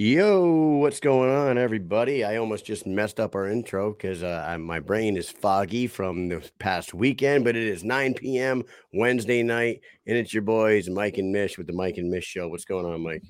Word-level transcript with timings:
Yo, 0.00 0.76
what's 0.76 1.00
going 1.00 1.28
on, 1.28 1.58
everybody? 1.58 2.22
I 2.22 2.36
almost 2.36 2.64
just 2.64 2.86
messed 2.86 3.18
up 3.18 3.34
our 3.34 3.48
intro 3.48 3.90
because 3.90 4.22
uh, 4.22 4.56
my 4.60 4.78
brain 4.78 5.16
is 5.16 5.28
foggy 5.28 5.88
from 5.88 6.28
the 6.28 6.48
past 6.60 6.94
weekend, 6.94 7.42
but 7.42 7.56
it 7.56 7.64
is 7.64 7.82
9 7.82 8.14
p.m. 8.14 8.62
Wednesday 8.92 9.42
night, 9.42 9.80
and 10.06 10.16
it's 10.16 10.32
your 10.32 10.44
boys, 10.44 10.88
Mike 10.88 11.18
and 11.18 11.32
Mish, 11.32 11.58
with 11.58 11.66
the 11.66 11.72
Mike 11.72 11.96
and 11.96 12.08
Mish 12.08 12.26
show. 12.26 12.46
What's 12.46 12.64
going 12.64 12.86
on, 12.86 13.02
Mike? 13.02 13.24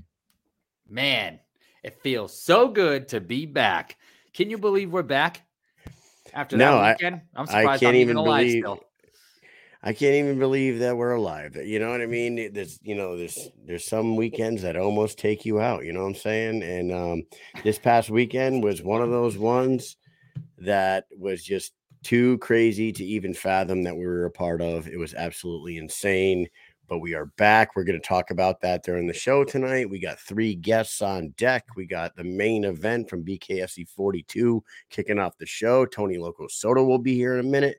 Man, 0.87 1.41
it 1.83 2.03
feels 2.03 2.39
so 2.39 2.69
good 2.69 3.09
to 3.09 3.21
be 3.23 3.47
back. 3.47 3.97
Can 4.35 4.51
you 4.51 4.59
believe 4.59 4.93
we're 4.93 5.03
back 5.03 5.41
after 6.35 6.59
that 6.59 6.71
I- 6.71 6.93
weekend? 6.93 7.23
I, 7.35 7.41
am 7.41 7.47
I 7.49 7.61
surprised 7.61 7.81
can't 7.81 7.95
I'm 7.95 8.01
even 8.03 8.11
even 8.11 8.17
alive 8.19 8.45
believe- 8.45 8.63
still. 8.63 8.85
I 9.83 9.93
can't 9.93 10.15
even 10.15 10.39
believe 10.39 10.81
that 10.81 10.97
we're 10.97 11.13
alive. 11.13 11.57
You 11.57 11.79
know 11.79 11.91
what 11.91 12.01
I 12.01 12.07
mean? 12.07 12.53
There's, 12.53 12.81
you 12.83 12.97
know, 12.97 13.17
there's 13.17 13.49
there's 13.65 13.85
some 13.85 14.17
weekends 14.17 14.63
that 14.63 14.77
almost 14.77 15.19
take 15.19 15.45
you 15.45 15.61
out. 15.61 15.85
You 15.85 15.93
know 15.93 16.01
what 16.01 16.09
I'm 16.09 16.15
saying? 16.17 16.63
And 16.65 16.93
um, 16.93 17.23
this 17.63 17.79
past 17.79 18.11
weekend 18.11 18.65
was 18.65 18.83
one 18.83 19.03
of 19.03 19.11
those 19.11 19.39
ones 19.39 19.97
that 20.59 21.05
was 21.17 21.45
just 21.45 21.75
too 22.03 22.39
crazy 22.39 22.93
to 22.93 23.05
even 23.05 23.35
fathom 23.35 23.83
that 23.85 23.97
we 23.97 24.05
were 24.05 24.25
a 24.25 24.31
part 24.31 24.61
of. 24.61 24.89
It 24.89 24.99
was 24.99 25.15
absolutely 25.15 25.77
insane. 25.77 26.49
But 26.89 27.01
we 27.01 27.15
are 27.15 27.27
back. 27.37 27.77
We're 27.77 27.85
going 27.85 28.01
to 28.01 28.09
talk 28.09 28.31
about 28.31 28.63
that 28.63 28.83
during 28.83 29.07
the 29.07 29.13
show 29.13 29.45
tonight. 29.45 29.91
We 29.91 30.01
got 30.01 30.19
three 30.19 30.55
guests 30.55 31.03
on 31.03 31.35
deck. 31.37 31.67
We 31.77 31.85
got 31.85 32.17
the 32.17 32.25
main 32.25 32.65
event 32.65 33.11
from 33.11 33.27
BKFC 33.27 33.87
42 33.91 34.65
kicking 34.89 35.19
off 35.19 35.37
the 35.37 35.45
show. 35.45 35.85
Tony 35.85 36.17
Loco 36.17 36.49
Soto 36.49 36.83
will 36.85 36.99
be 36.99 37.15
here 37.15 37.35
in 37.35 37.41
a 37.41 37.49
minute. 37.49 37.77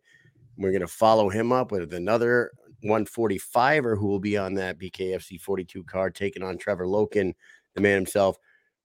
We're 0.60 0.72
going 0.72 0.82
to 0.82 0.88
follow 0.88 1.30
him 1.30 1.52
up 1.54 1.72
with 1.72 1.94
another 1.94 2.52
145er 2.84 3.98
who 3.98 4.08
will 4.08 4.20
be 4.20 4.38
on 4.38 4.54
that 4.56 4.78
BKFC 4.78 5.40
42 5.40 5.84
card, 5.86 6.16
taking 6.16 6.44
on 6.44 6.58
Trevor 6.58 6.86
Loken, 6.86 7.34
the 7.76 7.82
man 7.82 7.96
himself. 7.96 8.38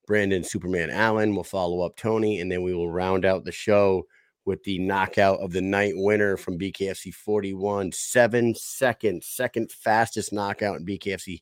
Brandon 0.07 0.43
Superman 0.43 0.91
Allen 0.91 1.33
We'll 1.33 1.43
follow 1.43 1.81
up 1.81 1.97
Tony, 1.97 2.39
and 2.39 2.51
then 2.51 2.61
we 2.61 2.73
will 2.73 2.91
round 2.91 3.25
out 3.25 3.43
the 3.43 3.51
show 3.51 4.03
with 4.45 4.63
the 4.63 4.77
knockout 4.79 5.39
of 5.39 5.51
the 5.51 5.61
night 5.61 5.93
winner 5.95 6.37
from 6.37 6.59
BKFC 6.59 7.13
41, 7.13 7.91
seven 7.91 8.53
seconds, 8.53 9.27
second 9.27 9.71
fastest 9.71 10.31
knockout 10.31 10.77
in 10.77 10.85
BKFC 10.85 11.41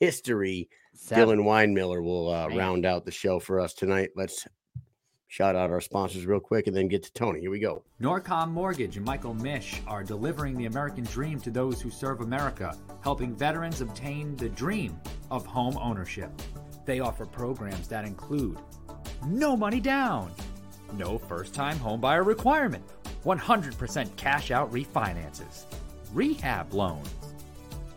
history. 0.00 0.68
Seven. 0.94 1.38
Dillon 1.38 1.44
Winemiller 1.44 2.02
will 2.02 2.30
uh, 2.32 2.48
round 2.48 2.86
out 2.86 3.04
the 3.04 3.10
show 3.10 3.38
for 3.38 3.60
us 3.60 3.74
tonight. 3.74 4.10
Let's 4.16 4.48
shout 5.28 5.54
out 5.54 5.70
our 5.70 5.80
sponsors 5.80 6.26
real 6.26 6.40
quick 6.40 6.66
and 6.66 6.74
then 6.74 6.88
get 6.88 7.02
to 7.04 7.12
Tony. 7.12 7.40
Here 7.40 7.50
we 7.50 7.60
go. 7.60 7.84
Norcom 8.00 8.50
Mortgage 8.50 8.96
and 8.96 9.06
Michael 9.06 9.34
Mish 9.34 9.80
are 9.86 10.02
delivering 10.02 10.56
the 10.56 10.66
American 10.66 11.04
dream 11.04 11.38
to 11.40 11.50
those 11.50 11.80
who 11.80 11.90
serve 11.90 12.20
America, 12.20 12.76
helping 13.02 13.36
veterans 13.36 13.80
obtain 13.80 14.34
the 14.36 14.48
dream 14.48 14.98
of 15.30 15.46
home 15.46 15.78
ownership. 15.78 16.32
They 16.86 17.00
offer 17.00 17.26
programs 17.26 17.86
that 17.88 18.06
include 18.06 18.58
no 19.26 19.56
money 19.56 19.80
down, 19.80 20.32
no 20.94 21.18
first 21.18 21.54
time 21.54 21.78
homebuyer 21.78 22.24
requirement, 22.24 22.84
100% 23.24 24.16
cash 24.16 24.50
out 24.50 24.72
refinances, 24.72 25.64
rehab 26.12 26.72
loans. 26.72 27.14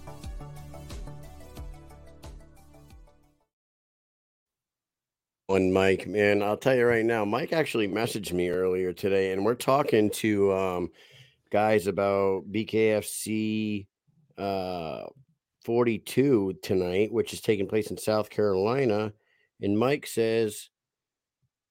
one, 5.47 5.73
Mike. 5.73 6.07
Man, 6.07 6.43
I'll 6.45 6.57
tell 6.57 6.77
you 6.77 6.87
right 6.87 7.05
now, 7.05 7.25
Mike 7.25 7.53
actually 7.53 7.89
messaged 7.89 8.33
me 8.33 8.51
earlier 8.51 8.93
today, 8.93 9.33
and 9.33 9.45
we're 9.45 9.57
talking 9.57 10.09
to 10.11 10.53
um, 10.53 10.93
guys 11.51 11.89
about 11.89 12.45
BKFC 12.53 13.89
uh, 14.39 15.07
42 15.65 16.55
tonight, 16.63 17.13
which 17.13 17.33
is 17.33 17.41
taking 17.41 17.69
place 17.69 17.91
in 17.91 17.97
South 17.99 18.31
Carolina. 18.31 19.13
And 19.61 19.79
Mike 19.79 20.07
says, 20.07 20.71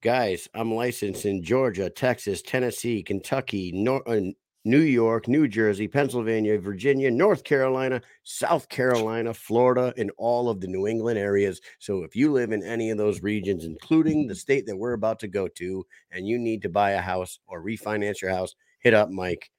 Guys, 0.01 0.47
I'm 0.53 0.73
licensed 0.73 1.25
in 1.25 1.43
Georgia, 1.43 1.89
Texas, 1.89 2.41
Tennessee, 2.41 3.03
Kentucky, 3.03 3.71
Nor- 3.73 4.07
uh, 4.07 4.21
New 4.63 4.79
York, 4.79 5.27
New 5.27 5.45
Jersey, 5.47 5.87
Pennsylvania, 5.89 6.57
Virginia, 6.59 7.11
North 7.11 7.43
Carolina, 7.43 8.01
South 8.23 8.69
Carolina, 8.69 9.33
Florida, 9.33 9.93
and 9.97 10.09
all 10.17 10.49
of 10.49 10.61
the 10.61 10.67
New 10.67 10.87
England 10.87 11.17
areas. 11.19 11.59
So 11.79 12.03
if 12.03 12.15
you 12.15 12.31
live 12.31 12.51
in 12.53 12.63
any 12.63 12.91
of 12.91 12.97
those 12.97 13.21
regions, 13.21 13.65
including 13.65 14.25
the 14.27 14.35
state 14.35 14.65
that 14.67 14.77
we're 14.77 14.93
about 14.93 15.19
to 15.19 15.27
go 15.27 15.47
to, 15.49 15.85
and 16.11 16.27
you 16.27 16.37
need 16.39 16.61
to 16.61 16.69
buy 16.69 16.91
a 16.91 17.01
house 17.01 17.39
or 17.47 17.61
refinance 17.63 18.21
your 18.21 18.31
house, 18.31 18.55
hit 18.79 18.93
up 18.93 19.09
Mike. 19.09 19.49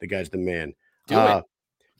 The 0.00 0.06
guy's 0.08 0.30
the 0.30 0.38
man. 0.38 0.74
Do 1.06 1.14
Uh, 1.16 1.38
it. 1.38 1.44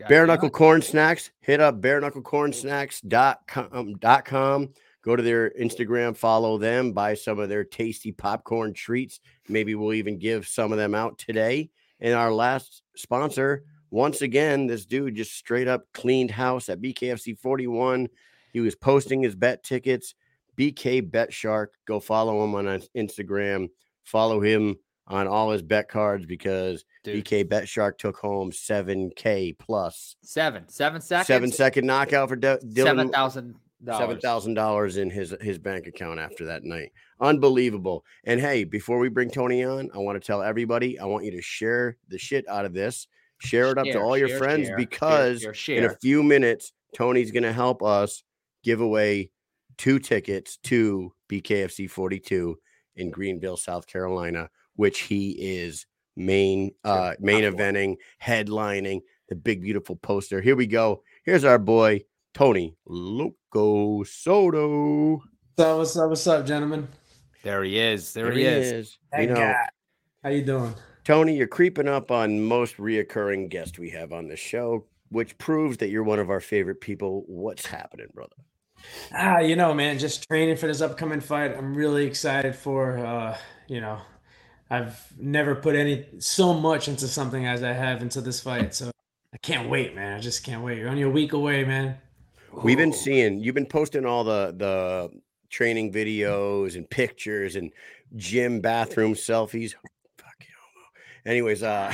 Bare 0.09 0.27
knuckle 0.27 0.51
corn 0.51 0.83
snacks. 0.83 1.31
Hit 1.41 1.61
up 1.61 1.81
bare 1.81 2.01
knuckle 2.01 2.23
corn 2.23 2.53
snacks.com. 2.53 3.95
Dot 3.95 4.25
com. 4.25 4.71
Go 5.03 5.17
to 5.17 5.23
their 5.23 5.51
Instagram, 5.51 6.17
follow 6.17 6.57
them, 6.57 6.93
buy 6.93 7.13
some 7.13 7.39
of 7.39 7.51
their 7.51 7.63
tasty 7.63 8.11
popcorn 8.11 8.73
treats. 8.73 9.21
Maybe 9.49 9.75
we'll 9.75 9.93
even 9.93 10.19
give 10.19 10.49
some 10.49 10.73
of 10.73 10.79
them 10.79 10.95
out 10.95 11.19
today. 11.19 11.69
And 12.01 12.15
our 12.15 12.33
last 12.33 12.83
sponsor, 12.97 13.65
once 13.91 14.23
again, 14.23 14.67
this 14.67 14.87
dude 14.87 15.15
just 15.15 15.35
straight 15.35 15.69
up 15.69 15.85
cleaned 15.93 16.31
house 16.31 16.71
at 16.71 16.81
BKFC 16.81 17.39
41. 17.39 18.09
He 18.55 18.61
was 18.61 18.75
posting 18.75 19.23
his 19.23 19.35
bet 19.35 19.63
tickets. 19.63 20.15
BK 20.57 21.11
Bet 21.11 21.33
Shark. 21.35 21.75
Go 21.87 22.01
follow 22.01 22.43
him 22.43 22.55
on 22.55 22.81
Instagram. 22.97 23.69
Follow 24.05 24.41
him 24.41 24.77
on 25.07 25.27
all 25.29 25.51
his 25.51 25.63
bet 25.63 25.89
cards 25.89 26.25
because 26.27 26.85
Dude, 27.03 27.25
BK 27.25 27.49
Bet 27.49 27.69
Shark 27.69 27.99
took 27.99 28.17
home 28.17 28.51
7K 28.51 29.59
plus. 29.59 30.17
seven, 30.23 30.69
seven 30.69 31.01
seconds, 31.01 31.27
Seven 31.27 31.53
second 31.53 31.87
knockout 31.87 32.29
for 32.29 32.37
De- 32.37 32.59
Dillon. 32.73 32.89
seven 32.97 33.09
thousand 33.11 33.55
Seven 33.85 34.07
dollars. 34.07 34.23
thousand 34.23 34.55
dollars 34.55 34.97
in 34.97 35.11
his 35.11 35.35
his 35.43 35.59
bank 35.59 35.87
account 35.87 36.19
after 36.19 36.47
that 36.47 36.65
night. 36.65 36.91
Unbelievable. 37.21 38.03
And 38.25 38.41
hey, 38.41 38.65
before 38.65 38.99
we 38.99 39.11
bring 39.11 39.29
Tony 39.31 39.63
on, 39.63 39.91
I 39.95 39.99
want 39.99 40.21
to 40.21 40.27
tell 40.27 40.43
everybody, 40.43 40.99
I 40.99 41.05
want 41.05 41.25
you 41.27 41.33
to 41.33 41.43
share 41.43 41.99
the 42.09 42.17
shit 42.19 42.49
out 42.49 42.65
of 42.65 42.73
this. 42.73 43.07
Share 43.41 43.71
it 43.73 43.77
up 43.79 43.85
to 43.85 44.01
all 44.01 44.17
your 44.17 44.29
share, 44.29 44.39
friends 44.39 44.69
share, 44.69 44.77
because 44.79 45.43
share, 45.43 45.53
share, 45.55 45.79
in 45.79 45.85
a 45.85 45.97
few 46.01 46.23
minutes, 46.23 46.73
Tony's 46.95 47.31
gonna 47.31 47.53
help 47.53 47.83
us 47.83 48.23
give 48.63 48.81
away 48.81 49.31
two 49.77 49.99
tickets 49.99 50.57
to 50.63 51.13
BKFC 51.29 51.91
42 51.91 52.57
in 52.97 53.11
Greenville, 53.11 53.57
South 53.59 53.87
Carolina, 53.87 54.49
which 54.77 55.01
he 55.01 55.31
is 55.31 55.87
main 56.17 56.71
uh 56.85 57.15
main 57.19 57.45
top 57.45 57.55
eventing, 57.55 57.97
headlining, 58.23 59.01
the 59.29 59.35
big 59.35 59.63
beautiful 59.63 59.97
poster. 59.97 60.41
Here 60.41 60.57
we 60.57 60.67
go. 60.67 61.03
Here's 61.25 61.45
our 61.45 61.59
boy 61.59 62.03
Tony 62.35 62.77
Loco 62.87 64.03
Soto. 64.03 65.23
So 65.59 65.79
what's 65.79 65.97
up? 65.97 66.09
What's 66.09 66.27
up, 66.27 66.47
gentlemen? 66.47 66.89
There 67.43 67.63
he 67.63 67.79
is. 67.79 68.13
There, 68.13 68.33
he 68.33 68.45
is. 68.45 68.99
You 69.17 69.27
know, 69.29 69.35
guy. 69.35 69.69
How 70.23 70.31
you 70.31 70.43
doing? 70.43 70.75
Tony, 71.05 71.37
you're 71.37 71.47
creeping 71.47 71.87
up 71.87 72.11
on 72.11 72.41
most 72.41 72.79
reoccurring 72.79 73.51
guests 73.51 73.79
we 73.79 73.91
have 73.91 74.13
on 74.13 74.27
the 74.27 74.37
show, 74.37 74.87
which 75.11 75.37
proves 75.37 75.77
that 75.77 75.91
you're 75.91 76.03
one 76.03 76.19
of 76.19 76.31
our 76.31 76.41
favorite 76.41 76.81
people. 76.81 77.25
What's 77.27 77.67
happening, 77.67 78.07
brother? 78.15 78.37
Ah, 79.15 79.41
you 79.41 79.55
know, 79.55 79.75
man, 79.75 79.99
just 79.99 80.27
training 80.27 80.57
for 80.57 80.67
this 80.67 80.81
upcoming 80.81 81.21
fight. 81.21 81.57
I'm 81.57 81.75
really 81.75 82.07
excited 82.07 82.57
for. 82.57 82.99
Uh, 82.99 83.37
you 83.69 83.81
know, 83.81 84.01
I've 84.71 85.13
never 85.19 85.55
put 85.55 85.77
any 85.77 86.07
so 86.19 86.55
much 86.55 86.89
into 86.89 87.07
something 87.07 87.47
as 87.47 87.63
I 87.63 87.73
have 87.73 88.03
into 88.03 88.21
this 88.21 88.41
fight. 88.41 88.75
So 88.75 88.91
I 89.33 89.37
can't 89.39 89.69
wait, 89.69 89.95
man. 89.95 90.17
I 90.17 90.21
just 90.21 90.45
can't 90.45 90.63
wait. 90.63 90.79
You're 90.79 90.89
only 90.89 91.03
a 91.03 91.11
week 91.11 91.33
away, 91.33 91.65
man. 91.65 91.97
We've 92.63 92.79
been 92.79 92.93
seeing 92.93 93.41
you've 93.41 93.55
been 93.55 93.67
posting 93.67 94.07
all 94.07 94.25
the 94.25 94.55
the 94.57 95.11
training 95.51 95.93
videos 95.93 96.77
and 96.77 96.89
pictures 96.89 97.57
and 97.57 97.71
gym 98.17 98.61
bathroom 98.61 99.15
selfies. 99.15 99.75
Fucking 100.19 100.49
homo. 100.61 100.87
Anyways, 101.27 101.63
uh 101.63 101.93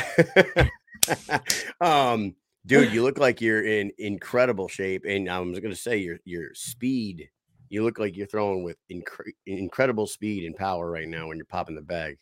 um 1.80 2.36
dude, 2.66 2.92
you 2.92 3.02
look 3.02 3.18
like 3.18 3.40
you're 3.40 3.64
in 3.64 3.90
incredible 3.98 4.68
shape. 4.68 5.04
And 5.06 5.28
I 5.28 5.40
was 5.40 5.58
gonna 5.60 5.74
say 5.74 5.96
your 5.96 6.18
your 6.24 6.54
speed, 6.54 7.30
you 7.68 7.82
look 7.82 7.98
like 7.98 8.16
you're 8.16 8.26
throwing 8.26 8.62
with 8.62 8.76
incre- 8.92 9.32
incredible 9.46 10.06
speed 10.06 10.44
and 10.44 10.54
power 10.54 10.90
right 10.90 11.08
now 11.08 11.28
when 11.28 11.36
you're 11.36 11.46
popping 11.46 11.74
the 11.74 11.82
bag. 11.82 12.18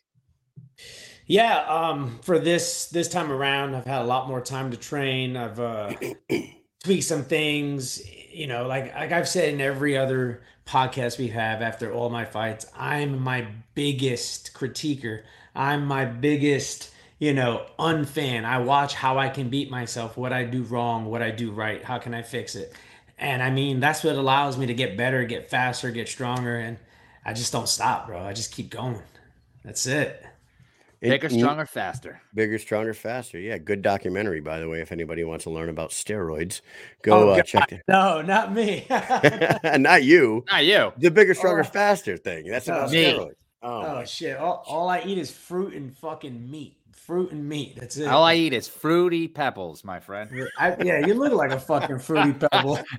Yeah, 1.26 1.58
um, 1.68 2.20
for 2.22 2.38
this 2.38 2.86
this 2.86 3.08
time 3.08 3.30
around, 3.30 3.74
I've 3.74 3.84
had 3.84 4.02
a 4.02 4.04
lot 4.04 4.28
more 4.28 4.40
time 4.40 4.70
to 4.70 4.76
train. 4.76 5.36
I've 5.36 5.60
uh, 5.60 5.94
tweaked 6.84 7.04
some 7.04 7.24
things. 7.24 8.02
You 8.32 8.46
know, 8.46 8.66
like 8.66 8.94
like 8.94 9.12
I've 9.12 9.28
said 9.28 9.52
in 9.52 9.60
every 9.60 9.96
other 9.96 10.42
podcast 10.66 11.18
we 11.18 11.28
have 11.28 11.62
after 11.62 11.92
all 11.92 12.10
my 12.10 12.24
fights, 12.24 12.66
I'm 12.76 13.22
my 13.22 13.46
biggest 13.74 14.54
critiquer. 14.54 15.22
I'm 15.54 15.84
my 15.86 16.04
biggest 16.04 16.92
you 17.18 17.34
know, 17.34 17.66
unfan. 17.78 18.44
I 18.44 18.58
watch 18.58 18.94
how 18.94 19.18
I 19.18 19.28
can 19.28 19.48
beat 19.48 19.70
myself, 19.70 20.16
what 20.16 20.32
I 20.32 20.44
do 20.44 20.62
wrong, 20.62 21.06
what 21.06 21.22
I 21.22 21.30
do 21.30 21.50
right, 21.50 21.82
how 21.82 21.98
can 21.98 22.14
I 22.14 22.22
fix 22.22 22.54
it. 22.54 22.72
And 23.18 23.42
I 23.42 23.50
mean, 23.50 23.80
that's 23.80 24.04
what 24.04 24.14
allows 24.14 24.56
me 24.56 24.66
to 24.66 24.74
get 24.74 24.96
better, 24.96 25.24
get 25.24 25.50
faster, 25.50 25.90
get 25.90 26.08
stronger. 26.08 26.56
And 26.56 26.78
I 27.24 27.32
just 27.32 27.52
don't 27.52 27.68
stop, 27.68 28.06
bro. 28.06 28.22
I 28.22 28.32
just 28.32 28.52
keep 28.52 28.70
going. 28.70 29.02
That's 29.64 29.86
it. 29.86 30.24
Bigger, 31.00 31.28
It- 31.28 31.32
stronger, 31.38 31.64
faster. 31.64 32.20
Bigger, 32.34 32.58
stronger, 32.58 32.92
faster. 32.92 33.38
Yeah, 33.38 33.58
good 33.58 33.82
documentary, 33.82 34.40
by 34.40 34.58
the 34.58 34.68
way. 34.68 34.80
If 34.80 34.90
anybody 34.90 35.22
wants 35.24 35.44
to 35.44 35.50
learn 35.50 35.68
about 35.68 35.90
steroids, 35.90 36.60
go 37.02 37.28
Oh, 37.28 37.32
uh, 37.34 37.42
check 37.42 37.70
it. 37.72 37.82
No, 37.86 38.20
not 38.20 38.52
me. 38.52 38.84
Not 38.90 40.02
you. 40.02 40.44
Not 40.50 40.64
you. 40.64 40.92
The 40.98 41.10
bigger, 41.10 41.34
stronger, 41.34 41.60
Oh. 41.60 41.64
faster 41.64 42.16
thing. 42.16 42.46
That's 42.48 42.66
about 42.66 42.90
Me. 42.90 43.04
steroids. 43.12 43.32
Oh, 43.62 43.82
oh 44.00 44.04
shit! 44.04 44.36
All, 44.36 44.62
all 44.68 44.88
I 44.88 45.02
eat 45.04 45.18
is 45.18 45.30
fruit 45.32 45.74
and 45.74 45.96
fucking 45.96 46.48
meat. 46.50 46.76
Fruit 46.92 47.32
and 47.32 47.48
meat. 47.48 47.76
That's 47.78 47.96
it. 47.96 48.06
All 48.06 48.22
I 48.22 48.34
eat 48.34 48.52
is 48.52 48.68
fruity 48.68 49.26
pebbles, 49.26 49.82
my 49.82 49.98
friend. 49.98 50.30
I, 50.58 50.76
yeah, 50.82 51.04
you 51.06 51.14
look 51.14 51.32
like 51.32 51.50
a 51.50 51.58
fucking 51.58 51.98
fruity 52.00 52.32
pebble. 52.52 52.78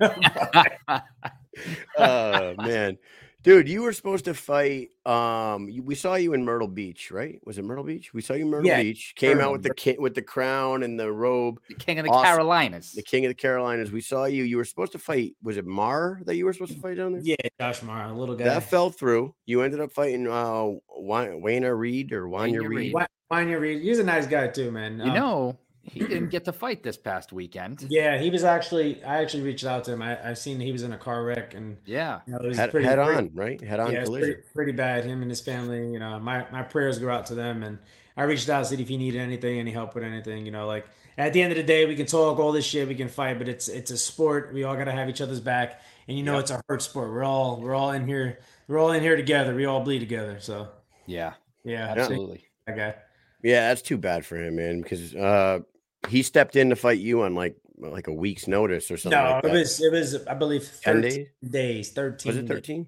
oh 1.98 2.54
man, 2.58 2.98
dude, 3.42 3.68
you 3.68 3.82
were 3.82 3.92
supposed 3.92 4.24
to 4.26 4.34
fight. 4.34 4.88
Um, 5.06 5.68
we 5.84 5.94
saw 5.94 6.14
you 6.16 6.32
in 6.34 6.44
Myrtle 6.44 6.68
Beach, 6.68 7.10
right? 7.10 7.40
Was 7.44 7.58
it 7.58 7.64
Myrtle 7.64 7.84
Beach? 7.84 8.12
We 8.14 8.20
saw 8.20 8.34
you 8.34 8.44
in 8.44 8.50
Myrtle 8.50 8.66
Yeah, 8.68 8.82
Beach. 8.82 9.14
Came 9.16 9.40
out 9.40 9.52
with 9.52 9.62
the 9.62 9.74
ki- 9.74 9.96
with 9.98 10.14
the 10.14 10.22
crown 10.22 10.82
and 10.82 10.98
the 10.98 11.10
robe, 11.10 11.60
The 11.68 11.74
king 11.74 11.98
of 11.98 12.04
the 12.04 12.10
Awesome. 12.10 12.24
Carolinas. 12.26 12.92
the 12.92 13.02
king 13.02 13.24
of 13.24 13.30
the 13.30 13.34
Carolinas. 13.34 13.90
We 13.90 14.00
saw 14.00 14.24
you. 14.26 14.44
You 14.44 14.56
were 14.58 14.64
supposed 14.64 14.92
to 14.92 14.98
fight. 14.98 15.36
Was 15.42 15.56
it 15.56 15.66
Mar 15.66 16.20
that 16.26 16.36
you 16.36 16.44
were 16.44 16.52
supposed 16.52 16.74
to 16.74 16.80
fight 16.80 16.96
down 16.96 17.12
there? 17.12 17.22
yeah, 17.24 17.36
Josh 17.60 17.82
Mar, 17.82 18.06
a 18.06 18.12
little 18.12 18.34
guy. 18.36 18.44
That 18.44 18.64
fell 18.64 18.90
through. 18.90 19.34
You 19.46 19.62
ended 19.62 19.80
up 19.80 19.92
fighting 19.92 20.26
uh 20.26 20.64
Wa- 20.96 21.26
Wayna 21.26 21.76
Reed 21.76 22.12
or 22.12 22.24
Wanya 22.26 22.56
Wanya 22.56 22.60
Reed. 22.60 22.68
Reed. 22.78 22.94
Why, 22.94 23.06
why 23.28 23.42
you 23.42 23.58
read? 23.58 23.82
He's 23.82 23.98
a 23.98 24.04
nice 24.04 24.26
guy 24.26 24.48
too, 24.48 24.70
man. 24.70 24.98
You 24.98 25.04
Um, 25.06 25.14
know, 25.14 25.58
he 25.92 26.00
didn't 26.00 26.28
get 26.30 26.44
to 26.46 26.52
fight 26.52 26.82
this 26.82 26.96
past 26.96 27.32
weekend. 27.32 27.86
Yeah, 27.90 28.18
he 28.18 28.30
was 28.30 28.44
actually. 28.44 29.02
I 29.04 29.20
actually 29.22 29.42
reached 29.42 29.64
out 29.64 29.84
to 29.84 29.92
him. 29.92 30.02
I, 30.02 30.30
I 30.30 30.34
seen 30.34 30.60
he 30.60 30.72
was 30.72 30.82
in 30.82 30.92
a 30.92 30.98
car 30.98 31.24
wreck, 31.24 31.54
and 31.54 31.76
Yeah. 31.84 32.20
you 32.26 32.32
know, 32.32 32.38
it 32.40 32.46
was 32.48 32.56
Head, 32.56 32.70
pretty, 32.70 32.86
head 32.86 32.96
pretty- 32.98 33.16
on, 33.18 33.30
right? 33.34 33.60
Head 33.60 33.80
on 33.80 33.92
yeah, 33.92 34.04
collision. 34.04 34.32
pretty, 34.34 34.48
pretty 34.54 34.72
bad. 34.72 35.04
Him 35.04 35.22
and 35.22 35.30
his 35.30 35.40
family. 35.40 35.92
You 35.92 35.98
know, 35.98 36.18
my 36.20 36.46
my 36.50 36.62
prayers 36.62 36.98
go 36.98 37.10
out 37.10 37.26
to 37.26 37.34
them, 37.34 37.62
and 37.62 37.78
I 38.16 38.24
reached 38.24 38.48
out 38.48 38.66
see 38.66 38.80
if 38.80 38.88
he 38.88 38.96
needed 38.96 39.20
anything, 39.20 39.58
any 39.58 39.70
help 39.72 39.94
with 39.94 40.04
anything. 40.04 40.44
You 40.46 40.52
know, 40.52 40.66
like 40.66 40.86
at 41.18 41.32
the 41.32 41.42
end 41.42 41.52
of 41.52 41.56
the 41.56 41.62
day, 41.64 41.86
we 41.86 41.96
can 41.96 42.06
talk 42.06 42.38
all 42.38 42.52
this 42.52 42.64
shit, 42.64 42.86
we 42.88 42.94
can 42.94 43.08
fight, 43.08 43.38
but 43.38 43.48
it's 43.48 43.68
it's 43.68 43.90
a 43.90 43.98
sport. 43.98 44.52
We 44.54 44.64
all 44.64 44.76
gotta 44.76 44.92
have 44.92 45.08
each 45.08 45.20
other's 45.20 45.40
back, 45.40 45.80
and 46.08 46.16
you 46.16 46.22
know, 46.22 46.34
Yep. 46.34 46.40
it's 46.42 46.50
a 46.52 46.62
hurt 46.68 46.82
sport. 46.82 47.10
We're 47.10 47.24
all 47.24 47.60
we're 47.60 47.74
all 47.74 47.90
in 47.92 48.06
here. 48.06 48.38
We're 48.68 48.78
all 48.78 48.92
in 48.92 49.02
here 49.02 49.16
together. 49.16 49.54
We 49.54 49.64
all 49.64 49.80
bleed 49.80 49.98
together. 49.98 50.38
So 50.40 50.68
Yeah. 51.06 51.32
yeah, 51.64 51.92
Absolutely. 51.96 52.44
that 52.66 52.76
guy. 52.76 52.94
Yeah, 53.42 53.68
that's 53.68 53.82
too 53.82 53.96
bad 53.96 54.24
for 54.26 54.36
him, 54.36 54.56
man. 54.56 54.82
Because 54.82 55.14
uh, 55.14 55.60
he 56.08 56.22
stepped 56.22 56.56
in 56.56 56.70
to 56.70 56.76
fight 56.76 56.98
you 56.98 57.22
on 57.22 57.34
like 57.34 57.56
like 57.78 58.06
a 58.08 58.12
week's 58.12 58.46
notice 58.46 58.90
or 58.90 58.96
something. 58.96 59.18
No, 59.18 59.32
like 59.32 59.44
it 59.44 59.52
was 59.52 59.80
it 59.80 59.92
was 59.92 60.26
I 60.26 60.34
believe 60.34 60.70
10 60.82 61.02
13 61.02 61.02
days. 61.02 61.28
days, 61.50 61.92
thirteen. 61.92 62.30
Was 62.30 62.36
it 62.38 62.48
13? 62.48 62.86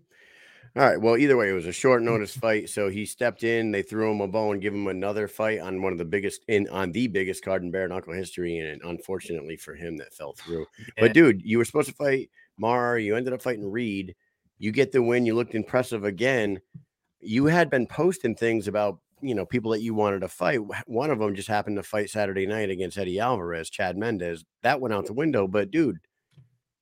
All 0.74 0.82
right. 0.82 0.98
Well, 0.98 1.18
either 1.18 1.36
way, 1.36 1.50
it 1.50 1.54
was 1.54 1.66
a 1.66 1.72
short 1.72 2.02
notice 2.02 2.34
fight. 2.36 2.70
So 2.70 2.88
he 2.88 3.04
stepped 3.04 3.44
in. 3.44 3.72
They 3.72 3.82
threw 3.82 4.10
him 4.10 4.20
a 4.20 4.28
bone, 4.28 4.58
give 4.58 4.72
him 4.72 4.86
another 4.86 5.28
fight 5.28 5.60
on 5.60 5.82
one 5.82 5.92
of 5.92 5.98
the 5.98 6.04
biggest 6.04 6.44
in 6.48 6.68
on 6.68 6.92
the 6.92 7.08
biggest 7.08 7.44
card 7.44 7.62
in 7.62 7.70
bare 7.70 7.88
knuckle 7.88 8.14
history, 8.14 8.58
and 8.58 8.80
unfortunately 8.82 9.56
for 9.56 9.74
him, 9.74 9.96
that 9.98 10.14
fell 10.14 10.32
through. 10.32 10.66
Yeah. 10.78 10.84
But 10.98 11.12
dude, 11.12 11.42
you 11.42 11.58
were 11.58 11.64
supposed 11.64 11.88
to 11.88 11.94
fight 11.94 12.30
Mar. 12.58 12.98
You 12.98 13.16
ended 13.16 13.32
up 13.32 13.42
fighting 13.42 13.70
Reed. 13.70 14.14
You 14.58 14.72
get 14.72 14.92
the 14.92 15.02
win. 15.02 15.26
You 15.26 15.34
looked 15.34 15.54
impressive 15.54 16.04
again. 16.04 16.60
You 17.20 17.46
had 17.46 17.68
been 17.70 17.86
posting 17.86 18.34
things 18.34 18.66
about 18.66 18.98
you 19.22 19.34
know 19.34 19.46
people 19.46 19.70
that 19.70 19.82
you 19.82 19.94
wanted 19.94 20.20
to 20.20 20.28
fight. 20.28 20.60
One 20.86 21.10
of 21.10 21.18
them 21.18 21.34
just 21.34 21.48
happened 21.48 21.76
to 21.76 21.82
fight 21.82 22.10
Saturday 22.10 22.46
night 22.46 22.70
against 22.70 22.98
Eddie 22.98 23.20
Alvarez, 23.20 23.70
Chad 23.70 23.96
Mendes. 23.96 24.44
That 24.62 24.80
went 24.80 24.94
out 24.94 25.06
the 25.06 25.12
window. 25.12 25.46
But 25.46 25.70
dude, 25.70 25.98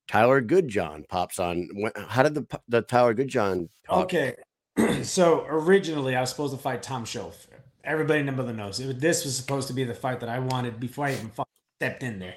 Tyler 0.09 0.43
Goodjohn 0.43 1.09
pops 1.09 1.39
on. 1.39 1.69
How 2.09 2.23
did 2.23 2.35
the 2.35 2.61
the 2.69 2.83
Tyler 2.83 3.15
Goodjohn? 3.15 3.69
talk? 3.87 4.05
Okay. 4.05 4.35
so 5.03 5.45
originally 5.49 6.17
I 6.17 6.21
was 6.21 6.31
supposed 6.31 6.55
to 6.55 6.61
fight 6.61 6.83
Tom 6.83 7.05
Shoaff. 7.05 7.47
Everybody 7.85 8.21
in 8.21 8.27
the 8.27 8.33
middle 8.33 8.53
knows. 8.53 8.81
It, 8.81 9.01
this 9.01 9.25
was 9.25 9.37
supposed 9.37 9.69
to 9.69 9.75
be 9.75 9.85
the 9.85 9.95
fight 9.95 10.21
that 10.21 10.29
I 10.29 10.39
wanted 10.39 10.81
before 10.81 11.07
I 11.07 11.13
even 11.13 11.31
stepped 11.79 12.03
in 12.03 12.19
there. 12.19 12.35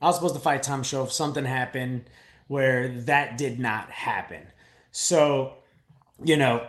I 0.00 0.06
was 0.06 0.16
supposed 0.16 0.34
to 0.34 0.40
fight 0.40 0.62
Tom 0.62 0.82
Shoaff. 0.82 1.10
Something 1.10 1.44
happened 1.44 2.04
where 2.48 2.88
that 2.88 3.38
did 3.38 3.58
not 3.58 3.90
happen. 3.90 4.46
So, 4.90 5.54
you 6.24 6.36
know, 6.36 6.66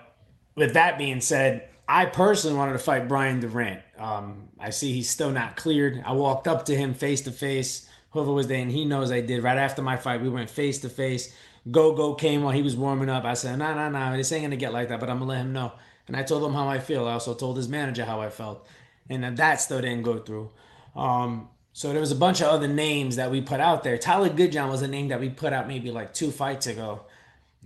with 0.55 0.73
that 0.73 0.97
being 0.97 1.21
said, 1.21 1.69
I 1.87 2.05
personally 2.05 2.57
wanted 2.57 2.73
to 2.73 2.79
fight 2.79 3.07
Brian 3.07 3.39
Durant. 3.39 3.81
Um, 3.97 4.49
I 4.59 4.71
see 4.71 4.91
he's 4.91 5.09
still 5.09 5.31
not 5.31 5.55
cleared. 5.55 6.03
I 6.05 6.11
walked 6.11 6.47
up 6.47 6.65
to 6.65 6.75
him 6.75 6.93
face 6.93 7.21
to 7.21 7.31
face, 7.31 7.87
whoever 8.11 8.33
was 8.33 8.47
there, 8.47 8.59
and 8.59 8.71
he 8.71 8.83
knows 8.83 9.11
I 9.11 9.21
did. 9.21 9.41
Right 9.41 9.57
after 9.57 9.81
my 9.81 9.95
fight, 9.95 10.21
we 10.21 10.29
went 10.29 10.49
face 10.49 10.79
to 10.79 10.89
face. 10.89 11.33
Go 11.71 11.93
Go 11.93 12.13
came 12.13 12.43
while 12.43 12.53
he 12.53 12.61
was 12.61 12.75
warming 12.75 13.09
up. 13.09 13.23
I 13.23 13.35
said, 13.35 13.57
no, 13.57 13.73
no, 13.73 13.89
no, 13.89 14.17
this 14.17 14.31
ain't 14.31 14.43
gonna 14.43 14.57
get 14.57 14.73
like 14.73 14.89
that, 14.89 14.99
but 14.99 15.09
I'm 15.09 15.19
gonna 15.19 15.29
let 15.29 15.41
him 15.41 15.53
know. 15.53 15.71
And 16.07 16.15
I 16.15 16.23
told 16.23 16.43
him 16.43 16.53
how 16.53 16.67
I 16.67 16.79
feel. 16.79 17.07
I 17.07 17.13
also 17.13 17.33
told 17.33 17.57
his 17.57 17.69
manager 17.69 18.05
how 18.05 18.21
I 18.21 18.29
felt, 18.29 18.67
and 19.09 19.37
that 19.37 19.55
still 19.55 19.81
didn't 19.81 20.03
go 20.03 20.19
through. 20.19 20.51
Um, 20.95 21.49
so 21.73 21.91
there 21.91 22.01
was 22.01 22.11
a 22.11 22.15
bunch 22.15 22.41
of 22.41 22.47
other 22.47 22.67
names 22.67 23.17
that 23.17 23.29
we 23.31 23.39
put 23.41 23.59
out 23.59 23.83
there. 23.83 23.97
Tyler 23.97 24.29
Goodjohn 24.29 24.69
was 24.69 24.81
a 24.81 24.87
name 24.87 25.09
that 25.09 25.19
we 25.19 25.29
put 25.29 25.53
out 25.53 25.67
maybe 25.67 25.91
like 25.91 26.13
two 26.13 26.31
fights 26.31 26.67
ago. 26.67 27.05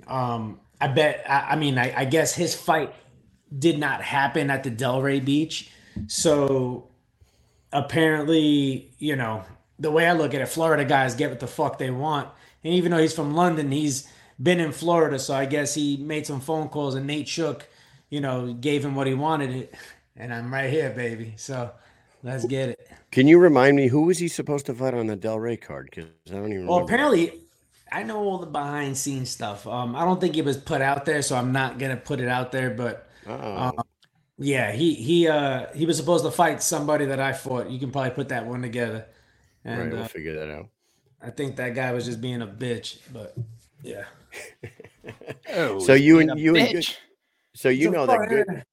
Um, 0.08 0.60
I 0.80 0.88
bet. 0.88 1.24
I, 1.28 1.52
I 1.52 1.56
mean, 1.56 1.78
I, 1.78 2.02
I 2.02 2.06
guess 2.06 2.34
his 2.36 2.54
fight 2.54 2.94
did 3.58 3.80
not 3.80 4.02
happen 4.02 4.50
at 4.50 4.64
the 4.64 4.72
Delray 4.72 5.24
Beach. 5.24 5.72
So 6.08 6.88
apparently, 7.72 8.92
you 9.00 9.16
know, 9.16 9.44
the 9.80 9.92
way 9.92 10.08
I 10.08 10.14
look 10.14 10.34
at 10.34 10.42
it, 10.42 10.48
Florida 10.48 10.86
guys 10.86 11.16
get 11.16 11.30
what 11.30 11.40
the 11.40 11.48
fuck 11.48 11.78
they 11.78 11.92
want. 11.92 12.30
And 12.64 12.74
even 12.74 12.92
though 12.92 13.00
he's 13.00 13.14
from 13.14 13.34
London, 13.34 13.72
he's 13.72 14.08
been 14.42 14.60
in 14.60 14.72
Florida. 14.72 15.20
So 15.20 15.34
I 15.34 15.46
guess 15.46 15.74
he 15.74 15.98
made 15.98 16.26
some 16.26 16.40
phone 16.40 16.70
calls 16.70 16.96
and 16.96 17.08
Nate 17.08 17.28
Shook, 17.28 17.68
you 18.10 18.22
know, 18.22 18.54
gave 18.54 18.86
him 18.86 18.96
what 18.96 19.08
he 19.08 19.14
wanted. 19.14 19.52
It. 19.52 19.76
And 20.16 20.34
I'm 20.34 20.54
right 20.54 20.70
here, 20.70 20.92
baby. 20.92 21.34
So 21.38 21.72
let's 22.24 22.46
get 22.46 22.70
it. 22.70 22.88
Can 23.12 23.28
you 23.28 23.40
remind 23.40 23.76
me 23.76 23.88
who 23.88 24.04
was 24.04 24.20
he 24.20 24.28
supposed 24.28 24.66
to 24.68 24.74
fight 24.74 24.94
on 24.94 25.08
the 25.08 25.18
Delray 25.18 25.60
card? 25.60 25.90
Because 25.90 26.10
I 26.30 26.36
don't 26.36 26.54
even. 26.54 26.68
Well, 26.68 26.80
remember. 26.80 26.94
apparently, 26.94 27.42
I 27.92 28.04
know 28.04 28.20
all 28.20 28.38
the 28.38 28.46
behind 28.46 28.98
scenes 28.98 29.30
stuff. 29.30 29.68
Um, 29.68 29.96
I 29.96 30.06
don't 30.06 30.22
think 30.22 30.38
it 30.38 30.46
was 30.46 30.58
put 30.58 30.82
out 30.82 31.06
there, 31.06 31.22
so 31.22 31.36
I'm 31.36 31.52
not 31.52 31.78
gonna 31.78 31.98
put 31.98 32.22
it 32.22 32.30
out 32.30 32.52
there. 32.52 32.70
But 32.70 33.10
Oh, 33.28 33.72
yeah, 34.38 34.72
he 34.72 34.94
he 34.96 35.28
uh 35.28 35.68
he 35.76 35.86
was 35.86 35.98
supposed 35.98 36.26
to 36.26 36.32
fight 36.32 36.64
somebody 36.64 37.06
that 37.06 37.20
I 37.20 37.34
fought. 37.34 37.70
You 37.70 37.80
can 37.80 37.92
probably 37.92 38.12
put 38.12 38.30
that 38.30 38.46
one 38.46 38.62
together. 38.62 39.06
right. 39.64 39.74
And 39.80 39.92
We'll 39.92 40.04
uh, 40.04 40.08
figure 40.08 40.36
that 40.40 40.50
out. 40.52 40.70
I 41.22 41.30
think 41.30 41.56
that 41.58 41.76
guy 41.76 41.92
was 41.94 42.06
just 42.06 42.20
being 42.22 42.42
a 42.42 42.48
bitch. 42.48 42.98
But 43.14 43.36
yeah, 43.84 44.06
Oh, 45.54 45.80
So 45.80 45.94
you 45.94 46.20
and- 46.20 46.32
a 46.32 46.40
you 46.40 46.56
and 46.56 46.72
Good- 46.74 46.96
So 47.56 47.70
you 47.70 47.88
He's 47.90 47.92
know 47.92 48.06
that 48.08 48.30
good. 48.30 48.64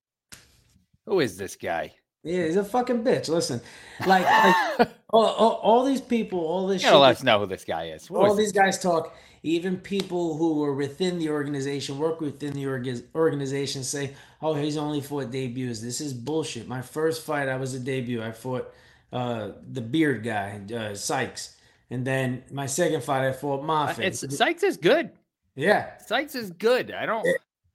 Who 1.07 1.21
is 1.21 1.37
this 1.37 1.57
guy? 1.57 1.93
Yeah, 2.23 2.45
he's 2.47 2.57
a 2.57 2.65
fucking 2.65 3.03
bitch. 3.05 3.29
Listen, 3.29 3.61
like, 4.07 4.25
like 4.25 4.89
all, 5.11 5.25
all, 5.25 5.53
all 5.63 5.85
these 5.85 6.01
people, 6.01 6.41
all 6.41 6.67
this 6.67 6.83
You 6.83 6.89
shit. 6.89 6.93
gotta 6.93 6.99
let 7.03 7.17
us 7.17 7.23
know 7.23 7.39
who 7.41 7.47
this 7.47 7.65
guy 7.65 7.89
is. 7.91 8.07
Who 8.09 8.17
all 8.17 8.35
these 8.35 8.53
this? 8.53 8.63
guys 8.63 8.79
talk 8.83 9.15
even 9.43 9.77
people 9.77 10.37
who 10.37 10.55
were 10.55 10.75
within 10.75 11.19
the 11.19 11.29
organization 11.31 11.99
work 11.99 12.21
within 12.21 12.53
the 12.53 12.65
orga- 12.65 13.03
organization 13.15 13.83
say 13.85 14.15
oh 14.43 14.55
he's 14.55 14.77
only 14.77 15.01
fought 15.01 15.31
debuts 15.31 15.81
this 15.81 16.01
is 16.01 16.13
bullshit 16.13 16.67
my 16.69 16.83
first 16.83 17.25
fight 17.25 17.49
i 17.49 17.57
was 17.57 17.75
a 17.75 17.79
debut 17.81 18.23
i 18.23 18.33
fought 18.33 18.73
uh, 19.13 19.53
the 19.73 19.81
beard 19.81 20.23
guy 20.23 20.61
uh, 20.75 20.95
sykes 20.95 21.57
and 21.91 22.05
then 22.07 22.43
my 22.53 22.67
second 22.67 23.03
fight 23.03 23.27
i 23.27 23.33
fought 23.33 23.61
Uh, 23.61 23.65
Moffitt. 23.65 24.05
It's 24.05 24.37
Sykes 24.37 24.63
is 24.63 24.77
good. 24.77 25.11
yeah 25.55 25.97
Sykes 25.99 26.35
is 26.35 26.51
good. 26.51 26.91
I 26.93 27.07
don't. 27.07 27.27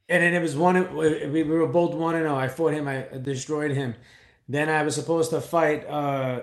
and 0.10 0.22
then 0.22 0.34
it 0.34 0.42
was 0.42 0.56
one 0.56 0.96
we 0.96 1.26
we 1.28 1.44
were 1.44 1.66
both 1.68 1.94
one 1.96 2.16
and 2.16 2.28
oh 2.28 2.36
i 2.36 2.48
fought 2.48 2.74
him 2.74 2.88
i 2.88 3.06
destroyed 3.22 3.72
him 3.72 3.96
then 4.50 4.70
i 4.70 4.84
was 4.84 4.96
supposed 4.96 5.30
to 5.32 5.40
fight 5.42 5.88
uh 5.88 6.42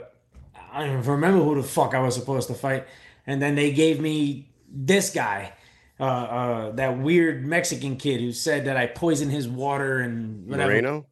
i 0.72 0.86
don't 0.86 1.06
remember 1.06 1.42
who 1.44 1.54
the 1.60 1.62
fuck 1.62 1.94
i 1.94 2.00
was 2.00 2.14
supposed 2.14 2.48
to 2.48 2.54
fight 2.54 2.86
and 3.26 3.40
then 3.40 3.54
they 3.54 3.70
gave 3.72 4.00
me 4.00 4.49
this 4.70 5.10
guy 5.10 5.52
uh 5.98 6.02
uh 6.04 6.70
that 6.72 6.98
weird 6.98 7.44
mexican 7.46 7.96
kid 7.96 8.20
who 8.20 8.32
said 8.32 8.64
that 8.66 8.76
i 8.76 8.86
poisoned 8.86 9.30
his 9.32 9.48
water 9.48 10.00
and 10.00 10.46
whatever 10.46 10.70
Moreno? 10.72 11.06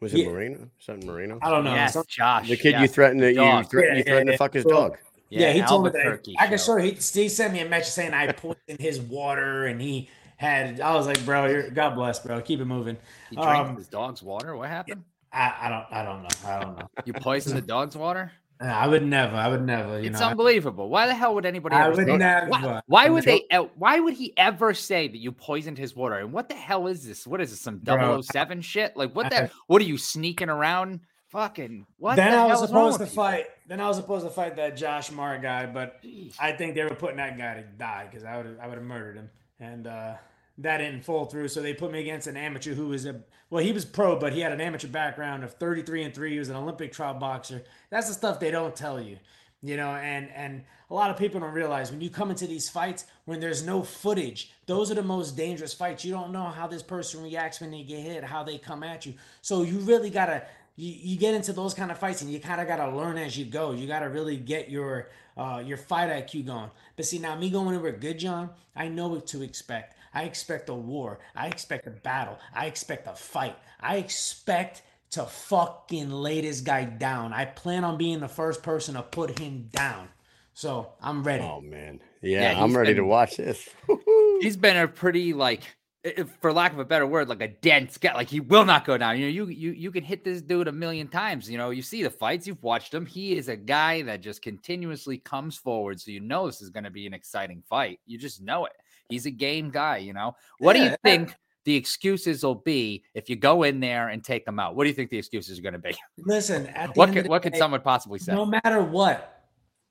Was 0.00 0.12
it 0.12 0.18
Yeah. 0.20 0.28
Moreno? 0.28 0.70
Something 0.78 1.06
Moreno? 1.06 1.38
i 1.42 1.50
don't 1.50 1.64
know 1.64 1.74
yes, 1.74 1.92
some- 1.94 2.04
Josh. 2.08 2.48
The 2.48 2.56
kid 2.56 2.80
you 2.80 2.88
threatened 2.88 3.20
to 3.20 3.28
you, 3.28 3.36
dog. 3.36 3.70
thre- 3.70 3.80
Yeah, 3.84 3.94
you 3.94 4.02
threatened 4.02 4.26
yeah. 4.28 4.32
to 4.32 4.38
fuck 4.38 4.52
his 4.54 4.64
Well, 4.64 4.88
dog. 4.90 4.98
yeah, 5.30 5.52
he 5.52 5.62
told 5.62 5.84
me 5.84 5.90
that 5.90 6.20
i 6.38 6.46
can 6.46 6.58
show. 6.58 6.64
show 6.64 6.76
he, 6.78 6.90
he 6.92 7.28
sent 7.28 7.52
me 7.52 7.60
a 7.60 7.68
message 7.68 7.92
saying 7.92 8.12
i 8.14 8.30
poisoned 8.32 8.80
his 8.80 9.00
water 9.00 9.66
and 9.66 9.80
he 9.80 10.08
had 10.36 10.80
i 10.80 10.94
was 10.94 11.06
like 11.06 11.24
bro 11.24 11.46
you're, 11.46 11.70
god 11.70 11.94
bless 11.94 12.18
bro 12.18 12.40
keep 12.40 12.60
it 12.60 12.64
moving 12.64 12.96
He 13.30 13.36
drank 13.36 13.68
um, 13.68 13.76
his 13.76 13.86
dog's 13.86 14.22
water. 14.22 14.56
What 14.56 14.68
happened? 14.68 15.04
I, 15.32 15.52
I 15.62 15.68
don't 15.68 15.86
i 15.90 16.02
don't 16.04 16.22
know 16.22 16.28
i 16.46 16.60
don't 16.60 16.78
know 16.78 16.88
You 17.04 17.12
poisoned 17.12 17.56
the 17.56 17.62
dog's 17.66 17.96
water? 17.96 18.32
I 18.60 18.86
would 18.86 19.04
never. 19.04 19.34
I 19.36 19.48
would 19.48 19.62
never. 19.66 20.00
You 20.00 20.10
It's 20.10 20.20
know, 20.20 20.28
unbelievable. 20.28 20.88
Why 20.88 21.06
the 21.06 21.14
hell 21.14 21.34
would 21.34 21.44
anybody 21.44 21.74
I 21.74 21.86
ever 21.86 21.96
would 21.96 22.06
say 22.06 22.16
never. 22.16 22.46
Why, 22.48 22.80
why 22.86 23.08
would 23.08 23.24
they? 23.24 23.42
Why 23.76 24.00
would 24.00 24.14
he 24.14 24.32
ever 24.36 24.74
say 24.74 25.08
that 25.08 25.18
you 25.18 25.32
poisoned 25.32 25.76
his 25.76 25.94
water? 25.96 26.16
And 26.16 26.32
what 26.32 26.48
the 26.48 26.54
hell 26.54 26.86
is 26.86 27.06
this? 27.06 27.26
What 27.26 27.40
is 27.40 27.50
this? 27.50 27.60
Some 27.60 27.78
Bro, 27.78 28.22
007 28.22 28.60
shit? 28.62 28.96
Like 28.96 29.14
what 29.14 29.30
the? 29.30 29.50
What 29.66 29.82
are 29.82 29.84
you 29.84 29.98
sneaking 29.98 30.48
around 30.48 31.00
fucking 31.30 31.84
what? 31.98 32.14
then 32.14 32.30
the 32.30 32.38
I 32.38 32.46
was 32.46 32.52
hell 32.60 32.64
is 32.64 32.72
wrong 32.72 32.92
supposed 32.92 33.10
to 33.10 33.14
you? 33.14 33.16
fight. 33.22 33.46
Then 33.66 33.80
I 33.80 33.88
was 33.88 33.96
supposed 33.96 34.24
to 34.24 34.30
fight 34.30 34.56
that 34.56 34.76
Josh 34.76 35.10
Mart 35.10 35.42
guy, 35.42 35.66
but 35.66 36.00
I 36.38 36.52
think 36.52 36.74
they 36.74 36.84
were 36.84 36.94
putting 36.94 37.16
that 37.16 37.36
guy 37.36 37.54
to 37.54 37.62
die 37.62 38.06
because 38.10 38.24
I 38.24 38.36
would 38.36 38.58
I 38.62 38.68
would 38.68 38.76
have 38.78 38.84
murdered 38.86 39.16
him, 39.16 39.30
and 39.58 39.86
uh, 39.88 40.14
that 40.58 40.78
didn't 40.78 41.04
fall 41.04 41.24
through. 41.24 41.48
So 41.48 41.60
they 41.60 41.74
put 41.74 41.90
me 41.90 42.00
against 42.00 42.26
an 42.26 42.36
amateur 42.36 42.74
who 42.74 42.88
was 42.88 43.06
a 43.06 43.20
well, 43.50 43.62
he 43.62 43.72
was 43.72 43.84
pro, 43.84 44.18
but 44.18 44.32
he 44.32 44.40
had 44.40 44.52
an 44.52 44.60
amateur 44.60 44.88
background 44.88 45.44
of 45.44 45.54
33 45.54 46.04
and 46.04 46.14
three. 46.14 46.32
He 46.32 46.38
was 46.38 46.48
an 46.48 46.56
Olympic 46.56 46.92
trial 46.92 47.14
boxer. 47.14 47.62
That's 47.90 48.08
the 48.08 48.14
stuff 48.14 48.40
they 48.40 48.50
don't 48.50 48.74
tell 48.74 49.00
you, 49.00 49.18
you 49.62 49.76
know. 49.76 49.90
And 49.90 50.30
and 50.34 50.64
a 50.90 50.94
lot 50.94 51.10
of 51.10 51.16
people 51.16 51.40
don't 51.40 51.52
realize 51.52 51.90
when 51.90 52.00
you 52.00 52.10
come 52.10 52.30
into 52.30 52.46
these 52.46 52.68
fights 52.68 53.04
when 53.24 53.40
there's 53.40 53.64
no 53.64 53.82
footage, 53.82 54.52
those 54.66 54.90
are 54.90 54.94
the 54.94 55.02
most 55.02 55.36
dangerous 55.36 55.74
fights. 55.74 56.04
You 56.04 56.12
don't 56.12 56.32
know 56.32 56.44
how 56.44 56.66
this 56.66 56.82
person 56.82 57.22
reacts 57.22 57.60
when 57.60 57.70
they 57.70 57.82
get 57.82 58.00
hit, 58.00 58.24
how 58.24 58.42
they 58.42 58.58
come 58.58 58.82
at 58.82 59.06
you. 59.06 59.14
So 59.42 59.62
you 59.62 59.78
really 59.80 60.10
gotta 60.10 60.44
you, 60.76 60.92
you 60.92 61.16
get 61.16 61.34
into 61.34 61.52
those 61.52 61.74
kind 61.74 61.90
of 61.90 61.98
fights 61.98 62.22
and 62.22 62.30
you 62.30 62.40
kind 62.40 62.60
of 62.60 62.66
got 62.66 62.76
to 62.76 62.96
learn 62.96 63.16
as 63.16 63.38
you 63.38 63.44
go. 63.44 63.72
You 63.72 63.86
got 63.86 64.00
to 64.00 64.08
really 64.08 64.36
get 64.36 64.70
your 64.70 65.08
uh, 65.36 65.62
your 65.64 65.76
fight 65.76 66.10
IQ 66.10 66.46
going. 66.46 66.70
But 66.96 67.06
see, 67.06 67.18
now 67.18 67.36
me 67.36 67.50
going 67.50 67.76
over 67.76 67.90
good, 67.92 68.18
John, 68.18 68.50
I 68.76 68.88
know 68.88 69.08
what 69.08 69.26
to 69.28 69.42
expect. 69.42 69.96
I 70.14 70.22
expect 70.24 70.68
a 70.68 70.74
war. 70.74 71.18
I 71.34 71.48
expect 71.48 71.86
a 71.86 71.90
battle. 71.90 72.38
I 72.54 72.66
expect 72.66 73.06
a 73.08 73.14
fight. 73.14 73.56
I 73.80 73.96
expect 73.96 74.82
to 75.10 75.24
fucking 75.24 76.10
lay 76.10 76.40
this 76.40 76.60
guy 76.60 76.84
down. 76.84 77.32
I 77.32 77.44
plan 77.44 77.84
on 77.84 77.98
being 77.98 78.20
the 78.20 78.28
first 78.28 78.62
person 78.62 78.94
to 78.94 79.02
put 79.02 79.38
him 79.38 79.68
down. 79.72 80.08
So 80.54 80.92
I'm 81.02 81.22
ready. 81.24 81.42
Oh 81.42 81.60
man, 81.60 82.00
yeah, 82.22 82.52
Yeah, 82.52 82.62
I'm 82.62 82.68
he's 82.68 82.76
ready 82.76 82.94
to 82.94 83.04
watch 83.04 83.36
this. 83.36 83.68
He's 84.40 84.56
been 84.56 84.76
a 84.76 84.86
pretty 84.86 85.32
like, 85.32 85.62
if- 86.02 86.30
for 86.40 86.52
lack 86.52 86.72
of 86.72 86.78
a 86.78 86.84
better 86.84 87.06
word, 87.06 87.28
like 87.28 87.40
a 87.40 87.48
dense 87.48 87.96
guy. 87.98 88.14
Like 88.14 88.28
he 88.28 88.38
will 88.40 88.64
not 88.64 88.84
go 88.84 88.96
down. 88.98 89.18
You 89.18 89.26
know, 89.26 89.30
you 89.32 89.46
you 89.46 89.70
you 89.72 89.90
can 89.90 90.04
hit 90.04 90.22
this 90.22 90.42
dude 90.42 90.68
a 90.68 90.72
million 90.72 91.08
times. 91.08 91.48
You 91.50 91.58
know, 91.58 91.70
you 91.70 91.82
see 91.82 92.02
the 92.04 92.10
fights, 92.10 92.46
you've 92.46 92.62
watched 92.62 92.92
him. 92.94 93.06
He 93.06 93.36
is 93.36 93.48
a 93.48 93.56
guy 93.56 94.02
that 94.02 94.20
just 94.20 94.42
continuously 94.42 95.18
comes 95.18 95.56
forward. 95.56 96.00
So 96.00 96.10
you 96.12 96.20
know 96.20 96.46
this 96.46 96.60
is 96.62 96.70
going 96.70 96.84
to 96.84 96.90
be 96.90 97.06
an 97.06 97.14
exciting 97.14 97.62
fight. 97.68 97.98
You 98.06 98.18
just 98.18 98.40
know 98.42 98.66
it. 98.66 98.72
He's 99.08 99.26
a 99.26 99.30
game 99.30 99.70
guy. 99.70 99.98
You 99.98 100.12
know. 100.12 100.36
What 100.58 100.74
do 100.74 100.82
you 100.82 100.96
think? 101.02 101.34
The 101.64 101.74
excuses 101.74 102.44
will 102.44 102.56
be 102.56 103.04
if 103.14 103.30
you 103.30 103.36
go 103.36 103.62
in 103.62 103.80
there 103.80 104.08
and 104.08 104.22
take 104.22 104.44
them 104.44 104.58
out. 104.58 104.76
What 104.76 104.84
do 104.84 104.90
you 104.90 104.94
think 104.94 105.08
the 105.08 105.16
excuses 105.16 105.58
are 105.58 105.62
going 105.62 105.72
to 105.72 105.78
be? 105.78 105.96
Listen, 106.18 106.66
at 106.74 106.92
the 106.92 106.98
What 106.98 107.12
could 107.12 107.26
what 107.26 107.42
could 107.42 107.56
someone 107.56 107.80
possibly 107.80 108.18
say? 108.18 108.34
No 108.34 108.44
matter 108.44 108.82
what, 108.82 109.46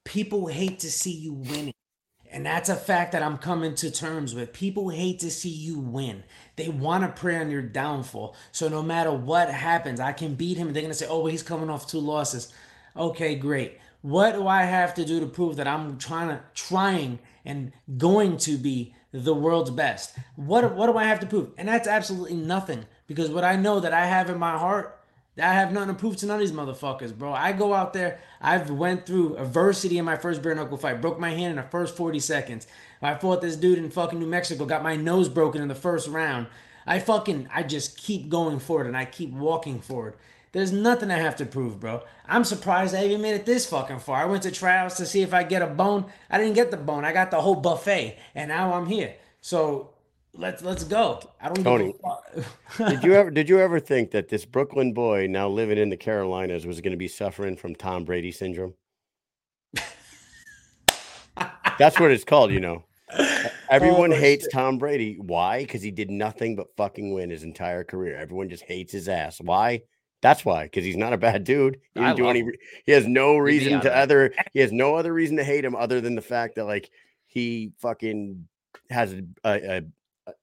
people 0.06 0.48
hate 0.48 0.80
to 0.80 0.92
see 0.92 1.12
you 1.12 1.34
winning. 1.34 1.74
And 2.34 2.44
that's 2.44 2.70
a 2.70 2.76
fact 2.76 3.12
that 3.12 3.22
I'm 3.22 3.38
coming 3.38 3.76
to 3.76 3.92
terms 3.92 4.34
with. 4.34 4.54
People 4.54 4.90
hate 4.90 5.20
to 5.20 5.30
see 5.30 5.50
you 5.50 5.78
win. 5.78 6.24
They 6.56 6.68
want 6.68 7.04
to 7.04 7.22
prey 7.22 7.38
on 7.38 7.52
your 7.52 7.62
downfall. 7.62 8.36
So 8.52 8.68
no 8.68 8.82
matter 8.82 9.12
what 9.12 9.52
happens, 9.52 10.00
I 10.00 10.14
can 10.14 10.34
beat 10.34 10.58
him. 10.58 10.74
They're 10.74 10.82
going 10.82 10.92
to 10.92 10.98
say, 10.98 11.06
oh, 11.08 11.20
well, 11.20 11.28
he's 11.28 11.44
coming 11.44 11.70
off 11.70 11.88
two 11.88 12.00
losses. 12.00 12.52
Okay, 12.98 13.36
great. 13.36 13.78
What 14.02 14.34
do 14.34 14.48
I 14.48 14.64
have 14.64 14.96
to 14.96 15.06
do 15.06 15.20
to 15.20 15.28
prove 15.28 15.58
that 15.58 15.68
I'm 15.68 16.00
trying 16.00 16.30
to 16.30 16.42
trying 16.56 17.20
and 17.46 17.72
going 17.98 18.38
to 18.38 18.58
be 18.58 18.96
the 19.14 19.34
world's 19.34 19.70
best? 19.70 20.18
What 20.36 20.76
what 20.76 20.88
do 20.88 20.98
I 20.98 21.06
have 21.06 21.22
to 21.22 21.26
prove? 21.26 21.52
And 21.58 21.68
that's 21.68 21.88
absolutely 21.88 22.36
nothing 22.36 22.86
because 23.08 23.30
what 23.30 23.46
I 23.46 23.56
know 23.56 23.80
that 23.80 23.94
I 23.94 24.06
have 24.06 24.30
in 24.30 24.40
my 24.40 24.58
heart 24.58 25.00
that 25.36 25.50
I 25.50 25.54
have 25.54 25.72
nothing 25.72 25.90
to 25.90 26.00
prove 26.00 26.18
to 26.18 26.26
none 26.28 26.36
of 26.36 26.42
these 26.42 26.52
motherfuckers, 26.52 27.18
bro. 27.18 27.34
I 27.34 27.54
go 27.54 27.74
out 27.74 27.94
there. 27.94 28.20
I've 28.40 28.70
went 28.70 29.06
through 29.06 29.38
adversity 29.38 29.98
in 29.98 30.06
my 30.06 30.16
first 30.16 30.44
bare 30.44 30.54
knuckle 30.54 30.78
fight. 30.78 31.02
Broke 31.02 31.20
my 31.20 31.32
hand 31.32 31.52
in 31.52 31.56
the 31.56 31.64
first 31.64 31.96
40 31.96 32.20
seconds. 32.20 32.68
I 33.02 33.16
fought 33.16 33.42
this 33.42 33.56
dude 33.56 33.80
in 33.80 33.90
fucking 33.90 34.20
New 34.20 34.28
Mexico. 34.28 34.66
Got 34.66 34.84
my 34.84 34.96
nose 34.96 35.30
broken 35.30 35.62
in 35.62 35.68
the 35.68 35.76
first 35.76 36.08
round. 36.08 36.48
I 36.86 37.00
fucking 37.00 37.50
I 37.54 37.64
just 37.64 37.98
keep 37.98 38.30
going 38.30 38.60
forward 38.60 38.88
and 38.88 38.98
I 38.98 39.06
keep 39.06 39.32
walking 39.32 39.80
forward. 39.80 40.16
There's 40.54 40.72
nothing 40.72 41.12
I 41.12 41.18
have 41.20 41.36
to 41.38 41.46
prove, 41.48 41.80
bro. 41.80 42.04
I'm 42.28 42.44
surprised 42.46 42.96
I 42.96 43.06
even 43.06 43.22
made 43.22 43.36
it 43.36 43.46
this 43.46 43.66
fucking 43.68 44.00
far. 44.00 44.18
I 44.22 44.26
went 44.26 44.44
to 44.44 44.52
tryouts 44.52 44.98
to 44.98 45.06
see 45.08 45.24
if 45.24 45.34
I 45.34 45.44
get 45.44 45.64
a 45.64 45.68
bone. 45.68 46.06
I 46.30 46.38
didn't 46.40 46.56
get 46.56 46.72
the 46.72 46.78
bone. 46.78 47.06
I 47.06 47.14
got 47.14 47.32
the 47.32 47.42
whole 47.42 47.56
buffet, 47.56 48.20
and 48.36 48.50
now 48.50 48.74
I'm 48.74 48.86
here. 48.88 49.16
So 49.42 49.92
let's 50.34 50.64
let's 50.64 50.84
go. 50.86 51.22
I 51.42 51.50
don't 51.50 51.64
Tony, 51.64 51.88
give 51.88 51.96
a 52.04 52.44
fuck. 52.44 52.46
did 52.90 53.04
you 53.04 53.14
ever 53.16 53.32
did 53.32 53.50
you 53.50 53.60
ever 53.60 53.80
think 53.80 54.12
that 54.12 54.30
this 54.30 54.46
Brooklyn 54.46 54.94
boy 54.94 55.28
now 55.28 55.50
living 55.50 55.78
in 55.80 55.90
the 55.90 55.98
Carolinas 55.98 56.66
was 56.68 56.82
going 56.82 56.92
to 56.92 56.98
be 56.98 57.08
suffering 57.10 57.58
from 57.58 57.76
Tom 57.76 58.06
Brady 58.06 58.32
syndrome? 58.32 58.76
That's 61.78 62.00
what 62.00 62.12
it's 62.12 62.24
called, 62.26 62.52
you 62.52 62.60
know. 62.60 62.86
Everyone 63.70 64.14
Oh, 64.14 64.18
hates 64.20 64.46
shit. 64.46 64.52
Tom 64.52 64.78
Brady. 64.78 65.18
Why? 65.20 65.60
Because 65.64 65.82
he 65.82 65.92
did 65.92 66.12
nothing 66.12 66.56
but 66.56 66.76
fucking 66.78 67.14
win 67.14 67.30
his 67.32 67.44
entire 67.44 67.84
career. 67.84 68.16
Everyone 68.18 68.50
just 68.50 68.64
hates 68.64 68.94
his 68.94 69.10
ass. 69.10 69.40
Why? 69.42 69.82
That's 70.24 70.46
why. 70.46 70.64
Because 70.64 70.86
he's 70.86 70.96
not 70.96 71.12
a 71.12 71.18
bad 71.18 71.44
dude. 71.44 71.82
He 71.94 72.02
I 72.02 72.06
didn't 72.06 72.18
do 72.18 72.30
any. 72.30 72.40
him. 72.40 72.54
He 72.86 72.94
has 72.94 73.06
no 73.06 73.38
reason 73.38 73.82
to 73.82 73.96
other. 73.96 74.34
He 74.54 74.62
has 74.62 74.72
no 74.72 74.96
other 74.96 75.14
reason 75.14 75.36
to 75.36 75.44
hate 75.44 75.66
him 75.66 75.76
other 75.76 76.00
than 76.00 76.16
the 76.16 76.22
fact 76.22 76.56
that 76.56 76.64
like 76.64 76.90
he 77.28 77.74
fucking 77.80 78.48
has 78.90 79.14
a 79.14 79.24
a, 79.44 79.84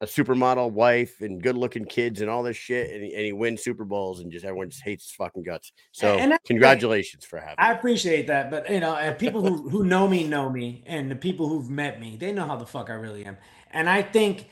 a, 0.02 0.06
supermodel 0.06 0.70
wife 0.70 1.22
and 1.22 1.42
good 1.42 1.56
looking 1.56 1.86
kids 1.86 2.20
and 2.20 2.28
all 2.28 2.42
this 2.42 2.58
shit, 2.58 2.90
and 2.90 3.02
he, 3.02 3.14
and 3.14 3.24
he 3.24 3.32
wins 3.32 3.64
Super 3.64 3.86
Bowls 3.86 4.20
and 4.20 4.30
just 4.30 4.44
everyone 4.44 4.68
just 4.68 4.84
hates 4.84 5.04
his 5.04 5.12
fucking 5.12 5.44
guts. 5.44 5.72
So 5.92 6.18
and 6.18 6.32
great. 6.32 6.44
congratulations 6.44 7.24
for 7.24 7.38
having. 7.38 7.54
I 7.56 7.72
appreciate 7.72 8.26
that, 8.26 8.50
but 8.50 8.68
you 8.68 8.80
know, 8.80 9.16
people 9.18 9.40
who 9.40 9.66
who 9.70 9.84
know 9.84 10.06
me 10.06 10.24
know 10.24 10.50
me, 10.50 10.84
and 10.84 11.10
the 11.10 11.16
people 11.16 11.48
who've 11.48 11.70
met 11.70 11.98
me, 11.98 12.18
they 12.20 12.32
know 12.32 12.44
how 12.44 12.56
the 12.56 12.66
fuck 12.66 12.90
I 12.90 12.94
really 12.94 13.24
am. 13.24 13.38
And 13.70 13.88
I 13.88 14.02
think, 14.02 14.50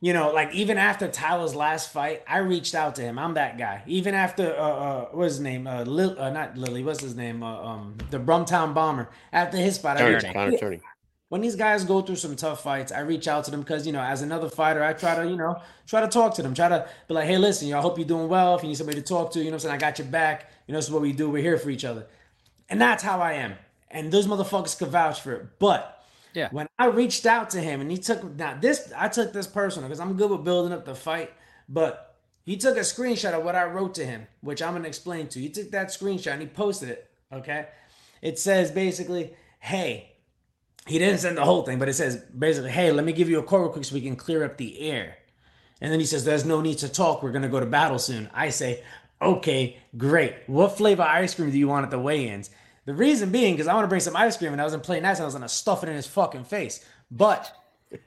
you 0.00 0.12
know, 0.12 0.32
like 0.32 0.54
even 0.54 0.78
after 0.78 1.08
Tyler's 1.08 1.54
last 1.54 1.92
fight, 1.92 2.22
I 2.28 2.38
reached 2.38 2.74
out 2.74 2.94
to 2.96 3.02
him. 3.02 3.18
I'm 3.18 3.34
that 3.34 3.58
guy. 3.58 3.82
Even 3.86 4.14
after 4.14 4.54
uh, 4.54 4.62
uh 4.62 5.04
what's 5.12 5.34
his 5.34 5.40
name? 5.40 5.66
Uh, 5.66 5.84
Lil, 5.84 6.20
uh 6.20 6.30
not 6.30 6.56
Lily. 6.56 6.84
What's 6.84 7.02
his 7.02 7.14
name? 7.14 7.42
Uh, 7.42 7.62
um, 7.62 7.96
the 8.10 8.18
Brumtown 8.18 8.74
Bomber. 8.74 9.08
After 9.32 9.56
his 9.56 9.78
fight, 9.78 10.00
I 10.00 10.08
reached 10.08 10.32
Connor 10.32 10.78
when 11.28 11.40
these 11.40 11.56
guys 11.56 11.84
go 11.84 12.02
through 12.02 12.16
some 12.16 12.36
tough 12.36 12.62
fights, 12.62 12.92
I 12.92 13.00
reach 13.00 13.26
out 13.26 13.44
to 13.44 13.50
them 13.50 13.60
because 13.60 13.86
you 13.86 13.92
know, 13.92 14.00
as 14.00 14.22
another 14.22 14.48
fighter, 14.48 14.82
I 14.84 14.92
try 14.92 15.16
to 15.16 15.28
you 15.28 15.36
know 15.36 15.60
try 15.86 16.00
to 16.00 16.08
talk 16.08 16.34
to 16.34 16.42
them, 16.42 16.54
try 16.54 16.68
to 16.68 16.88
be 17.08 17.14
like, 17.14 17.26
hey, 17.26 17.38
listen, 17.38 17.66
you 17.66 17.74
know, 17.74 17.78
I 17.78 17.82
hope 17.82 17.98
you're 17.98 18.06
doing 18.06 18.28
well. 18.28 18.54
If 18.56 18.62
you 18.62 18.68
need 18.68 18.76
somebody 18.76 19.00
to 19.00 19.06
talk 19.06 19.32
to, 19.32 19.38
you 19.40 19.46
know, 19.46 19.50
what 19.52 19.54
I'm 19.54 19.60
saying 19.60 19.74
I 19.74 19.78
got 19.78 19.98
your 19.98 20.08
back. 20.08 20.50
You 20.66 20.72
know, 20.72 20.78
this 20.78 20.86
is 20.86 20.90
what 20.90 21.02
we 21.02 21.12
do. 21.12 21.28
We're 21.28 21.42
here 21.42 21.58
for 21.58 21.70
each 21.70 21.84
other, 21.84 22.06
and 22.68 22.80
that's 22.80 23.02
how 23.02 23.20
I 23.20 23.34
am. 23.34 23.54
And 23.90 24.12
those 24.12 24.26
motherfuckers 24.26 24.78
could 24.78 24.88
vouch 24.88 25.20
for 25.20 25.32
it. 25.32 25.58
But 25.58 25.95
Yeah. 26.36 26.48
when 26.52 26.68
I 26.78 26.86
reached 26.86 27.26
out 27.26 27.50
to 27.50 27.60
him 27.60 27.80
and 27.80 27.90
he 27.90 27.98
took 27.98 28.22
now 28.36 28.56
this, 28.60 28.92
I 28.96 29.08
took 29.08 29.32
this 29.32 29.46
personal 29.46 29.88
because 29.88 30.00
I'm 30.00 30.16
good 30.16 30.30
with 30.30 30.44
building 30.44 30.72
up 30.72 30.84
the 30.84 30.94
fight, 30.94 31.32
but. 31.68 32.02
He 32.44 32.56
took 32.56 32.76
a 32.76 32.82
screenshot 32.82 33.32
of 33.32 33.42
what 33.42 33.56
I 33.56 33.64
wrote 33.64 33.96
to 33.96 34.06
him, 34.06 34.28
which 34.40 34.62
I'm 34.62 34.74
gonna 34.74 34.86
explain 34.86 35.26
to 35.30 35.40
you. 35.40 35.48
He 35.48 35.52
took 35.52 35.72
that 35.72 35.88
screenshot 35.88 36.30
and 36.30 36.42
he 36.42 36.46
posted 36.46 36.90
it. 36.90 37.10
Okay, 37.32 37.66
it 38.22 38.38
says 38.38 38.70
basically, 38.70 39.34
"Hey, 39.58 40.16
he 40.86 40.98
didn't 40.98 41.18
send 41.18 41.36
the 41.36 41.44
whole 41.44 41.62
thing, 41.62 41.78
but 41.78 41.88
it 41.88 41.94
says 41.94 42.16
basically, 42.16 42.70
hey, 42.70 42.92
let 42.92 43.04
me 43.04 43.12
give 43.12 43.28
you 43.28 43.40
a 43.40 43.42
call 43.42 43.60
real 43.60 43.68
quick 43.70 43.84
so 43.84 43.94
we 43.94 44.00
can 44.00 44.16
clear 44.16 44.44
up 44.44 44.56
the 44.56 44.80
air. 44.80 45.18
And 45.80 45.92
then 45.92 46.00
he 46.00 46.06
says, 46.06 46.24
there's 46.24 46.44
no 46.44 46.60
need 46.60 46.78
to 46.78 46.88
talk. 46.88 47.22
We're 47.22 47.32
to 47.32 47.48
go 47.48 47.60
to 47.60 47.66
battle 47.66 47.98
soon. 47.98 48.30
I 48.32 48.50
say, 48.50 48.82
okay, 49.20 49.78
great. 49.96 50.34
What 50.46 50.76
flavor 50.76 51.02
ice 51.02 51.34
cream 51.34 51.50
do 51.50 51.58
you 51.58 51.68
want 51.68 51.84
at 51.84 51.90
the 51.90 51.98
weigh 51.98 52.28
ins? 52.28 52.50
The 52.86 52.94
reason 52.94 53.30
being, 53.30 53.54
because 53.54 53.66
I 53.66 53.74
want 53.74 53.84
to 53.84 53.88
bring 53.88 54.00
some 54.00 54.16
ice 54.16 54.36
cream 54.36 54.52
and 54.52 54.60
I 54.60 54.64
wasn't 54.64 54.84
playing 54.84 55.02
nice 55.02 55.18
and 55.18 55.24
I 55.24 55.26
was 55.26 55.34
going 55.34 55.42
to 55.42 55.48
stuff 55.48 55.82
it 55.82 55.88
in 55.88 55.96
his 55.96 56.06
fucking 56.06 56.44
face. 56.44 56.84
But, 57.10 57.54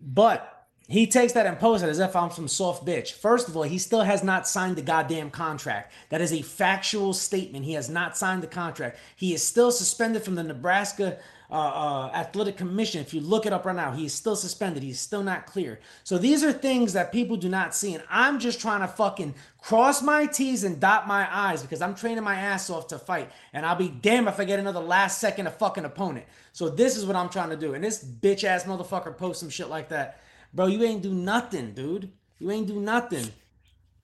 but 0.00 0.66
he 0.86 1.06
takes 1.06 1.32
that 1.32 1.46
and 1.46 1.58
posts 1.58 1.82
it 1.82 1.88
as 1.88 1.98
if 1.98 2.14
I'm 2.14 2.30
some 2.30 2.46
soft 2.46 2.86
bitch. 2.86 3.12
First 3.12 3.48
of 3.48 3.56
all, 3.56 3.62
he 3.62 3.78
still 3.78 4.02
has 4.02 4.22
not 4.22 4.46
signed 4.46 4.76
the 4.76 4.82
goddamn 4.82 5.30
contract. 5.30 5.92
That 6.10 6.20
is 6.20 6.32
a 6.32 6.42
factual 6.42 7.14
statement. 7.14 7.64
He 7.64 7.72
has 7.72 7.88
not 7.88 8.18
signed 8.18 8.42
the 8.42 8.48
contract. 8.48 8.98
He 9.16 9.32
is 9.32 9.42
still 9.42 9.72
suspended 9.72 10.22
from 10.22 10.34
the 10.34 10.42
Nebraska 10.42 11.18
uh, 11.50 11.54
uh, 11.54 12.10
Athletic 12.14 12.56
Commission. 12.56 13.00
If 13.00 13.14
you 13.14 13.20
look 13.20 13.46
it 13.46 13.52
up 13.52 13.64
right 13.64 13.74
now, 13.74 13.92
he's 13.92 14.12
still 14.12 14.36
suspended. 14.36 14.82
He's 14.82 15.00
still 15.00 15.22
not 15.22 15.46
clear. 15.46 15.80
So 16.04 16.18
these 16.18 16.44
are 16.44 16.52
things 16.52 16.92
that 16.92 17.10
people 17.10 17.36
do 17.36 17.48
not 17.48 17.74
see. 17.74 17.94
And 17.94 18.04
I'm 18.10 18.38
just 18.38 18.60
trying 18.60 18.80
to 18.80 18.88
fucking 18.88 19.34
cross 19.60 20.02
my 20.02 20.26
T's 20.26 20.64
and 20.64 20.78
dot 20.78 21.06
my 21.08 21.26
I's 21.30 21.62
because 21.62 21.80
I'm 21.80 21.94
training 21.94 22.22
my 22.24 22.34
ass 22.34 22.68
off 22.68 22.88
to 22.88 22.98
fight. 22.98 23.30
And 23.54 23.64
I'll 23.64 23.76
be 23.76 23.88
damned 23.88 24.28
if 24.28 24.38
I 24.38 24.44
get 24.44 24.58
another 24.58 24.80
last 24.80 25.20
second 25.20 25.46
of 25.46 25.56
fucking 25.56 25.84
opponent. 25.86 26.26
So 26.52 26.68
this 26.68 26.96
is 26.96 27.06
what 27.06 27.16
I'm 27.16 27.28
trying 27.30 27.50
to 27.50 27.56
do. 27.56 27.74
And 27.74 27.82
this 27.82 28.04
bitch 28.04 28.44
ass 28.44 28.64
motherfucker 28.64 29.16
posts 29.16 29.40
some 29.40 29.48
shit 29.50 29.68
like 29.70 29.88
that. 29.88 30.20
Bro, 30.52 30.66
you 30.66 30.82
ain't 30.84 31.02
do 31.02 31.14
nothing, 31.14 31.72
dude. 31.72 32.10
You 32.38 32.50
ain't 32.50 32.66
do 32.66 32.78
nothing. 32.80 33.26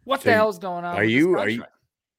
What 0.04 0.20
So 0.22 0.30
the 0.30 0.34
hell's 0.34 0.58
going 0.58 0.84
on? 0.84 0.96
are 0.96 1.00
with 1.00 1.04
this 1.08 1.12
you- 1.12 1.38
are 1.38 1.48
you- 1.48 1.58
contract? 1.58 1.73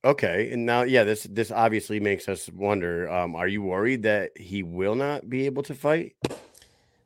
Okay, 0.06 0.52
and 0.52 0.68
now 0.68 0.84
yeah, 0.84 1.04
this 1.04 1.24
this 1.24 1.50
obviously 1.52 2.00
makes 2.00 2.30
us 2.30 2.48
wonder. 2.54 3.10
Um, 3.12 3.36
are 3.36 3.48
you 3.48 3.64
worried 3.64 4.04
that 4.04 4.38
he 4.38 4.62
will 4.62 4.94
not 4.94 5.28
be 5.28 5.48
able 5.48 5.64
to 5.64 5.74
fight, 5.74 6.16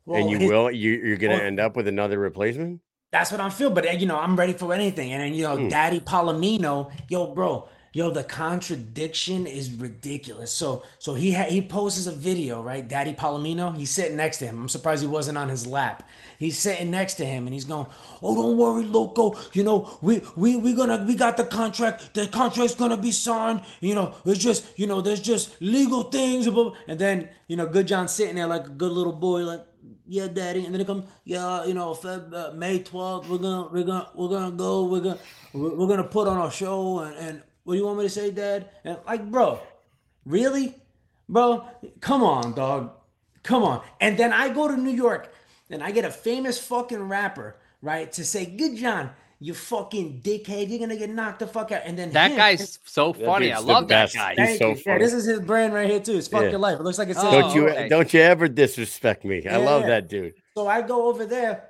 Well, 0.04 0.20
and 0.20 0.30
you 0.30 0.38
his- 0.38 0.50
will 0.50 0.70
you 0.70 0.92
you're 0.92 1.16
gonna 1.16 1.34
well- 1.34 1.42
end 1.46 1.58
up 1.60 1.76
with 1.76 1.88
another 1.88 2.18
replacement? 2.18 2.80
That's 3.10 3.32
what 3.32 3.40
I'm 3.40 3.50
feeling. 3.50 3.74
But 3.74 3.88
uh, 3.88 3.92
you 3.92 4.06
know, 4.06 4.18
I'm 4.18 4.36
ready 4.36 4.52
for 4.52 4.74
anything. 4.74 5.12
And 5.12 5.22
then 5.22 5.32
you 5.34 5.44
know, 5.44 5.56
Hmm. 5.56 5.68
Daddy 5.68 6.00
Palomino, 6.00 6.92
yo, 7.08 7.28
bro, 7.34 7.68
yo, 7.92 8.10
the 8.10 8.24
contradiction 8.24 9.46
is 9.46 9.72
ridiculous. 9.72 10.52
So, 10.52 10.82
so 10.98 11.14
he 11.14 11.32
ha- 11.32 11.48
he 11.48 11.62
poses 11.62 12.06
a 12.06 12.12
video, 12.12 12.62
right? 12.62 12.86
Daddy 12.86 13.12
Palomino, 13.12 13.76
he's 13.76 13.90
sitting 13.90 14.16
next 14.16 14.38
to 14.38 14.46
him. 14.46 14.62
I'm 14.62 14.68
surprised 14.68 15.02
he 15.02 15.08
wasn't 15.08 15.38
on 15.38 15.48
his 15.48 15.66
lap. 15.66 16.08
He's 16.38 16.58
sitting 16.58 16.90
next 16.90 17.14
to 17.14 17.24
him, 17.24 17.46
and 17.46 17.54
he's 17.54 17.64
going, 17.64 17.86
"Oh, 18.22 18.34
don't 18.34 18.56
worry, 18.56 18.84
loco. 18.84 19.36
You 19.52 19.64
know, 19.64 19.98
we 20.00 20.22
we 20.36 20.56
we 20.56 20.74
gonna 20.74 21.04
we 21.06 21.14
got 21.14 21.36
the 21.36 21.44
contract. 21.44 22.14
The 22.14 22.26
contract's 22.26 22.74
gonna 22.74 22.96
be 22.96 23.12
signed. 23.12 23.62
You 23.80 23.94
know, 23.94 24.14
it's 24.24 24.38
just 24.38 24.78
you 24.78 24.86
know, 24.86 25.00
there's 25.00 25.20
just 25.20 25.60
legal 25.60 26.04
things." 26.04 26.46
And 26.46 26.98
then 26.98 27.28
you 27.48 27.56
know, 27.56 27.66
Goodjohn 27.66 28.08
sitting 28.08 28.36
there 28.36 28.46
like 28.46 28.66
a 28.66 28.70
good 28.70 28.92
little 28.92 29.12
boy, 29.12 29.42
like 29.42 29.66
yeah, 30.06 30.26
daddy. 30.26 30.64
And 30.64 30.74
then 30.74 30.80
it 30.80 30.86
comes, 30.86 31.04
yeah, 31.24 31.64
you 31.64 31.74
know, 31.74 31.94
Feb, 31.94 32.34
uh, 32.34 32.52
May 32.54 32.80
12th, 32.80 33.28
we're 33.28 33.38
gonna, 33.38 33.68
we're 33.72 33.84
gonna, 33.84 34.08
we're 34.14 34.28
gonna 34.28 34.56
go, 34.56 34.84
we're 34.84 35.00
gonna, 35.00 35.18
we're, 35.52 35.74
we're 35.74 35.86
gonna 35.86 36.04
put 36.04 36.26
on 36.26 36.46
a 36.46 36.50
show. 36.50 36.98
And, 37.00 37.16
and 37.16 37.42
what 37.64 37.74
do 37.74 37.78
you 37.78 37.86
want 37.86 37.98
me 37.98 38.04
to 38.04 38.10
say, 38.10 38.30
dad? 38.30 38.68
And 38.84 38.98
like, 39.06 39.30
bro, 39.30 39.60
really, 40.24 40.74
bro, 41.28 41.64
come 42.00 42.22
on, 42.22 42.52
dog, 42.54 42.92
come 43.42 43.62
on. 43.62 43.82
And 44.00 44.16
then 44.18 44.32
I 44.32 44.48
go 44.48 44.68
to 44.68 44.76
New 44.76 44.90
York 44.92 45.32
and 45.70 45.82
I 45.82 45.90
get 45.90 46.04
a 46.04 46.10
famous 46.10 46.58
fucking 46.58 47.02
rapper, 47.08 47.56
right, 47.82 48.10
to 48.12 48.24
say, 48.24 48.46
Goodjohn. 48.46 49.10
You 49.42 49.54
fucking 49.54 50.20
dickhead! 50.22 50.68
You're 50.68 50.80
gonna 50.80 50.98
get 50.98 51.08
knocked 51.08 51.38
the 51.38 51.46
fuck 51.46 51.72
out. 51.72 51.80
And 51.86 51.98
then 51.98 52.10
that 52.10 52.32
him- 52.32 52.36
guy's 52.36 52.78
so 52.84 53.14
funny. 53.14 53.50
I 53.50 53.58
love 53.58 53.88
that 53.88 54.12
best. 54.12 54.14
guy. 54.14 54.34
He's 54.36 54.36
Thank 54.36 54.58
so 54.58 54.68
you. 54.68 54.74
Yeah, 54.74 54.82
funny. 54.82 54.98
this 54.98 55.14
is 55.14 55.24
his 55.24 55.40
brand 55.40 55.72
right 55.72 55.88
here 55.88 55.98
too. 55.98 56.16
It's 56.16 56.28
fuck 56.28 56.42
Yeah. 56.42 56.50
your 56.50 56.58
life. 56.58 56.78
It 56.78 56.82
looks 56.82 56.98
like 56.98 57.08
it's 57.08 57.18
Oh, 57.18 57.30
Don't 57.40 57.54
you 57.54 57.70
okay. 57.70 57.88
don't 57.88 58.12
you 58.12 58.20
ever 58.20 58.48
disrespect 58.48 59.24
me. 59.24 59.46
I 59.46 59.56
love 59.56 59.84
that 59.86 60.10
dude. 60.10 60.34
So 60.54 60.68
I 60.68 60.82
go 60.82 61.06
over 61.08 61.24
there 61.24 61.69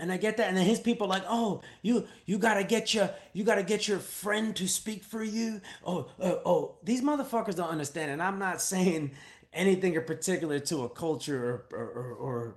and 0.00 0.10
I 0.10 0.16
get 0.16 0.36
that, 0.38 0.48
and 0.48 0.56
then 0.56 0.66
his 0.66 0.80
people 0.80 1.06
like, 1.06 1.24
oh, 1.28 1.60
you 1.82 2.06
you 2.26 2.38
gotta 2.38 2.64
get 2.64 2.94
your 2.94 3.10
you 3.32 3.44
gotta 3.44 3.62
get 3.62 3.86
your 3.86 3.98
friend 3.98 4.54
to 4.56 4.66
speak 4.66 5.04
for 5.04 5.22
you. 5.22 5.60
Oh, 5.84 6.08
uh, 6.20 6.36
oh, 6.44 6.76
these 6.82 7.02
motherfuckers 7.02 7.56
don't 7.56 7.70
understand, 7.70 8.10
and 8.10 8.22
I'm 8.22 8.38
not 8.38 8.60
saying 8.72 9.12
anything 9.52 9.94
in 9.94 10.04
particular 10.04 10.58
to 10.60 10.84
a 10.84 10.88
culture 10.88 11.66
or 11.70 11.76
or, 11.76 12.14
or, 12.14 12.54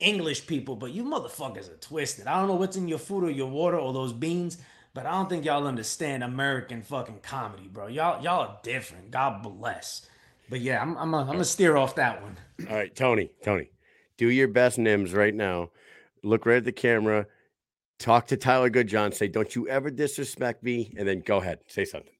English 0.00 0.46
people, 0.46 0.76
but 0.76 0.90
you 0.90 1.04
motherfuckers 1.04 1.72
are 1.72 1.76
twisted. 1.76 2.26
I 2.26 2.38
don't 2.38 2.48
know 2.48 2.56
what's 2.56 2.76
in 2.76 2.88
your 2.88 2.98
food 2.98 3.24
or 3.24 3.30
your 3.30 3.48
water 3.48 3.78
or 3.78 3.92
those 3.92 4.12
beans, 4.12 4.58
but 4.92 5.06
I 5.06 5.12
don't 5.12 5.30
think 5.30 5.44
y'all 5.44 5.66
understand 5.66 6.22
American 6.22 6.82
fucking 6.82 7.20
comedy, 7.22 7.68
bro. 7.68 7.86
Y'all 7.86 8.22
y'all 8.22 8.40
are 8.40 8.58
different. 8.62 9.10
God 9.10 9.42
bless. 9.42 10.06
But 10.50 10.60
yeah, 10.60 10.82
I'm 10.82 10.96
I'm 10.98 11.10
gonna 11.10 11.44
steer 11.44 11.76
off 11.76 11.94
that 11.94 12.22
one. 12.22 12.36
All 12.68 12.76
right, 12.76 12.94
Tony, 12.94 13.30
Tony, 13.42 13.70
do 14.16 14.28
your 14.28 14.48
best 14.48 14.78
Nims 14.78 15.14
right 15.14 15.34
now. 15.34 15.70
Look 16.24 16.46
right 16.46 16.56
at 16.56 16.64
the 16.64 16.72
camera. 16.72 17.26
Talk 17.98 18.26
to 18.28 18.36
Tyler 18.36 18.70
Goodjohn. 18.70 19.12
Say, 19.14 19.28
"Don't 19.28 19.54
you 19.54 19.68
ever 19.68 19.90
disrespect 19.90 20.62
me," 20.64 20.92
and 20.96 21.06
then 21.06 21.20
go 21.20 21.36
ahead, 21.38 21.60
say 21.68 21.84
something. 21.84 22.12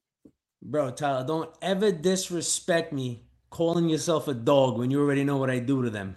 Bro, 0.61 0.91
Tyler, 0.91 1.25
don't 1.27 1.49
ever 1.61 1.91
disrespect 1.91 2.93
me 2.93 3.23
calling 3.49 3.89
yourself 3.89 4.27
a 4.27 4.33
dog 4.33 4.77
when 4.77 4.89
you 4.91 5.01
already 5.01 5.23
know 5.23 5.37
what 5.37 5.49
I 5.49 5.59
do 5.59 5.81
to 5.83 5.89
them. 5.89 6.15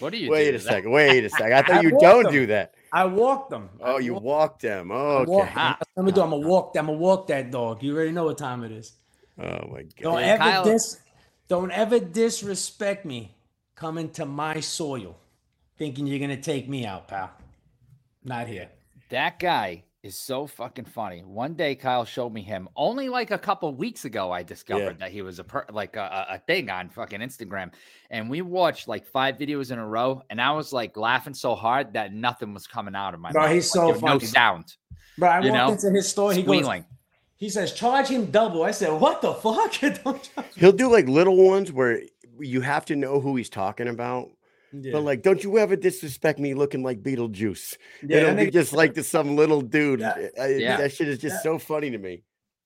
What 0.00 0.12
do 0.12 0.18
you 0.18 0.30
Wait 0.30 0.50
do 0.50 0.56
a 0.56 0.58
to 0.58 0.64
that? 0.64 0.70
second. 0.72 0.90
Wait 0.90 1.24
a 1.24 1.30
second. 1.30 1.52
I 1.52 1.62
thought 1.62 1.76
I 1.78 1.80
you 1.82 1.90
don't 1.98 2.24
them. 2.24 2.32
do 2.32 2.46
that. 2.46 2.74
I 2.92 3.04
walk 3.06 3.48
them. 3.48 3.70
Oh, 3.80 3.96
I 3.96 3.98
you 4.00 4.14
walk, 4.14 4.22
walk 4.22 4.58
them. 4.60 4.90
Oh, 4.90 4.94
I 4.94 5.20
okay. 5.20 5.30
walk 5.30 5.46
them. 5.46 5.54
Ah. 5.56 5.76
That's 5.78 5.90
what 5.94 6.00
I'm 6.00 6.04
gonna 6.04 6.14
do. 6.14 6.22
I'm 6.22 6.30
gonna 6.30 6.48
walk. 6.48 6.76
I'm 6.78 6.86
gonna 6.86 6.98
walk 6.98 7.26
that 7.28 7.50
dog. 7.50 7.82
You 7.82 7.94
already 7.94 8.12
know 8.12 8.24
what 8.24 8.38
time 8.38 8.64
it 8.64 8.72
is. 8.72 8.92
Oh 9.38 9.66
my 9.68 9.84
Don't 10.00 10.14
god. 10.14 10.22
Ever 10.22 10.42
Kyle- 10.42 10.64
dis. 10.64 11.00
Don't 11.48 11.70
ever 11.72 11.98
disrespect 12.00 13.04
me 13.04 13.33
coming 13.74 14.10
to 14.10 14.26
my 14.26 14.60
soil, 14.60 15.16
thinking 15.78 16.06
you're 16.06 16.18
gonna 16.20 16.40
take 16.40 16.68
me 16.68 16.86
out, 16.86 17.08
pal. 17.08 17.30
Not 18.24 18.46
here. 18.48 18.70
That 19.10 19.38
guy 19.38 19.84
is 20.02 20.16
so 20.18 20.46
fucking 20.46 20.84
funny. 20.84 21.20
One 21.22 21.54
day, 21.54 21.74
Kyle 21.74 22.04
showed 22.04 22.32
me 22.32 22.42
him. 22.42 22.68
Only 22.76 23.08
like 23.08 23.30
a 23.30 23.38
couple 23.38 23.74
weeks 23.74 24.04
ago, 24.04 24.30
I 24.30 24.42
discovered 24.42 24.98
that 24.98 25.10
he 25.10 25.22
was 25.22 25.38
a 25.38 25.44
per- 25.44 25.66
like 25.72 25.96
a, 25.96 26.26
a 26.30 26.34
a 26.34 26.38
thing 26.38 26.70
on 26.70 26.88
fucking 26.90 27.20
Instagram, 27.20 27.72
and 28.10 28.28
we 28.30 28.42
watched 28.42 28.88
like 28.88 29.06
five 29.06 29.36
videos 29.36 29.70
in 29.70 29.78
a 29.78 29.86
row, 29.86 30.22
and 30.30 30.40
I 30.40 30.52
was 30.52 30.72
like 30.72 30.96
laughing 30.96 31.34
so 31.34 31.54
hard 31.54 31.94
that 31.94 32.12
nothing 32.12 32.52
was 32.54 32.66
coming 32.66 32.94
out 32.94 33.14
of 33.14 33.20
my 33.20 33.32
Bro, 33.32 33.42
mouth. 33.42 33.52
he's 33.52 33.74
Like, 33.74 33.80
so 33.80 33.92
there 33.92 34.00
was 34.00 34.02
no 34.02 34.18
sound. 34.26 34.76
Bro, 35.18 35.28
I 35.28 35.40
You 35.40 35.52
walked 35.52 35.54
know? 35.68 35.72
into 35.88 35.90
his 35.96 36.08
store. 36.08 36.32
He 36.32 36.42
goes. 36.42 36.68
He 37.36 37.48
says, 37.50 37.72
"Charge 37.72 38.08
him 38.08 38.30
double." 38.30 38.62
I 38.62 38.70
said, 38.70 38.90
"What 38.92 39.20
the 39.20 39.34
fuck? 39.34 39.72
Don't 39.80 40.22
charge 40.34 40.46
He'll 40.56 40.72
do 40.72 40.90
like 40.90 41.08
little 41.08 41.36
ones 41.36 41.72
where 41.72 42.00
you 42.40 42.60
have 42.60 42.84
to 42.86 42.96
know 42.96 43.20
who 43.20 43.36
he's 43.36 43.48
talking 43.50 43.88
about. 43.88 44.28
Yeah. 44.72 44.92
But 44.92 45.02
like, 45.02 45.22
don't 45.22 45.42
you 45.44 45.58
ever 45.58 45.76
disrespect 45.76 46.38
me 46.40 46.54
looking 46.54 46.82
like 46.82 47.02
Beetlejuice? 47.02 47.76
Yeah, 48.02 48.16
It'll 48.18 48.34
be 48.34 48.50
just 48.50 48.72
like 48.72 48.94
to 48.94 49.04
some 49.04 49.36
little 49.36 49.60
dude. 49.60 50.00
Yeah. 50.00 50.14
Eh, 50.18 50.28
I- 50.42 50.46
Yeah. 50.48 50.76
That 50.78 50.92
shit 50.92 51.06
is 51.08 51.18
just 51.18 51.36
Yeah. 51.36 51.42
so 51.52 51.58
funny 51.58 51.90
to 51.90 51.98
me. 51.98 52.24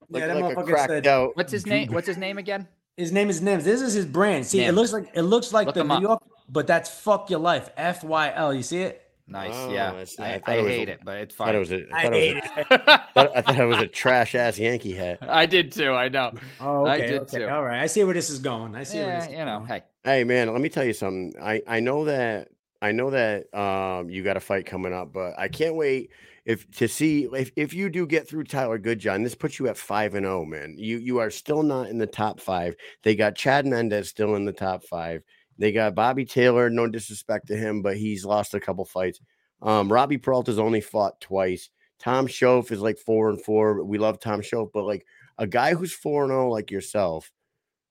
Like, 0.09 0.23
Yeah, 0.23 0.27
that 0.29 0.41
like 0.41 0.57
a 0.57 0.63
cracked 0.63 0.91
said- 0.91 1.07
out. 1.07 1.37
What's 1.37 1.53
his 1.53 1.67
name? 1.67 1.93
What's 1.93 2.07
his 2.07 2.17
name 2.17 2.39
again? 2.39 2.67
His 2.97 3.13
name 3.13 3.29
is 3.29 3.41
Nims. 3.43 3.63
This 3.63 3.83
is 3.83 3.93
his 3.93 4.07
brand. 4.07 4.47
See, 4.47 4.61
it 4.65 4.73
looks 4.73 4.93
like 4.93 5.09
it 5.15 5.23
looks 5.23 5.53
like 5.53 5.67
Look 5.67 5.75
the 5.75 5.85
New 5.85 5.95
up. 5.95 6.03
York, 6.03 6.23
but 6.49 6.67
that's 6.67 6.89
fuck 6.91 7.29
your 7.31 7.41
life. 7.41 7.69
F 7.77 8.03
Y 8.03 8.33
L. 8.35 8.55
You 8.55 8.63
see 8.63 8.79
it? 8.83 9.03
Nice. 9.29 9.53
Oh, 9.55 9.71
yeah. 9.71 9.93
I. 10.19 10.25
I 10.25 10.43
I, 10.47 10.55
it 10.57 10.63
was 10.63 10.73
a- 10.73 10.77
hate 10.77 10.89
it, 10.89 11.01
but 11.05 11.19
it's 11.19 11.35
I 11.35 11.45
thought 11.45 11.49
it 11.49 11.53
fine. 11.53 11.61
was 11.61 11.73
a. 11.73 11.95
I 11.95 11.99
I 11.99 12.03
thought, 12.03 12.15
it 12.15 12.21
hate 12.21 12.35
was 12.35 12.45
it. 12.45 12.67
a, 12.71 13.05
thought- 13.15 13.37
I 13.37 13.43
thought 13.43 13.59
it 13.61 13.65
was 13.67 13.79
a 13.79 13.87
trash 13.87 14.35
ass 14.35 14.59
Yankee 14.59 14.95
hat. 14.95 15.19
I 15.23 15.47
did 15.47 15.73
too. 15.73 15.93
I 15.93 16.09
know. 16.09 16.33
Oh, 16.61 16.87
I 16.87 16.97
okay. 16.97 17.07
did 17.09 17.21
okay. 17.23 17.39
too. 17.41 17.49
All 17.49 17.63
right. 17.65 17.81
I 17.83 17.87
see 17.87 18.03
where 18.05 18.15
this 18.15 18.31
is 18.31 18.39
going. 18.39 18.75
I 18.75 18.85
see 18.85 18.99
where 18.99 19.21
this 19.21 19.31
you 19.31 19.45
know. 19.45 19.65
Hey, 19.69 19.83
Hey 20.05 20.25
man, 20.25 20.51
let 20.53 20.61
me 20.63 20.69
tell 20.69 20.85
you 20.85 20.93
something. 20.95 21.35
I 21.41 21.63
I 21.67 21.81
know 21.81 22.05
that 22.07 22.49
I 22.81 22.93
know 22.93 23.11
that 23.11 23.53
um 23.55 24.09
you 24.09 24.23
got 24.23 24.37
a 24.37 24.41
fight 24.41 24.65
coming 24.67 24.93
up, 24.93 25.13
but 25.13 25.39
I 25.39 25.49
can't 25.49 25.75
wait 25.75 26.11
if 26.47 26.71
to 26.79 26.89
see 26.89 27.29
if, 27.35 27.51
if 27.57 27.75
you 27.75 27.91
do 27.91 28.07
get 28.07 28.27
through 28.27 28.45
Tyler 28.45 28.79
Goodjohn. 28.79 29.23
This 29.23 29.35
puts 29.35 29.59
you 29.59 29.69
at 29.69 29.77
five 29.77 30.15
and 30.15 30.25
zero, 30.25 30.47
man. 30.47 30.77
You 30.79 30.97
you 30.97 31.19
are 31.19 31.31
still 31.31 31.63
not 31.63 31.91
in 31.91 31.99
the 31.99 32.07
top 32.07 32.41
five. 32.41 32.75
They 33.03 33.15
got 33.15 33.35
Chad 33.35 33.67
Mendes 33.67 34.09
still 34.09 34.35
in 34.37 34.47
the 34.47 34.53
top 34.55 34.85
five. 34.85 35.23
They 35.59 35.73
got 35.73 35.95
Bobby 35.95 36.25
Taylor. 36.25 36.71
No 36.71 36.87
disrespect 36.87 37.49
to 37.49 37.57
him, 37.57 37.83
but 37.83 37.97
he's 37.97 38.25
lost 38.25 38.55
a 38.55 38.61
couple 38.61 38.85
fights. 38.85 39.21
Um, 39.61 39.93
Robbie 39.93 40.19
Peralta's 40.19 40.59
only 40.59 40.81
fought 40.81 41.21
twice. 41.21 41.69
Tom 41.99 42.29
Shoaff 42.29 42.71
is 42.71 42.81
like 42.81 42.99
four 42.99 43.29
and 43.29 43.43
four. 43.43 43.83
We 43.83 43.99
love 43.99 44.21
Tom 44.21 44.41
Shoaff, 44.41 44.71
but 44.73 44.85
like 44.85 45.05
a 45.37 45.47
guy 45.47 45.75
who's 45.75 45.93
four 45.93 46.25
and 46.25 46.31
zero 46.31 46.49
like 46.49 46.71
yourself 46.71 47.31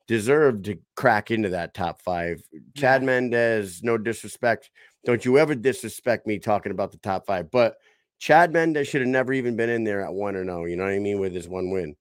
deserved 0.08 0.66
to 0.66 0.80
crack 0.96 1.30
into 1.32 1.50
that 1.50 1.74
top 1.74 2.02
five. 2.02 2.42
Chad 2.76 3.04
Mendes, 3.04 3.84
no 3.84 3.98
disrespect. 3.98 4.72
Don't 5.06 5.26
you 5.26 5.38
ever 5.38 5.54
disrespect 5.54 6.26
me 6.26 6.40
talking 6.40 6.72
about 6.72 6.92
the 6.92 6.98
top 6.98 7.26
five. 7.26 7.52
But 7.52 7.78
Chad 8.18 8.54
Mendes 8.54 8.88
should 8.88 9.02
have 9.02 9.10
never 9.10 9.34
even 9.34 9.56
been 9.56 9.70
in 9.70 9.84
there 9.84 10.02
at 10.02 10.14
one 10.14 10.36
or 10.36 10.46
no. 10.46 10.66
You 10.66 10.78
know 10.78 10.86
what 10.86 10.94
I 10.94 11.00
mean? 11.00 11.20
With 11.20 11.34
his 11.34 11.48
one 11.48 11.70
win. 11.70 11.96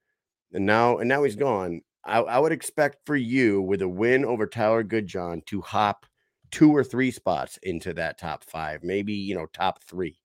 And 0.53 0.65
now 0.65 0.99
and 0.99 1.09
now 1.09 1.25
he's 1.25 1.37
gone. 1.37 1.83
I, 2.07 2.19
I 2.21 2.39
would 2.39 2.53
expect 2.53 3.05
for 3.05 3.17
you 3.17 3.61
with 3.61 3.83
a 3.83 3.89
win 3.89 4.25
over 4.25 4.47
Tyler 4.47 4.85
Goodjohn 4.85 5.45
to 5.47 5.61
hop 5.61 6.07
two 6.51 6.75
or 6.75 6.85
three 6.85 7.11
spots 7.11 7.59
into 7.63 7.93
that 7.95 8.19
top 8.19 8.45
five, 8.45 8.83
maybe 8.83 9.13
you 9.13 9.35
know, 9.35 9.47
top 9.47 9.83
three. 9.83 10.19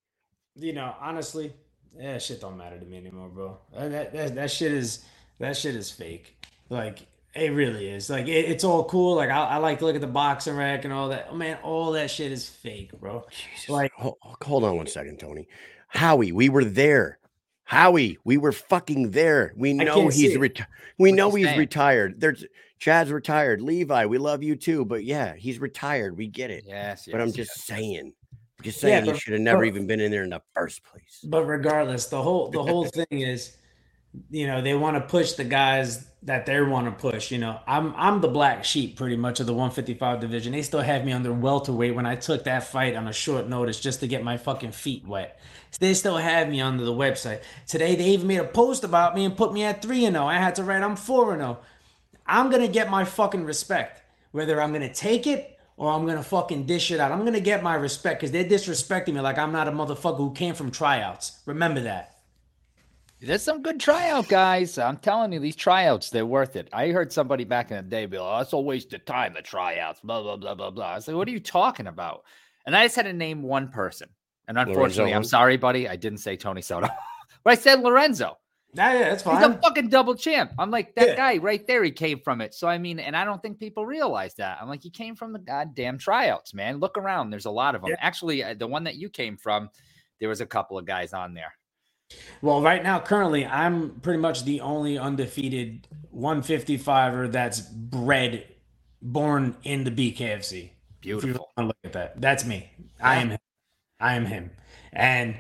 You 0.55 0.73
know, 0.73 0.95
honestly, 0.99 1.53
that 1.97 2.21
shit 2.21 2.41
don't 2.41 2.57
matter 2.57 2.79
to 2.79 2.85
me 2.85 2.97
anymore, 2.97 3.29
bro. 3.29 3.57
Uh, 3.75 3.89
That 3.89 4.13
that, 4.13 4.35
that 4.35 4.51
shit 4.51 4.71
is 4.71 5.03
that 5.39 5.57
shit 5.57 5.75
is 5.75 5.89
fake. 5.89 6.37
Like 6.69 7.07
it 7.33 7.51
really 7.53 7.89
is. 7.89 8.09
Like 8.09 8.27
it, 8.27 8.45
it's 8.45 8.63
all 8.63 8.85
cool. 8.85 9.15
Like 9.15 9.29
I, 9.29 9.45
I 9.45 9.57
like 9.57 9.79
to 9.79 9.85
look 9.85 9.95
at 9.95 10.01
the 10.01 10.07
boxing 10.07 10.55
rack 10.55 10.83
and 10.83 10.93
all 10.93 11.09
that. 11.09 11.27
Oh, 11.31 11.35
man, 11.35 11.57
all 11.63 11.91
that 11.93 12.11
shit 12.11 12.31
is 12.31 12.47
fake, 12.47 12.91
bro. 12.99 13.25
Like 13.67 13.91
Hold, 13.93 14.17
hold 14.21 14.63
on 14.63 14.77
one 14.77 14.87
second, 14.87 15.19
Tony. 15.19 15.47
Howie, 15.87 16.31
we 16.31 16.49
were 16.49 16.65
there. 16.65 17.17
Howie, 17.71 18.17
we 18.25 18.35
were 18.37 18.51
fucking 18.51 19.11
there. 19.11 19.53
We 19.55 19.71
know 19.71 20.09
he's 20.09 20.35
it. 20.35 20.41
reti- 20.41 20.65
we 20.97 21.13
know 21.13 21.31
he's 21.31 21.45
saying? 21.47 21.57
retired. 21.57 22.19
There's 22.19 22.43
Chad's 22.79 23.13
retired. 23.13 23.61
Levi, 23.61 24.07
we 24.07 24.17
love 24.17 24.43
you 24.43 24.57
too, 24.57 24.83
but 24.83 25.05
yeah, 25.05 25.35
he's 25.37 25.57
retired. 25.57 26.17
We 26.17 26.27
get 26.27 26.51
it. 26.51 26.65
yes, 26.67 27.07
but 27.09 27.21
I'm 27.21 27.27
yes, 27.27 27.35
just 27.37 27.51
yes. 27.55 27.63
saying. 27.63 28.13
I'm 28.59 28.63
just 28.65 28.83
Yeah, 28.83 29.01
saying 29.01 29.13
he 29.13 29.17
should 29.17 29.31
have 29.31 29.41
never 29.41 29.59
but- 29.61 29.67
even 29.67 29.87
been 29.87 30.01
in 30.01 30.11
there 30.11 30.23
in 30.25 30.31
the 30.31 30.41
first 30.53 30.83
place. 30.83 31.21
But 31.23 31.45
regardless, 31.45 32.07
the 32.07 32.21
whole 32.21 32.49
the 32.49 32.61
whole 32.61 32.83
thing 32.93 33.05
is, 33.21 33.55
you 34.29 34.47
know, 34.47 34.61
they 34.61 34.73
want 34.73 34.97
to 34.97 35.01
push 35.09 35.31
the 35.33 35.45
guys 35.45 36.05
that 36.23 36.45
they 36.45 36.59
want 36.59 36.87
to 36.87 36.91
push. 36.91 37.31
You 37.31 37.37
know, 37.37 37.57
I'm 37.67 37.93
I'm 37.95 38.19
the 38.19 38.27
black 38.27 38.65
sheep 38.65 38.97
pretty 38.97 39.15
much 39.15 39.39
of 39.39 39.45
the 39.45 39.53
155 39.53 40.19
division. 40.19 40.51
They 40.51 40.61
still 40.61 40.81
have 40.81 41.05
me 41.05 41.13
under 41.13 41.31
welterweight 41.31 41.95
when 41.95 42.05
I 42.05 42.15
took 42.17 42.43
that 42.43 42.65
fight 42.65 42.97
on 42.97 43.07
a 43.07 43.13
short 43.13 43.47
notice 43.47 43.79
just 43.79 44.01
to 44.01 44.07
get 44.07 44.25
my 44.25 44.35
fucking 44.35 44.73
feet 44.73 45.07
wet. 45.07 45.39
They 45.79 45.93
still 45.93 46.17
have 46.17 46.49
me 46.49 46.61
under 46.61 46.83
the 46.83 46.93
website. 46.93 47.41
Today 47.67 47.95
they 47.95 48.05
even 48.09 48.27
made 48.27 48.39
a 48.39 48.45
post 48.45 48.83
about 48.83 49.15
me 49.15 49.25
and 49.25 49.35
put 49.35 49.53
me 49.53 49.63
at 49.63 49.81
3 49.81 50.05
and 50.05 50.15
0. 50.15 50.25
I 50.25 50.37
had 50.37 50.55
to 50.55 50.63
write 50.63 50.83
I'm 50.83 50.95
4 50.95 51.33
and 51.33 51.41
0. 51.41 51.59
I'm 52.25 52.49
going 52.49 52.61
to 52.61 52.67
get 52.67 52.89
my 52.89 53.03
fucking 53.03 53.45
respect. 53.45 54.01
Whether 54.31 54.61
I'm 54.61 54.71
going 54.71 54.87
to 54.87 54.93
take 54.93 55.27
it 55.27 55.57
or 55.77 55.91
I'm 55.91 56.05
going 56.05 56.17
to 56.17 56.23
fucking 56.23 56.65
dish 56.65 56.91
it 56.91 56.99
out. 56.99 57.11
I'm 57.11 57.21
going 57.21 57.33
to 57.33 57.41
get 57.41 57.63
my 57.63 57.75
respect 57.75 58.21
cuz 58.21 58.31
they're 58.31 58.45
disrespecting 58.45 59.13
me 59.13 59.21
like 59.21 59.37
I'm 59.37 59.51
not 59.51 59.67
a 59.67 59.71
motherfucker 59.71 60.17
who 60.17 60.31
came 60.33 60.55
from 60.55 60.71
tryouts. 60.71 61.39
Remember 61.45 61.81
that. 61.81 62.11
There's 63.23 63.43
some 63.43 63.61
good 63.61 63.79
tryout 63.79 64.27
guys. 64.27 64.79
I'm 64.79 64.97
telling 64.97 65.31
you, 65.31 65.39
these 65.39 65.55
tryouts, 65.55 66.09
they're 66.09 66.25
worth 66.25 66.55
it. 66.55 66.69
I 66.73 66.89
heard 66.89 67.13
somebody 67.13 67.43
back 67.43 67.69
in 67.69 67.77
the 67.77 67.83
day 67.83 68.07
be 68.07 68.17
like, 68.17 68.27
oh, 68.27 68.41
it's 68.41 68.53
a 68.53 68.59
waste 68.59 68.93
of 68.93 69.05
time, 69.05 69.35
the 69.35 69.43
tryouts, 69.43 69.99
blah, 70.03 70.23
blah, 70.23 70.37
blah, 70.37 70.55
blah, 70.55 70.71
blah. 70.71 70.93
I 70.93 70.95
was 70.95 71.07
like, 71.07 71.15
what 71.15 71.27
are 71.27 71.31
you 71.31 71.39
talking 71.39 71.85
about? 71.85 72.23
And 72.65 72.75
I 72.75 72.85
just 72.85 72.95
had 72.95 73.03
to 73.03 73.13
name 73.13 73.43
one 73.43 73.67
person. 73.67 74.09
And 74.47 74.57
unfortunately, 74.57 75.13
I'm 75.13 75.23
sorry, 75.23 75.57
buddy. 75.57 75.87
I 75.87 75.95
didn't 75.95 76.19
say 76.19 76.35
Tony 76.35 76.61
Soto. 76.61 76.87
but 77.43 77.51
I 77.51 77.55
said 77.55 77.81
Lorenzo. 77.81 78.37
Yeah, 78.73 78.93
yeah, 78.93 79.09
that's 79.09 79.23
fine. 79.23 79.37
He's 79.37 79.57
a 79.57 79.61
fucking 79.61 79.89
double 79.89 80.15
champ. 80.15 80.51
I'm 80.57 80.71
like 80.71 80.95
that 80.95 81.09
Yeah. 81.09 81.15
guy 81.15 81.37
right 81.37 81.65
there. 81.67 81.83
He 81.83 81.91
came 81.91 82.19
from 82.19 82.39
it. 82.39 82.53
So 82.53 82.67
I 82.67 82.77
mean, 82.77 82.99
and 82.99 83.15
I 83.17 83.25
don't 83.25 83.41
think 83.41 83.59
people 83.59 83.85
realize 83.85 84.33
that. 84.35 84.59
I'm 84.61 84.69
like, 84.69 84.81
he 84.81 84.89
came 84.89 85.15
from 85.15 85.33
the 85.33 85.39
goddamn 85.39 85.97
tryouts, 85.97 86.53
man. 86.53 86.77
Look 86.79 86.97
around. 86.97 87.31
There's 87.31 87.45
a 87.45 87.51
lot 87.51 87.75
of 87.75 87.81
them. 87.81 87.91
Yeah. 87.91 87.97
Actually, 87.99 88.43
uh, 88.43 88.53
the 88.53 88.67
one 88.67 88.85
that 88.85 88.95
you 88.95 89.09
came 89.09 89.35
from, 89.35 89.69
there 90.19 90.29
was 90.29 90.39
a 90.39 90.45
couple 90.45 90.77
of 90.77 90.85
guys 90.85 91.11
on 91.11 91.33
there. 91.33 91.53
Well, 92.41 92.61
right 92.61 92.83
now, 92.83 92.99
currently, 92.99 93.45
I'm 93.45 93.99
pretty 94.01 94.19
much 94.19 94.43
the 94.43 94.61
only 94.61 94.97
undefeated 94.97 95.87
155er 96.15 97.31
that's 97.31 97.61
bred, 97.61 98.47
born 99.01 99.55
in 99.63 99.83
the 99.83 99.91
BKFC. 99.91 100.71
If 101.01 101.05
you 101.05 101.19
Beautiful. 101.19 101.49
want 101.57 101.65
to 101.65 101.67
look 101.67 101.77
at 101.83 101.93
that, 101.93 102.21
that's 102.21 102.45
me. 102.45 102.71
I 103.01 103.15
am 103.17 103.31
him. 103.31 103.39
I 104.01 104.15
am 104.15 104.25
him. 104.25 104.51
And 104.91 105.35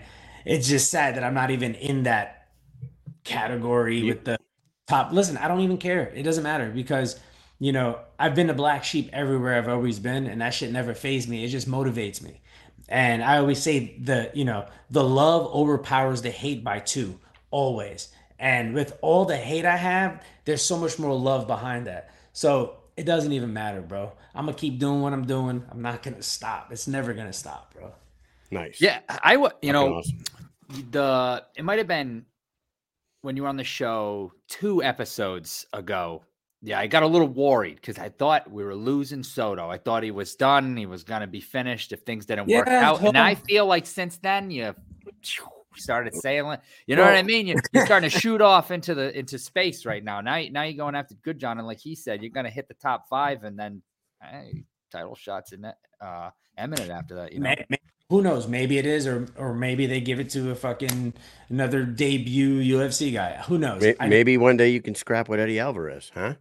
it's 0.45 0.67
just 0.67 0.89
sad 0.89 1.15
that 1.15 1.23
I'm 1.23 1.33
not 1.33 1.51
even 1.51 1.75
in 1.75 2.03
that 2.03 2.47
category 3.23 3.99
You- 3.99 4.07
with 4.07 4.25
the 4.25 4.37
top. 4.87 5.11
Listen, 5.11 5.37
I 5.37 5.47
don't 5.47 5.61
even 5.61 5.77
care. 5.77 6.11
It 6.15 6.23
doesn't 6.23 6.43
matter 6.43 6.69
because, 6.69 7.19
you 7.59 7.71
know, 7.71 7.99
I've 8.17 8.35
been 8.35 8.49
a 8.49 8.53
black 8.53 8.83
sheep 8.83 9.09
everywhere 9.13 9.57
I've 9.57 9.67
always 9.67 9.99
been, 9.99 10.27
and 10.27 10.41
that 10.41 10.53
shit 10.53 10.71
never 10.71 10.93
phased 10.93 11.29
me. 11.29 11.43
It 11.43 11.49
just 11.49 11.69
motivates 11.69 12.21
me. 12.21 12.41
And 12.89 13.23
I 13.23 13.37
always 13.37 13.61
say 13.61 13.95
the, 13.99 14.31
you 14.33 14.43
know, 14.45 14.67
the 14.89 15.03
love 15.03 15.47
overpowers 15.53 16.21
the 16.21 16.29
hate 16.31 16.63
by 16.63 16.79
two, 16.79 17.19
always. 17.49 18.09
And 18.37 18.73
with 18.73 18.97
all 19.01 19.25
the 19.25 19.37
hate 19.37 19.65
I 19.65 19.77
have, 19.77 20.23
there's 20.45 20.61
so 20.61 20.77
much 20.77 20.97
more 20.99 21.13
love 21.13 21.47
behind 21.47 21.87
that. 21.87 22.09
So 22.33 22.77
it 22.97 23.05
doesn't 23.05 23.31
even 23.31 23.53
matter, 23.53 23.81
bro. 23.81 24.11
I'm 24.35 24.45
gonna 24.45 24.57
keep 24.57 24.79
doing 24.79 25.01
what 25.01 25.13
I'm 25.13 25.25
doing. 25.25 25.63
I'm 25.69 25.81
not 25.81 26.03
gonna 26.03 26.23
stop. 26.23 26.71
It's 26.71 26.87
never 26.87 27.13
gonna 27.13 27.33
stop, 27.33 27.73
bro. 27.73 27.93
Nice. 28.51 28.81
Yeah, 28.81 28.99
I 29.23 29.37
would. 29.37 29.53
You 29.61 29.71
Fucking 29.71 29.73
know, 29.73 29.93
awesome. 29.95 30.23
the 30.91 31.43
it 31.55 31.63
might 31.63 31.77
have 31.77 31.87
been 31.87 32.25
when 33.21 33.35
you 33.35 33.43
were 33.43 33.49
on 33.49 33.57
the 33.57 33.63
show 33.63 34.33
two 34.47 34.83
episodes 34.83 35.65
ago. 35.73 36.23
Yeah, 36.63 36.79
I 36.79 36.85
got 36.85 37.01
a 37.01 37.07
little 37.07 37.27
worried 37.27 37.75
because 37.75 37.97
I 37.97 38.09
thought 38.09 38.51
we 38.51 38.63
were 38.63 38.75
losing 38.75 39.23
Soto. 39.23 39.67
I 39.69 39.79
thought 39.79 40.03
he 40.03 40.11
was 40.11 40.35
done. 40.35 40.77
He 40.77 40.85
was 40.85 41.03
going 41.03 41.21
to 41.21 41.27
be 41.27 41.41
finished 41.41 41.91
if 41.91 42.01
things 42.01 42.27
didn't 42.27 42.47
work 42.47 42.67
Yeah, 42.67 42.87
out. 42.87 43.01
And 43.01 43.17
I 43.17 43.33
feel 43.33 43.65
like 43.65 43.87
since 43.87 44.17
then 44.17 44.51
you 44.51 44.75
started 45.75 46.13
sailing. 46.13 46.59
You 46.85 46.95
know 46.95 47.03
what 47.03 47.15
I 47.15 47.23
mean? 47.23 47.47
You, 47.47 47.55
you're 47.73 47.85
starting 47.85 48.09
to 48.09 48.19
shoot 48.19 48.41
off 48.41 48.69
into 48.69 48.93
the 48.93 49.17
into 49.17 49.39
space 49.39 49.85
right 49.85 50.03
now. 50.03 50.21
Now, 50.21 50.39
now 50.51 50.63
you're 50.63 50.77
going 50.77 50.93
after 50.95 51.15
Goodjohn, 51.15 51.57
and 51.57 51.65
like 51.65 51.79
he 51.79 51.95
said, 51.95 52.21
you're 52.21 52.31
going 52.31 52.45
to 52.45 52.51
hit 52.51 52.67
the 52.67 52.73
top 52.75 53.07
five, 53.09 53.43
and 53.43 53.57
then 53.57 53.81
hey, 54.21 54.63
title 54.91 55.15
shots 55.15 55.53
in 55.53 55.61
that 55.61 55.77
uh, 55.99 56.29
eminent 56.57 56.91
after 56.91 57.15
that. 57.15 57.33
You 57.33 57.39
know, 57.39 57.43
May- 57.49 57.65
may- 57.69 57.77
who 58.11 58.21
knows? 58.21 58.47
Maybe 58.47 58.77
it 58.77 58.85
is, 58.85 59.07
or 59.07 59.27
or 59.37 59.53
maybe 59.55 59.85
they 59.87 60.01
give 60.01 60.19
it 60.19 60.29
to 60.31 60.51
a 60.51 60.55
fucking 60.55 61.13
another 61.49 61.83
debut 61.85 62.59
UFC 62.61 63.11
guy. 63.13 63.37
Who 63.47 63.57
knows? 63.57 63.81
May- 63.81 63.95
I- 63.99 64.07
Maybe 64.09 64.37
one 64.37 64.57
day 64.57 64.69
you 64.69 64.81
can 64.81 64.93
scrap 64.95 65.27
with 65.29 65.39
Eddie 65.39 65.59
Alvarez, 65.59 66.11
huh? 66.13 66.35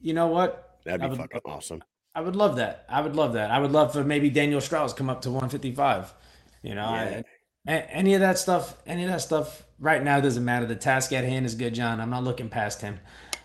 you 0.00 0.14
know 0.14 0.26
what? 0.28 0.78
That'd 0.84 1.02
be 1.02 1.08
would- 1.08 1.18
fucking 1.18 1.40
awesome. 1.44 1.84
I 2.14 2.20
would 2.20 2.36
love 2.36 2.56
that. 2.56 2.86
I 2.88 3.00
would 3.00 3.16
love 3.16 3.32
that. 3.34 3.50
I 3.50 3.58
would 3.58 3.72
love 3.72 3.92
for 3.92 4.02
maybe 4.04 4.30
Daniel 4.30 4.60
Straus 4.60 4.92
come 4.94 5.10
up 5.10 5.20
to 5.22 5.30
155. 5.30 6.14
You 6.62 6.74
know, 6.74 6.88
Yeah. 6.94 7.22
I, 7.66 7.72
any 7.90 8.14
of 8.14 8.20
that 8.20 8.38
stuff, 8.38 8.76
any 8.86 9.02
of 9.04 9.10
that 9.10 9.20
stuff 9.20 9.64
right 9.78 10.02
now 10.02 10.20
doesn't 10.20 10.44
matter. 10.44 10.64
The 10.66 10.76
task 10.76 11.12
at 11.12 11.24
hand 11.24 11.44
is 11.44 11.54
Goodjohn. 11.56 11.98
I'm 12.00 12.10
not 12.10 12.22
looking 12.24 12.48
past 12.48 12.80
him. 12.82 12.98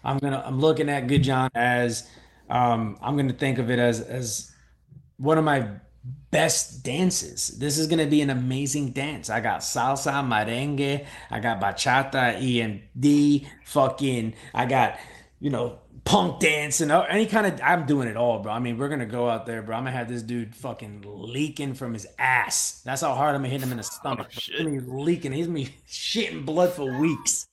I'm 0.03 0.17
gonna 0.19 0.41
I'm 0.45 0.59
looking 0.59 0.87
at 0.89 1.07
Goodjohn 1.07 1.49
as 1.55 2.07
um 2.49 2.97
I'm 3.01 3.17
gonna 3.17 3.33
think 3.33 3.57
of 3.59 3.69
it 3.69 3.79
as 3.79 3.99
as 4.01 4.51
one 5.17 5.37
of 5.37 5.43
my 5.43 5.67
best 6.31 6.83
dances. 6.83 7.57
This 7.59 7.77
is 7.77 7.87
gonna 7.87 8.07
be 8.07 8.21
an 8.21 8.29
amazing 8.29 8.91
dance. 8.91 9.29
I 9.29 9.39
got 9.39 9.61
salsa, 9.61 10.23
merengue, 10.23 11.05
I 11.31 11.39
got 11.39 11.59
bachata, 11.59 12.39
EMD, 12.41 13.47
fucking, 13.65 14.33
I 14.53 14.65
got 14.65 14.99
you 15.39 15.49
know 15.49 15.79
punk 16.09 16.39
dance 16.39 16.81
and 16.81 16.91
any 16.91 17.25
kind 17.25 17.45
of. 17.45 17.61
I'm 17.63 17.85
doing 17.85 18.07
it 18.07 18.17
all, 18.17 18.39
bro. 18.39 18.51
I 18.51 18.59
mean, 18.59 18.77
we're 18.77 18.89
gonna 18.89 19.05
go 19.05 19.29
out 19.29 19.45
there, 19.45 19.61
bro. 19.61 19.75
I'm 19.75 19.83
gonna 19.83 19.95
have 19.95 20.09
this 20.09 20.23
dude 20.23 20.55
fucking 20.55 21.03
leaking 21.05 21.75
from 21.75 21.93
his 21.93 22.07
ass. 22.17 22.81
That's 22.83 23.01
how 23.01 23.13
hard 23.13 23.35
I'm 23.35 23.41
gonna 23.41 23.49
hit 23.49 23.61
him 23.61 23.71
in 23.71 23.77
the 23.77 23.83
stomach. 23.83 24.27
Oh, 24.29 24.39
shit. 24.39 24.67
He's 24.67 24.87
leaking. 24.87 25.31
He's 25.31 25.47
gonna 25.47 25.59
be 25.59 25.75
shitting 25.87 26.45
blood 26.45 26.73
for 26.73 26.99
weeks, 26.99 27.47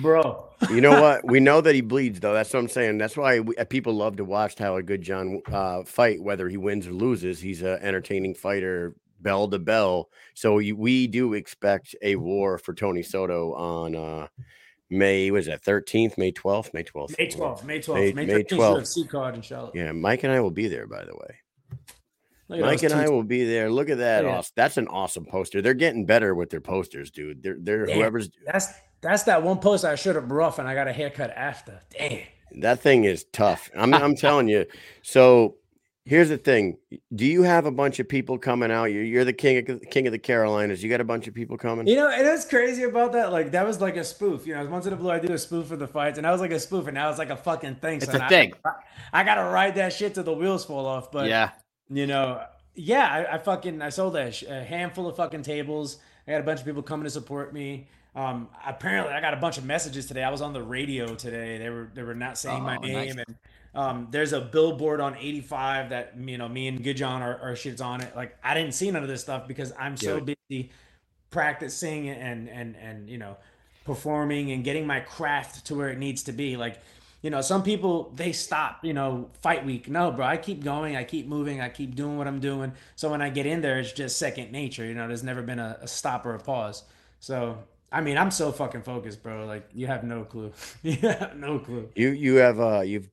bro. 0.00 0.48
You 0.70 0.80
know 0.80 1.00
what? 1.00 1.24
We 1.26 1.40
know 1.40 1.60
that 1.60 1.74
he 1.74 1.80
bleeds, 1.80 2.20
though. 2.20 2.32
That's 2.32 2.52
what 2.52 2.60
I'm 2.60 2.68
saying. 2.68 2.98
That's 2.98 3.16
why 3.16 3.40
we, 3.40 3.56
uh, 3.56 3.64
people 3.64 3.94
love 3.94 4.16
to 4.16 4.24
watch 4.24 4.56
Tyler 4.56 4.82
Goodjohn 4.82 5.40
uh, 5.52 5.84
fight, 5.84 6.22
whether 6.22 6.48
he 6.48 6.56
wins 6.56 6.86
or 6.86 6.92
loses. 6.92 7.40
He's 7.40 7.62
an 7.62 7.78
entertaining 7.82 8.34
fighter, 8.34 8.94
bell 9.20 9.48
to 9.48 9.58
bell. 9.58 10.08
So 10.34 10.54
we 10.56 11.06
do 11.06 11.34
expect 11.34 11.94
a 12.02 12.16
war 12.16 12.58
for 12.58 12.74
Tony 12.74 13.02
Soto 13.02 13.52
on 13.54 13.94
uh, 13.96 14.28
May. 14.90 15.30
Was 15.30 15.46
that 15.46 15.62
13th? 15.62 16.16
May 16.18 16.32
12th? 16.32 16.72
May 16.74 16.84
12th. 16.84 17.18
May 17.18 17.28
12th, 17.28 17.64
May 17.64 17.78
12th, 17.80 17.94
May- 17.94 18.12
May, 18.12 18.26
May 18.26 18.42
13th 18.44 18.48
12th. 18.58 18.80
UFC 18.80 19.08
card 19.08 19.34
in 19.34 19.42
Charlotte. 19.42 19.74
Yeah, 19.74 19.92
Mike 19.92 20.24
and 20.24 20.32
I 20.32 20.40
will 20.40 20.50
be 20.50 20.68
there. 20.68 20.86
By 20.86 21.04
the 21.04 21.14
way, 21.14 21.36
Mike 22.48 22.82
and 22.82 22.92
I 22.92 23.08
will 23.08 23.22
be 23.22 23.44
there. 23.44 23.70
Look 23.70 23.88
at 23.88 23.98
that! 23.98 24.24
Look 24.24 24.34
at 24.34 24.50
That's 24.54 24.76
an 24.76 24.88
awesome 24.88 25.24
poster. 25.24 25.62
They're 25.62 25.74
getting 25.74 26.04
better 26.04 26.34
with 26.34 26.50
their 26.50 26.60
posters, 26.60 27.10
dude. 27.10 27.42
They're 27.42 27.56
they're 27.58 27.86
Damn. 27.86 27.96
whoever's 27.96 28.30
That's 28.46 28.72
that's 29.00 29.22
that 29.24 29.42
one 29.42 29.58
post 29.58 29.84
I 29.84 29.94
should 29.94 30.16
have 30.16 30.30
rough 30.30 30.58
and 30.58 30.68
I 30.68 30.74
got 30.74 30.88
a 30.88 30.92
haircut 30.92 31.30
after. 31.30 31.80
Damn. 31.90 32.20
That 32.60 32.80
thing 32.80 33.04
is 33.04 33.24
tough. 33.32 33.70
I'm 33.76 33.94
I'm 33.94 34.14
telling 34.14 34.48
you. 34.48 34.66
So 35.02 35.56
here's 36.04 36.28
the 36.28 36.36
thing. 36.36 36.76
Do 37.14 37.24
you 37.24 37.42
have 37.42 37.66
a 37.66 37.70
bunch 37.70 37.98
of 37.98 38.08
people 38.08 38.38
coming 38.38 38.70
out? 38.70 38.86
You're, 38.86 39.02
you're 39.02 39.24
the 39.24 39.32
king 39.32 39.58
of 39.58 39.80
the 39.80 39.86
king 39.86 40.06
of 40.06 40.12
the 40.12 40.18
Carolinas. 40.18 40.82
You 40.82 40.90
got 40.90 41.00
a 41.00 41.04
bunch 41.04 41.26
of 41.26 41.34
people 41.34 41.56
coming? 41.56 41.86
You 41.86 41.96
know, 41.96 42.10
and 42.10 42.26
it's 42.26 42.44
crazy 42.44 42.82
about 42.82 43.12
that. 43.12 43.32
Like 43.32 43.50
that 43.52 43.66
was 43.66 43.80
like 43.80 43.96
a 43.96 44.04
spoof. 44.04 44.46
You 44.46 44.54
know, 44.54 44.64
once 44.66 44.86
in 44.86 44.92
a 44.92 44.96
blue, 44.96 45.10
I 45.10 45.18
do 45.18 45.32
a 45.32 45.38
spoof 45.38 45.66
for 45.66 45.76
the 45.76 45.88
fights, 45.88 46.18
and 46.18 46.24
that 46.24 46.30
was 46.30 46.40
like 46.40 46.52
a 46.52 46.60
spoof, 46.60 46.86
and 46.86 46.94
now 46.94 47.08
it's 47.08 47.18
like 47.18 47.30
a 47.30 47.36
fucking 47.36 47.76
thing. 47.76 47.96
It's 47.96 48.12
so 48.12 48.18
a 48.20 48.28
thing. 48.28 48.52
I, 48.64 49.20
I 49.20 49.24
gotta 49.24 49.44
ride 49.44 49.74
that 49.76 49.92
shit 49.92 50.14
till 50.14 50.24
the 50.24 50.32
wheels 50.32 50.64
fall 50.64 50.86
off. 50.86 51.10
But 51.10 51.28
yeah, 51.28 51.50
you 51.90 52.06
know, 52.06 52.42
yeah, 52.74 53.26
I, 53.30 53.34
I 53.34 53.38
fucking 53.38 53.82
I 53.82 53.88
sold 53.90 54.16
a, 54.16 54.32
sh- 54.32 54.44
a 54.44 54.62
handful 54.64 55.06
of 55.08 55.16
fucking 55.16 55.42
tables. 55.42 55.98
I 56.26 56.32
had 56.32 56.40
a 56.40 56.44
bunch 56.44 56.60
of 56.60 56.66
people 56.66 56.82
coming 56.82 57.04
to 57.04 57.10
support 57.10 57.52
me. 57.52 57.86
Um, 58.16 58.48
apparently, 58.64 59.12
I 59.12 59.20
got 59.20 59.34
a 59.34 59.38
bunch 59.38 59.58
of 59.58 59.64
messages 59.64 60.06
today. 60.06 60.22
I 60.22 60.30
was 60.30 60.40
on 60.42 60.52
the 60.52 60.62
radio 60.62 61.14
today. 61.14 61.58
They 61.58 61.68
were 61.70 61.90
they 61.94 62.02
were 62.02 62.14
not 62.14 62.38
saying 62.38 62.62
my 62.62 62.76
Oh, 62.76 62.80
nice. 62.80 63.14
name, 63.14 63.18
and 63.26 63.36
um, 63.74 64.08
there's 64.12 64.32
a 64.32 64.40
billboard 64.40 65.00
on 65.00 65.16
85 65.16 65.90
that 65.90 66.14
you 66.16 66.38
know 66.38 66.48
me 66.48 66.68
and 66.68 66.82
Goodjohn 66.84 67.20
are, 67.20 67.38
are 67.40 67.52
shits 67.54 67.84
on 67.84 68.00
it. 68.00 68.14
Like 68.16 68.36
I 68.42 68.54
didn't 68.54 68.72
see 68.72 68.90
none 68.90 69.02
of 69.02 69.08
this 69.08 69.20
stuff 69.20 69.48
because 69.48 69.72
I'm 69.78 69.96
so 69.96 70.20
busy 70.20 70.70
practicing 71.30 72.08
and 72.08 72.48
and 72.48 72.76
and 72.76 73.08
you 73.08 73.18
know 73.18 73.36
performing 73.84 74.50
and 74.52 74.64
getting 74.64 74.86
my 74.86 75.00
craft 75.00 75.66
to 75.66 75.74
where 75.74 75.88
it 75.90 75.98
needs 75.98 76.22
to 76.24 76.32
be. 76.32 76.56
Like 76.56 76.80
you 77.24 77.30
know, 77.30 77.40
some 77.40 77.62
people 77.62 78.12
they 78.14 78.32
stop, 78.32 78.84
you 78.84 78.92
know, 78.92 79.30
fight 79.40 79.64
week. 79.64 79.88
No, 79.88 80.12
bro, 80.12 80.26
I 80.26 80.36
keep 80.36 80.62
going, 80.62 80.94
I 80.94 81.04
keep 81.04 81.26
moving, 81.26 81.58
I 81.58 81.70
keep 81.70 81.94
doing 81.94 82.18
what 82.18 82.28
I'm 82.28 82.38
doing. 82.38 82.74
So 82.96 83.10
when 83.10 83.22
I 83.22 83.30
get 83.30 83.46
in 83.46 83.62
there, 83.62 83.78
it's 83.78 83.92
just 83.92 84.18
second 84.18 84.52
nature. 84.52 84.84
You 84.84 84.92
know, 84.92 85.08
there's 85.08 85.22
never 85.22 85.40
been 85.40 85.58
a, 85.58 85.78
a 85.80 85.88
stop 85.88 86.26
or 86.26 86.34
a 86.34 86.38
pause. 86.38 86.84
So 87.20 87.56
I 87.90 88.02
mean, 88.02 88.18
I'm 88.18 88.30
so 88.30 88.52
fucking 88.52 88.82
focused, 88.82 89.22
bro. 89.22 89.46
Like 89.46 89.66
you 89.72 89.86
have 89.86 90.04
no 90.04 90.24
clue. 90.24 90.52
have 91.00 91.34
no 91.36 91.60
clue. 91.60 91.88
You 91.96 92.10
you 92.10 92.34
have 92.34 92.60
uh 92.60 92.82
you've 92.82 93.08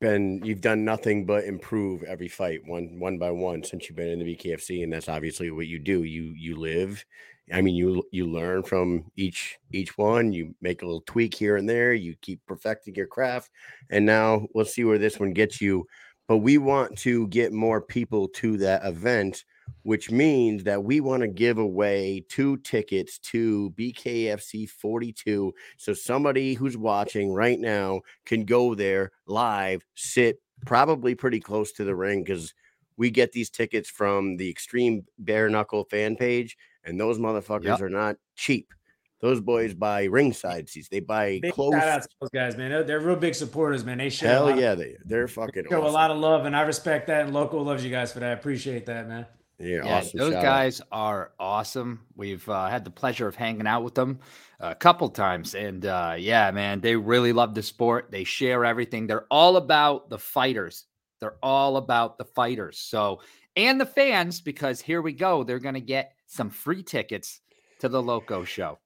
been 0.00 0.40
you've 0.44 0.60
done 0.60 0.84
nothing 0.84 1.26
but 1.26 1.42
improve 1.46 2.04
every 2.04 2.28
fight 2.28 2.60
one 2.64 3.00
one 3.00 3.18
by 3.18 3.32
one 3.32 3.64
since 3.64 3.88
you've 3.88 3.96
been 3.96 4.08
in 4.08 4.20
the 4.20 4.36
BKFC, 4.36 4.84
and 4.84 4.92
that's 4.92 5.08
obviously 5.08 5.50
what 5.50 5.66
you 5.66 5.80
do. 5.80 6.04
You 6.04 6.32
you 6.36 6.54
live. 6.54 7.04
I 7.52 7.60
mean, 7.60 7.76
you 7.76 8.02
you 8.10 8.26
learn 8.26 8.62
from 8.62 9.04
each 9.16 9.58
each 9.72 9.96
one. 9.96 10.32
You 10.32 10.54
make 10.60 10.82
a 10.82 10.86
little 10.86 11.02
tweak 11.06 11.34
here 11.34 11.56
and 11.56 11.68
there. 11.68 11.94
You 11.94 12.16
keep 12.20 12.40
perfecting 12.46 12.94
your 12.94 13.06
craft, 13.06 13.50
and 13.90 14.04
now 14.04 14.46
we'll 14.54 14.64
see 14.64 14.84
where 14.84 14.98
this 14.98 15.20
one 15.20 15.32
gets 15.32 15.60
you. 15.60 15.86
But 16.28 16.38
we 16.38 16.58
want 16.58 16.98
to 16.98 17.28
get 17.28 17.52
more 17.52 17.80
people 17.80 18.26
to 18.28 18.56
that 18.58 18.84
event, 18.84 19.44
which 19.82 20.10
means 20.10 20.64
that 20.64 20.82
we 20.82 21.00
want 21.00 21.20
to 21.20 21.28
give 21.28 21.58
away 21.58 22.24
two 22.28 22.56
tickets 22.58 23.18
to 23.18 23.70
BKFC 23.78 24.68
42. 24.68 25.54
So 25.76 25.92
somebody 25.92 26.54
who's 26.54 26.76
watching 26.76 27.32
right 27.32 27.60
now 27.60 28.00
can 28.24 28.44
go 28.44 28.74
there 28.74 29.12
live, 29.26 29.84
sit 29.94 30.40
probably 30.64 31.14
pretty 31.14 31.38
close 31.38 31.70
to 31.72 31.84
the 31.84 31.94
ring 31.94 32.24
because 32.24 32.52
we 32.96 33.10
get 33.10 33.32
these 33.32 33.50
tickets 33.50 33.88
from 33.88 34.36
the 34.36 34.48
Extreme 34.48 35.04
Bare 35.18 35.48
Knuckle 35.48 35.84
fan 35.84 36.16
page, 36.16 36.56
and 36.86 36.98
those 36.98 37.18
motherfuckers 37.18 37.64
Yep. 37.64 37.80
are 37.82 37.88
not 37.90 38.16
cheap. 38.36 38.72
Those 39.20 39.40
boys 39.40 39.72
buy 39.74 40.04
ringside 40.04 40.68
seats. 40.68 40.88
They 40.90 41.00
buy 41.00 41.38
Big 41.42 41.52
close. 41.54 41.72
shout 41.72 41.88
out 41.88 42.02
to 42.02 42.08
those 42.20 42.30
guys, 42.30 42.56
man. 42.56 42.70
They're, 42.70 42.84
they're 42.84 43.00
real 43.00 43.16
big 43.16 43.34
supporters, 43.34 43.82
man. 43.84 43.98
They 43.98 44.10
show 44.10 44.26
a 44.26 44.30
Hell 44.30 44.42
lot 44.44 44.52
of- 44.54 44.58
yeah, 44.60 44.74
they 44.74 44.96
they're 45.04 45.26
fucking 45.28 45.64
show 45.70 45.86
a 45.86 45.88
lot 45.88 46.10
of 46.10 46.18
love, 46.18 46.44
and 46.44 46.54
I 46.54 46.62
respect 46.62 47.06
that. 47.08 47.24
And 47.24 47.34
local 47.34 47.62
loves 47.62 47.82
you 47.84 47.90
guys 47.90 48.12
for 48.12 48.20
that. 48.20 48.28
I 48.30 48.32
appreciate 48.32 48.84
that, 48.86 49.08
man. 49.08 49.26
yeah, 49.58 49.76
yeah, 49.84 49.96
awesome. 49.98 50.18
those 50.18 50.32
shout 50.34 50.44
out. 50.44 50.48
guys 50.48 50.82
are 50.92 51.32
awesome. 51.40 52.00
We've 52.14 52.46
uh, 52.48 52.68
had 52.68 52.84
the 52.84 52.90
pleasure 52.90 53.26
of 53.26 53.34
hanging 53.34 53.66
out 53.66 53.82
with 53.84 53.94
them 53.94 54.18
a 54.60 54.74
couple 54.74 55.08
times, 55.08 55.54
and 55.54 55.86
uh, 55.86 56.14
yeah, 56.18 56.50
man, 56.50 56.82
they 56.82 56.94
really 56.94 57.32
love 57.32 57.54
the 57.54 57.62
sport. 57.62 58.08
They 58.10 58.24
share 58.24 58.66
everything. 58.66 59.06
They're 59.06 59.26
all 59.30 59.56
about 59.56 60.10
the 60.10 60.18
fighters. 60.18 60.84
They're 61.20 61.38
all 61.42 61.78
about 61.78 62.18
the 62.18 62.26
fighters. 62.26 62.78
So 62.78 63.22
and 63.56 63.80
the 63.80 63.86
fans, 63.86 64.40
because 64.40 64.80
here 64.80 65.02
we 65.02 65.12
go. 65.12 65.42
They're 65.42 65.58
gonna 65.58 65.80
get 65.80 66.12
some 66.26 66.50
free 66.50 66.82
tickets 66.82 67.40
to 67.80 67.88
the 67.88 68.02
Loco 68.02 68.44
show. 68.44 68.78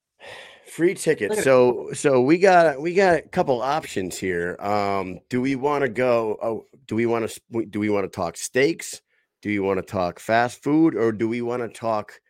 Free 0.67 0.95
tickets. 0.95 1.43
So 1.43 1.91
so 1.93 2.21
we 2.21 2.39
got 2.39 2.81
we 2.81 2.95
got 2.95 3.19
a 3.19 3.23
couple 3.23 3.61
options 3.61 4.17
here. 4.17 4.57
Um, 4.61 5.21
do 5.29 5.41
we 5.41 5.57
want 5.57 5.83
to 5.83 5.89
go? 5.89 6.39
Oh, 6.41 6.65
do 6.87 6.95
we 6.95 7.07
want 7.07 7.29
to 7.29 7.67
do 7.67 7.81
we 7.81 7.91
want 7.91 8.05
to 8.05 8.15
talk 8.15 8.37
steaks? 8.37 9.01
Do 9.43 9.51
you 9.51 9.63
want 9.63 9.79
to 9.79 9.83
talk 9.83 10.21
fast 10.21 10.63
food, 10.63 10.95
or 10.95 11.13
do 11.13 11.29
we 11.29 11.43
want 11.43 11.63
to 11.63 11.69
talk 11.69 12.21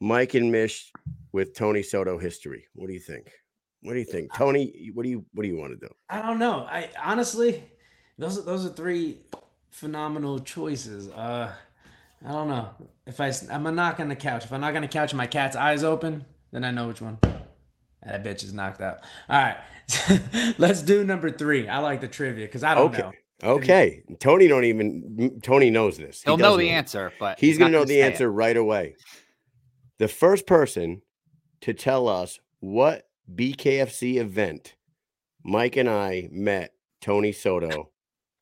Mike 0.00 0.34
and 0.34 0.50
Mish 0.52 0.92
with 1.32 1.54
Tony 1.54 1.82
Soto 1.82 2.18
history? 2.18 2.66
What 2.74 2.88
do 2.88 2.92
you 2.92 3.00
think? 3.00 3.30
What 3.82 3.94
do 3.94 3.98
you 3.98 4.04
think, 4.04 4.34
Tony? 4.34 4.90
What 4.92 5.04
do 5.04 5.08
you 5.08 5.24
what 5.32 5.44
do 5.44 5.48
you 5.48 5.56
want 5.56 5.72
to 5.72 5.86
do? 5.86 5.94
I 6.10 6.20
don't 6.20 6.38
know. 6.38 6.66
I 6.70 6.90
honestly, 7.02 7.64
those 8.18 8.36
are 8.36 8.42
those 8.42 8.66
are 8.66 8.70
three 8.70 9.18
phenomenal 9.70 10.40
choices. 10.40 11.08
Uh, 11.08 11.52
I 12.24 12.32
don't 12.32 12.48
know 12.48 12.68
if 13.06 13.20
I 13.20 13.32
I'm 13.50 13.66
a 13.66 13.72
knock 13.72 13.98
on 14.00 14.08
the 14.08 14.16
couch. 14.16 14.44
If 14.44 14.52
I'm 14.52 14.60
knock 14.60 14.74
on 14.74 14.82
the 14.82 14.88
couch 14.88 15.12
and 15.12 15.18
my 15.18 15.26
cat's 15.26 15.56
eyes 15.56 15.82
open, 15.84 16.24
then 16.52 16.64
I 16.64 16.70
know 16.70 16.88
which 16.88 17.00
one. 17.00 17.18
That 18.04 18.24
bitch 18.24 18.44
is 18.44 18.52
knocked 18.52 18.80
out. 18.80 18.98
All 19.28 19.42
right, 19.42 19.56
let's 20.58 20.82
do 20.82 21.04
number 21.04 21.30
three. 21.30 21.68
I 21.68 21.78
like 21.78 22.00
the 22.00 22.08
trivia 22.08 22.46
because 22.46 22.62
I 22.64 22.74
don't 22.74 22.92
Okay. 22.92 23.02
know. 23.02 23.12
Okay, 23.42 24.02
Tony 24.18 24.48
don't 24.48 24.64
even 24.64 25.40
Tony 25.42 25.70
knows 25.70 25.96
this. 25.96 26.22
He 26.22 26.28
He'll 26.30 26.36
know 26.36 26.50
does 26.50 26.58
the 26.58 26.70
answer, 26.70 27.12
but 27.18 27.38
He's 27.40 27.58
not 27.58 27.66
gonna 27.66 27.78
know 27.78 27.84
the 27.84 27.94
say 27.94 28.00
it. 28.00 28.12
answer 28.12 28.30
right 28.30 28.56
away. 28.56 28.96
The 29.98 30.08
first 30.08 30.46
person 30.46 31.00
to 31.62 31.72
tell 31.72 32.06
us 32.06 32.38
what 32.60 33.08
BKFC 33.34 34.16
event 34.16 34.74
Mike 35.42 35.76
and 35.76 35.88
I 35.88 36.28
met 36.30 36.74
Tony 37.00 37.32
Soto. 37.32 37.90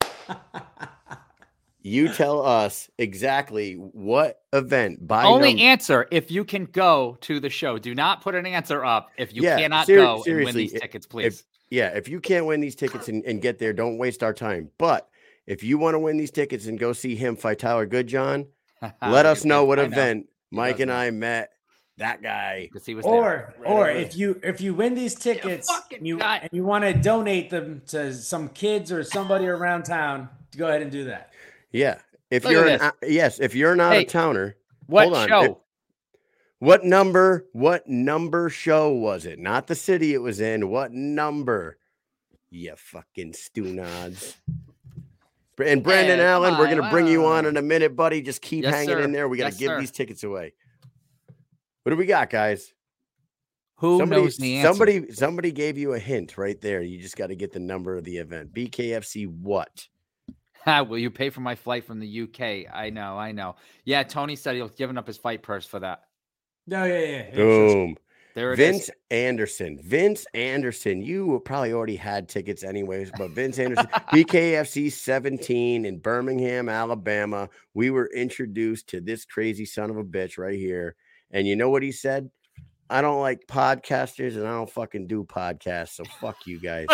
You 1.89 2.13
tell 2.13 2.45
us 2.45 2.89
exactly 2.99 3.73
what 3.73 4.41
event 4.53 5.07
by 5.07 5.23
Only 5.23 5.53
num- 5.55 5.61
answer 5.63 6.07
if 6.11 6.29
you 6.29 6.43
can 6.45 6.65
go 6.65 7.17
to 7.21 7.39
the 7.39 7.49
show. 7.49 7.77
Do 7.79 7.95
not 7.95 8.21
put 8.21 8.35
an 8.35 8.45
answer 8.45 8.85
up 8.85 9.09
if 9.17 9.33
you 9.33 9.41
Yeah, 9.43 9.57
cannot 9.57 9.87
seri- 9.87 10.01
go 10.01 10.07
and 10.15 10.17
win 10.17 10.23
seriously, 10.25 10.67
these 10.67 10.79
tickets, 10.81 11.05
please. 11.07 11.43
yeah, 11.71 11.87
if 11.89 12.07
you 12.07 12.19
can't 12.19 12.45
win 12.45 12.61
these 12.61 12.75
tickets 12.75 13.07
and, 13.07 13.23
and 13.25 13.41
get 13.41 13.57
there, 13.57 13.73
don't 13.73 13.97
waste 13.97 14.21
our 14.23 14.33
time. 14.33 14.69
But 14.77 15.09
if 15.47 15.63
you 15.63 15.77
want 15.79 15.95
to 15.95 15.99
win 15.99 16.17
these 16.17 16.29
tickets 16.31 16.67
and 16.67 16.77
go 16.77 16.93
see 16.93 17.15
him 17.15 17.35
fight 17.35 17.57
Tyler 17.59 17.87
Goodjohn, 17.87 18.45
let 19.01 19.25
us 19.25 19.43
know 19.43 19.65
what 19.65 19.79
I 19.79 19.83
event 19.83 20.27
Mike 20.51 20.79
and. 20.79 20.91
I 20.91 21.09
met 21.11 21.51
that 21.97 22.21
guy. 22.21 22.69
because 22.71 22.85
he 22.85 22.93
was 22.95 23.03
there. 23.03 23.13
Or 23.13 23.53
Right 23.57 23.67
or 23.67 23.89
away. 23.89 24.01
if 24.03 24.15
you 24.15 24.39
if 24.43 24.61
you 24.61 24.73
win 24.73 24.93
these 24.93 25.15
tickets 25.15 25.69
and 25.91 26.07
you 26.07 26.17
guy. 26.19 26.37
and 26.43 26.49
you 26.53 26.63
want 26.63 26.83
to 26.85 26.93
donate 26.93 27.49
them 27.49 27.81
to 27.87 28.13
some 28.13 28.47
kids 28.49 28.91
or 28.91 29.03
somebody 29.03 29.47
around 29.47 29.83
town, 29.83 30.29
go 30.55 30.67
ahead 30.69 30.81
and 30.81 30.91
do 30.91 31.03
that. 31.05 31.31
Yeah. 31.71 31.99
If 32.31 32.43
Look 32.43 32.53
you're 32.53 32.63
an, 32.67 32.73
this. 32.73 32.81
out- 32.81 32.95
yes, 33.07 33.39
if 33.39 33.55
you're 33.55 33.75
not 33.75 33.91
out 33.91 33.95
Hey, 33.95 34.05
of 34.05 34.11
towner, 34.11 34.55
What 34.87 35.03
hold 35.05 35.15
on, 35.17 35.27
show? 35.27 35.43
it- 35.43 35.57
what 36.59 36.83
number? 36.83 37.47
What 37.53 37.87
number 37.87 38.49
show 38.49 38.89
was 38.91 39.25
it? 39.25 39.39
Not 39.39 39.67
the 39.67 39.75
city 39.75 40.13
it 40.13 40.17
was 40.21 40.41
in. 40.41 40.69
What 40.69 40.91
number? 40.91 41.77
You 42.51 42.73
fucking 42.75 43.33
stew 43.33 43.63
nods. 43.63 44.35
And 45.63 45.83
Brandon 45.83 46.19
Hey, 46.19 46.23
come 46.25 46.43
Allen, 46.45 46.57
we're 46.57 46.69
gonna 46.73 46.89
bring 46.89 47.07
you 47.07 47.25
on 47.25 47.45
in 47.45 47.55
a 47.57 47.61
minute, 47.61 47.95
buddy. 47.95 48.21
Just 48.21 48.41
keep 48.41 48.63
Yes, 48.63 48.73
hanging 48.73 48.89
sir. 48.95 49.01
in 49.01 49.11
there. 49.11 49.27
We 49.29 49.37
gotta 49.37 49.49
Yes, 49.51 49.57
give 49.59 49.67
sir. 49.69 49.79
these 49.79 49.91
tickets 49.91 50.23
away. 50.23 50.53
What 51.83 51.91
do 51.91 51.95
we 51.95 52.05
got, 52.05 52.29
guys? 52.29 52.73
Who 53.77 53.97
somebody, 53.99 54.21
knows 54.21 54.37
the 54.37 54.55
answer? 54.57 54.67
somebody, 54.67 55.11
somebody 55.13 55.51
gave 55.53 55.77
you 55.77 55.93
a 55.93 55.99
hint 55.99 56.37
right 56.37 56.59
there. 56.59 56.81
You 56.81 56.99
just 56.99 57.15
got 57.15 57.27
to 57.27 57.35
get 57.35 57.53
the 57.53 57.59
number 57.61 57.95
of 57.95 58.03
the 58.03 58.17
event. 58.17 58.53
BKFC 58.53 59.25
what? 59.25 59.87
Ha, 60.65 60.81
Will 60.87 60.97
you 60.97 61.11
pay 61.11 61.29
for 61.29 61.41
my 61.41 61.55
flight 61.55 61.85
from 61.85 61.99
the 61.99 62.21
UK? 62.21 62.73
I 62.73 62.89
know, 62.89 63.17
I 63.17 63.31
know. 63.31 63.55
Yeah, 63.85 64.03
Tony 64.03 64.35
said 64.35 64.55
he'll 64.55 64.69
given 64.69 64.97
up 64.97 65.07
his 65.07 65.17
fight 65.17 65.43
purse 65.43 65.65
for 65.65 65.79
that. 65.79 66.03
No, 66.67 66.83
yeah, 66.85 66.99
yeah. 66.99 67.07
yeah, 67.07 67.33
sure, 67.33 67.35
sure. 67.35 67.73
Boom. 67.75 67.95
There 68.35 68.53
it 68.53 68.59
is. 68.59 68.71
Vince 68.71 68.89
Anderson. 69.09 69.79
Vince 69.83 70.25
Anderson. 70.33 71.01
You 71.01 71.41
probably 71.43 71.73
already 71.73 71.95
had 71.95 72.29
tickets 72.29 72.63
anyways, 72.63 73.11
but 73.17 73.31
Vince 73.31 73.57
Anderson, 73.57 73.87
BKFC 74.13 74.91
17 74.91 75.85
in 75.85 75.99
Birmingham, 75.99 76.69
Alabama. 76.69 77.49
We 77.73 77.89
were 77.89 78.09
introduced 78.15 78.87
to 78.89 79.01
this 79.01 79.25
crazy 79.25 79.65
son 79.65 79.89
of 79.89 79.97
a 79.97 80.03
bitch 80.03 80.37
right 80.37 80.57
here. 80.57 80.95
And 81.31 81.47
you 81.47 81.55
know 81.55 81.69
what 81.69 81.83
he 81.83 81.91
said? 81.91 82.29
I 82.89 83.01
don't 83.01 83.19
like 83.21 83.45
podcasters 83.47 84.35
and 84.35 84.47
I 84.47 84.51
don't 84.51 84.69
fucking 84.69 85.07
do 85.07 85.23
podcasts. 85.23 85.89
So 85.95 86.03
fuck 86.19 86.37
you 86.47 86.59
guys. 86.61 86.87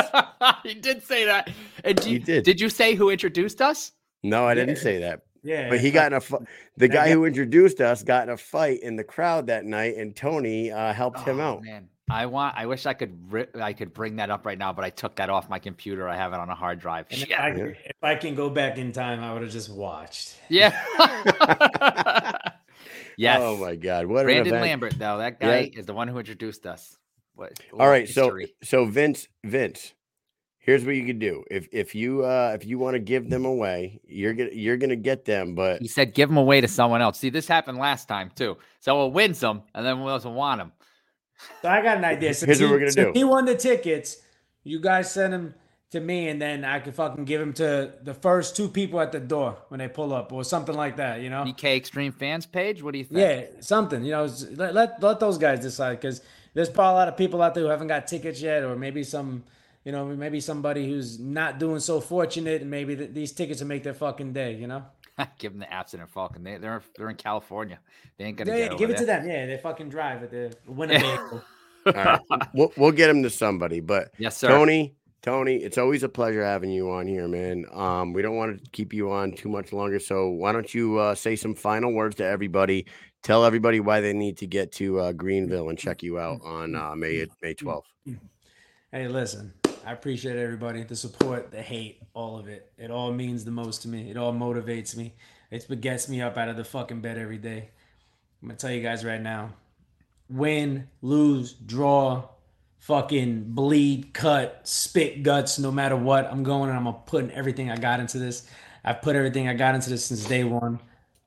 he 0.64 0.74
did 0.74 1.04
say 1.04 1.26
that. 1.26 1.50
And 1.84 1.98
do 1.98 2.08
He 2.08 2.14
you, 2.14 2.20
did. 2.20 2.44
Did 2.44 2.60
you 2.60 2.70
say 2.70 2.96
who 2.96 3.10
introduced 3.10 3.62
us? 3.62 3.92
No, 4.24 4.46
I 4.46 4.56
didn't 4.56 4.76
Yeah. 4.78 4.82
say 4.82 5.00
that. 5.00 5.22
Yeah, 5.44 5.70
But 5.70 5.80
he 5.80 5.90
fuck. 5.90 5.94
got 5.94 6.08
in 6.12 6.14
a 6.18 6.22
fu- 6.22 6.46
the 6.78 6.88
guy 6.88 7.06
guy- 7.06 7.12
who 7.12 7.26
introduced 7.26 7.80
us 7.80 8.02
got 8.04 8.24
in 8.28 8.34
a 8.34 8.38
fight 8.38 8.80
in 8.82 8.96
the 8.96 9.04
crowd 9.04 9.48
that 9.48 9.64
night, 9.64 9.96
and 9.96 10.16
Tony 10.16 10.72
uh, 10.72 10.92
helped 10.92 11.20
him 11.20 11.40
Oh, 11.40 11.44
out. 11.44 11.64
Man, 11.64 11.88
I 12.10 12.26
want. 12.26 12.56
I 12.58 12.66
wish 12.66 12.88
I 12.88 12.94
could. 12.96 13.32
Ri- 13.32 13.46
I 13.54 13.74
could 13.74 13.94
bring 13.94 14.16
that 14.16 14.32
up 14.32 14.46
right 14.48 14.58
now, 14.58 14.74
but 14.74 14.84
I 14.84 14.90
took 14.90 15.16
that 15.18 15.30
off 15.30 15.48
my 15.48 15.60
computer. 15.60 16.10
I 16.10 16.16
have 16.16 16.34
it 16.34 16.40
on 16.40 16.50
a 16.50 16.56
hard 16.56 16.80
drive. 16.80 17.06
And 17.12 17.22
if, 17.22 17.30
I, 17.32 17.48
Yeah. 17.50 17.64
if 17.86 18.04
I 18.04 18.16
can 18.16 18.34
go 18.34 18.50
back 18.50 18.80
in 18.80 18.92
time, 18.92 19.24
I 19.24 19.34
would 19.34 19.44
have 19.44 19.52
just 19.52 19.70
watched. 19.70 20.36
Yeah. 20.50 20.76
yes. 23.18 23.40
Oh 23.42 23.58
my 23.58 23.76
god, 23.76 24.06
what 24.06 24.20
an 24.22 24.26
Brandon 24.26 24.48
event. 24.48 24.62
Lambert, 24.64 25.00
though, 25.00 25.18
that 25.20 25.38
Yeah. 25.42 25.62
guy 25.62 25.72
is 25.76 25.86
the 25.86 25.94
one 25.94 26.08
who 26.08 26.18
introduced 26.20 26.66
us. 26.66 26.98
What? 27.36 27.54
What 27.72 27.88
right, 27.88 28.08
so 28.08 28.26
history. 28.26 28.54
so 28.64 28.86
Vince, 28.86 29.28
Vince, 29.44 29.94
here's 30.60 30.86
what 30.86 30.96
you 30.96 31.06
could 31.06 31.20
do. 31.20 31.44
If 31.52 31.68
if 31.72 31.94
you 31.94 32.24
uh 32.24 32.52
if 32.60 32.66
you 32.66 32.80
want 32.80 32.96
to 32.96 33.00
give 33.00 33.30
them 33.30 33.46
away, 33.46 34.00
you're 34.06 34.34
gonna 34.34 34.52
you're 34.54 34.78
gonna 34.78 34.96
get 34.96 35.26
them, 35.26 35.54
but 35.56 35.82
he 35.82 35.88
said, 35.88 36.14
"Give 36.14 36.30
them 36.30 36.38
away 36.38 36.62
to 36.62 36.68
someone 36.68 37.02
else." 37.02 37.20
See, 37.20 37.30
this 37.30 37.48
happened 37.48 37.78
last 37.78 38.08
time 38.08 38.32
too. 38.36 38.58
So 38.80 38.96
we'll 38.96 39.12
win 39.12 39.34
some, 39.34 39.64
and 39.74 39.86
then 39.86 40.02
we 40.04 40.10
also 40.10 40.32
want 40.32 40.60
them. 40.60 40.72
So 41.62 41.68
I 41.70 41.82
got 41.82 41.98
an 41.98 42.06
idea. 42.06 42.34
So 42.34 42.46
Here's 42.46 42.62
what 42.62 42.72
we're 42.72 42.80
gonna 42.80 42.92
so 42.92 43.06
do. 43.06 43.12
He 43.14 43.24
won 43.26 43.44
the 43.46 43.56
tickets. 43.56 44.22
You 44.64 44.80
guys 44.80 45.12
send 45.12 45.34
them 45.34 45.54
to 45.96 46.02
me, 46.02 46.30
and 46.30 46.42
then 46.42 46.64
I 46.64 46.80
could 46.80 46.94
fucking 46.94 47.26
give 47.26 47.40
them 47.40 47.54
to 47.54 47.94
the 48.04 48.14
first 48.14 48.56
two 48.56 48.70
people 48.70 49.02
at 49.02 49.12
the 49.12 49.20
door 49.20 49.58
when 49.70 49.80
they 49.80 49.88
pull 49.88 50.14
up, 50.14 50.32
or 50.32 50.44
something 50.44 50.76
like 50.76 50.98
that. 50.98 51.22
You 51.22 51.30
know? 51.30 51.44
BK 51.44 51.76
Extreme 51.76 52.12
Fans 52.14 52.46
page. 52.46 52.84
What 52.84 52.92
do 52.92 53.00
you 53.00 53.06
think? 53.06 53.20
Yeah, 53.20 53.62
something. 53.62 54.04
You 54.04 54.12
know, 54.12 54.30
let 54.52 54.74
let, 54.74 55.02
let 55.02 55.20
those 55.20 55.38
guys 55.38 55.60
decide 55.60 56.00
because 56.00 56.22
there's 56.54 56.70
probably 56.70 56.94
a 56.94 56.96
lot 56.96 57.08
of 57.08 57.18
people 57.18 57.42
out 57.42 57.54
there 57.56 57.64
who 57.64 57.70
haven't 57.70 57.88
got 57.88 58.08
tickets 58.08 58.42
yet, 58.42 58.64
or 58.64 58.76
maybe 58.76 59.04
some, 59.04 59.44
you 59.84 59.92
know, 59.92 60.06
maybe 60.06 60.40
somebody 60.40 60.88
who's 60.88 61.20
not 61.20 61.60
doing 61.60 61.80
so 61.80 62.00
fortunate, 62.00 62.62
and 62.62 62.70
maybe 62.70 62.96
th- 62.96 63.12
these 63.14 63.32
tickets 63.32 63.62
will 63.62 63.68
make 63.68 63.84
their 63.84 63.94
fucking 63.94 64.34
day. 64.34 64.56
You 64.56 64.68
know? 64.68 64.86
Give 65.40 65.52
them 65.52 65.60
the 65.60 65.72
absent 65.74 66.08
Falcon. 66.10 66.44
They, 66.44 66.58
they're 66.58 66.84
they're 66.98 67.10
in 67.10 67.16
California. 67.16 67.80
They 68.18 68.26
ain't 68.26 68.38
gonna 68.38 68.52
Yeah, 68.52 68.58
get 68.58 68.72
yeah, 68.72 68.78
give 68.78 68.90
it 68.90 68.98
to 68.98 69.06
them. 69.06 69.28
Yeah, 69.28 69.46
they 69.46 69.58
fucking 69.58 69.90
drive 69.90 70.24
at 70.24 70.32
the 70.32 70.56
Winnebago. 70.68 71.42
all 71.86 71.94
right, 71.94 72.20
we'll 72.54 72.74
we'll 72.76 72.92
get 72.92 73.08
them 73.08 73.24
to 73.24 73.30
somebody. 73.30 73.80
But 73.80 74.12
Yes, 74.18 74.38
sir. 74.38 74.48
Tony, 74.50 74.96
Tony, 75.26 75.56
it's 75.56 75.80
always 75.80 76.04
a 76.04 76.10
pleasure 76.10 76.44
having 76.44 76.70
you 76.70 76.92
on 76.92 77.08
here, 77.08 77.28
man. 77.28 77.66
Um, 77.74 78.14
we 78.14 78.22
don't 78.22 78.36
want 78.36 78.64
to 78.64 78.70
keep 78.70 78.94
you 78.94 79.12
on 79.12 79.32
too 79.32 79.50
much 79.50 79.74
longer, 79.74 79.98
so 79.98 80.30
why 80.30 80.52
don't 80.52 80.72
you 80.72 81.00
uh, 81.00 81.16
say 81.16 81.36
some 81.36 81.56
final 81.56 81.92
words 81.92 82.18
to 82.18 82.24
everybody? 82.24 82.86
Tell 83.24 83.44
everybody 83.44 83.80
why 83.80 84.02
they 84.02 84.14
need 84.14 84.38
to 84.38 84.46
get 84.46 84.72
to 84.74 85.00
uh, 85.00 85.14
Greenville 85.14 85.70
and 85.70 85.80
check 85.80 86.04
you 86.04 86.20
out 86.20 86.42
on 86.44 86.76
uh, 86.76 86.96
May 86.96 87.26
May 87.42 87.56
twelfth. 87.56 87.90
Hey, 88.92 89.08
listen, 89.08 89.52
I 89.84 89.94
appreciate 89.94 90.38
everybody, 90.38 90.84
the 90.84 90.96
support, 90.96 91.50
the 91.50 91.60
hate, 91.60 92.04
all 92.14 92.38
of 92.38 92.48
it. 92.48 92.72
It 92.78 92.92
all 92.92 93.12
means 93.12 93.44
the 93.44 93.50
most 93.50 93.82
to 93.82 93.88
me. 93.88 94.12
It 94.12 94.18
all 94.18 94.32
motivates 94.32 94.96
me. 94.96 95.16
It's 95.50 95.68
what 95.68 95.82
gets 95.82 96.08
me 96.08 96.22
up 96.22 96.38
out 96.38 96.50
of 96.50 96.56
the 96.56 96.64
fucking 96.64 97.02
bed 97.02 97.18
every 97.18 97.40
day. 97.40 97.72
I'm 98.44 98.50
gonna 98.50 98.60
tell 98.60 98.70
you 98.70 98.84
guys 98.84 99.04
right 99.04 99.20
now 99.20 99.56
win, 100.30 100.88
lose, 101.02 101.54
draw, 101.54 102.30
fucking 102.86 103.44
bleed, 103.48 104.14
cut, 104.14 104.62
spit 104.64 105.24
guts, 105.24 105.58
no 105.58 105.72
matter 105.72 105.96
what. 105.96 106.32
I'm 106.32 106.44
going 106.44 106.70
and 106.70 106.78
I'm 106.78 106.84
gonna 106.84 106.98
put 107.08 107.32
everything 107.32 107.72
I 107.72 107.78
got 107.78 108.00
into 108.00 108.20
this. 108.20 108.48
I've 108.84 109.02
put 109.02 109.16
everything 109.16 109.48
I 109.48 109.56
got 109.56 109.74
into 109.74 109.90
this 109.90 110.06
since 110.06 110.24
day 110.26 110.44
one. 110.44 110.80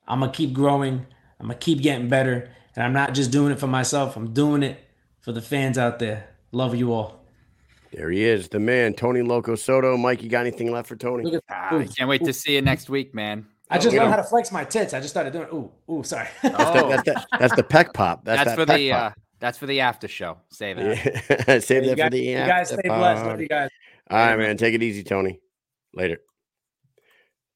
I'm 0.06 0.20
gonna 0.20 0.30
keep 0.30 0.52
growing. 0.52 1.04
I'm 1.40 1.46
gonna 1.46 1.58
keep 1.58 1.82
getting 1.82 2.08
better. 2.08 2.48
And 2.76 2.84
I'm 2.84 2.92
not 2.92 3.12
just 3.12 3.32
doing 3.32 3.50
it 3.50 3.58
for 3.58 3.66
myself, 3.66 4.16
I'm 4.16 4.32
doing 4.32 4.62
it 4.62 4.78
for 5.18 5.32
the 5.32 5.42
fans 5.42 5.78
out 5.78 5.98
there. 5.98 6.28
Love 6.52 6.76
you 6.76 6.92
all. 6.92 7.24
There 7.92 8.08
he 8.10 8.22
is, 8.22 8.48
the 8.48 8.60
man, 8.60 8.94
Tony 8.94 9.22
Loco 9.22 9.56
Soto. 9.56 9.96
Mike, 9.96 10.22
you 10.22 10.28
got 10.28 10.42
anything 10.42 10.70
left 10.70 10.86
for 10.88 10.94
Tony? 10.94 11.24
Look 11.24 11.34
at 11.34 11.42
Ah, 11.50 11.76
I 11.76 11.86
can't 11.86 12.08
wait 12.08 12.22
to 12.24 12.32
see 12.32 12.54
you 12.54 12.62
next 12.62 12.88
week, 12.88 13.14
man. 13.16 13.46
I 13.68 13.78
just 13.78 13.92
we 13.92 13.98
learned 13.98 14.10
how 14.10 14.16
to 14.16 14.22
flex 14.22 14.52
my 14.52 14.62
tits. 14.62 14.94
I 14.94 15.00
just 15.00 15.10
started 15.12 15.32
doing. 15.32 15.48
Ooh, 15.52 15.70
ooh, 15.92 16.02
sorry. 16.04 16.28
That's, 16.42 16.54
Oh. 16.56 16.72
the, 16.74 16.88
that's, 16.88 17.02
the, 17.02 17.26
that's 17.38 17.56
the 17.56 17.64
peck 17.64 17.92
pop. 17.94 18.24
That's, 18.24 18.44
That's, 18.44 18.50
that 18.50 18.56
for 18.56 18.66
peck 18.66 18.76
the 18.78 18.90
pop. 18.90 19.12
uh, 19.12 19.14
that's 19.38 19.58
for 19.58 19.66
the 19.66 19.80
after 19.80 20.08
show. 20.08 20.38
Save 20.50 20.76
that. 20.76 21.46
Yeah. 21.48 21.58
Save 21.60 21.84
you 21.84 21.90
that 21.90 21.96
guys, 21.96 22.06
for 22.06 22.10
the 22.10 22.22
you 22.22 22.36
after 22.36 22.48
guys 22.48 22.68
stay 22.68 22.88
blessed. 22.88 23.24
Love 23.24 23.40
you 23.40 23.48
guys. 23.48 23.70
All 24.10 24.18
right, 24.18 24.38
man. 24.38 24.56
Take 24.56 24.74
it 24.74 24.82
easy, 24.82 25.02
Tony. 25.02 25.40
Later. 25.94 26.20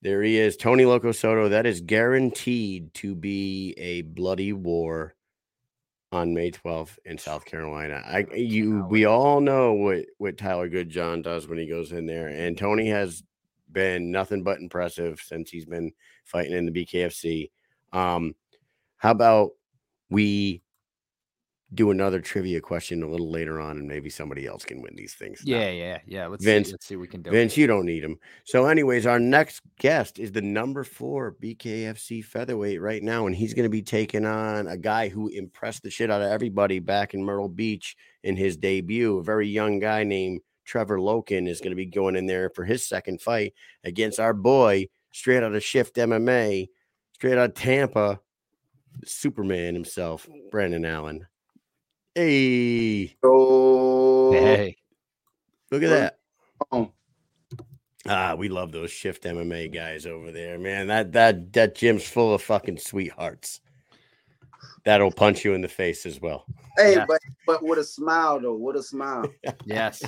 There 0.03 0.23
he 0.23 0.37
is, 0.37 0.57
Tony 0.57 0.85
Loco 0.85 1.13
Soto. 1.13 1.49
That 1.49 1.65
is 1.65 1.81
guaranteed 1.81 2.93
to 2.95 3.15
be 3.15 3.73
a 3.77 4.03
bloody 4.03 4.53
war 4.53 5.15
on 6.11 6.35
May 6.35 6.51
12th 6.51 6.99
in 7.05 7.19
South 7.19 7.45
Carolina. 7.45 8.03
I 8.05 8.27
you 8.35 8.85
we 8.91 9.05
all 9.05 9.41
know 9.41 9.73
what 9.75 10.05
what 10.19 10.37
Tyler 10.37 10.69
Goodjohn 10.69 11.23
does 11.23 11.47
when 11.47 11.59
he 11.59 11.67
goes 11.67 11.93
in 11.93 12.07
there, 12.07 12.29
and 12.29 12.59
Tony 12.59 12.89
has 12.89 13.23
been 13.71 14.11
nothing 14.11 14.43
but 14.43 14.59
impressive 14.59 15.21
since 15.21 15.51
he's 15.51 15.67
been 15.67 15.93
fighting 16.25 16.53
in 16.53 16.67
the 16.67 16.85
BKFC. 16.85 17.51
Um, 17.93 18.35
how 18.97 19.13
about 19.13 19.53
we 20.11 20.63
do 21.75 21.91
another 21.91 22.21
trivia 22.21 22.61
question 22.61 23.03
a 23.03 23.09
little 23.09 23.31
later 23.31 23.61
on, 23.61 23.79
and 23.79 23.89
maybe 23.89 24.11
somebody 24.11 24.47
else 24.47 24.65
can 24.65 24.83
win 24.83 24.95
these 24.95 25.15
things. 25.15 25.41
Yeah, 25.45 25.71
yeah, 25.71 25.99
yeah. 26.07 26.27
Let's 26.27 26.45
Vince- 26.45 26.69
see. 26.69 26.73
Let's 26.73 26.87
see 26.87 26.97
what 26.97 27.03
we 27.03 27.09
can 27.09 27.23
do. 27.23 27.31
Vince, 27.31 27.57
you 27.57 27.67
don't 27.67 27.87
need 27.87 28.05
him. 28.05 28.19
So, 28.45 28.67
anyways, 28.67 29.07
our 29.07 29.19
next 29.19 29.63
guest 29.79 30.19
is 30.19 30.33
the 30.33 30.43
number 30.43 30.85
four 30.85 31.37
BKFC 31.43 32.25
featherweight 32.25 32.81
right 32.81 33.03
now, 33.03 33.27
and 33.27 33.35
he's 33.35 33.55
going 33.55 33.65
to 33.65 33.71
be 33.71 33.83
taking 33.83 34.27
on 34.27 34.67
a 34.67 34.77
guy 34.77 35.09
who 35.09 35.29
impressed 35.29 35.83
the 35.83 35.91
shit 35.91 36.11
out 36.11 36.23
of 36.23 36.31
everybody 36.31 36.79
back 36.79 37.15
in 37.15 37.25
Myrtle 37.25 37.49
Beach 37.49 37.97
in 38.23 38.37
his 38.37 38.57
debut. 38.57 39.19
A 39.19 39.23
very 39.23 39.49
young 39.49 39.79
guy 39.79 40.05
named 40.05 40.41
Trevor 40.65 40.99
Loken 40.99 41.49
is 41.49 41.61
going 41.61 41.73
to 41.73 41.77
be 41.77 41.87
going 41.87 42.17
in 42.17 42.27
there 42.27 42.51
for 42.51 42.65
his 42.65 42.87
second 42.87 43.21
fight 43.21 43.55
against 43.85 44.21
our 44.21 44.35
boy, 44.35 44.89
straight 45.13 45.43
out 45.43 45.55
of 45.55 45.65
Shift 45.65 45.97
MMA, 45.97 46.69
straight 47.15 47.39
out 47.39 47.51
of 47.51 47.55
Tampa, 47.55 48.21
Superman 49.05 49.75
himself, 49.75 50.29
Brandon 50.51 50.85
Allen. 50.85 51.27
Hey, 52.15 53.17
Oh, 53.23 54.33
Hey, 54.33 54.77
look 55.71 55.83
at 55.83 55.89
that. 55.89 56.19
oh, 56.71 56.91
Ah, 58.07 58.35
we 58.35 58.49
love 58.49 58.73
those 58.73 58.91
shift 58.91 59.23
MMA 59.25 59.73
guys 59.73 60.05
over 60.07 60.33
there, 60.33 60.59
man. 60.59 60.89
That 60.89 61.13
that 61.13 61.53
that 61.55 61.75
gym's 61.75 62.05
full 62.05 62.35
of 62.35 62.43
fucking 62.43 62.79
sweethearts. 62.79 63.61
That'll 64.85 65.13
punch 65.13 65.45
you 65.45 65.55
in 65.55 65.61
the 65.63 65.69
face 65.69 66.05
as 66.05 66.21
well. 66.21 66.47
hey, 66.77 66.95
Yeah. 66.97 67.07
but 67.07 67.21
but 67.47 67.63
with 67.63 67.79
a 67.79 67.85
smile 67.85 68.41
though, 68.41 68.57
with 68.57 68.77
a 68.77 68.83
smile, 68.83 69.33
yes. 69.65 70.03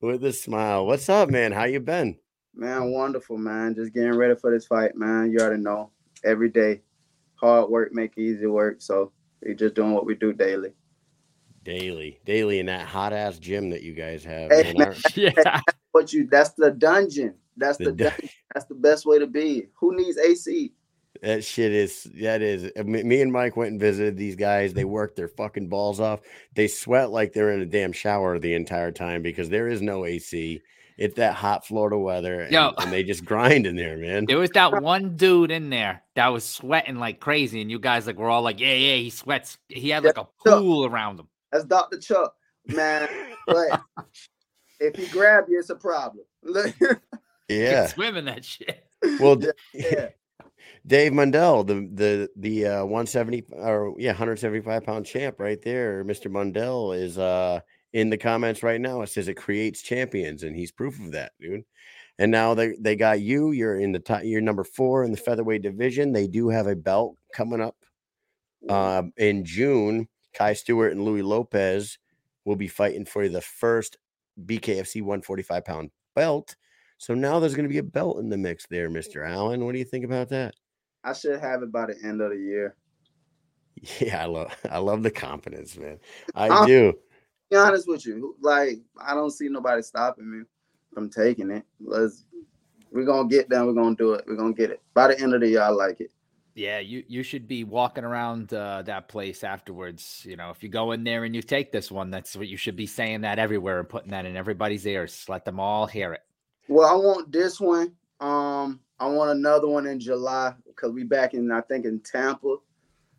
With 0.00 0.24
a 0.24 0.32
smile. 0.32 0.86
What's 0.86 1.08
up, 1.08 1.28
man? 1.30 1.52
How 1.52 1.64
you 1.64 1.80
been? 1.80 2.16
man. 2.54 2.90
Wonderful, 2.92 3.36
man. 3.36 3.74
Just 3.74 3.92
getting 3.92 4.14
ready 4.14 4.36
for 4.36 4.50
this 4.50 4.66
fight, 4.66 4.96
man. 4.96 5.30
You 5.30 5.40
already 5.40 5.62
know. 5.62 5.90
Every 6.24 6.48
day, 6.48 6.80
hard 7.34 7.68
work 7.68 7.92
make 7.92 8.16
easy 8.16 8.46
work. 8.46 8.80
So 8.80 9.12
we 9.44 9.54
just 9.54 9.74
doing 9.74 9.92
what 9.92 10.06
we 10.06 10.14
do 10.14 10.32
daily. 10.32 10.72
Daily, 11.66 12.20
daily 12.24 12.60
in 12.60 12.66
that 12.66 12.86
hot 12.86 13.12
ass 13.12 13.38
gym 13.40 13.70
that 13.70 13.82
you 13.82 13.92
guys 13.92 14.22
have. 14.24 14.52
Hey, 14.52 14.72
man. 14.72 14.86
Our- 14.88 14.94
Yeah. 15.16 15.60
But 15.92 16.12
you, 16.12 16.28
that's 16.30 16.50
the 16.50 16.70
dungeon. 16.70 17.34
That's 17.56 17.76
the 17.76 17.86
the, 17.86 17.92
dun- 17.92 18.10
dungeon. 18.10 18.28
That's 18.54 18.66
the 18.66 18.76
best 18.76 19.04
way 19.04 19.18
to 19.18 19.26
be. 19.26 19.64
Who 19.74 19.96
needs 19.96 20.16
AC? 20.16 20.72
that 21.22 21.44
shit 21.44 21.72
is 21.72 22.04
that 22.20 22.40
is. 22.40 22.70
Uh, 22.78 22.84
me 22.84 23.20
and 23.20 23.32
Mike 23.32 23.56
went 23.56 23.72
and 23.72 23.80
visited 23.80 24.16
these 24.16 24.36
guys. 24.36 24.74
They 24.74 24.84
work 24.84 25.16
their 25.16 25.26
fucking 25.26 25.68
balls 25.68 25.98
off. 25.98 26.20
They 26.54 26.68
sweat 26.68 27.10
like 27.10 27.32
they're 27.32 27.50
in 27.50 27.62
a 27.62 27.66
damn 27.66 27.92
shower 27.92 28.38
the 28.38 28.54
entire 28.54 28.92
time 28.92 29.22
because 29.22 29.48
there 29.48 29.66
is 29.66 29.82
no 29.82 30.04
AC. 30.04 30.60
It's 30.98 31.16
that 31.16 31.34
hot 31.34 31.66
Florida 31.66 31.98
weather, 31.98 32.42
and, 32.42 32.52
Yo. 32.52 32.72
and 32.78 32.92
they 32.92 33.02
just 33.02 33.24
grind 33.24 33.66
in 33.66 33.74
there, 33.76 33.98
man. 33.98 34.24
There 34.26 34.38
was 34.38 34.50
that 34.50 34.82
one 34.82 35.16
dude 35.16 35.50
in 35.50 35.68
there 35.68 36.02
that 36.14 36.28
was 36.28 36.44
sweating 36.44 36.96
like 36.96 37.18
crazy, 37.20 37.60
and 37.60 37.70
you 37.70 37.78
guys 37.78 38.06
like 38.06 38.16
were 38.18 38.30
all 38.30 38.42
like, 38.42 38.60
"Yeah, 38.60 38.72
yeah, 38.74 38.96
he 38.96 39.10
sweats." 39.10 39.58
He 39.68 39.90
had 39.90 40.04
like 40.04 40.16
a 40.16 40.28
pool 40.44 40.86
around 40.86 41.18
him. 41.18 41.28
That's 41.52 41.64
Dr. 41.64 41.98
Chuck, 41.98 42.34
man. 42.66 43.08
But 43.46 43.80
if 44.80 44.96
he 44.96 45.06
grab 45.06 45.44
you, 45.48 45.58
it's 45.58 45.70
a 45.70 45.76
problem. 45.76 46.24
Look, 46.42 46.66
He 46.66 46.72
could 46.72 47.00
Yeah. 47.48 47.86
Swimming 47.86 48.24
that 48.26 48.44
shit. 48.44 48.86
Well, 49.20 49.40
yeah. 49.72 50.08
Dave 50.86 51.12
Mundell, 51.12 51.66
the 51.66 51.88
the 51.92 52.30
the 52.36 52.66
uh, 52.66 52.84
170 52.84 53.44
or 53.52 53.94
yeah 53.98 54.10
175 54.10 54.84
pound 54.84 55.04
champ 55.04 55.40
right 55.40 55.60
there, 55.62 56.04
Mr. 56.04 56.30
Mundell 56.30 56.96
is 56.96 57.18
uh 57.18 57.60
in 57.92 58.10
the 58.10 58.18
comments 58.18 58.62
right 58.62 58.80
now. 58.80 59.02
It 59.02 59.08
says 59.08 59.28
it 59.28 59.34
creates 59.34 59.82
champions, 59.82 60.42
and 60.44 60.54
he's 60.54 60.70
proof 60.70 61.00
of 61.00 61.12
that, 61.12 61.32
dude. 61.40 61.64
And 62.18 62.30
now 62.30 62.54
they 62.54 62.74
they 62.78 62.94
got 62.94 63.20
you. 63.20 63.50
You're 63.50 63.80
in 63.80 63.92
the 63.92 63.98
top. 63.98 64.22
You're 64.24 64.40
number 64.40 64.64
four 64.64 65.04
in 65.04 65.10
the 65.10 65.16
featherweight 65.16 65.62
division. 65.62 66.12
They 66.12 66.26
do 66.26 66.48
have 66.48 66.66
a 66.66 66.76
belt 66.76 67.16
coming 67.34 67.60
up 67.60 67.76
um, 68.68 69.12
in 69.16 69.44
June. 69.44 70.08
Kai 70.36 70.52
Stewart 70.52 70.92
and 70.92 71.02
Louis 71.02 71.22
Lopez 71.22 71.98
will 72.44 72.56
be 72.56 72.68
fighting 72.68 73.04
for 73.06 73.28
the 73.28 73.40
first 73.40 73.96
BKFC 74.44 75.00
145 75.02 75.64
pound 75.64 75.90
belt. 76.14 76.56
So 76.98 77.14
now 77.14 77.40
there's 77.40 77.54
going 77.54 77.68
to 77.68 77.72
be 77.72 77.78
a 77.78 77.82
belt 77.82 78.18
in 78.18 78.28
the 78.28 78.36
mix 78.36 78.66
there, 78.66 78.88
Mr. 78.90 79.26
Allen. 79.26 79.64
What 79.64 79.72
do 79.72 79.78
you 79.78 79.84
think 79.84 80.04
about 80.04 80.28
that? 80.30 80.54
I 81.04 81.12
should 81.12 81.40
have 81.40 81.62
it 81.62 81.72
by 81.72 81.86
the 81.86 81.96
end 82.04 82.20
of 82.20 82.30
the 82.30 82.36
year. 82.38 82.76
Yeah, 84.00 84.22
I 84.22 84.26
love 84.26 84.56
I 84.70 84.78
love 84.78 85.02
the 85.02 85.10
confidence, 85.10 85.76
man. 85.76 85.98
I 86.34 86.48
Uh, 86.48 86.66
do. 86.66 86.94
be 87.50 87.56
honest 87.56 87.86
with 87.86 88.06
you, 88.06 88.34
like 88.40 88.78
I 88.98 89.12
don't 89.12 89.30
see 89.30 89.50
nobody 89.50 89.82
stopping 89.82 90.30
me 90.30 90.44
from 90.94 91.10
taking 91.10 91.50
it. 91.50 91.62
Let's 91.78 92.24
we're 92.90 93.04
gonna 93.04 93.28
get 93.28 93.50
done, 93.50 93.66
we're 93.66 93.74
gonna 93.74 93.94
do 93.94 94.14
it, 94.14 94.24
we're 94.26 94.36
gonna 94.36 94.54
get 94.54 94.70
it. 94.70 94.80
By 94.94 95.08
the 95.08 95.20
end 95.20 95.34
of 95.34 95.42
the 95.42 95.48
year, 95.50 95.60
I 95.60 95.68
like 95.68 96.00
it. 96.00 96.10
Yeah, 96.56 96.78
you 96.78 97.04
you 97.06 97.22
should 97.22 97.46
be 97.46 97.64
walking 97.64 98.02
around 98.02 98.54
uh, 98.54 98.80
that 98.86 99.08
place 99.08 99.44
afterwards. 99.44 100.24
You 100.26 100.36
know, 100.36 100.48
if 100.48 100.62
you 100.62 100.70
go 100.70 100.92
in 100.92 101.04
there 101.04 101.24
and 101.24 101.36
you 101.36 101.42
take 101.42 101.70
this 101.70 101.92
one, 101.92 102.10
that's 102.10 102.34
what 102.34 102.48
you 102.48 102.56
should 102.56 102.76
be 102.76 102.86
saying 102.86 103.20
that 103.20 103.38
everywhere 103.38 103.78
and 103.78 103.86
putting 103.86 104.10
that 104.12 104.24
in 104.24 104.38
everybody's 104.38 104.86
ears. 104.86 105.26
Let 105.28 105.44
them 105.44 105.60
all 105.60 105.86
hear 105.86 106.14
it. 106.14 106.22
Well, 106.66 106.88
I 106.88 106.94
want 106.94 107.30
this 107.30 107.60
one. 107.60 107.92
Um, 108.20 108.80
I 108.98 109.06
want 109.06 109.32
another 109.32 109.68
one 109.68 109.86
in 109.86 110.00
July 110.00 110.54
because 110.66 110.92
we 110.92 111.04
back 111.04 111.34
in 111.34 111.52
I 111.52 111.60
think 111.60 111.84
in 111.84 112.00
Tampa. 112.00 112.56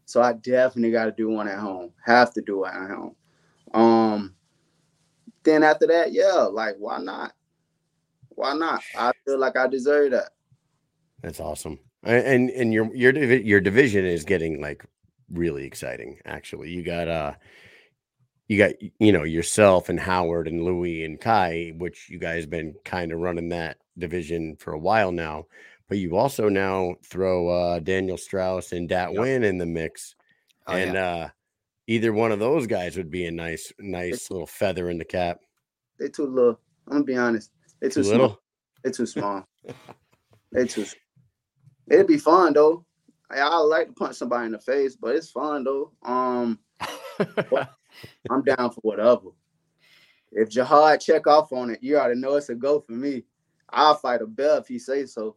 So 0.06 0.20
I 0.20 0.34
definitely 0.34 0.92
gotta 0.92 1.12
do 1.12 1.30
one 1.30 1.48
at 1.48 1.60
home. 1.60 1.92
Have 2.04 2.34
to 2.34 2.42
do 2.42 2.66
it 2.66 2.70
at 2.70 2.90
home. 2.90 3.16
Um 3.72 4.36
then 5.44 5.62
after 5.62 5.86
that, 5.86 6.12
yeah, 6.12 6.48
like 6.52 6.76
why 6.80 6.98
not? 6.98 7.34
Why 8.30 8.56
not? 8.56 8.82
I 8.98 9.12
feel 9.26 9.38
like 9.38 9.56
I 9.56 9.68
deserve 9.68 10.12
that. 10.12 10.32
That's 11.22 11.40
awesome. 11.40 11.78
And 12.08 12.50
and 12.50 12.74
your 12.74 12.94
your 12.96 13.14
your 13.14 13.60
division 13.60 14.06
is 14.06 14.24
getting 14.24 14.62
like 14.62 14.86
really 15.30 15.66
exciting. 15.66 16.20
Actually, 16.26 16.70
you 16.70 16.84
got 16.84 17.08
uh, 17.08 17.34
you 18.48 18.58
got 18.58 18.72
you 19.00 19.12
know 19.12 19.24
yourself 19.24 19.90
and 19.90 20.00
Howard 20.00 20.48
and 20.48 20.64
Louis 20.64 21.04
and 21.04 21.20
Kai, 21.20 21.74
which 21.78 22.10
you 22.10 22.18
guys 22.18 22.46
been 22.46 22.76
kind 22.86 23.12
of 23.12 23.20
running 23.20 23.50
that 23.50 23.78
division 23.98 24.56
for 24.58 24.72
a 24.74 24.80
while 24.80 25.12
now. 25.12 25.48
But 25.90 25.98
you 25.98 26.16
also 26.16 26.48
now 26.50 26.96
throw 27.04 27.50
uh 27.50 27.80
Daniel 27.80 28.18
Straus 28.18 28.72
and 28.72 28.88
Dat 28.88 29.12
Yep. 29.14 29.20
Win 29.22 29.44
in 29.44 29.58
the 29.58 29.66
mix, 29.66 30.16
Oh, 30.68 30.74
and 30.76 30.94
yeah. 30.94 31.06
uh, 31.06 31.30
either 31.88 32.14
one 32.14 32.32
of 32.32 32.40
those 32.40 32.68
guys 32.68 32.96
would 32.96 33.12
be 33.12 33.26
a 33.26 33.32
nice 33.32 33.74
nice 33.80 34.32
little 34.32 34.48
feather 34.48 34.90
in 34.90 34.98
the 34.98 35.06
cap. 35.06 35.40
They 36.00 36.08
too 36.10 36.26
little. 36.28 36.60
I'm 36.88 36.94
gonna 36.94 37.04
be 37.04 37.18
honest. 37.18 37.52
They 37.82 37.90
Too 37.90 38.02
too, 38.04 38.10
little. 38.10 38.28
small. 38.30 38.40
They 38.84 38.92
too 38.92 39.06
small. 39.06 39.44
they 40.54 40.66
too. 40.66 40.84
s- 40.84 40.96
It'd 41.90 42.08
be 42.08 42.18
fun 42.18 42.54
though. 42.54 42.86
I, 43.30 43.40
I 43.40 43.58
like 43.58 43.88
to 43.88 43.94
punch 43.94 44.16
somebody 44.16 44.48
in 44.48 44.52
the 44.54 44.60
face, 44.60 44.96
but 44.96 45.16
it's 45.16 45.30
fun 45.32 45.64
though. 45.64 45.92
Um, 46.04 46.60
I'm 48.30 48.44
down 48.44 48.72
for 48.72 48.82
whatever. 48.82 49.30
If 50.32 50.50
Jihad 50.50 51.00
check 51.02 51.26
off 51.28 51.52
on 51.52 51.72
it, 51.72 51.80
you 51.82 51.98
already 51.98 52.20
know 52.20 52.36
it's 52.36 52.50
a 52.50 52.56
go 52.56 52.80
for 52.82 52.92
me. 52.92 53.24
I'll 53.70 53.96
fight 53.96 54.22
a 54.22 54.28
bear 54.28 54.60
if 54.60 54.68
he 54.68 54.80
say 54.80 55.06
so. 55.06 55.36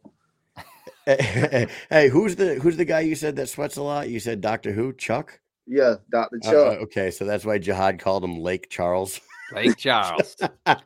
hey, 1.06 2.08
who's 2.10 2.36
the 2.36 2.54
who's 2.56 2.76
the 2.76 2.84
guy 2.84 3.00
you 3.00 3.14
said 3.14 3.36
that 3.36 3.48
sweats 3.48 3.76
a 3.76 3.82
lot? 3.82 4.08
You 4.08 4.20
said 4.20 4.40
Doctor 4.40 4.72
Who, 4.72 4.92
Chuck. 4.92 5.40
Yeah, 5.66 5.96
Dr. 6.10 6.38
Uh, 6.44 6.50
Chuck. 6.50 6.54
uh, 6.54 6.82
okay, 6.82 7.10
so 7.10 7.24
that's 7.24 7.44
why 7.44 7.58
Jihad 7.58 8.00
called 8.00 8.24
him 8.24 8.38
Lake 8.40 8.68
Charles. 8.70 9.20
Lake 9.52 9.76
Charles. 9.76 10.36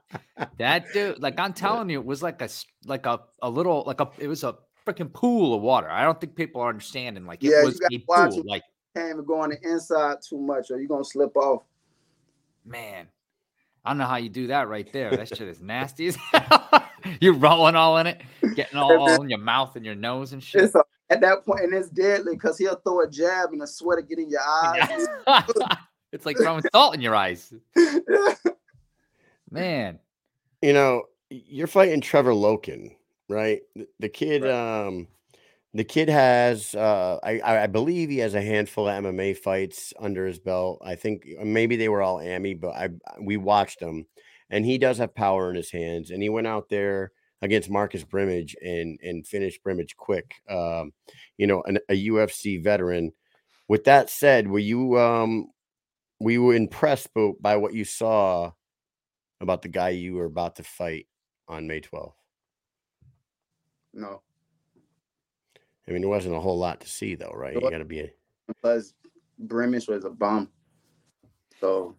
that 0.59 0.85
dude, 0.93 1.21
like 1.21 1.39
I'm 1.41 1.53
telling 1.53 1.91
you, 1.91 2.01
it 2.01 2.05
was 2.07 2.23
like 2.23 2.41
a 2.41 2.45
s- 2.45 2.67
like 2.85 3.07
a 3.07 3.21
a 3.43 3.51
little 3.51 3.83
like 3.87 4.01
a 4.01 4.11
it 4.19 4.29
was 4.29 4.45
a 4.45 4.57
freaking 4.87 5.13
pool 5.13 5.55
of 5.55 5.63
water. 5.63 5.89
I 5.91 6.05
don't 6.05 6.21
think 6.21 6.35
people 6.37 6.61
are 6.61 6.69
understanding. 6.69 7.27
Like 7.27 7.43
it 7.43 7.51
Yeah, 7.51 7.61
you 7.61 7.65
was 7.67 7.81
gotta 7.81 7.97
a 7.97 8.31
pool. 8.31 8.43
Like 8.47 8.63
Can't 8.95 9.11
even 9.11 9.25
go 9.25 9.41
on 9.41 9.51
the 9.51 9.59
inside 9.63 10.19
too 10.27 10.39
much, 10.39 10.71
or 10.71 10.79
you're 10.79 10.89
gonna 10.89 11.05
slip 11.05 11.37
off. 11.37 11.63
man, 12.65 13.07
I 13.85 13.91
don't 13.91 13.99
know 13.99 14.07
how 14.07 14.17
you 14.17 14.29
do 14.29 14.47
that 14.49 14.69
right 14.69 14.91
there. 14.93 15.11
That 15.17 15.29
shit 15.29 15.49
is 15.49 15.61
nasty 15.61 16.07
as 16.07 16.17
hell. 16.33 16.85
You're 17.21 17.35
rolling 17.35 17.75
all 17.77 17.99
in 17.99 18.07
it, 18.07 18.23
getting 18.55 18.79
all, 18.79 18.99
all 18.99 19.21
in 19.23 19.29
your 19.29 19.39
mouth 19.39 19.77
and 19.77 19.85
your 19.85 19.95
nose 19.95 20.33
and 20.33 20.43
shit. 20.43 20.75
A, 20.75 20.85
at 21.11 21.21
that 21.21 21.45
point, 21.45 21.65
and 21.65 21.75
it's 21.75 21.91
deadly 21.91 22.35
because 22.35 22.57
he'll 22.57 22.77
throw 22.77 23.03
a 23.03 23.09
jab 23.11 23.51
and 23.53 23.61
the 23.61 23.67
sweat 23.67 23.97
will 23.99 24.03
get 24.05 24.19
in 24.19 24.31
your 24.31 24.41
eyes. 24.47 25.07
it's 26.13 26.25
like 26.25 26.39
throwing 26.39 26.63
salt 26.73 26.95
in 26.95 27.03
your 27.03 27.15
eyes, 27.15 27.53
man. 29.51 29.99
you 30.63 30.73
know, 30.73 31.03
you're 31.29 31.67
fighting 31.67 32.01
Trevor 32.01 32.33
Loken, 32.33 32.95
right? 33.29 33.61
The, 34.01 34.09
kid, 34.09 34.49
um, 34.49 35.09
the 35.75 35.85
kid 35.85 36.09
has, 36.09 36.75
uh, 36.75 37.19
I, 37.23 37.65
I 37.65 37.67
believe 37.67 38.09
he 38.09 38.19
has 38.19 38.35
a 38.35 38.41
handful 38.41 38.89
of 38.89 39.03
MMA 39.03 39.37
fights 39.37 39.93
under 39.99 40.25
his 40.27 40.39
belt. 40.39 40.81
I 40.85 40.95
think 40.95 41.27
uh, 41.41 41.45
maybe 41.45 41.77
they 41.77 41.89
were 41.89 42.01
all 42.01 42.21
AMI, 42.21 42.55
but 42.55 42.75
I 42.77 42.91
we 43.21 43.37
watched 43.37 43.81
them, 43.81 44.07
and 44.51 44.65
he 44.65 44.79
does 44.79 44.99
have 44.99 45.17
power 45.17 45.51
in 45.51 45.57
his 45.57 45.73
hands. 45.73 46.11
And 46.11 46.23
he 46.23 46.29
went 46.29 46.47
out 46.47 46.69
there 46.69 47.11
against 47.43 47.71
Marcus 47.71 48.05
Brimage 48.05 48.55
and 48.63 49.01
and 49.03 49.27
finished 49.27 49.65
Brimage 49.65 49.97
quick. 49.97 50.35
Um, 50.49 50.93
you 51.39 51.49
know, 51.49 51.63
an, 51.63 51.79
a 51.89 52.07
UFC 52.07 52.63
veteran. 52.63 53.13
With 53.67 53.85
that 53.85 54.11
said, 54.11 54.47
were 54.47 54.59
you 54.61 54.99
um, 55.01 55.49
were 56.21 56.31
you 56.31 56.53
impressed 56.53 57.13
by, 57.15 57.33
by 57.41 57.57
what 57.57 57.75
you 57.75 57.85
saw 57.85 58.53
about 59.41 59.63
the 59.63 59.69
guy 59.69 59.91
you 59.91 60.15
were 60.15 60.27
about 60.27 60.57
to 60.57 60.63
fight 60.63 61.07
on 61.49 61.67
May 61.67 61.81
12th? 61.81 62.13
No, 63.95 64.21
I 65.87 65.93
mean, 65.93 66.01
there 66.01 66.11
wasn't 66.11 66.35
a 66.35 66.41
whole 66.41 66.59
lot 66.59 66.81
to 66.81 66.89
see, 66.89 67.15
though, 67.15 67.33
right? 67.35 67.55
You 67.55 67.61
got 67.61 67.79
to 67.79 67.85
be 67.85 68.01
a 68.01 68.11
Brimage 69.39 69.89
was 69.89 70.05
a 70.05 70.11
bum. 70.11 70.49
So 71.61 71.97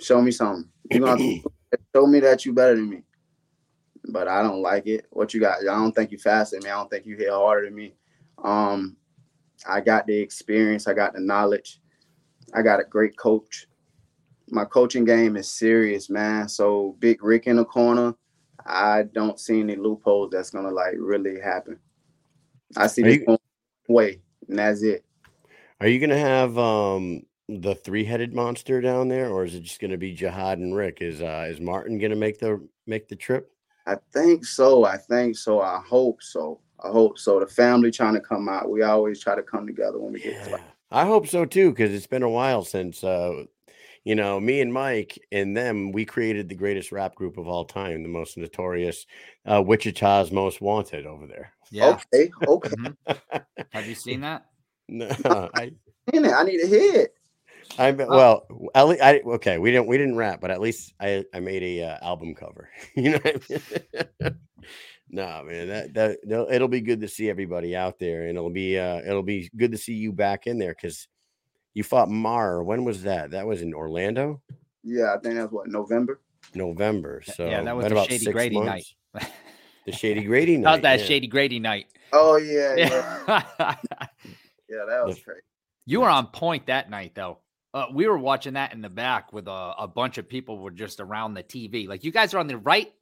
show 0.00 0.20
me 0.20 0.30
something. 0.30 0.68
You 0.90 1.00
gonna 1.00 1.40
show 1.94 2.06
me 2.06 2.20
that 2.20 2.44
you 2.44 2.52
better 2.52 2.74
than 2.74 2.90
me. 2.90 3.02
But 4.06 4.28
I 4.28 4.42
don't 4.42 4.62
like 4.62 4.86
it. 4.86 5.06
What 5.10 5.32
you 5.32 5.40
got? 5.40 5.60
I 5.60 5.64
don't 5.64 5.92
think 5.92 6.10
you 6.10 6.18
faster 6.18 6.56
than 6.56 6.64
me. 6.64 6.70
I 6.70 6.74
don't 6.74 6.90
think 6.90 7.06
you 7.06 7.16
hit 7.16 7.30
harder 7.30 7.66
than 7.66 7.74
me. 7.74 7.94
Um, 8.42 8.96
I 9.68 9.80
got 9.80 10.06
the 10.06 10.18
experience. 10.18 10.88
I 10.88 10.94
got 10.94 11.12
the 11.12 11.20
knowledge. 11.20 11.80
I 12.54 12.62
got 12.62 12.80
a 12.80 12.84
great 12.84 13.16
coach. 13.16 13.66
My 14.48 14.64
coaching 14.64 15.04
game 15.04 15.36
is 15.36 15.52
serious, 15.52 16.10
man. 16.10 16.48
So 16.48 16.96
Big 16.98 17.22
Rick 17.22 17.46
in 17.46 17.56
the 17.56 17.64
corner. 17.64 18.14
I 18.66 19.04
don't 19.12 19.38
see 19.38 19.60
any 19.60 19.76
loopholes 19.76 20.30
that's 20.30 20.50
gonna 20.50 20.70
like 20.70 20.94
really 20.98 21.40
happen. 21.40 21.78
I 22.76 22.86
see 22.86 23.02
Are 23.02 23.04
this 23.06 23.22
you- 23.26 23.38
way, 23.88 24.20
and 24.48 24.58
that's 24.58 24.82
it. 24.82 25.04
Are 25.80 25.88
you 25.88 25.98
gonna 25.98 26.18
have 26.18 26.56
um 26.58 27.22
the 27.48 27.74
three-headed 27.74 28.34
monster 28.34 28.80
down 28.80 29.08
there, 29.08 29.30
or 29.30 29.44
is 29.44 29.54
it 29.54 29.62
just 29.62 29.80
gonna 29.80 29.96
be 29.96 30.14
Jihad 30.14 30.58
and 30.58 30.74
Rick? 30.74 30.98
Is 31.00 31.20
uh 31.20 31.46
is 31.48 31.60
Martin 31.60 31.98
gonna 31.98 32.16
make 32.16 32.38
the 32.38 32.60
make 32.86 33.08
the 33.08 33.16
trip? 33.16 33.52
I 33.86 33.96
think 34.12 34.44
so. 34.44 34.84
I 34.84 34.96
think 34.98 35.36
so. 35.36 35.60
I 35.60 35.80
hope 35.84 36.22
so. 36.22 36.60
I 36.84 36.88
hope 36.88 37.18
so. 37.18 37.40
The 37.40 37.46
family 37.46 37.90
trying 37.90 38.14
to 38.14 38.20
come 38.20 38.48
out. 38.48 38.70
We 38.70 38.82
always 38.82 39.20
try 39.20 39.34
to 39.34 39.42
come 39.42 39.66
together 39.66 39.98
when 39.98 40.12
we 40.12 40.20
get 40.20 40.44
to 40.44 40.50
Yeah, 40.50 40.58
I 40.90 41.06
hope 41.06 41.26
so 41.26 41.44
too, 41.44 41.70
because 41.70 41.92
it's 41.92 42.06
been 42.06 42.22
a 42.22 42.30
while 42.30 42.62
since 42.64 43.02
uh 43.02 43.44
you 44.04 44.14
know 44.14 44.40
me 44.40 44.60
and 44.60 44.72
Mike 44.72 45.18
and 45.32 45.56
them 45.56 45.92
we 45.92 46.04
created 46.04 46.48
the 46.48 46.54
greatest 46.54 46.92
rap 46.92 47.14
group 47.14 47.38
of 47.38 47.46
all 47.48 47.64
time, 47.64 48.02
the 48.02 48.08
most 48.08 48.36
notorious 48.36 49.06
uh 49.46 49.62
Wichita's 49.62 50.32
most 50.32 50.60
wanted 50.60 51.06
over 51.06 51.26
there. 51.26 51.52
Yeah. 51.70 51.98
Okay, 52.12 52.30
okay. 52.46 52.70
Mhm. 52.70 52.96
Have 53.72 53.86
you 53.86 53.94
seen 53.94 54.20
that? 54.22 54.46
No, 54.88 55.08
I 55.54 55.70
In 56.12 56.24
it, 56.24 56.32
I 56.32 56.42
need 56.42 56.60
to 56.62 56.66
hear 56.66 57.02
it. 57.02 57.14
I 57.78 57.92
bet- 57.92 58.08
Oh. 58.10 58.16
well, 58.16 58.70
at 58.74 58.88
least 58.88 59.02
I 59.02 59.20
okay. 59.20 59.58
We 59.58 59.70
didn't 59.70 59.86
we 59.86 59.96
didn't 59.96 60.16
rap, 60.16 60.40
but 60.40 60.50
at 60.50 60.60
least 60.60 60.92
I 60.98 61.24
I 61.32 61.38
made 61.40 61.62
a 61.62 61.84
uh, 61.84 61.98
album 62.02 62.34
cover. 62.34 62.68
you 62.96 63.10
know, 63.10 63.18
what 63.18 63.42
I 63.50 64.24
mean? 64.24 64.36
no 65.10 65.44
man, 65.44 65.68
that 65.68 65.94
that 65.94 66.18
no, 66.24 66.50
it'll 66.50 66.66
be 66.68 66.80
good 66.80 67.00
to 67.02 67.08
see 67.08 67.30
everybody 67.30 67.76
out 67.76 67.98
there, 68.00 68.26
and 68.26 68.36
it'll 68.36 68.50
be 68.50 68.78
uh 68.78 69.00
it'll 69.06 69.22
be 69.22 69.48
good 69.56 69.70
to 69.72 69.78
see 69.78 69.94
you 69.94 70.12
back 70.12 70.46
in 70.48 70.58
there 70.58 70.74
because 70.74 71.06
you 71.74 71.82
fought 71.84 72.08
Mar. 72.10 72.62
When 72.62 72.84
was 72.84 73.02
that? 73.02 73.30
That 73.32 73.46
was 73.46 73.62
in 73.62 73.72
Orlando, 73.74 74.40
Yeah, 74.82 75.14
I 75.14 75.18
think 75.18 75.34
that's 75.36 75.52
what 75.52 75.68
November. 75.68 76.20
November. 76.54 77.22
Yeah, 77.26 77.34
So 77.34 77.46
yeah, 77.48 77.62
that 77.62 77.76
was 77.76 77.84
been 77.84 77.92
the 77.94 77.98
about 78.00 78.08
Shady 78.08 78.24
six 78.24 78.32
Grady 78.32 78.60
night. 78.60 78.86
The 79.86 79.92
Shady 79.92 80.22
Grady 80.24 80.56
night. 80.58 80.70
How's 80.70 80.82
that 80.82 81.00
yeah. 81.00 81.06
Shady 81.06 81.26
Grady 81.26 81.58
night? 81.58 81.86
Oh 82.12 82.36
yeah, 82.36 82.74
yeah, 82.76 83.22
Yeah. 83.58 83.74
yeah. 84.68 84.84
That 84.88 85.06
was 85.06 85.16
The- 85.16 85.22
crazy. 85.22 85.40
you 85.86 86.00
were 86.02 86.08
on 86.08 86.26
point 86.28 86.66
that 86.66 86.90
night, 86.90 87.12
though. 87.14 87.38
Uh, 87.72 87.86
we 87.94 88.06
were 88.06 88.18
watching 88.18 88.54
that 88.54 88.72
in 88.74 88.82
the 88.82 88.88
back 88.90 89.32
with 89.32 89.46
a, 89.48 89.74
a 89.78 89.88
bunch 89.88 90.18
of 90.18 90.28
people 90.28 90.58
were 90.58 90.70
just 90.72 91.00
around 91.00 91.34
the 91.34 91.42
TV. 91.42 91.88
Like 91.88 92.04
you 92.04 92.10
guys 92.12 92.34
are 92.34 92.38
on 92.38 92.46
the 92.46 92.58
right. 92.58 92.92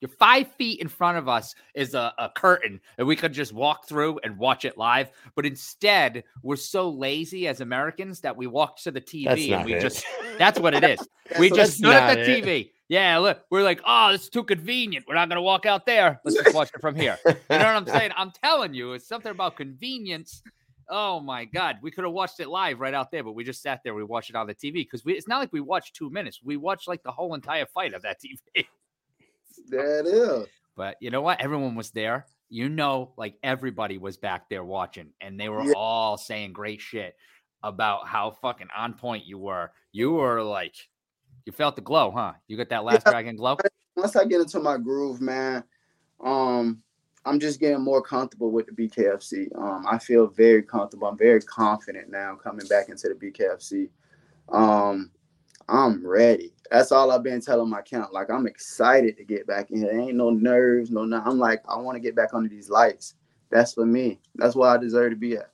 You're 0.00 0.10
five 0.10 0.52
feet 0.54 0.80
in 0.80 0.88
front 0.88 1.18
of 1.18 1.28
us 1.28 1.54
is 1.74 1.94
a, 1.94 2.12
a 2.18 2.30
curtain, 2.34 2.80
and 2.98 3.06
we 3.06 3.16
could 3.16 3.32
just 3.32 3.52
walk 3.52 3.88
through 3.88 4.20
and 4.22 4.38
watch 4.38 4.64
it 4.64 4.78
live. 4.78 5.10
But 5.34 5.44
instead, 5.44 6.22
we're 6.42 6.56
so 6.56 6.88
lazy 6.88 7.48
as 7.48 7.60
Americans 7.60 8.20
that 8.20 8.36
we 8.36 8.46
walk 8.46 8.78
to 8.82 8.90
the 8.90 9.00
TV 9.00 9.24
That's 9.24 9.48
and 9.48 9.64
we 9.64 9.74
it. 9.74 9.80
just 9.80 10.04
that's 10.38 10.60
what 10.60 10.74
it 10.74 10.84
is. 10.84 11.00
We 11.38 11.50
just 11.50 11.76
stood 11.76 11.94
at 11.94 12.14
the 12.14 12.38
it. 12.38 12.42
TV. 12.42 12.70
Yeah, 12.88 13.18
look, 13.18 13.42
we're 13.50 13.62
like, 13.62 13.82
oh, 13.84 14.12
it's 14.14 14.30
too 14.30 14.44
convenient. 14.44 15.04
We're 15.06 15.14
not 15.14 15.28
gonna 15.28 15.42
walk 15.42 15.66
out 15.66 15.84
there. 15.84 16.22
Let's 16.24 16.42
just 16.42 16.54
watch 16.54 16.70
it 16.74 16.80
from 16.80 16.94
here. 16.94 17.18
You 17.26 17.34
know 17.50 17.58
what 17.58 17.66
I'm 17.66 17.86
saying? 17.86 18.12
I'm 18.16 18.30
telling 18.42 18.72
you, 18.72 18.94
it's 18.94 19.06
something 19.06 19.30
about 19.30 19.56
convenience. 19.56 20.42
Oh 20.88 21.20
my 21.20 21.44
god, 21.44 21.80
we 21.82 21.90
could 21.90 22.04
have 22.04 22.14
watched 22.14 22.40
it 22.40 22.48
live 22.48 22.80
right 22.80 22.94
out 22.94 23.10
there, 23.10 23.22
but 23.22 23.32
we 23.32 23.44
just 23.44 23.60
sat 23.60 23.82
there. 23.84 23.92
We 23.92 24.04
watched 24.04 24.30
it 24.30 24.36
on 24.36 24.46
the 24.46 24.54
TV 24.54 24.72
because 24.72 25.04
we. 25.04 25.12
It's 25.12 25.28
not 25.28 25.38
like 25.38 25.52
we 25.52 25.60
watched 25.60 25.96
two 25.96 26.08
minutes. 26.08 26.40
We 26.42 26.56
watched 26.56 26.88
like 26.88 27.02
the 27.02 27.12
whole 27.12 27.34
entire 27.34 27.66
fight 27.66 27.92
of 27.92 28.00
that 28.02 28.22
TV. 28.22 28.64
There 29.68 30.00
it 30.00 30.06
is. 30.06 30.46
But 30.76 30.96
you 31.00 31.10
know 31.10 31.22
what? 31.22 31.40
Everyone 31.40 31.74
was 31.74 31.90
there. 31.90 32.26
You 32.50 32.68
know, 32.68 33.12
like 33.16 33.34
everybody 33.42 33.98
was 33.98 34.16
back 34.16 34.48
there 34.48 34.64
watching, 34.64 35.12
and 35.20 35.38
they 35.38 35.48
were 35.48 35.64
Yeah. 35.64 35.72
all 35.76 36.16
saying 36.16 36.52
great 36.52 36.80
shit 36.80 37.16
about 37.62 38.06
how 38.06 38.30
fucking 38.30 38.68
on 38.76 38.94
point 38.94 39.26
you 39.26 39.38
were. 39.38 39.72
You 39.92 40.12
were 40.12 40.42
like, 40.42 40.76
you 41.44 41.52
felt 41.52 41.76
the 41.76 41.82
glow, 41.82 42.10
huh? 42.10 42.34
You 42.46 42.56
got 42.56 42.68
that 42.70 42.84
last 42.84 43.04
Yeah. 43.06 43.12
dragon 43.12 43.36
glow. 43.36 43.56
Once 43.96 44.16
I 44.16 44.24
get 44.24 44.40
into 44.40 44.60
my 44.60 44.78
groove, 44.78 45.20
man, 45.20 45.64
um, 46.20 46.82
I'm 47.24 47.40
just 47.40 47.60
getting 47.60 47.82
more 47.82 48.00
comfortable 48.00 48.50
with 48.50 48.66
the 48.66 48.72
BKFC. 48.72 49.50
Um, 49.56 49.84
I 49.86 49.98
feel 49.98 50.28
very 50.28 50.62
comfortable. 50.62 51.08
I'm 51.08 51.18
very 51.18 51.42
confident 51.42 52.08
now 52.08 52.36
coming 52.36 52.66
back 52.68 52.88
into 52.88 53.08
the 53.08 53.14
BKFC. 53.14 53.90
Um, 54.50 55.10
I'm 55.68 56.06
ready. 56.06 56.52
That's 56.70 56.92
all 56.92 57.10
I've 57.10 57.22
been 57.22 57.40
telling 57.40 57.70
my 57.70 57.82
camp. 57.82 58.10
Like 58.12 58.30
I'm 58.30 58.46
excited 58.46 59.16
to 59.16 59.24
get 59.24 59.46
back 59.46 59.70
in 59.70 59.78
here. 59.78 59.92
There 59.92 60.00
ain't 60.00 60.16
no 60.16 60.30
nerves, 60.30 60.90
no 60.90 61.04
nothing. 61.04 61.32
I'm 61.32 61.38
like, 61.38 61.62
I 61.68 61.76
want 61.78 61.96
to 61.96 62.00
get 62.00 62.16
back 62.16 62.30
under 62.34 62.48
these 62.48 62.70
lights. 62.70 63.14
That's 63.50 63.74
for 63.74 63.86
me. 63.86 64.20
That's 64.34 64.54
where 64.54 64.70
I 64.70 64.76
deserve 64.76 65.10
to 65.10 65.16
be 65.16 65.36
at. 65.36 65.50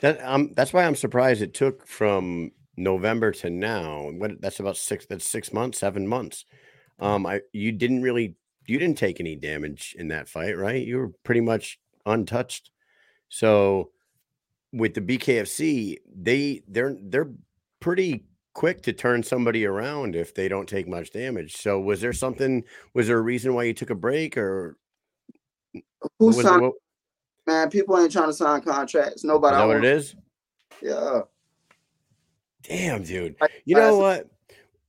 That 0.00 0.22
um, 0.22 0.52
that's 0.54 0.72
why 0.72 0.84
I'm 0.84 0.94
surprised 0.94 1.42
it 1.42 1.54
took 1.54 1.86
from 1.86 2.52
November 2.76 3.32
to 3.32 3.50
now. 3.50 4.10
What 4.10 4.40
that's 4.40 4.60
about 4.60 4.76
six. 4.76 5.06
That's 5.06 5.26
six 5.26 5.52
months, 5.52 5.78
seven 5.78 6.06
months. 6.06 6.44
Um, 6.98 7.26
I 7.26 7.40
you 7.52 7.72
didn't 7.72 8.02
really 8.02 8.34
you 8.66 8.78
didn't 8.78 8.98
take 8.98 9.20
any 9.20 9.36
damage 9.36 9.96
in 9.98 10.08
that 10.08 10.28
fight, 10.28 10.56
right? 10.56 10.86
You 10.86 10.98
were 10.98 11.12
pretty 11.22 11.40
much 11.40 11.78
untouched. 12.06 12.70
So 13.28 13.90
with 14.72 14.94
the 14.94 15.00
BKFC, 15.00 15.98
they 16.14 16.62
they're 16.68 16.96
they're 17.00 17.30
pretty 17.80 18.24
quick 18.54 18.82
to 18.82 18.92
turn 18.92 19.22
somebody 19.22 19.66
around 19.66 20.16
if 20.16 20.34
they 20.34 20.48
don't 20.48 20.68
take 20.68 20.88
much 20.88 21.10
damage. 21.10 21.56
So 21.56 21.78
was 21.80 22.00
there 22.00 22.12
something? 22.12 22.64
Was 22.94 23.08
there 23.08 23.18
a 23.18 23.22
reason 23.22 23.54
why 23.54 23.64
you 23.64 23.74
took 23.74 23.90
a 23.90 23.94
break, 23.94 24.36
or 24.38 24.76
Who 25.72 26.26
was 26.26 26.38
it, 26.38 26.42
signed? 26.44 26.62
what, 26.62 26.74
Man, 27.46 27.68
people 27.68 27.98
ain't 27.98 28.10
trying 28.12 28.28
to 28.28 28.32
sign 28.32 28.62
contracts. 28.62 29.16
is 29.16 29.24
Nobody. 29.24 29.56
that 29.56 29.66
what 29.66 29.76
it 29.76 29.84
is? 29.84 30.14
Yeah. 30.80 31.20
Damn, 32.62 33.02
dude. 33.02 33.36
Like, 33.40 33.50
You 33.66 33.74
know 33.76 33.98
what? 33.98 34.30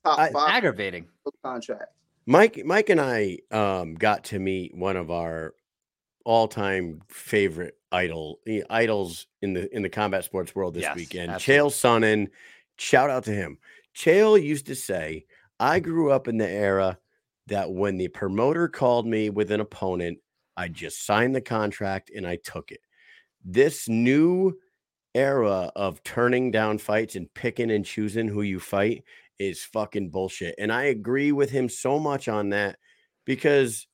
Top 0.05 0.20
I- 0.20 0.32
Aggravating. 0.55 1.07
contracts. 1.43 1.91
Mike, 2.28 2.61
Mike, 2.66 2.89
and 2.89 3.01
I 3.01 3.39
um, 3.51 3.95
got 3.95 4.24
to 4.26 4.39
meet 4.39 4.74
one 4.76 4.95
of 4.95 5.11
our 5.11 5.53
all-time 6.24 7.01
favorite 7.09 7.78
idol 7.91 8.39
idols 8.70 9.28
in 9.43 9.53
the 9.53 9.74
in 9.76 9.84
the 9.84 9.89
combat 9.89 10.24
sports 10.24 10.55
world 10.55 10.74
this 10.74 10.82
Yes, 10.84 10.95
weekend. 10.95 11.32
absolutely. 11.32 11.70
Chael 11.70 11.72
Sonnen, 11.72 12.28
shout 12.78 13.09
out 13.09 13.23
to 13.26 13.32
him. 13.34 13.59
Chael 13.95 14.41
used 14.41 14.67
to 14.67 14.76
say, 14.76 15.26
"I 15.59 15.80
grew 15.80 16.11
up 16.11 16.28
in 16.28 16.38
the 16.38 16.49
era 16.49 16.99
that 17.47 17.71
when 17.71 17.97
the 17.97 18.07
promoter 18.09 18.67
called 18.67 19.07
me 19.07 19.30
with 19.30 19.51
an 19.51 19.61
opponent, 19.61 20.19
I 20.57 20.67
just 20.69 21.05
signed 21.05 21.36
the 21.36 21.41
contract 21.41 22.09
and 22.15 22.28
I 22.28 22.38
took 22.38 22.71
it." 22.71 22.82
This 23.43 23.88
new 23.89 24.59
era 25.15 25.71
of 25.76 26.03
turning 26.03 26.51
down 26.51 26.78
fights 26.78 27.15
and 27.15 27.34
picking 27.34 27.71
and 27.71 27.86
choosing 27.86 28.28
who 28.28 28.41
you 28.41 28.59
fight 28.59 29.03
is 29.39 29.63
fucking 29.63 30.09
bullshit. 30.09 30.55
And 30.57 30.71
I 30.73 30.84
agree 30.86 31.32
with 31.32 31.51
him 31.51 31.69
so 31.69 31.99
much 31.99 32.28
on 32.28 32.49
that 32.49 32.80
because 33.26 33.88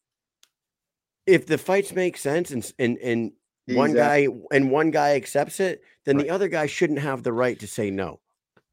if 1.26 1.46
the 1.46 1.58
fights 1.58 1.94
make 1.94 2.18
sense 2.18 2.52
and 2.52 2.72
and 2.80 2.98
and 3.00 3.34
one 3.68 3.94
guy 3.94 4.28
and 4.52 4.72
one 4.72 4.92
guy 4.92 5.16
accepts 5.16 5.60
it, 5.60 5.84
then 6.06 6.18
Right. 6.18 6.26
the 6.26 6.30
other 6.30 6.48
guy 6.48 6.66
shouldn't 6.66 7.00
have 7.00 7.24
the 7.24 7.34
right 7.34 7.60
to 7.60 7.68
say 7.68 7.92
no. 7.92 8.21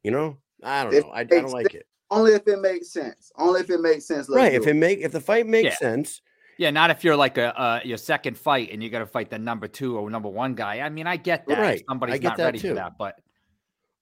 You 0.03 0.11
know? 0.11 0.37
I 0.63 0.83
don't 0.83 0.93
If 0.93 1.05
know. 1.05 1.11
I, 1.11 1.19
I 1.19 1.23
don't 1.23 1.41
makes 1.43 1.53
like 1.53 1.73
it. 1.73 1.85
Only 2.11 2.33
if 2.33 2.47
it 2.47 2.59
makes 2.59 2.91
sense. 2.91 3.31
Only 3.37 3.61
if 3.61 3.69
it 3.69 3.81
makes 3.81 4.05
sense. 4.05 4.27
Right. 4.29 4.53
If 4.53 4.65
it 4.67 4.73
make 4.73 4.99
if 4.99 5.11
the 5.11 5.21
fight 5.21 5.45
makes 5.45 5.65
Yeah. 5.65 5.75
sense, 5.77 6.21
Yeah, 6.57 6.71
not 6.71 6.89
if 6.89 7.03
you're 7.03 7.15
like 7.15 7.37
a 7.37 7.57
uh, 7.59 7.79
your 7.85 7.97
second 7.97 8.37
fight 8.37 8.69
and 8.71 8.83
you 8.83 8.89
got 8.89 8.99
to 8.99 9.05
fight 9.05 9.29
the 9.29 9.37
number 9.39 9.67
two 9.67 9.97
or 9.97 10.09
number 10.09 10.27
one 10.29 10.55
guy. 10.55 10.81
I 10.81 10.89
mean, 10.89 11.07
I 11.07 11.17
get 11.17 11.47
that. 11.47 11.53
if 11.53 11.59
Right, 11.59 11.83
I 11.87 11.91
Somebody's 11.91 12.19
get 12.19 12.27
not 12.29 12.37
that 12.37 12.45
ready 12.45 12.59
too. 12.59 12.69
for 12.69 12.73
that, 12.75 12.97
but 12.97 13.15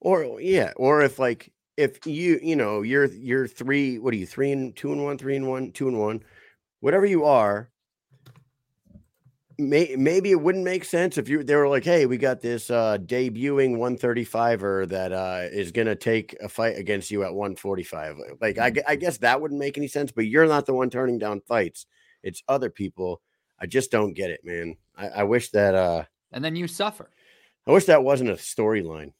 or 0.00 0.40
yeah, 0.40 0.72
or 0.76 1.02
if 1.02 1.18
like 1.18 1.52
if 1.76 2.04
you 2.06 2.40
you 2.42 2.56
know 2.56 2.82
you're 2.82 3.04
you're 3.06 3.46
three 3.46 3.98
what 3.98 4.12
are 4.14 4.16
you 4.16 4.26
three 4.26 4.50
and 4.52 4.74
two 4.74 4.90
and 4.92 5.04
one 5.04 5.18
three 5.18 5.36
and 5.36 5.46
one 5.48 5.70
two 5.70 5.86
and 5.88 5.98
one 5.98 6.22
whatever 6.80 7.06
you 7.06 7.24
are 7.24 7.70
may, 9.58 9.96
maybe 9.96 10.30
it 10.30 10.40
wouldn't 10.40 10.64
make 10.64 10.84
sense 10.84 11.18
if 11.18 11.28
you 11.28 11.42
they 11.42 11.56
were 11.56 11.68
like 11.68 11.84
hey 11.84 12.06
we 12.06 12.16
got 12.16 12.40
this 12.40 12.70
uh 12.70 12.96
debuting 12.98 13.76
135er 13.76 14.88
that 14.88 15.12
uh 15.12 15.42
is 15.50 15.72
gonna 15.72 15.96
take 15.96 16.36
a 16.40 16.48
fight 16.48 16.76
against 16.78 17.10
you 17.10 17.24
at 17.24 17.34
145 17.34 18.18
like 18.40 18.58
I, 18.58 18.72
I 18.86 18.96
guess 18.96 19.18
that 19.18 19.40
wouldn't 19.40 19.58
make 19.58 19.76
any 19.76 19.88
sense 19.88 20.12
but 20.12 20.26
you're 20.26 20.46
not 20.46 20.66
the 20.66 20.74
one 20.74 20.90
turning 20.90 21.18
down 21.18 21.40
fights 21.40 21.86
it's 22.22 22.42
other 22.48 22.70
people 22.70 23.20
i 23.58 23.66
just 23.66 23.90
don't 23.90 24.14
get 24.14 24.30
it 24.30 24.40
man 24.44 24.76
i, 24.96 25.08
I 25.08 25.22
wish 25.24 25.50
that 25.50 25.74
uh 25.74 26.04
and 26.32 26.44
then 26.44 26.54
you 26.54 26.68
suffer. 26.68 27.10
i 27.66 27.72
wish 27.72 27.86
that 27.86 28.04
wasn't 28.04 28.30
a 28.30 28.34
storyline 28.34 29.12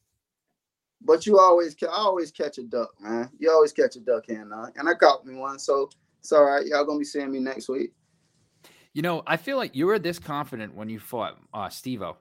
But 1.01 1.27
you 1.27 1.39
always, 1.39 1.77
I 1.83 1.87
always 1.87 2.33
catch 2.33 2.59
a 2.59 2.65
duck, 2.65 2.91
man. 3.01 3.31
You 3.39 3.53
always 3.53 3.73
catch 3.73 3.95
a 3.95 4.01
duck 4.01 4.25
here 4.27 4.45
now, 4.45 4.67
and 4.75 4.89
I 4.89 4.95
caught 4.95 5.25
me 5.25 5.35
one, 5.37 5.59
so 5.59 5.89
it's 6.19 6.33
all 6.33 6.45
right. 6.45 6.67
Y'all 6.67 6.85
gonna 6.85 6.99
be 6.99 7.05
seeing 7.05 7.31
me 7.31 7.39
next 7.39 7.69
week. 7.69 7.93
You 8.99 9.03
know, 9.03 9.23
I 9.29 9.37
feel 9.37 9.57
like 9.59 9.77
you 9.77 9.87
were 9.87 10.01
this 10.01 10.19
confident 10.19 10.75
when 10.75 10.89
you 10.91 10.99
fought 10.99 11.39
uh, 11.55 11.69
Stevo. 11.69 12.17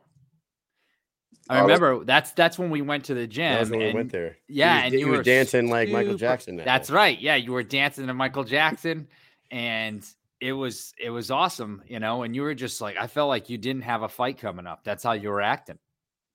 I 1.50 1.58
Oh, 1.58 1.62
remember 1.64 2.06
that's 2.06 2.34
that's 2.34 2.60
when 2.60 2.70
we 2.70 2.84
went 2.84 3.06
to 3.06 3.16
the 3.16 3.26
gym. 3.26 3.52
That 3.52 3.60
was 3.62 3.72
when 3.72 3.80
we 3.80 3.94
went 3.96 4.12
there. 4.12 4.38
Yeah, 4.48 4.76
was- 4.76 4.84
and 4.86 4.94
he 4.94 5.00
you 5.00 5.08
was 5.08 5.18
were 5.18 5.24
dancing 5.24 5.72
like 5.72 5.90
Michael 5.90 6.14
Jackson. 6.14 6.56
that 6.58 6.66
That's 6.66 6.90
day. 6.90 6.94
right. 6.94 7.20
Yeah, 7.20 7.34
you 7.34 7.52
were 7.52 7.64
dancing 7.64 8.06
to 8.06 8.14
Michael 8.14 8.44
Jackson, 8.44 9.08
and 9.50 10.06
it 10.40 10.54
was 10.54 10.94
it 11.04 11.10
was 11.10 11.32
awesome, 11.32 11.82
you 11.88 12.00
know. 12.00 12.22
And 12.22 12.36
you 12.36 12.44
were 12.44 12.54
just 12.54 12.80
like, 12.80 12.96
I 12.96 13.08
felt 13.08 13.30
like 13.30 13.50
you 13.50 13.58
didn't 13.58 13.82
have 13.82 14.04
a 14.04 14.10
fight 14.10 14.38
coming 14.38 14.68
up. 14.68 14.84
That's 14.84 15.04
how 15.04 15.14
you 15.14 15.30
were 15.30 15.42
acting. 15.42 15.80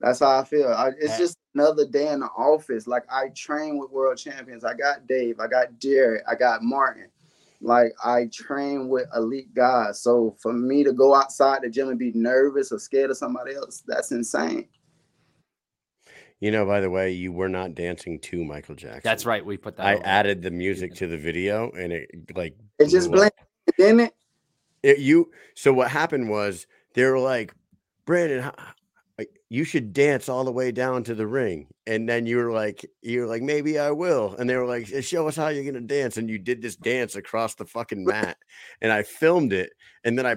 That's 0.01 0.19
how 0.19 0.41
I 0.41 0.43
feel. 0.43 0.67
I, 0.73 0.89
it's 0.89 1.11
Yeah. 1.11 1.19
just 1.19 1.37
another 1.55 1.87
day 1.87 2.09
in 2.09 2.19
the 2.19 2.27
office. 2.37 2.89
Like 2.89 3.05
I 3.09 3.29
train 3.29 3.79
with 3.79 3.93
world 3.93 4.19
champions. 4.19 4.65
I 4.65 4.75
got 4.75 5.07
Dave. 5.07 5.39
I 5.39 5.47
got 5.47 5.79
Derek. 5.79 6.25
I 6.29 6.35
got 6.35 6.65
Martin. 6.65 7.11
Like 7.63 7.93
I 8.05 8.27
train 8.33 8.89
with 8.89 9.07
elite 9.17 9.55
guys. 9.55 10.01
So 10.03 10.37
for 10.41 10.53
me 10.53 10.83
to 10.85 10.93
go 10.93 11.15
outside 11.15 11.61
the 11.63 11.71
gym 11.71 11.89
and 11.89 11.99
be 11.99 12.13
nervous 12.15 12.73
or 12.73 12.79
scared 12.79 13.11
of 13.11 13.17
somebody 13.17 13.55
else, 13.55 13.83
that's 13.87 14.13
insane. 14.13 14.69
You 16.41 16.51
know, 16.51 16.67
by 16.67 16.81
the 16.81 16.91
way, 16.91 17.13
you 17.13 17.31
were 17.31 17.49
not 17.49 17.77
dancing 17.77 18.19
to 18.19 18.45
Michael 18.45 18.75
Jackson. 18.75 19.03
That's 19.05 19.25
right. 19.25 19.47
We 19.47 19.57
put 19.57 19.77
that. 19.77 19.87
I 19.87 19.95
over. 19.95 20.03
added 20.05 20.43
the 20.43 20.51
music 20.51 20.93
to 20.97 21.07
the 21.07 21.17
video, 21.17 21.71
and 21.71 21.93
it 21.93 22.11
like 22.35 22.57
It 22.81 22.89
just 22.89 23.11
blew 23.13 23.23
up. 23.23 23.33
blended, 23.69 23.77
didn't 23.79 24.01
it? 24.01 24.15
It, 24.83 24.99
you 24.99 25.31
so 25.55 25.73
what 25.73 25.89
happened 25.89 26.29
was 26.29 26.67
they 26.95 27.05
were 27.05 27.21
like, 27.21 27.55
Brandon, 28.07 28.39
h- 28.41 28.45
like, 28.47 28.67
you 29.53 29.65
should 29.65 29.93
dance 29.93 30.31
all 30.31 30.45
the 30.45 30.51
way 30.51 30.73
down 30.73 31.05
to 31.05 31.15
the 31.15 31.27
ring, 31.27 31.67
and 31.87 32.09
then 32.09 32.25
you 32.25 32.39
were 32.39 32.51
like, 32.51 32.89
you 33.03 33.21
were 33.21 33.27
like, 33.27 33.43
maybe 33.43 33.79
I 33.79 33.91
will, 33.91 34.35
and 34.39 34.49
they 34.49 34.57
were 34.57 34.65
like, 34.65 34.87
show 35.03 35.29
us 35.29 35.37
how 35.37 35.49
you're 35.49 35.71
gonna 35.71 35.85
dance, 35.85 36.17
and 36.17 36.31
you 36.31 36.39
did 36.39 36.63
this 36.63 36.75
dance 36.75 37.17
across 37.17 37.55
the 37.55 37.67
fucking 37.67 38.03
mat, 38.03 38.39
and 38.81 38.91
I 38.91 39.03
filmed 39.03 39.53
it, 39.53 39.75
and 40.05 40.19
then 40.19 40.25
I 40.25 40.37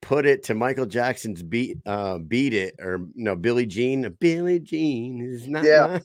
put 0.00 0.24
it 0.24 0.44
to 0.44 0.54
Michael 0.54 0.86
Jackson's 0.86 1.42
beat, 1.42 1.76
uh, 1.84 2.16
beat 2.16 2.54
it 2.54 2.76
or 2.80 3.00
no 3.14 3.36
Billie 3.36 3.66
Jean, 3.66 4.08
Billie 4.18 4.60
Jean 4.60 5.20
is 5.20 5.46
not, 5.46 5.62
Yeah. 5.62 5.98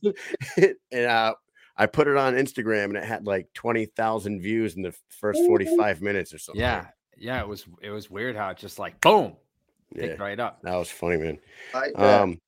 and 0.91 1.05
uh, 1.05 1.35
I 1.77 1.85
put 1.85 2.09
it 2.09 2.17
on 2.17 2.33
Instagram, 2.33 2.85
and 2.85 2.97
it 2.97 3.05
had 3.05 3.25
like 3.25 3.47
twenty 3.53 3.85
thousand 3.85 4.41
views 4.41 4.75
in 4.75 4.81
the 4.81 4.93
first 5.07 5.39
forty 5.45 5.77
five 5.77 6.01
minutes 6.01 6.33
or 6.33 6.37
something. 6.37 6.59
Yeah, 6.59 6.87
yeah. 7.17 7.39
It 7.39 7.47
was 7.47 7.65
it 7.81 7.91
was 7.91 8.09
weird 8.11 8.35
how 8.35 8.49
it 8.49 8.57
just 8.57 8.77
like 8.77 8.99
boom, 8.99 9.37
yeah. 9.95 10.15
right 10.19 10.39
up. 10.39 10.61
That 10.63 10.75
was 10.75 10.89
funny, 10.89 11.17
man. 11.17 11.39
Like 11.73 11.93
that. 11.93 12.21
Um, 12.21 12.39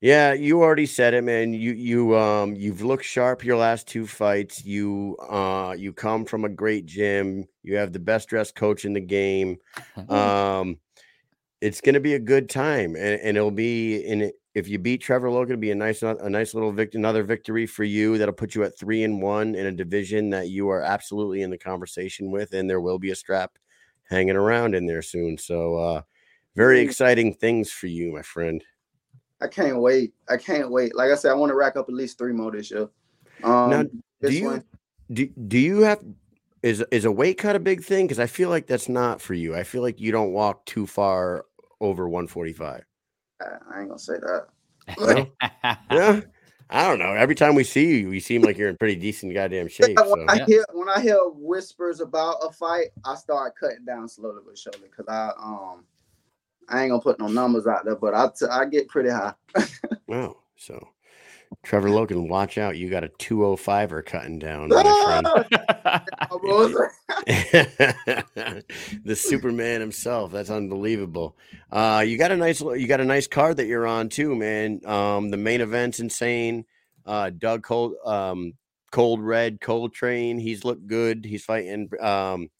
yeah, 0.00 0.34
you 0.34 0.62
already 0.62 0.84
said 0.84 1.14
it, 1.14 1.24
man. 1.24 1.54
You 1.54 1.72
you 1.72 2.14
um 2.14 2.54
you've 2.54 2.82
looked 2.82 3.04
sharp 3.04 3.42
your 3.42 3.56
last 3.56 3.88
two 3.88 4.06
fights. 4.06 4.62
You 4.62 5.16
uh 5.18 5.74
you 5.78 5.94
come 5.94 6.26
from 6.26 6.44
a 6.44 6.48
great 6.50 6.84
gym. 6.84 7.46
You 7.62 7.76
have 7.76 7.92
the 7.92 7.98
best 7.98 8.28
dressed 8.28 8.54
coach 8.54 8.84
in 8.84 8.92
the 8.92 9.00
game. 9.00 9.56
Um, 10.10 10.78
it's 11.62 11.80
gonna 11.80 12.00
be 12.00 12.12
a 12.12 12.18
good 12.18 12.50
time, 12.50 12.96
and, 12.96 13.18
and 13.22 13.36
it'll 13.38 13.50
be 13.50 13.96
in 14.04 14.30
if 14.54 14.68
you 14.68 14.78
beat 14.78 15.00
Trevor 15.00 15.28
Loken, 15.28 15.44
it'll 15.44 15.56
be 15.56 15.70
a 15.70 15.74
nice 15.74 16.02
a 16.02 16.28
nice 16.28 16.52
little 16.52 16.72
vict- 16.72 16.94
another 16.94 17.22
victory 17.22 17.66
for 17.66 17.84
you. 17.84 18.18
That'll 18.18 18.34
put 18.34 18.54
you 18.54 18.62
at 18.64 18.78
three 18.78 19.04
and 19.04 19.22
one 19.22 19.54
in 19.54 19.64
a 19.64 19.72
division 19.72 20.28
that 20.30 20.48
you 20.48 20.68
are 20.68 20.82
absolutely 20.82 21.40
in 21.40 21.48
the 21.48 21.56
conversation 21.56 22.30
with, 22.30 22.52
and 22.52 22.68
there 22.68 22.82
will 22.82 22.98
be 22.98 23.10
a 23.10 23.16
strap 23.16 23.52
hanging 24.10 24.36
around 24.36 24.74
in 24.74 24.86
there 24.86 25.00
soon. 25.00 25.38
So 25.38 25.76
uh 25.76 26.02
very 26.56 26.78
Mm. 26.78 26.84
exciting 26.84 27.34
things 27.34 27.70
for 27.70 27.86
you, 27.86 28.12
my 28.12 28.22
friend. 28.22 28.62
I 29.40 29.48
can't 29.48 29.78
wait. 29.78 30.14
I 30.28 30.36
can't 30.36 30.70
wait. 30.70 30.94
Like 30.94 31.10
I 31.10 31.16
said, 31.16 31.30
I 31.30 31.34
want 31.34 31.50
to 31.50 31.56
rack 31.56 31.76
up 31.76 31.88
at 31.88 31.94
least 31.94 32.18
three 32.18 32.32
more 32.32 32.50
this 32.50 32.70
year. 32.70 32.88
Um, 33.42 33.70
Now, 33.70 33.84
this 34.20 34.30
do 34.30 34.36
you 34.38 34.46
one, 34.48 34.64
do, 35.12 35.26
do 35.26 35.58
you 35.58 35.82
have 35.82 36.00
is 36.62 36.82
is 36.90 37.04
a 37.04 37.12
weight 37.12 37.36
cut 37.38 37.56
a 37.56 37.60
big 37.60 37.82
thing? 37.84 38.06
Because 38.06 38.18
I 38.18 38.26
feel 38.26 38.48
like 38.48 38.66
that's 38.66 38.88
not 38.88 39.20
for 39.20 39.34
you. 39.34 39.54
I 39.54 39.64
feel 39.64 39.82
like 39.82 40.00
you 40.00 40.12
don't 40.12 40.32
walk 40.32 40.64
too 40.64 40.86
far 40.86 41.44
over 41.80 42.08
145. 42.08 42.84
I 43.40 43.44
I 43.44 43.80
ain't 43.80 43.88
gonna 43.88 43.98
say 43.98 44.14
that. 44.14 44.46
No? 44.98 45.30
Yeah. 45.90 46.20
I 46.70 46.88
don't 46.88 46.98
know. 46.98 47.12
Every 47.12 47.34
time 47.34 47.54
we 47.54 47.62
see 47.62 47.98
you, 47.98 48.10
you 48.10 48.20
seem 48.20 48.42
like 48.42 48.56
you're 48.56 48.70
in 48.70 48.76
pretty 48.78 48.96
decent 48.96 49.34
goddamn 49.34 49.68
shape. 49.68 49.98
So 49.98 50.08
when 50.10 50.28
I 50.28 50.36
Yeah. 50.38 50.46
hear 50.46 50.64
when 50.72 50.88
I 50.88 51.00
hear 51.00 51.18
whispers 51.28 52.00
about 52.00 52.36
a 52.42 52.50
fight, 52.50 52.86
I 53.04 53.14
start 53.16 53.54
cutting 53.60 53.84
down 53.84 54.08
slowly 54.08 54.40
but 54.46 54.56
surely 54.56 54.88
because 54.88 55.06
I 55.06 55.30
um 55.38 55.84
I 56.68 56.82
ain't 56.82 56.90
gonna 56.90 57.02
put 57.02 57.18
no 57.18 57.28
numbers 57.28 57.66
out 57.66 57.84
there, 57.84 57.96
but 57.96 58.14
I 58.14 58.28
t- 58.28 58.46
I 58.50 58.64
get 58.66 58.88
pretty 58.88 59.10
high. 59.10 59.34
wow. 60.06 60.36
So 60.56 60.88
Trevor 61.62 61.88
Loken, 61.88 62.28
watch 62.28 62.58
out. 62.58 62.76
You 62.76 62.90
got 62.90 63.04
a 63.04 63.08
205er 63.08 64.04
cutting 64.04 64.38
down, 64.38 64.68
my 64.68 64.82
the 69.04 69.16
Superman 69.16 69.80
himself. 69.80 70.32
That's 70.32 70.50
unbelievable. 70.50 71.36
Uh, 71.70 72.04
you 72.06 72.18
got 72.18 72.32
a 72.32 72.36
nice, 72.36 72.60
you 72.60 72.86
got 72.86 73.00
a 73.00 73.04
nice 73.04 73.26
card 73.26 73.58
that 73.58 73.66
you're 73.66 73.86
on 73.86 74.08
too, 74.08 74.34
man. 74.34 74.80
Um, 74.84 75.30
the 75.30 75.36
main 75.36 75.60
event's 75.60 76.00
insane. 76.00 76.64
Uh, 77.06 77.30
Doug 77.30 77.62
Cold, 77.62 77.94
um, 78.04 78.54
Cold 78.90 79.20
Red, 79.20 79.60
Cold 79.60 79.92
Train. 79.94 80.38
He's 80.38 80.64
looked 80.64 80.86
good. 80.86 81.24
He's 81.24 81.44
fighting 81.44 81.90
um, 82.00 82.50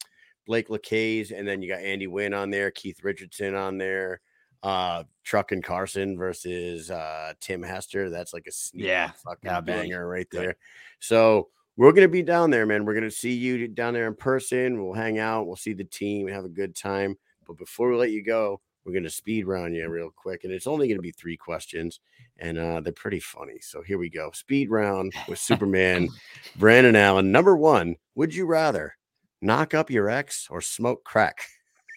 Blake 0.45 0.69
Lacaze, 0.69 1.31
and 1.37 1.47
then 1.47 1.61
you 1.61 1.69
got 1.69 1.81
Andy 1.81 2.07
Wynn 2.07 2.33
on 2.33 2.49
there, 2.49 2.71
Keith 2.71 3.03
Richardson 3.03 3.55
on 3.55 3.77
there. 3.77 4.21
Uh, 4.63 5.03
Truck 5.23 5.51
and 5.51 5.63
Carson 5.63 6.17
versus 6.17 6.89
uh, 6.89 7.33
Tim 7.39 7.61
Hester. 7.61 8.09
That's 8.09 8.33
like 8.33 8.47
a 8.47 8.51
sneaky 8.51 8.87
Yeah, 8.87 9.11
fucking 9.23 9.51
be 9.63 9.71
banger 9.71 10.07
right 10.07 10.27
good. 10.29 10.41
there. 10.41 10.57
So 10.99 11.49
we're 11.77 11.91
gonna 11.91 12.07
be 12.07 12.23
down 12.23 12.49
there, 12.49 12.65
man. 12.65 12.83
We're 12.85 12.95
gonna 12.95 13.11
see 13.11 13.33
you 13.33 13.67
down 13.67 13.93
there 13.93 14.07
in 14.07 14.15
person. 14.15 14.83
We'll 14.83 14.93
hang 14.93 15.19
out. 15.19 15.45
We'll 15.45 15.55
see 15.55 15.73
the 15.73 15.83
team 15.83 16.25
and 16.27 16.35
have 16.35 16.45
a 16.45 16.49
good 16.49 16.75
time. 16.75 17.15
But 17.45 17.57
before 17.57 17.89
we 17.91 17.95
let 17.95 18.09
you 18.11 18.23
go, 18.23 18.59
we're 18.85 18.93
gonna 18.93 19.09
speed 19.09 19.45
round 19.45 19.75
you 19.75 19.87
real 19.87 20.09
quick, 20.15 20.45
and 20.45 20.53
it's 20.53 20.67
only 20.67 20.87
gonna 20.87 21.01
be 21.01 21.11
three 21.11 21.37
questions, 21.37 21.99
and 22.37 22.57
uh, 22.57 22.79
they're 22.81 22.93
pretty 22.93 23.19
funny. 23.19 23.59
So 23.61 23.83
here 23.83 23.99
we 23.99 24.09
go. 24.09 24.31
Speed 24.33 24.71
round 24.71 25.13
with 25.27 25.37
Superman, 25.39 26.09
Brandon 26.55 26.95
Allen. 26.95 27.31
Number 27.31 27.55
one, 27.55 27.97
would 28.15 28.33
you 28.33 28.45
rather 28.47 28.94
knock 29.41 29.73
up 29.73 29.89
your 29.89 30.09
ex 30.09 30.47
or 30.49 30.61
smoke 30.61 31.03
crack? 31.03 31.39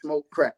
Smoke 0.03 0.27
crack. 0.31 0.55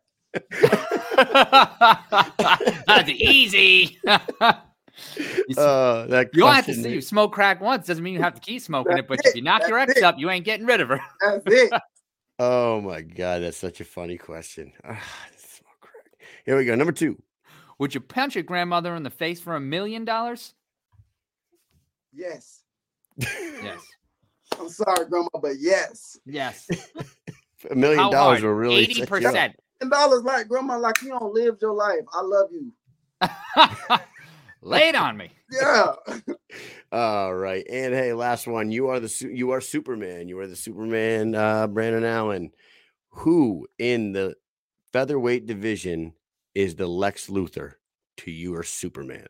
That's 2.86 3.08
easy. 3.08 3.98
you 4.02 4.10
Uh, 5.56 6.06
that 6.08 6.28
you 6.34 6.40
don't 6.42 6.52
have 6.54 6.66
to 6.66 6.74
see 6.74 6.92
you 6.92 7.00
smoke 7.00 7.32
crack 7.32 7.60
once. 7.60 7.86
Doesn't 7.86 8.04
mean 8.04 8.12
you 8.14 8.20
have 8.22 8.34
to 8.34 8.40
keep 8.40 8.60
smoking 8.60 8.98
it. 8.98 9.08
But 9.08 9.18
That's 9.18 9.30
if 9.30 9.36
you 9.36 9.42
knock 9.42 9.62
it, 9.62 9.68
your 9.68 9.78
ex 9.78 9.96
it. 9.96 10.02
up, 10.02 10.16
you 10.18 10.28
ain't 10.28 10.44
getting 10.44 10.66
rid 10.66 10.80
of 10.80 10.88
her. 10.88 11.00
That's 11.20 11.42
it. 11.46 11.72
Oh 12.42 12.80
my 12.80 13.02
god, 13.02 13.42
that's 13.42 13.58
such 13.58 13.82
a 13.82 13.84
funny 13.84 14.16
question. 14.16 14.72
Ah, 14.82 14.92
smoke 15.36 15.80
crack. 15.82 16.06
Here 16.46 16.56
we 16.56 16.64
go. 16.64 16.74
Number 16.74 16.90
two. 16.92 17.22
Would 17.78 17.94
you 17.94 18.00
punch 18.00 18.34
your 18.34 18.44
grandmother 18.44 18.94
in 18.94 19.02
the 19.02 19.10
face 19.10 19.40
for 19.40 19.56
a 19.56 19.60
million 19.60 20.06
dollars? 20.06 20.54
yes. 22.14 22.62
Yes. 23.18 23.80
I'm 24.58 24.68
sorry, 24.68 25.06
grandma, 25.08 25.28
but 25.40 25.54
yes. 25.58 26.18
Yes. 26.26 26.68
A 27.70 27.74
million 27.74 27.98
How 27.98 28.10
dollars 28.10 28.40
hard? 28.40 28.44
will 28.44 28.58
really 28.58 28.82
eighty 28.84 28.94
set 28.94 29.10
you 29.10 29.16
up. 29.16 29.22
percent. 29.22 29.56
And 29.82 29.90
dollars 29.90 30.22
like 30.22 30.48
grandma, 30.48 30.78
like 30.78 31.00
you 31.02 31.10
don't 31.10 31.34
live 31.34 31.56
your 31.60 31.74
life. 31.74 32.00
I 32.12 32.22
love 32.22 32.48
you. 32.52 32.72
Lay 34.62 34.88
it 34.88 34.94
on 34.94 35.16
me. 35.16 35.30
Yeah. 35.50 35.92
All 36.92 37.34
right, 37.34 37.64
and 37.70 37.94
hey, 37.94 38.12
last 38.12 38.46
one. 38.46 38.70
You 38.70 38.88
are 38.88 39.00
the 39.00 39.08
su- 39.08 39.30
you 39.30 39.50
are 39.52 39.60
Superman. 39.60 40.28
You 40.28 40.38
are 40.40 40.46
the 40.46 40.56
Superman, 40.56 41.34
uh, 41.34 41.66
Brandon 41.66 42.04
Allen. 42.04 42.50
Who 43.10 43.66
in 43.78 44.12
the 44.12 44.34
featherweight 44.92 45.46
division 45.46 46.12
is 46.54 46.76
the 46.76 46.86
Lex 46.86 47.28
Luthor 47.28 47.74
to 48.18 48.30
your 48.30 48.62
Superman? 48.62 49.26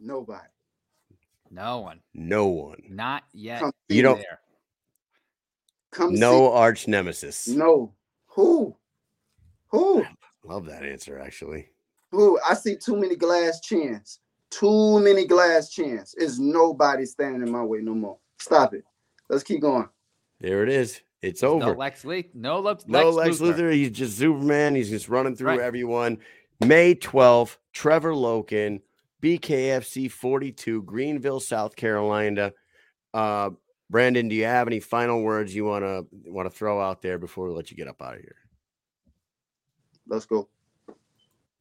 Nobody. 0.00 0.46
No 1.54 1.78
one. 1.80 2.00
No 2.14 2.48
one. 2.48 2.82
Not 2.90 3.22
yet. 3.32 3.60
Come 3.60 3.72
You 3.88 4.02
don't- 4.02 4.18
me. 4.18 4.24
there. 4.28 4.40
Come 5.92 6.14
No 6.14 6.52
arch 6.52 6.88
nemesis. 6.88 7.46
No. 7.46 7.94
Who? 8.30 8.76
Who? 9.68 10.04
Love 10.44 10.66
that 10.66 10.84
answer. 10.84 11.18
Actually, 11.18 11.68
Who? 12.10 12.38
I 12.48 12.54
see 12.54 12.76
too 12.76 12.96
many 12.96 13.14
glass 13.16 13.60
chins. 13.60 14.18
Too 14.50 14.98
many 15.00 15.26
glass 15.26 15.70
chins. 15.70 16.14
Is 16.14 16.38
nobody 16.40 17.06
standing 17.06 17.42
in 17.42 17.50
my 17.50 17.62
way 17.62 17.78
no 17.80 17.94
more. 17.94 18.18
Stop 18.40 18.74
it. 18.74 18.84
Let's 19.28 19.44
keep 19.44 19.60
going. 19.60 19.88
there 20.40 20.62
it 20.64 20.68
is. 20.68 21.00
It's 21.22 21.42
No 21.42 21.52
over. 21.62 21.74
Lex 21.76 22.04
Leak. 22.04 22.34
No 22.34 22.58
Lex. 22.60 22.84
No 22.86 23.10
Lex 23.10 23.40
Lex 23.40 23.58
Luthor. 23.58 23.72
He's 23.72 23.90
just 23.90 24.18
Superman. 24.18 24.74
He's 24.74 24.90
just 24.90 25.08
running 25.08 25.34
through 25.36 25.48
Right. 25.50 25.60
everyone. 25.60 26.18
May 26.60 26.94
12th, 26.96 27.56
Trevor 27.72 28.12
Loken, 28.12 28.82
BKFC 29.24 30.10
42, 30.10 30.82
Greenville, 30.82 31.40
South 31.40 31.74
Carolina. 31.76 32.52
Uh, 33.14 33.50
Brandon, 33.88 34.28
do 34.28 34.34
you 34.34 34.44
have 34.44 34.66
any 34.66 34.80
final 34.80 35.22
words 35.22 35.54
you 35.54 35.64
want 35.64 35.82
to 35.82 36.06
want 36.30 36.50
to 36.50 36.54
throw 36.54 36.78
out 36.78 37.00
there 37.00 37.16
before 37.16 37.48
we 37.48 37.54
let 37.54 37.70
you 37.70 37.76
get 37.76 37.88
up 37.88 38.02
out 38.02 38.16
of 38.16 38.20
here? 38.20 38.36
Let's 40.06 40.26
go. 40.26 40.48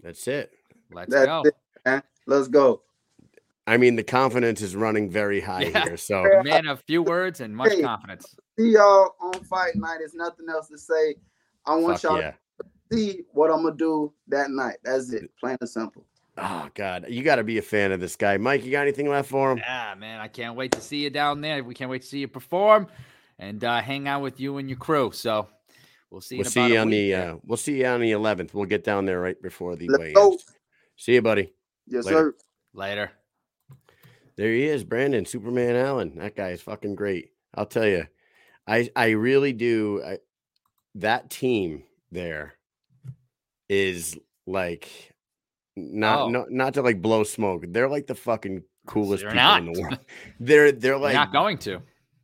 That's 0.01 0.27
it. 0.27 0.51
Let's 0.91 1.09
That's 1.09 1.25
go. 1.25 1.43
it, 1.45 1.55
man. 1.85 2.03
Let's 2.27 2.49
go. 2.49 2.81
I 3.65 3.77
mean, 3.77 3.95
the 3.95 4.03
confidence 4.03 4.61
is 4.61 4.75
running 4.75 5.09
very 5.09 5.39
high 5.39 5.63
Yeah. 5.63 5.83
here. 5.85 5.97
So 5.97 6.21
Man, 6.43 6.67
a 6.67 6.75
few 6.75 7.01
words 7.01 7.39
and 7.39 7.55
much 7.55 7.71
Hey. 7.71 7.81
confidence. 7.81 8.35
See 8.59 8.71
y'all 8.71 9.15
on 9.21 9.41
fight 9.45 9.75
night. 9.75 9.99
There's 9.99 10.13
nothing 10.15 10.47
else 10.49 10.67
to 10.67 10.77
say. 10.77 11.15
I 11.65 11.75
want 11.75 12.01
fuck 12.01 12.11
y'all 12.11 12.19
yeah. 12.19 12.31
to 12.31 12.65
see 12.91 13.21
what 13.31 13.51
I'm 13.51 13.63
gonna 13.63 13.77
do 13.77 14.11
that 14.27 14.51
night. 14.51 14.79
That's 14.83 15.13
it. 15.13 15.31
Plain 15.39 15.55
and 15.61 15.69
simple. 15.69 16.05
Oh 16.37 16.67
God, 16.73 17.05
you 17.09 17.23
got 17.23 17.35
to 17.35 17.43
be 17.43 17.59
a 17.59 17.61
fan 17.61 17.91
of 17.91 17.99
this 17.99 18.15
guy, 18.15 18.37
Mike. 18.37 18.65
You 18.65 18.71
got 18.71 18.81
anything 18.81 19.07
left 19.07 19.29
for 19.29 19.51
him? 19.51 19.59
Yeah, 19.59 19.93
man, 19.97 20.19
I 20.19 20.27
can't 20.27 20.55
wait 20.55 20.71
to 20.71 20.81
see 20.81 21.03
you 21.03 21.09
down 21.11 21.41
there. 21.41 21.63
We 21.63 21.75
can't 21.75 21.91
wait 21.91 22.01
to 22.01 22.07
see 22.07 22.19
you 22.19 22.27
perform 22.27 22.87
and 23.37 23.63
uh, 23.63 23.81
hang 23.81 24.07
out 24.07 24.21
with 24.21 24.39
you 24.39 24.57
and 24.57 24.67
your 24.67 24.79
crew. 24.79 25.11
So 25.11 25.47
we'll 26.09 26.21
see. 26.21 26.37
We'll 26.37 26.45
in 26.45 26.51
see 26.51 26.67
you 26.69 26.77
a 26.77 26.81
on 26.81 26.87
week 26.87 27.13
the. 27.13 27.15
Uh, 27.15 27.35
we'll 27.45 27.57
see 27.57 27.79
you 27.79 27.85
on 27.85 28.01
the 28.01 28.11
11th. 28.11 28.53
We'll 28.53 28.65
get 28.65 28.83
down 28.83 29.05
there 29.05 29.19
right 29.19 29.39
before 29.41 29.75
the 29.75 29.87
Let's 29.87 29.99
weigh 29.99 30.13
go. 30.13 30.37
See 30.95 31.13
you, 31.13 31.21
buddy. 31.21 31.53
Yes, 31.87 32.05
Later. 32.05 32.17
sir. 32.17 32.35
Later. 32.73 33.11
There 34.35 34.51
he 34.51 34.63
is, 34.63 34.83
Brandon 34.83 35.25
Superman 35.25 35.75
Allen. 35.75 36.17
That 36.17 36.35
guy 36.35 36.49
is 36.49 36.61
fucking 36.61 36.95
great. 36.95 37.29
I'll 37.53 37.67
tell 37.67 37.85
you, 37.85 38.07
I 38.65 38.89
I 38.95 39.09
really 39.11 39.53
do. 39.53 40.01
I, 40.03 40.17
that 40.95 41.29
team 41.29 41.83
there 42.11 42.55
is 43.69 44.17
like 44.47 45.12
not 45.75 46.19
Oh. 46.21 46.29
not 46.29 46.51
not 46.51 46.73
to 46.75 46.81
like 46.81 47.01
blow 47.01 47.23
smoke. 47.23 47.65
They're 47.69 47.89
like 47.89 48.07
the 48.07 48.15
fucking 48.15 48.63
coolest 48.85 49.23
They're 49.23 49.31
people 49.31 49.55
in 49.55 49.73
the 49.73 49.81
world. 49.81 49.99
They're 50.39 50.71
they're 50.71 50.97
like 50.97 51.13
not 51.15 51.31
going 51.31 51.57
to. 51.59 51.81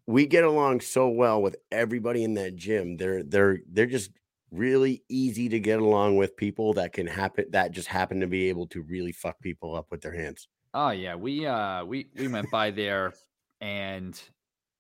we 0.08 0.26
get 0.26 0.44
along 0.44 0.82
so 0.82 1.10
well 1.10 1.42
with 1.42 1.56
everybody 1.72 2.24
in 2.24 2.34
that 2.36 2.56
gym. 2.56 2.98
They're 2.98 3.24
they're 3.24 3.60
they're 3.72 3.86
just 3.86 4.12
really 4.52 5.04
easy 5.10 5.48
to 5.50 5.60
get 5.60 5.80
along 5.80 6.18
with 6.18 6.36
people 6.36 6.74
that 6.74 6.92
can 6.94 7.06
happen 7.06 7.46
that 7.52 7.72
just 7.72 7.88
happen 7.88 8.20
to 8.20 8.28
be 8.28 8.50
able 8.50 8.66
to 8.68 8.82
really 8.82 9.12
fuck 9.12 9.40
people 9.42 9.76
up 9.76 9.88
with 9.92 10.02
their 10.02 10.14
hands. 10.14 10.48
Oh 10.74 10.90
yeah, 10.92 11.16
we 11.16 11.46
uh 11.46 11.86
we 11.86 12.10
we 12.18 12.28
went 12.28 12.50
by 12.52 12.72
there 12.72 13.14
and 13.62 14.20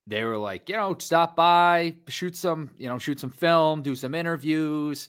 they 0.07 0.23
were 0.23 0.37
like, 0.37 0.67
you 0.69 0.75
know, 0.75 0.95
stop 0.97 1.35
by, 1.35 1.93
shoot 2.07 2.35
some, 2.35 2.71
you 2.79 2.87
know, 2.87 2.97
shoot 2.97 3.19
some 3.19 3.29
film, 3.29 3.83
do 3.83 3.93
some 3.95 4.15
interviews, 4.15 5.07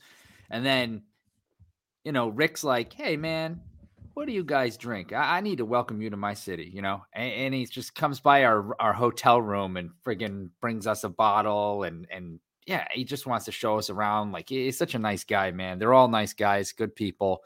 and 0.50 0.64
then, 0.66 1.02
you 2.04 2.12
know, 2.12 2.28
Rick's 2.28 2.64
like, 2.64 2.92
hey 2.92 3.16
man, 3.16 3.60
what 4.14 4.26
do 4.26 4.32
you 4.32 4.44
guys 4.44 4.76
drink? 4.76 5.12
I, 5.12 5.38
I 5.38 5.40
need 5.40 5.58
to 5.58 5.64
welcome 5.64 6.00
you 6.02 6.10
to 6.10 6.16
my 6.16 6.34
city, 6.34 6.70
you 6.72 6.82
know, 6.82 7.04
and, 7.12 7.32
and 7.32 7.54
he 7.54 7.66
just 7.66 7.94
comes 7.94 8.20
by 8.20 8.44
our 8.44 8.74
our 8.80 8.92
hotel 8.92 9.40
room 9.40 9.76
and 9.76 9.90
friggin' 10.04 10.50
brings 10.60 10.86
us 10.86 11.04
a 11.04 11.08
bottle 11.08 11.84
and 11.84 12.06
and 12.10 12.40
yeah, 12.66 12.86
he 12.92 13.04
just 13.04 13.26
wants 13.26 13.46
to 13.46 13.52
show 13.52 13.78
us 13.78 13.90
around. 13.90 14.32
Like 14.32 14.48
he's 14.48 14.78
such 14.78 14.94
a 14.94 14.98
nice 14.98 15.24
guy, 15.24 15.50
man. 15.50 15.78
They're 15.78 15.94
all 15.94 16.08
nice 16.08 16.32
guys, 16.32 16.72
good 16.72 16.94
people 16.94 17.42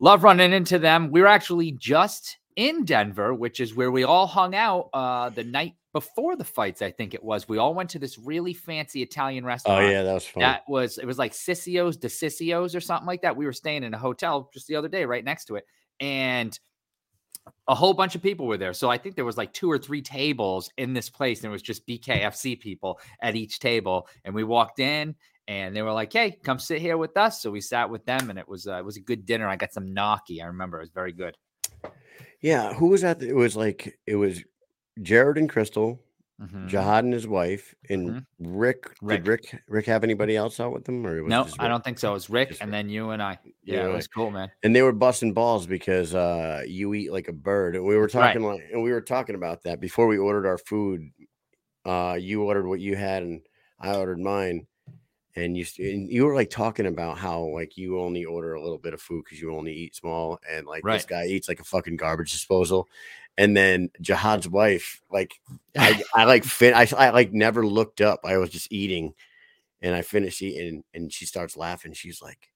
love 0.00 0.24
running 0.24 0.52
into 0.52 0.78
them. 0.78 1.10
We're 1.10 1.26
actually 1.26 1.72
just 1.72 2.38
in 2.56 2.84
Denver, 2.84 3.32
which 3.32 3.60
is 3.60 3.74
where 3.74 3.90
we 3.90 4.02
all 4.02 4.26
hung 4.26 4.54
out 4.54 4.88
uh, 4.92 5.28
the 5.28 5.44
night 5.44 5.74
before 5.92 6.36
the 6.36 6.44
fights. 6.44 6.82
I 6.82 6.90
think 6.90 7.14
it 7.14 7.22
was. 7.22 7.48
We 7.48 7.58
all 7.58 7.74
went 7.74 7.90
to 7.90 7.98
this 7.98 8.18
really 8.18 8.54
fancy 8.54 9.02
Italian 9.02 9.44
restaurant. 9.44 9.84
Oh 9.84 9.88
yeah, 9.88 10.02
that 10.02 10.14
was 10.14 10.26
fun. 10.26 10.40
That 10.42 10.62
was 10.68 10.98
it 10.98 11.06
was 11.06 11.18
like 11.18 11.32
Sissio's 11.32 11.96
de 11.96 12.08
Sissio's 12.08 12.74
or 12.74 12.80
something 12.80 13.06
like 13.06 13.22
that. 13.22 13.36
We 13.36 13.46
were 13.46 13.52
staying 13.52 13.84
in 13.84 13.94
a 13.94 13.98
hotel 13.98 14.50
just 14.52 14.66
the 14.66 14.76
other 14.76 14.88
day, 14.88 15.04
right 15.04 15.24
next 15.24 15.46
to 15.46 15.56
it, 15.56 15.64
and 16.00 16.58
a 17.68 17.74
whole 17.74 17.94
bunch 17.94 18.14
of 18.14 18.22
people 18.22 18.46
were 18.46 18.58
there. 18.58 18.72
So 18.72 18.90
I 18.90 18.98
think 18.98 19.16
there 19.16 19.24
was 19.24 19.36
like 19.36 19.52
two 19.52 19.70
or 19.70 19.78
three 19.78 20.02
tables 20.02 20.70
in 20.76 20.92
this 20.92 21.08
place, 21.08 21.40
and 21.40 21.46
it 21.46 21.52
was 21.52 21.62
just 21.62 21.86
BKFC 21.86 22.60
people 22.60 23.00
at 23.22 23.36
each 23.36 23.58
table. 23.58 24.08
And 24.24 24.34
we 24.34 24.44
walked 24.44 24.78
in, 24.78 25.14
and 25.48 25.74
they 25.74 25.82
were 25.82 25.92
like, 25.92 26.12
"Hey, 26.12 26.38
come 26.42 26.58
sit 26.58 26.80
here 26.80 26.96
with 26.96 27.16
us." 27.16 27.42
So 27.42 27.50
we 27.50 27.60
sat 27.60 27.90
with 27.90 28.04
them, 28.04 28.30
and 28.30 28.38
it 28.38 28.48
was 28.48 28.66
uh, 28.66 28.78
it 28.78 28.84
was 28.84 28.96
a 28.96 29.00
good 29.00 29.26
dinner. 29.26 29.48
I 29.48 29.56
got 29.56 29.72
some 29.72 29.92
gnocchi. 29.92 30.42
I 30.42 30.46
remember 30.46 30.78
it 30.78 30.82
was 30.82 30.90
very 30.90 31.12
good. 31.12 31.36
Yeah, 32.40 32.72
who 32.72 32.88
was 32.88 33.02
that? 33.02 33.22
It 33.22 33.34
was 33.34 33.56
like 33.56 33.98
it 34.06 34.16
was 34.16 34.42
Jared 35.02 35.38
and 35.38 35.48
Crystal, 35.48 36.02
Mhm. 36.40 36.68
Jihad 36.68 37.04
and 37.04 37.12
his 37.12 37.26
wife, 37.26 37.74
and 37.90 38.08
Mhm. 38.10 38.26
Rick. 38.38 38.90
Rick. 39.02 39.24
Did 39.24 39.28
Rick 39.28 39.62
Rick 39.68 39.86
have 39.86 40.04
anybody 40.04 40.36
else 40.36 40.58
out 40.58 40.72
with 40.72 40.84
them, 40.84 41.06
or 41.06 41.20
No, 41.22 41.46
I 41.58 41.68
don't 41.68 41.84
think 41.84 41.98
so. 41.98 42.10
It 42.10 42.14
was 42.14 42.30
Rick, 42.30 42.48
Just 42.48 42.62
and 42.62 42.70
Rick. 42.70 42.78
then 42.78 42.88
you 42.88 43.10
and 43.10 43.22
I. 43.22 43.38
You 43.44 43.52
Yeah, 43.62 43.88
it 43.88 43.92
was 43.92 44.06
cool, 44.08 44.30
man. 44.30 44.50
And 44.62 44.74
they 44.74 44.80
were 44.82 44.92
busting 44.92 45.34
balls 45.34 45.66
because 45.66 46.14
uh 46.14 46.62
you 46.66 46.94
eat 46.94 47.12
like 47.12 47.28
a 47.28 47.32
bird, 47.32 47.76
and 47.76 47.84
we 47.84 47.94
were 47.96 48.04
That's 48.04 48.14
right. 48.14 48.26
talking 48.32 48.42
like, 48.42 48.62
and 48.72 48.82
we 48.82 48.90
were 48.90 49.02
talking 49.02 49.34
about 49.34 49.62
that 49.64 49.80
before 49.80 50.06
we 50.06 50.16
ordered 50.18 50.46
our 50.46 50.58
food. 50.58 51.10
Uh, 51.84 52.16
you 52.20 52.42
ordered 52.42 52.66
what 52.66 52.80
you 52.80 52.94
had, 52.96 53.22
and 53.22 53.40
I 53.78 53.94
ordered 53.96 54.18
mine. 54.20 54.66
And 55.36 55.56
you 55.56 55.64
and 55.78 56.10
you 56.10 56.26
were 56.26 56.34
like 56.34 56.50
talking 56.50 56.86
about 56.86 57.16
how 57.16 57.40
like 57.54 57.76
you 57.76 58.00
only 58.00 58.24
order 58.24 58.54
a 58.54 58.60
little 58.62 58.78
bit 58.78 58.94
of 58.94 59.00
food 59.00 59.22
because 59.24 59.40
you 59.40 59.54
only 59.54 59.72
eat 59.72 59.94
small, 59.94 60.40
and 60.50 60.66
like 60.66 60.82
this 60.82 61.06
guy 61.06 61.26
eats 61.26 61.48
like 61.48 61.60
a 61.60 61.64
fucking 61.64 61.96
garbage 61.96 62.32
disposal. 62.32 62.88
And 63.38 63.56
then 63.56 63.90
Jihad's 64.02 64.48
wife, 64.48 65.00
like 65.10 65.34
I, 65.76 66.02
I 66.14 66.24
like 66.24 66.44
fin- 66.44 66.74
I, 66.74 66.86
I 66.96 67.10
like 67.10 67.32
never 67.32 67.66
looked 67.66 68.00
up. 68.00 68.20
I 68.24 68.36
was 68.36 68.50
just 68.50 68.70
eating, 68.72 69.14
and 69.80 69.94
I 69.94 70.02
finished 70.02 70.42
eating, 70.42 70.84
and 70.92 71.12
she 71.12 71.24
starts 71.26 71.56
laughing. 71.56 71.92
She's 71.94 72.20
like, 72.20 72.50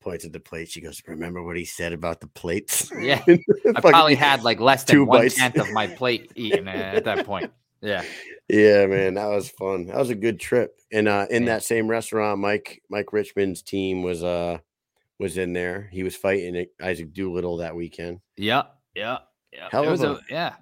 points 0.00 0.24
at 0.24 0.32
the 0.32 0.40
plate. 0.40 0.68
She 0.68 0.80
goes, 0.80 1.02
"Remember 1.06 1.42
what 1.42 1.56
he 1.56 1.64
said 1.64 1.92
about 1.92 2.20
the 2.20 2.28
plates?" 2.28 2.90
Yeah, 2.98 3.22
I 3.76 3.80
probably 3.80 4.14
had 4.14 4.44
like 4.44 4.60
less 4.60 4.84
than 4.84 5.06
one 5.06 5.22
bites. 5.22 5.34
tenth 5.36 5.58
of 5.58 5.70
my 5.72 5.88
plate 5.88 6.30
eaten 6.36 6.68
at 6.68 7.04
that 7.04 7.26
point. 7.26 7.52
Yeah. 7.80 8.04
Yeah, 8.48 8.86
man, 8.86 9.14
that 9.14 9.26
was 9.26 9.48
fun. 9.50 9.86
That 9.86 9.96
was 9.96 10.10
a 10.10 10.14
good 10.14 10.38
trip. 10.38 10.78
And 10.92 11.08
uh 11.08 11.26
in 11.30 11.42
Yeah. 11.44 11.54
that 11.54 11.64
same 11.64 11.88
restaurant, 11.88 12.38
Mike 12.38 12.80
Mike 12.88 13.12
Richman's 13.12 13.60
team 13.62 14.02
was 14.04 14.22
uh 14.22 14.58
was 15.18 15.36
in 15.38 15.52
there. 15.52 15.88
He 15.90 16.02
was 16.04 16.14
fighting 16.14 16.66
Isaac 16.80 17.12
Doolittle 17.12 17.56
that 17.56 17.74
weekend. 17.74 18.20
Yeah, 18.36 18.62
yeah, 18.94 19.18
yeah. 19.52 19.68
Hell 19.70 19.84
it 19.84 19.90
was 19.90 20.02
of 20.02 20.18
a, 20.18 20.20
yeah. 20.30 20.54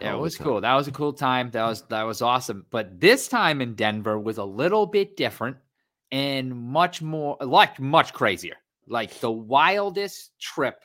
Yeah, 0.00 0.08
hell 0.08 0.18
it 0.18 0.22
was 0.22 0.36
cool. 0.36 0.60
That 0.60 0.74
was 0.74 0.88
a 0.88 0.92
cool 0.92 1.12
time. 1.12 1.50
That 1.52 1.66
was 1.66 1.82
that 1.88 2.02
was 2.02 2.20
awesome. 2.22 2.66
But 2.70 3.00
this 3.00 3.28
time 3.28 3.60
in 3.60 3.74
Denver 3.74 4.18
was 4.18 4.38
a 4.38 4.44
little 4.44 4.86
bit 4.86 5.16
different 5.16 5.56
and 6.10 6.54
much 6.54 7.00
more 7.00 7.36
like 7.40 7.80
much 7.80 8.12
crazier. 8.12 8.56
Like 8.86 9.18
the 9.20 9.30
wildest 9.30 10.38
trip 10.40 10.76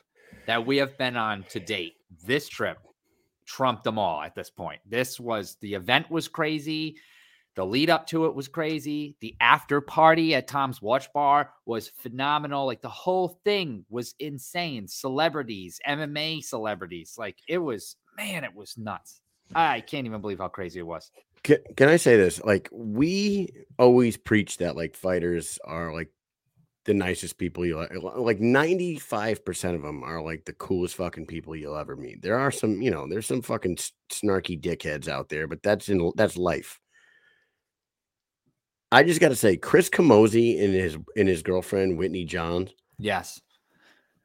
that 0.48 0.66
we 0.66 0.78
have 0.78 0.98
been 0.98 1.18
on 1.18 1.44
to 1.50 1.60
date. 1.60 1.94
This 2.26 2.48
trip 2.48 2.78
trumped 3.46 3.84
them 3.84 3.98
all 3.98 4.22
at 4.22 4.36
this 4.36 4.50
point. 4.50 4.80
This 4.88 5.20
was 5.20 5.58
the 5.62 5.74
event 5.74 6.10
was 6.10 6.28
crazy. 6.28 6.96
The 7.60 7.66
lead 7.66 7.90
up 7.90 8.08
to 8.08 8.24
it 8.24 8.36
was 8.36 8.48
crazy. 8.48 9.18
The 9.20 9.36
after 9.42 9.82
party 9.82 10.34
at 10.34 10.48
Tom's 10.48 10.82
Watch 10.82 11.12
Bar 11.12 11.52
was 11.66 11.90
phenomenal. 11.90 12.66
Like 12.66 12.82
the 12.82 12.88
whole 12.88 13.38
thing 13.44 13.84
was 13.90 14.16
insane. 14.18 14.88
Celebrities, 14.88 15.78
MMA 15.86 16.42
celebrities. 16.42 17.16
Like 17.18 17.36
it 17.50 17.58
was, 17.58 17.98
man, 18.16 18.46
it 18.46 18.56
was 18.56 18.78
nuts. 18.78 19.20
I 19.54 19.82
can't 19.82 20.06
even 20.06 20.22
believe 20.22 20.38
how 20.38 20.48
crazy 20.48 20.80
it 20.80 20.88
was. 20.88 21.12
Can, 21.44 21.58
can 21.76 21.90
I 21.90 21.98
say 21.98 22.16
this? 22.16 22.42
Like 22.42 22.70
we 22.72 23.50
always 23.78 24.16
preach 24.16 24.60
that 24.60 24.78
like 24.78 24.96
fighters 24.96 25.60
are 25.66 25.94
like 25.94 26.14
the 26.86 26.94
nicest 26.94 27.38
people 27.38 27.66
you'll 27.66 27.84
e- 27.84 27.98
like 27.98 28.40
95% 28.40 29.76
of 29.76 29.82
them 29.82 30.02
are 30.02 30.22
like 30.22 30.46
the 30.46 30.54
coolest 30.54 30.96
fucking 30.96 31.26
people 31.26 31.58
you'll 31.58 31.76
ever 31.76 31.98
meet. 31.98 32.22
There 32.22 32.40
are 32.40 32.52
some, 32.52 32.82
you 32.82 32.90
know, 32.90 33.06
there's 33.10 33.28
some 33.28 33.42
fucking 33.42 33.80
snarky 34.10 34.58
dickheads 34.58 35.10
out 35.10 35.28
there, 35.28 35.46
but 35.46 35.62
that's 35.62 35.90
in 35.90 36.14
that's 36.16 36.38
life. 36.38 36.80
I 38.92 39.04
just 39.04 39.20
got 39.22 39.30
to 39.30 39.36
say 39.36 39.56
Chris 39.58 39.90
Camozzi 39.90 40.64
and 40.64 40.74
his 40.74 40.98
and 41.16 41.28
his 41.28 41.44
girlfriend 41.44 41.98
Whitney 41.98 42.26
Johns 42.26 42.72
Yes. 42.98 43.40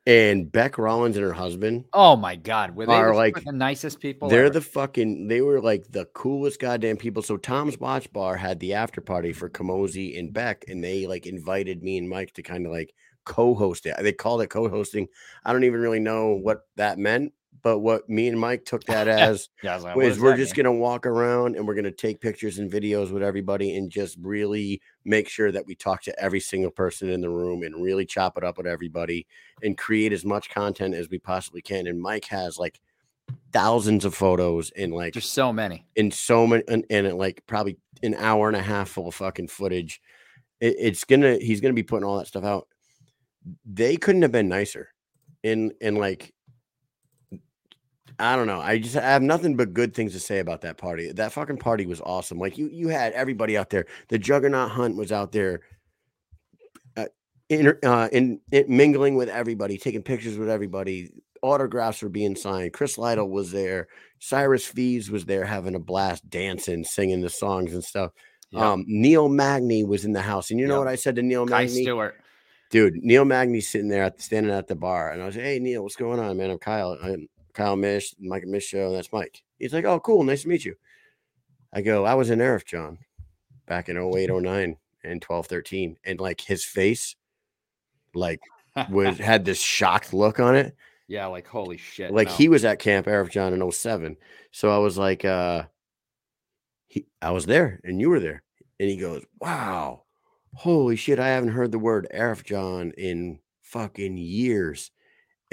and 0.06 0.50
Beck 0.50 0.78
Rollins 0.78 1.16
and 1.16 1.24
her 1.24 1.32
husband 1.32 1.84
Oh 1.92 2.16
my 2.16 2.36
God. 2.36 2.74
Were 2.74 2.86
they 2.86 2.92
Are 2.92 3.14
like- 3.14 3.42
the 3.44 3.52
nicest 3.52 4.00
people? 4.00 4.28
They're 4.28 4.44
ever? 4.46 4.54
the 4.54 4.60
fucking. 4.60 5.28
They 5.28 5.40
were 5.42 5.60
like 5.60 5.84
the 5.90 6.06
coolest 6.06 6.60
goddamn 6.60 6.96
people. 6.96 7.22
So 7.22 7.36
Tom's 7.36 7.78
Watch 7.78 8.10
Bar 8.12 8.36
had 8.36 8.58
the 8.60 8.74
after 8.74 9.00
party 9.00 9.32
for 9.32 9.50
Camozzi 9.50 10.18
and 10.18 10.32
Beck, 10.32 10.64
and 10.68 10.82
they 10.82 11.06
like 11.06 11.26
invited 11.26 11.82
me 11.82 11.98
and 11.98 12.08
Mike 12.08 12.32
to 12.34 12.42
kind 12.42 12.64
of 12.66 12.72
like 12.72 12.94
co-host 13.24 13.86
it. 13.86 13.94
They 14.00 14.12
called 14.12 14.42
it 14.42 14.48
co-hosting. 14.48 15.08
I 15.44 15.52
don't 15.52 15.64
even 15.64 15.80
really 15.80 16.00
know 16.00 16.34
what 16.34 16.66
that 16.76 16.98
meant, 16.98 17.32
but 17.62 17.78
what 17.80 18.09
me 18.09 18.28
and 18.28 18.38
Mike 18.38 18.64
took 18.64 18.84
that 18.84 19.09
as 19.09 19.48
Yeah, 19.62 19.76
like, 19.76 19.96
is 19.96 20.20
we're 20.20 20.36
just 20.36 20.57
mean? 20.57 20.64
gonna 20.64 20.76
walk 20.78 21.07
around 21.07 21.57
and 21.57 21.66
we're 21.66 21.74
gonna 21.74 21.90
take 21.90 22.20
pictures 22.20 22.59
and 22.59 22.70
videos 22.70 23.11
with 23.11 23.22
everybody 23.22 23.76
and 23.76 23.90
just 23.90 24.18
really 24.20 24.80
make 25.05 25.28
sure 25.28 25.50
that 25.52 25.66
we 25.66 25.74
talk 25.74 26.02
to 26.02 26.18
every 26.22 26.40
single 26.40 26.70
person 26.70 27.09
in 27.09 27.20
the 27.20 27.30
room 27.30 27.62
and 27.62 27.82
really 27.82 28.05
chop 28.05 28.36
it 28.36 28.44
up 28.44 28.59
with 28.59 28.66
everybody 28.66 29.26
and 29.62 29.78
create 29.78 30.12
as 30.12 30.24
much 30.24 30.50
content 30.50 30.94
as 30.94 31.09
we 31.09 31.18
possibly 31.18 31.62
can. 31.62 31.86
And 31.86 32.00
Mike 32.00 32.26
has 32.26 32.59
like 32.59 32.80
thousands 33.52 34.05
of 34.05 34.14
photos 34.14 34.70
and 34.76 34.92
like 34.92 35.14
There's 35.14 35.28
so 35.28 35.52
many. 35.52 35.86
in 35.96 36.11
so 36.11 36.46
many 36.46 36.62
and, 36.68 36.84
and 36.90 37.16
like 37.16 37.42
probably 37.46 37.78
an 38.02 38.14
hour 38.14 38.48
and 38.48 38.57
a 38.57 38.62
half 38.62 38.88
full 38.90 39.09
of 39.09 39.14
fucking 39.14 39.48
footage. 39.48 40.00
It, 40.61 40.76
it's 40.78 41.05
gonna 41.05 41.36
he's 41.38 41.61
gonna 41.61 41.74
be 41.74 41.82
putting 41.82 42.05
all 42.05 42.18
that 42.18 42.26
stuff 42.26 42.44
out. 42.44 42.68
They 43.64 43.96
couldn't 43.96 44.22
have 44.22 44.32
been 44.32 44.48
nicer. 44.48 44.90
And 45.42 45.72
and 45.80 45.96
like 45.98 46.32
I 48.18 48.36
don't 48.36 48.46
know. 48.46 48.60
I 48.60 48.78
just 48.78 48.96
I 48.96 49.00
have 49.02 49.22
nothing 49.22 49.56
but 49.56 49.72
good 49.74 49.94
things 49.94 50.12
to 50.12 50.20
say 50.20 50.38
about 50.38 50.60
that 50.62 50.76
party. 50.78 51.10
That 51.12 51.32
fucking 51.32 51.58
party 51.58 51.86
was 51.86 52.00
awesome. 52.00 52.38
Like 52.38 52.56
you 52.58 52.68
you 52.68 52.88
had 52.88 53.12
everybody 53.12 53.56
out 53.56 53.70
there. 53.70 53.86
The 54.08 54.18
Juggernaut 54.18 54.70
Hunt 54.70 54.96
was 54.96 55.10
out 55.10 55.32
there 55.32 55.62
uh, 56.96 57.06
inter, 57.48 57.78
uh, 57.82 58.08
in, 58.12 58.40
in 58.52 58.64
mingling 58.68 59.16
with 59.16 59.28
everybody, 59.28 59.78
taking 59.78 60.02
pictures 60.02 60.38
with 60.38 60.48
everybody. 60.48 61.10
Autographs 61.42 62.02
were 62.02 62.08
being 62.08 62.36
signed. 62.36 62.72
Chris 62.72 62.96
Lytle 62.98 63.28
was 63.28 63.50
there. 63.52 63.88
Cyrus 64.20 64.64
Fees 64.64 65.10
was 65.10 65.24
there 65.26 65.44
having 65.44 65.74
a 65.74 65.78
blast, 65.80 66.28
dancing, 66.30 66.84
singing 66.84 67.20
the 67.20 67.28
songs 67.28 67.74
and 67.74 67.84
stuff. 67.84 68.12
Yeah. 68.50 68.70
Um, 68.72 68.84
Neil 68.86 69.28
Magny 69.28 69.84
was 69.84 70.04
in 70.04 70.12
the 70.12 70.22
house, 70.22 70.50
and 70.50 70.60
you 70.60 70.66
know 70.66 70.74
Yep. 70.76 70.84
what 70.84 70.88
I 70.88 70.94
said 70.94 71.16
to 71.16 71.22
Neil 71.22 71.46
Kai 71.46 71.64
Magny? 71.66 71.82
Stewart. 71.82 72.14
dude, 72.70 72.94
Neil 73.02 73.24
Magny's 73.24 73.68
sitting 73.68 73.88
there 73.88 74.04
at, 74.04 74.20
standing 74.20 74.52
at 74.52 74.68
the 74.68 74.76
bar, 74.76 75.10
and 75.10 75.20
I 75.20 75.26
was, 75.26 75.36
like, 75.36 75.44
hey 75.44 75.58
Neil, 75.58 75.82
what's 75.82 75.96
going 75.96 76.20
on, 76.20 76.36
man? 76.36 76.50
I'm 76.50 76.58
Kyle. 76.58 76.96
I'm 77.02 77.28
Kyle 77.55 77.76
Mish, 77.76 78.14
Mike 78.18 78.44
Mish 78.44 78.66
show. 78.66 78.88
and 78.88 78.96
That's 78.96 79.12
Mike. 79.12 79.42
He's 79.59 79.72
like, 79.72 79.84
oh, 79.84 80.00
cool, 80.00 80.22
nice 80.24 80.42
to 80.42 80.48
meet 80.48 80.64
you. 80.64 80.74
I 81.72 81.80
go, 81.80 82.05
I 82.05 82.14
was 82.14 82.30
in 82.30 82.40
Arifjan 82.40 82.98
back 83.66 83.88
in 83.88 83.96
08, 83.96 84.30
09 84.30 84.76
and 85.05 85.22
12, 85.22 85.46
13. 85.46 85.96
And 86.05 86.20
like 86.20 86.40
his 86.40 86.64
face, 86.64 87.16
like 88.14 88.40
was 88.90 89.18
had 89.18 89.44
this 89.44 89.61
shocked 89.61 90.12
look 90.12 90.38
on 90.40 90.55
it. 90.57 90.76
yeah, 91.09 91.26
like 91.26 91.46
holy 91.46 91.76
shit. 91.76 92.12
Like 92.12 92.28
no. 92.28 92.34
he 92.34 92.48
was 92.48 92.64
at 92.64 92.78
Camp 92.78 93.07
Arifjan 93.07 93.52
in 93.52 93.72
07. 93.72 94.16
So 94.52 94.70
I 94.70 94.78
was 94.78 94.98
like, 94.98 95.24
uh 95.24 95.64
he 96.86 97.07
I 97.22 97.30
was 97.30 97.46
there 97.46 97.80
and 97.84 98.00
you 98.00 98.09
were 98.09 98.20
there. 98.20 98.42
And 98.78 98.88
he 98.88 98.96
goes, 98.96 99.24
Wow, 99.40 100.05
holy 100.55 100.96
shit, 100.96 101.18
I 101.18 101.28
haven't 101.28 101.50
heard 101.50 101.72
the 101.72 101.78
word 101.78 102.07
Arifjan 102.14 102.92
in 102.94 103.38
fucking 103.62 104.16
years. 104.16 104.90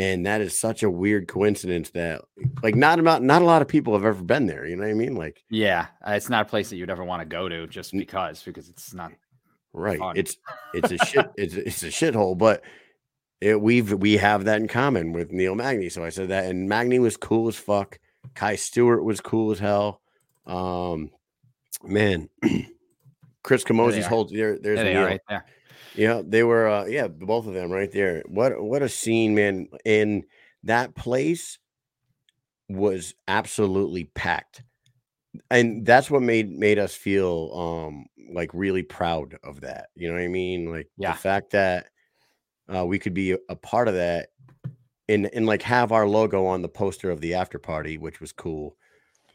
And 0.02 0.26
that 0.26 0.42
is 0.42 0.60
such 0.60 0.82
a 0.82 0.90
weird 0.90 1.28
coincidence 1.28 1.92
that 1.92 2.22
like 2.64 2.74
not 2.74 2.98
about 2.98 3.22
not 3.22 3.44
a 3.44 3.46
lot 3.46 3.62
of 3.62 3.68
people 3.68 3.94
have 3.94 4.04
ever 4.04 4.24
been 4.24 4.48
there. 4.48 4.66
You 4.66 4.76
know 4.76 4.82
what 4.82 4.90
I 4.90 4.96
mean? 4.96 5.14
Like 5.16 5.44
Yeah, 5.52 5.88
uh, 6.06 6.14
it's 6.14 6.28
not 6.28 6.42
a 6.42 6.50
place 6.50 6.72
that 6.72 6.78
you'd 6.78 6.90
ever 6.90 7.04
want 7.04 7.22
to 7.22 7.26
go 7.28 7.48
to 7.48 7.68
just 7.68 7.92
because 7.92 8.42
because 8.42 8.68
it's 8.68 8.96
not. 8.96 9.12
Right. 9.74 10.00
fun. 10.00 10.18
It's 10.18 10.38
it's 10.74 10.92
a 10.92 10.98
shit 11.06 11.30
it's 11.38 11.54
it's 11.54 11.84
a 11.84 11.88
shithole, 11.88 12.36
but 12.36 12.64
it, 13.42 13.62
we've 13.62 13.94
we 13.94 14.18
have 14.18 14.46
that 14.46 14.60
in 14.60 14.68
common 14.68 15.14
with 15.14 15.32
Neil 15.32 15.54
Magny. 15.54 15.90
So 15.90 16.04
I 16.04 16.10
said 16.10 16.30
that, 16.30 16.46
and 16.46 16.68
Magny 16.68 16.98
was 16.98 17.16
cool 17.16 17.48
as 17.48 17.56
fuck. 17.56 18.00
Kai 18.34 18.56
Stewart 18.56 19.04
was 19.04 19.22
cool 19.22 19.52
as 19.52 19.60
hell. 19.60 20.02
Um, 20.48 21.12
man, 21.84 22.28
Chris 23.44 23.64
Camozzi's 23.64 24.08
whole 24.08 24.26
there. 24.26 24.58
There's 24.58 24.80
There 24.80 24.94
Neil. 24.94 25.04
are 25.04 25.06
right 25.06 25.22
there. 25.30 25.46
Yeah, 25.94 26.22
they 26.26 26.44
were. 26.44 26.68
Uh, 26.68 26.86
yeah, 26.86 27.08
both 27.08 27.48
of 27.48 27.54
them 27.54 27.72
right 27.72 27.92
there. 27.92 28.24
What 28.28 28.62
what 28.62 28.82
a 28.82 28.90
scene, 28.90 29.36
man! 29.36 29.68
And 29.86 30.24
that 30.64 30.96
place 30.96 31.60
was 32.70 33.14
absolutely 33.28 34.06
packed, 34.06 34.64
and 35.50 35.86
that's 35.86 36.10
what 36.12 36.22
made 36.22 36.50
made 36.52 36.80
us 36.80 36.96
feel 36.96 37.52
um 37.54 38.06
like 38.34 38.52
really 38.54 38.84
proud 38.84 39.38
of 39.44 39.62
that. 39.62 39.90
You 39.96 40.10
know 40.10 40.16
what 40.16 40.24
I 40.24 40.28
mean? 40.30 40.72
Like 40.72 40.88
Yeah. 40.98 41.14
the 41.14 41.18
fact 41.20 41.52
that 41.52 41.88
uh, 42.74 42.86
we 42.86 43.00
could 43.00 43.14
be 43.14 43.34
a, 43.34 43.38
a 43.50 43.56
part 43.56 43.88
of 43.88 43.96
that, 43.96 44.30
and 45.10 45.28
and 45.34 45.46
like 45.46 45.64
have 45.64 45.92
our 45.92 46.08
logo 46.08 46.46
on 46.46 46.62
the 46.62 46.70
poster 46.70 47.12
of 47.12 47.22
the 47.22 47.36
after 47.36 47.60
party, 47.60 47.98
which 47.98 48.22
was 48.22 48.32
cool. 48.32 48.78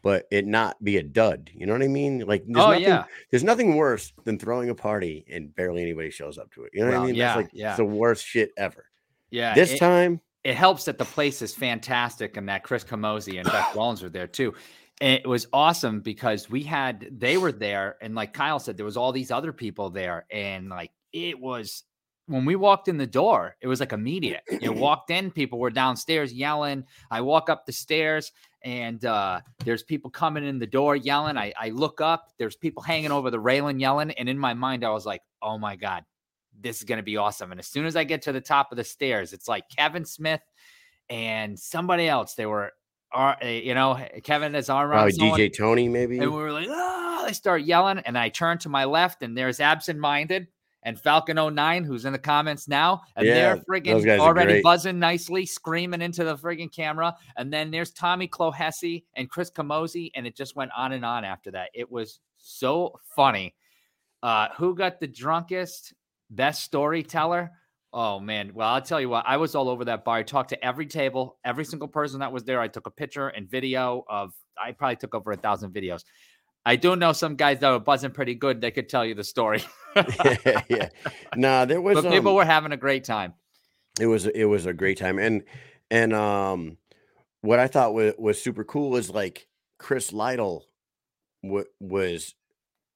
But 0.03 0.27
it 0.31 0.45
not 0.45 0.81
be 0.83 0.97
a 0.97 1.03
dud, 1.03 1.49
you 1.53 1.65
know 1.65 1.73
what 1.73 1.81
I 1.81 1.87
mean? 1.87 2.19
Like, 2.19 2.43
there's 2.47 2.63
Oh 2.63 2.69
nothing, 2.69 2.83
yeah, 2.83 3.03
there's 3.31 3.43
nothing 3.43 3.75
worse 3.75 4.13
than 4.23 4.37
throwing 4.39 4.69
a 4.69 4.75
party 4.75 5.25
and 5.31 5.53
barely 5.55 5.81
anybody 5.81 6.09
shows 6.09 6.37
up 6.37 6.51
to 6.53 6.63
it. 6.63 6.71
You 6.73 6.81
know 6.85 6.91
what 6.91 6.99
I 6.99 7.05
mean? 7.05 7.15
yeah, 7.15 7.27
That's 7.27 7.37
like 7.37 7.49
yeah. 7.53 7.69
it's 7.69 7.77
the 7.77 7.85
worst 7.85 8.25
shit 8.25 8.51
ever. 8.57 8.85
yeah. 9.31 9.53
this 9.53 9.73
it, 9.73 9.79
time, 9.79 10.21
it 10.43 10.55
helps 10.55 10.85
that 10.85 10.97
the 10.97 11.05
place 11.05 11.41
is 11.41 11.53
fantastic 11.53 12.37
and 12.37 12.47
that 12.47 12.63
Chris 12.63 12.83
Camozzi 12.83 13.39
and 13.39 13.45
Beck 13.51 13.73
Rollins 13.75 14.01
were 14.01 14.09
there 14.09 14.27
too. 14.27 14.53
And 15.01 15.19
it 15.19 15.27
was 15.27 15.47
awesome 15.53 15.99
because 16.01 16.49
we 16.49 16.63
had 16.63 17.07
they 17.11 17.37
were 17.37 17.51
there, 17.51 17.97
and 18.01 18.15
like 18.15 18.33
Kyle 18.33 18.59
said, 18.59 18.77
there 18.77 18.85
was 18.85 18.97
all 18.97 19.11
these 19.11 19.29
other 19.29 19.53
people 19.53 19.89
there, 19.91 20.25
and 20.31 20.69
like 20.69 20.91
it 21.13 21.39
was 21.39 21.83
when 22.25 22.45
we 22.45 22.55
walked 22.55 22.87
in 22.87 22.97
the 22.97 23.07
door, 23.07 23.55
it 23.61 23.67
was 23.67 23.79
like 23.79 23.93
immediate. 23.93 24.41
You 24.59 24.73
walked 24.87 25.11
in, 25.11 25.31
people 25.31 25.59
were 25.59 25.69
downstairs 25.69 26.33
yelling. 26.33 26.83
I 27.11 27.21
walk 27.21 27.49
up 27.49 27.65
the 27.65 27.71
stairs, 27.71 28.31
and 28.63 29.03
uh, 29.05 29.41
there's 29.63 29.83
people 29.83 30.09
coming 30.09 30.45
in 30.45 30.59
the 30.59 30.67
door 30.67 30.95
yelling. 30.95 31.37
I, 31.37 31.53
I 31.59 31.69
look 31.69 32.01
up, 32.01 32.31
there's 32.37 32.55
people 32.55 32.83
hanging 32.83 33.11
over 33.11 33.31
the 33.31 33.39
railing 33.39 33.79
yelling, 33.79 34.11
and 34.11 34.27
in 34.27 34.37
my 34.37 34.53
mind, 34.53 34.83
I 34.83 34.89
was 34.89 35.05
like, 35.05 35.21
"Oh 35.41 35.57
my 35.57 35.75
god, 35.75 36.03
this 36.61 36.77
is 36.77 36.83
going 36.83 36.97
to 36.97 37.03
be 37.03 37.17
awesome. 37.17 37.51
And 37.51 37.59
as 37.59 37.67
soon 37.67 37.85
as 37.85 37.95
I 37.95 38.03
get 38.03 38.23
to 38.23 38.31
the 38.31 38.41
top 38.41 38.71
of 38.71 38.77
the 38.77 38.83
stairs, 38.83 39.33
it's 39.33 39.47
like 39.47 39.69
Kevin 39.69 40.05
Smith 40.05 40.41
and 41.09 41.57
somebody 41.57 42.07
else. 42.07 42.33
They 42.33 42.45
were, 42.45 42.73
are 43.11 43.37
you 43.43 43.73
know, 43.73 43.97
Kevin 44.23 44.55
is 44.55 44.69
arm 44.69 44.91
around 44.91 45.11
DJ 45.11 45.55
Tony, 45.55 45.87
maybe. 45.87 46.19
and 46.19 46.31
we 46.31 46.37
were 46.37 46.51
like, 46.51 46.67
oh, 46.69 47.23
they 47.25 47.33
start 47.33 47.63
yelling. 47.63 47.99
And 47.99 48.17
I 48.17 48.29
turn 48.29 48.57
to 48.59 48.69
my 48.69 48.85
left, 48.85 49.23
and 49.23 49.37
there's 49.37 49.59
Absent 49.59 49.99
Minded 49.99 50.47
and 50.87 50.97
Falcon 50.97 51.35
09, 51.53 51.83
who's 51.83 52.05
in 52.05 52.13
the 52.13 52.17
comments 52.17 52.69
now. 52.69 53.01
And 53.17 53.27
Yeah, 53.27 53.33
they're 53.33 53.57
friggin' 53.57 54.19
already 54.19 54.61
buzzing 54.61 54.97
nicely, 54.97 55.45
screaming 55.45 56.01
into 56.01 56.23
the 56.23 56.37
friggin' 56.37 56.73
camera. 56.73 57.13
And 57.35 57.51
then 57.51 57.71
there's 57.71 57.91
Tommy 57.91 58.25
Clohesi 58.25 59.03
and 59.17 59.29
Chris 59.29 59.51
Camozzi. 59.51 60.11
And 60.15 60.25
it 60.25 60.37
just 60.37 60.55
went 60.55 60.71
on 60.77 60.93
and 60.93 61.03
on 61.03 61.25
after 61.25 61.51
that. 61.51 61.71
It 61.73 61.91
was 61.91 62.21
so 62.37 62.97
funny. 63.13 63.53
Uh, 64.23 64.47
who 64.55 64.73
got 64.75 65.01
the 65.01 65.07
drunkest? 65.07 65.93
Best 66.29 66.63
storyteller? 66.63 67.51
Oh 67.91 68.21
man. 68.21 68.51
Well, 68.53 68.69
I'll 68.69 68.81
tell 68.81 69.01
you 69.01 69.09
what, 69.09 69.25
I 69.27 69.35
was 69.35 69.55
all 69.55 69.67
over 69.67 69.83
that 69.83 70.05
bar. 70.05 70.17
I 70.17 70.23
talked 70.23 70.51
to 70.51 70.65
every 70.65 70.85
table, 70.85 71.37
every 71.43 71.65
single 71.65 71.89
person 71.89 72.21
that 72.21 72.31
was 72.31 72.45
there. 72.45 72.61
I 72.61 72.69
took 72.69 72.87
a 72.87 72.91
picture 72.91 73.27
and 73.27 73.49
video 73.49 74.05
of 74.09 74.33
I 74.61 74.71
probably 74.71 74.95
took 74.95 75.15
over 75.15 75.33
a 75.33 75.37
thousand 75.37 75.73
videos. 75.73 76.05
I 76.65 76.75
do 76.75 76.95
know 76.95 77.13
some 77.13 77.35
guys 77.35 77.59
that 77.59 77.69
were 77.69 77.79
buzzing 77.79 78.11
pretty 78.11 78.35
good. 78.35 78.59
They 78.61 78.71
could 78.71 78.89
tell 78.89 79.05
you 79.05 79.15
the 79.15 79.23
story. 79.23 79.63
yeah, 79.95 80.61
yeah. 80.69 80.89
Nah, 81.35 81.65
there 81.65 81.79
was 81.81 82.01
but 82.01 82.11
people 82.11 82.31
um, 82.31 82.35
were 82.35 82.45
having 82.45 82.71
a 82.73 82.77
great 82.77 83.03
time. 83.03 83.33
it 83.99 84.05
was 84.07 84.25
it 84.27 84.45
was 84.45 84.65
a 84.65 84.73
great 84.73 84.97
time 84.97 85.17
and 85.17 85.43
and 85.89 86.13
um 86.13 86.77
what 87.41 87.57
i 87.59 87.65
thought 87.67 87.93
was, 87.95 88.13
was 88.19 88.39
super 88.41 88.63
cool 88.63 88.95
is 88.95 89.09
like 89.09 89.47
chris 89.79 90.11
lytle 90.13 90.67
w- 91.41 91.65
was 91.79 92.35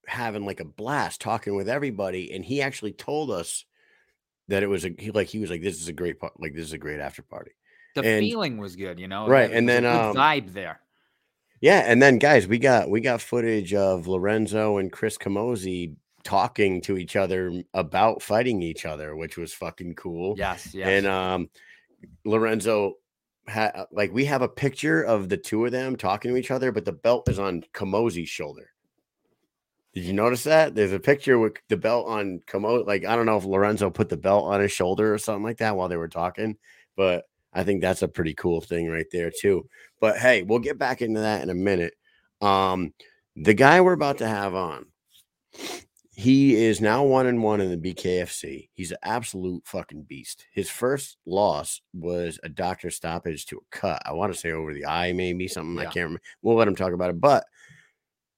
having 0.06 0.46
like 0.46 0.60
a 0.60 0.66
blast 0.66 1.20
talking 1.22 1.56
with 1.56 1.68
everybody 1.70 2.32
and 2.32 2.46
he 2.46 2.62
actually 2.62 2.92
told 2.92 3.32
us 3.32 3.66
that 4.48 4.62
it 4.62 4.68
was 4.68 4.86
a 4.86 4.92
he 5.00 5.10
like 5.12 5.28
he 5.28 5.40
was 5.40 5.50
like 5.50 5.62
this 5.64 5.82
is 5.82 5.88
a 5.88 5.94
great 5.94 6.20
part 6.20 6.34
like 6.40 6.54
this 6.54 6.66
is 6.66 6.74
a 6.74 6.78
great 6.78 7.00
after 7.00 7.24
party 7.24 7.52
The 7.96 8.02
and- 8.04 8.20
feeling 8.20 8.58
was 8.58 8.76
good, 8.76 9.00
you 9.00 9.08
know. 9.08 9.28
Right, 9.28 9.50
and 9.52 9.66
was 9.66 9.74
then, 9.74 9.86
um, 9.86 10.16
vibe 10.16 10.54
there. 10.54 10.82
Yeah 11.62 11.84
and 11.86 12.02
then 12.02 12.18
guys 12.18 12.48
we 12.48 12.58
got 12.58 12.90
we 12.90 13.02
got 13.02 13.22
footage 13.22 13.74
of 13.74 14.08
lorenzo 14.08 14.78
and 14.78 14.92
chris 14.92 15.18
camozzi 15.18 15.96
talking 16.24 16.82
to 16.82 16.98
each 16.98 17.16
other 17.16 17.64
about 17.74 18.22
fighting 18.22 18.62
each 18.62 18.86
other 18.86 19.16
which 19.16 19.38
was 19.38 19.54
fucking 19.54 19.96
cool. 19.96 20.36
Yes, 20.38 20.74
yes. 20.74 20.88
and 20.88 21.08
um 21.08 21.50
lorenzo 22.26 22.96
ha- 23.48 23.86
like 23.92 24.12
we 24.12 24.26
have 24.26 24.42
a 24.42 24.48
picture 24.48 25.04
of 25.04 25.30
the 25.30 25.38
two 25.38 25.66
of 25.66 25.72
them 25.72 25.96
talking 25.96 26.32
to 26.32 26.38
each 26.38 26.52
other 26.52 26.72
but 26.72 26.86
the 26.86 26.92
belt 26.92 27.30
is 27.30 27.40
on 27.40 27.64
camozzi's 27.74 28.30
shoulder. 28.30 28.72
Did 29.94 30.06
you 30.06 30.14
notice 30.14 30.44
that? 30.46 30.74
There's 30.74 30.94
a 30.94 31.00
picture 31.00 31.38
with 31.38 31.56
the 31.68 31.78
belt 31.78 32.08
on 32.08 32.42
Kamo 32.48 32.84
like 32.86 33.06
i 33.06 33.16
don't 33.16 33.28
know 33.28 33.38
if 33.38 33.46
lorenzo 33.46 33.92
put 33.92 34.10
the 34.10 34.18
belt 34.18 34.46
on 34.46 34.62
his 34.62 34.72
shoulder 34.72 35.14
or 35.14 35.20
something 35.20 35.44
like 35.44 35.58
that 35.58 35.76
while 35.76 35.90
they 35.90 35.98
were 35.98 36.08
talking 36.08 36.58
but 36.96 37.26
i 37.54 37.64
think 37.64 37.82
that's 37.82 38.02
a 38.02 38.08
pretty 38.08 38.34
cool 38.34 38.62
thing 38.62 38.90
right 38.90 39.08
there 39.12 39.32
too 39.32 39.68
but 40.00 40.18
hey 40.18 40.44
we'll 40.44 40.60
get 40.60 40.78
back 40.78 41.02
into 41.02 41.22
that 41.22 41.42
in 41.42 41.50
a 41.50 41.56
minute 41.56 41.94
um 42.42 42.94
the 43.36 43.54
guy 43.54 43.82
we're 43.82 43.94
about 43.94 44.18
to 44.18 44.28
have 44.28 44.56
on 44.56 44.86
he 46.22 46.56
is 46.56 46.82
now 46.82 47.04
one 47.04 47.26
and 47.26 47.42
one 47.42 47.62
in 47.62 47.72
the 47.72 47.94
BKFC. 47.94 48.70
He's 48.74 48.92
an 48.92 48.98
absolute 49.02 49.66
fucking 49.66 50.04
beast. 50.04 50.46
His 50.54 50.70
first 50.70 51.18
loss 51.26 51.82
was 51.94 52.40
a 52.44 52.50
doctor 52.50 52.92
stoppage 52.92 53.46
to 53.48 53.58
a 53.58 53.76
cut. 53.76 54.04
I 54.06 54.12
want 54.12 54.32
to 54.32 54.40
say 54.40 54.52
over 54.52 54.72
the 54.72 54.86
eye, 54.86 55.14
maybe 55.14 55.48
something. 55.48 55.80
I 55.80 55.86
can't 55.86 55.96
remember. 55.96 56.22
We'll 56.44 56.58
let 56.58 56.68
him 56.68 56.76
talk 56.76 56.94
about 56.94 57.10
it. 57.10 57.20
But 57.20 57.46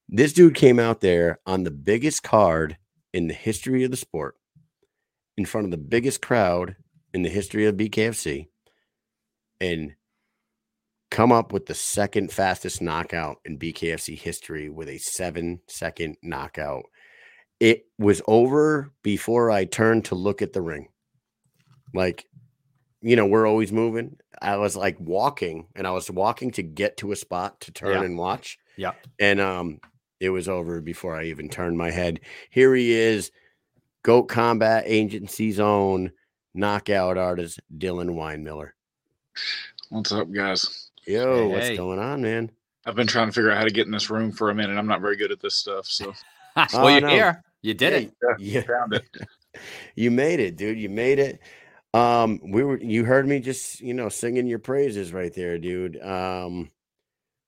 this 0.08 0.32
dude 0.32 0.54
came 0.54 0.78
out 0.78 1.00
there 1.00 1.40
on 1.46 1.64
the 1.64 1.70
biggest 1.70 2.22
card 2.22 2.78
in 3.12 3.26
the 3.26 3.34
history 3.34 3.84
of 3.84 3.90
the 3.90 3.96
sport, 3.98 4.36
in 5.36 5.44
front 5.44 5.66
of 5.66 5.70
the 5.70 5.76
biggest 5.76 6.22
crowd 6.22 6.76
in 7.12 7.22
the 7.22 7.28
history 7.28 7.66
of 7.66 7.76
BKFC, 7.76 8.48
and 9.72 9.94
come 11.10 11.30
up 11.32 11.52
with 11.52 11.66
the 11.66 11.74
second 11.74 12.32
fastest 12.32 12.82
knockout 12.82 13.36
in 13.44 13.58
BKFC 13.58 14.18
history 14.18 14.68
with 14.68 14.88
a 14.88 14.98
seven 14.98 15.60
second 15.68 16.16
knockout 16.22 16.84
it 17.60 17.86
was 17.98 18.20
over 18.26 18.90
before 19.02 19.50
I 19.50 19.64
turned 19.64 20.06
to 20.06 20.16
look 20.16 20.42
at 20.42 20.52
the 20.52 20.60
ring. 20.60 20.88
Like, 21.94 22.26
you 23.00 23.14
know, 23.14 23.26
we're 23.26 23.46
always 23.46 23.70
moving. 23.70 24.16
I 24.42 24.56
was 24.56 24.76
like 24.76 24.98
walking 24.98 25.68
and 25.76 25.86
I 25.86 25.92
was 25.92 26.10
walking 26.10 26.50
to 26.52 26.62
get 26.64 26.96
to 26.98 27.12
a 27.12 27.16
spot 27.16 27.60
to 27.60 27.72
turn 27.72 27.92
Yeah. 28.00 28.02
and 28.04 28.18
watch. 28.18 28.58
Yeah. 28.76 28.92
And 29.20 29.40
um 29.40 29.78
it 30.20 30.30
was 30.30 30.48
over 30.48 30.80
before 30.80 31.14
I 31.14 31.24
even 31.26 31.48
turned 31.48 31.78
my 31.78 31.90
head. 31.92 32.20
Here 32.50 32.74
he 32.74 32.92
is, 32.92 33.30
Goat 34.02 34.24
Combat 34.24 34.82
Agency's 34.86 35.60
own 35.60 36.10
knockout 36.54 37.16
artist, 37.16 37.60
Dillon 37.78 38.10
Winemiller. 38.10 38.70
What's 39.90 40.12
up, 40.12 40.30
guys? 40.32 40.90
Yo, 41.06 41.48
Hey, 41.48 41.54
what's 41.54 41.68
hey. 41.68 41.76
going 41.76 41.98
on, 41.98 42.22
man? 42.22 42.50
I've 42.86 42.94
been 42.94 43.06
trying 43.06 43.28
to 43.28 43.32
figure 43.32 43.50
out 43.50 43.58
how 43.58 43.64
to 43.64 43.70
get 43.70 43.86
in 43.86 43.92
this 43.92 44.10
room 44.10 44.32
for 44.32 44.50
a 44.50 44.54
minute. 44.54 44.76
I'm 44.76 44.86
not 44.86 45.00
very 45.00 45.16
good 45.16 45.32
at 45.32 45.40
this 45.40 45.56
stuff, 45.56 45.86
so 45.86 46.12
well, 46.56 46.66
Oh, 46.72 46.88
you're 46.88 47.00
no. 47.00 47.08
here. 47.08 47.42
You 47.62 47.74
did 47.74 47.92
Hey, 47.92 48.04
it. 48.04 48.14
Yeah. 48.38 48.62
found 48.62 48.92
it. 48.94 49.04
you 49.96 50.10
made 50.10 50.40
it, 50.40 50.56
dude. 50.56 50.78
You 50.78 50.88
made 50.88 51.18
it. 51.18 51.40
Um, 51.92 52.40
we 52.42 52.64
were 52.64 52.78
you 52.78 53.04
heard 53.04 53.26
me 53.26 53.38
just 53.40 53.80
you 53.80 53.94
know 53.94 54.08
singing 54.08 54.46
your 54.46 54.58
praises 54.58 55.12
right 55.12 55.32
there, 55.32 55.58
dude. 55.58 56.00
Um, 56.02 56.70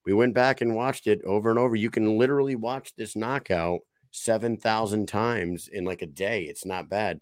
we 0.05 0.13
went 0.15 0.35
back 0.35 0.61
and 0.61 0.77
watched 0.77 1.07
it 1.09 1.21
over 1.25 1.51
and 1.51 1.59
over. 1.59 1.75
You 1.75 1.91
can 1.91 2.17
literally 2.17 2.55
watch 2.55 2.95
this 2.97 3.17
knockout 3.17 3.81
seven 4.13 4.57
thousand 4.57 5.07
times 5.09 5.69
in 5.69 5.85
like 5.85 6.03
a 6.03 6.07
day. 6.07 6.43
It's 6.45 6.65
not 6.65 6.89
bad. 6.89 7.21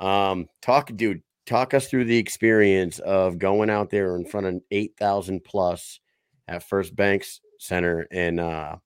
Um, 0.00 0.48
talk, 0.60 0.94
dude. 0.94 1.22
Talk 1.46 1.74
us 1.74 1.88
through 1.88 2.06
the 2.06 2.18
experience 2.18 2.98
of 2.98 3.38
going 3.38 3.70
out 3.70 3.90
there 3.90 4.16
in 4.16 4.26
front 4.26 4.46
of 4.46 4.60
eight 4.72 4.96
thousand 4.98 5.44
plus 5.44 6.00
at 6.48 6.64
First 6.64 6.96
Banks 6.96 7.40
Center 7.58 8.06
and 8.10 8.40
uh 8.40 8.76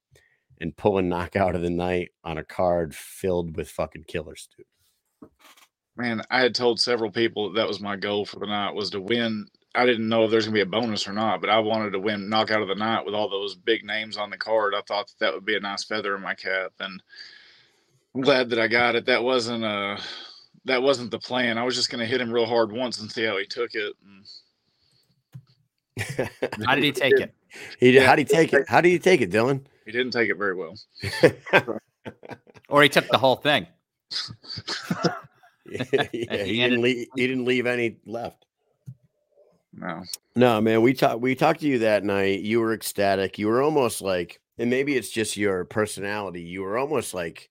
and 0.59 0.77
pulling 0.77 1.09
knockout 1.09 1.55
of 1.55 1.63
the 1.63 1.71
night 1.71 2.11
on 2.23 2.37
a 2.37 2.43
card 2.43 2.93
filled 2.95 3.57
with 3.57 3.67
fucking 3.67 4.03
killers, 4.03 4.47
dude. 4.55 5.29
Man, 5.97 6.21
I 6.29 6.41
had 6.41 6.53
told 6.53 6.79
several 6.79 7.11
people 7.11 7.49
that, 7.49 7.59
that 7.59 7.67
was 7.67 7.79
my 7.79 7.95
goal 7.95 8.25
for 8.25 8.39
the 8.39 8.45
night 8.45 8.75
was 8.75 8.91
to 8.91 9.01
win. 9.01 9.47
I 9.73 9.85
didn't 9.87 10.07
know 10.07 10.25
if 10.25 10.31
there's 10.31 10.45
gonna 10.45 10.53
be 10.53 10.61
a 10.61 10.65
bonus 10.65 11.07
or 11.07 11.13
not, 11.13 11.41
but 11.41 11.49
I 11.49 11.57
wanted 11.59 11.91
to 11.91 11.99
win 11.99 12.29
knockout 12.29 12.61
of 12.61 12.67
the 12.67 12.75
night 12.75 13.05
with 13.05 13.15
all 13.15 13.27
those 13.27 13.55
big 13.55 13.83
names 13.83 14.17
on 14.17 14.29
the 14.29 14.37
card. 14.37 14.75
I 14.75 14.81
thought 14.87 15.07
that, 15.07 15.19
that 15.19 15.33
would 15.33 15.45
be 15.45 15.55
a 15.55 15.59
nice 15.59 15.83
feather 15.83 16.15
in 16.15 16.21
my 16.21 16.35
cap, 16.35 16.73
and 16.79 17.01
I'm 18.13 18.21
glad 18.21 18.51
that 18.51 18.59
I 18.59 18.67
got 18.67 18.95
it. 18.95 19.07
That 19.07 19.23
wasn't 19.23 19.63
a 19.63 19.99
that 20.65 20.81
wasn't 20.81 21.11
the 21.11 21.19
plan. 21.19 21.57
I 21.57 21.63
was 21.63 21.75
just 21.75 21.89
gonna 21.89 22.05
hit 22.05 22.21
him 22.21 22.31
real 22.31 22.45
hard 22.45 22.71
once 22.71 22.99
and 22.99 23.11
see 23.11 23.23
how 23.23 23.37
he 23.37 23.45
took 23.45 23.71
it. 23.73 23.93
And 24.05 24.25
How 26.65 26.75
did 26.75 26.83
he 26.83 26.91
take 26.91 27.19
it? 27.19 27.33
He 27.79 27.91
did. 27.91 28.03
How 28.03 28.15
did 28.15 28.27
he 28.27 28.35
take 28.35 28.53
it? 28.53 28.67
How 28.67 28.81
did 28.81 28.89
he 28.89 28.99
take 28.99 29.21
it, 29.21 29.29
Dillon? 29.29 29.67
he 29.85 29.91
didn't 29.91 30.11
take 30.11 30.29
it 30.29 30.37
very 30.37 30.55
well. 30.55 30.75
Or 32.71 32.81
he 32.81 32.89
took 32.89 33.07
the 33.09 33.17
whole 33.17 33.35
thing? 33.35 33.67
yeah, 35.69 35.83
he 36.11 36.27
ended- 36.29 36.47
didn't 36.47 36.81
leave. 36.81 37.07
He 37.15 37.27
didn't 37.27 37.45
leave 37.45 37.65
any 37.67 37.97
left. 38.05 38.45
No. 39.73 40.03
No, 40.35 40.61
man, 40.61 40.81
we 40.81 40.93
talked 40.93 41.19
we 41.19 41.35
talked 41.35 41.59
to 41.61 41.67
you 41.67 41.79
that 41.79 42.05
night. 42.05 42.39
You 42.41 42.61
were 42.61 42.73
ecstatic. 42.73 43.37
You 43.37 43.47
were 43.47 43.61
almost 43.61 44.01
like, 44.01 44.39
and 44.57 44.69
maybe 44.69 44.95
it's 44.95 45.09
just 45.09 45.35
your 45.35 45.65
personality. 45.65 46.41
You 46.41 46.61
were 46.61 46.77
almost 46.77 47.13
like 47.13 47.49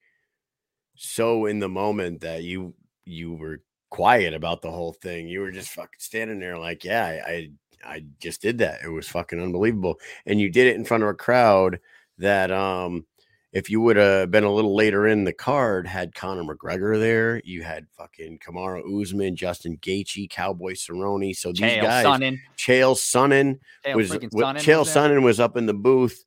so 0.97 1.45
in 1.45 1.61
the 1.61 1.69
moment 1.69 2.23
that 2.23 2.43
you 2.43 2.75
you 3.05 3.35
were 3.35 3.63
quiet 3.91 4.35
about 4.35 4.63
the 4.63 4.71
whole 4.71 4.93
thing. 4.93 5.29
You 5.29 5.41
were 5.41 5.51
just 5.51 5.71
fucking 5.71 5.99
standing 5.99 6.39
there 6.39 6.59
like, 6.59 6.85
yeah, 6.85 7.23
I 7.27 7.31
I, 7.31 7.51
I 7.85 8.05
just 8.21 8.41
did 8.41 8.59
that. 8.59 8.81
It 8.85 8.89
was 8.89 9.09
fucking 9.09 9.41
unbelievable. 9.41 9.99
And 10.27 10.41
you 10.41 10.51
did 10.51 10.67
it 10.69 10.77
in 10.77 10.85
front 10.85 11.03
of 11.03 11.09
a 11.09 11.15
crowd 11.15 11.81
that 12.19 12.51
um 12.51 13.07
if 13.53 13.69
you 13.69 13.81
would 13.81 13.97
have 13.97 14.31
been 14.31 14.45
a 14.45 14.53
little 14.53 14.77
later 14.77 15.09
in 15.09 15.25
the 15.25 15.33
card, 15.33 15.85
had 15.85 16.15
Conor 16.15 16.45
McGregor 16.45 17.01
there, 17.01 17.43
you 17.45 17.65
had 17.65 17.89
fucking 17.97 18.39
Kamaru 18.39 19.03
Usman, 19.03 19.35
Justin 19.35 19.77
Gaethje, 19.79 20.31
Cowboy 20.31 20.75
Cerrone. 20.75 21.35
So 21.35 21.51
these 21.51 21.63
Chael 21.63 21.83
guys, 21.83 22.07
Sonnen. 22.07 22.39
Chael 22.57 22.95
Sonnen 22.95 23.59
Chael 23.85 23.97
was 23.97 24.11
Sonnen 24.11 24.31
Chael 24.31 24.79
was 24.79 24.95
there. 24.95 25.03
Sonnen 25.09 25.23
was 25.23 25.41
up 25.41 25.57
in 25.57 25.67
the 25.67 25.75
booth 25.75 26.25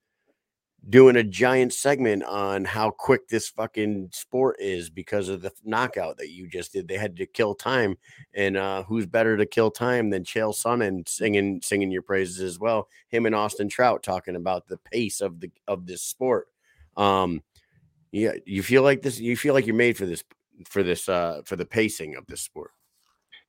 doing 0.89 1.15
a 1.15 1.23
giant 1.23 1.73
segment 1.73 2.23
on 2.23 2.65
how 2.65 2.89
quick 2.89 3.27
this 3.27 3.47
fucking 3.47 4.09
sport 4.11 4.57
is 4.59 4.89
because 4.89 5.29
of 5.29 5.41
the 5.41 5.51
knockout 5.63 6.17
that 6.17 6.29
you 6.29 6.47
just 6.47 6.73
did. 6.73 6.87
They 6.87 6.97
had 6.97 7.15
to 7.17 7.25
kill 7.25 7.55
time, 7.55 7.97
and 8.33 8.57
uh, 8.57 8.83
who's 8.83 9.05
better 9.05 9.37
to 9.37 9.45
kill 9.45 9.71
time 9.71 10.09
than 10.09 10.23
Chael 10.23 10.53
Sonnen 10.53 11.07
singing 11.07 11.61
singing 11.63 11.91
your 11.91 12.01
praises 12.01 12.41
as 12.41 12.59
well? 12.59 12.89
Him 13.07 13.25
and 13.25 13.35
Austin 13.35 13.69
Trout 13.69 14.03
talking 14.03 14.35
about 14.35 14.67
the 14.67 14.77
pace 14.77 15.21
of 15.21 15.39
the 15.39 15.51
of 15.67 15.85
this 15.85 16.03
sport. 16.03 16.47
Um, 16.97 17.41
yeah, 18.11 18.33
you 18.45 18.61
feel 18.61 18.83
like 18.83 19.01
this. 19.01 19.19
You 19.19 19.37
feel 19.37 19.53
like 19.53 19.65
you're 19.65 19.75
made 19.75 19.97
for 19.97 20.05
this 20.05 20.23
for 20.67 20.83
this 20.83 21.07
uh 21.07 21.41
for 21.45 21.55
the 21.55 21.65
pacing 21.65 22.15
of 22.15 22.25
this 22.27 22.41
sport. 22.41 22.71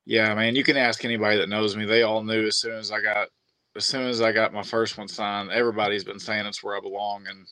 Yeah, 0.05 0.33
man, 0.35 0.55
you 0.55 0.63
can 0.63 0.77
ask 0.77 1.03
anybody 1.03 1.37
that 1.37 1.49
knows 1.49 1.75
me. 1.75 1.85
They 1.85 2.03
all 2.03 2.23
knew 2.23 2.47
as 2.47 2.57
soon 2.57 2.75
as 2.75 2.91
I 2.91 3.01
got 3.01 3.27
as 3.75 3.85
soon 3.85 4.07
as 4.07 4.21
I 4.21 4.31
got 4.31 4.53
my 4.53 4.63
first 4.63 4.97
one 4.97 5.07
signed, 5.07 5.51
everybody's 5.51 6.03
been 6.03 6.19
saying 6.19 6.45
it's 6.45 6.63
where 6.63 6.77
I 6.77 6.79
belong 6.79 7.27
and 7.27 7.45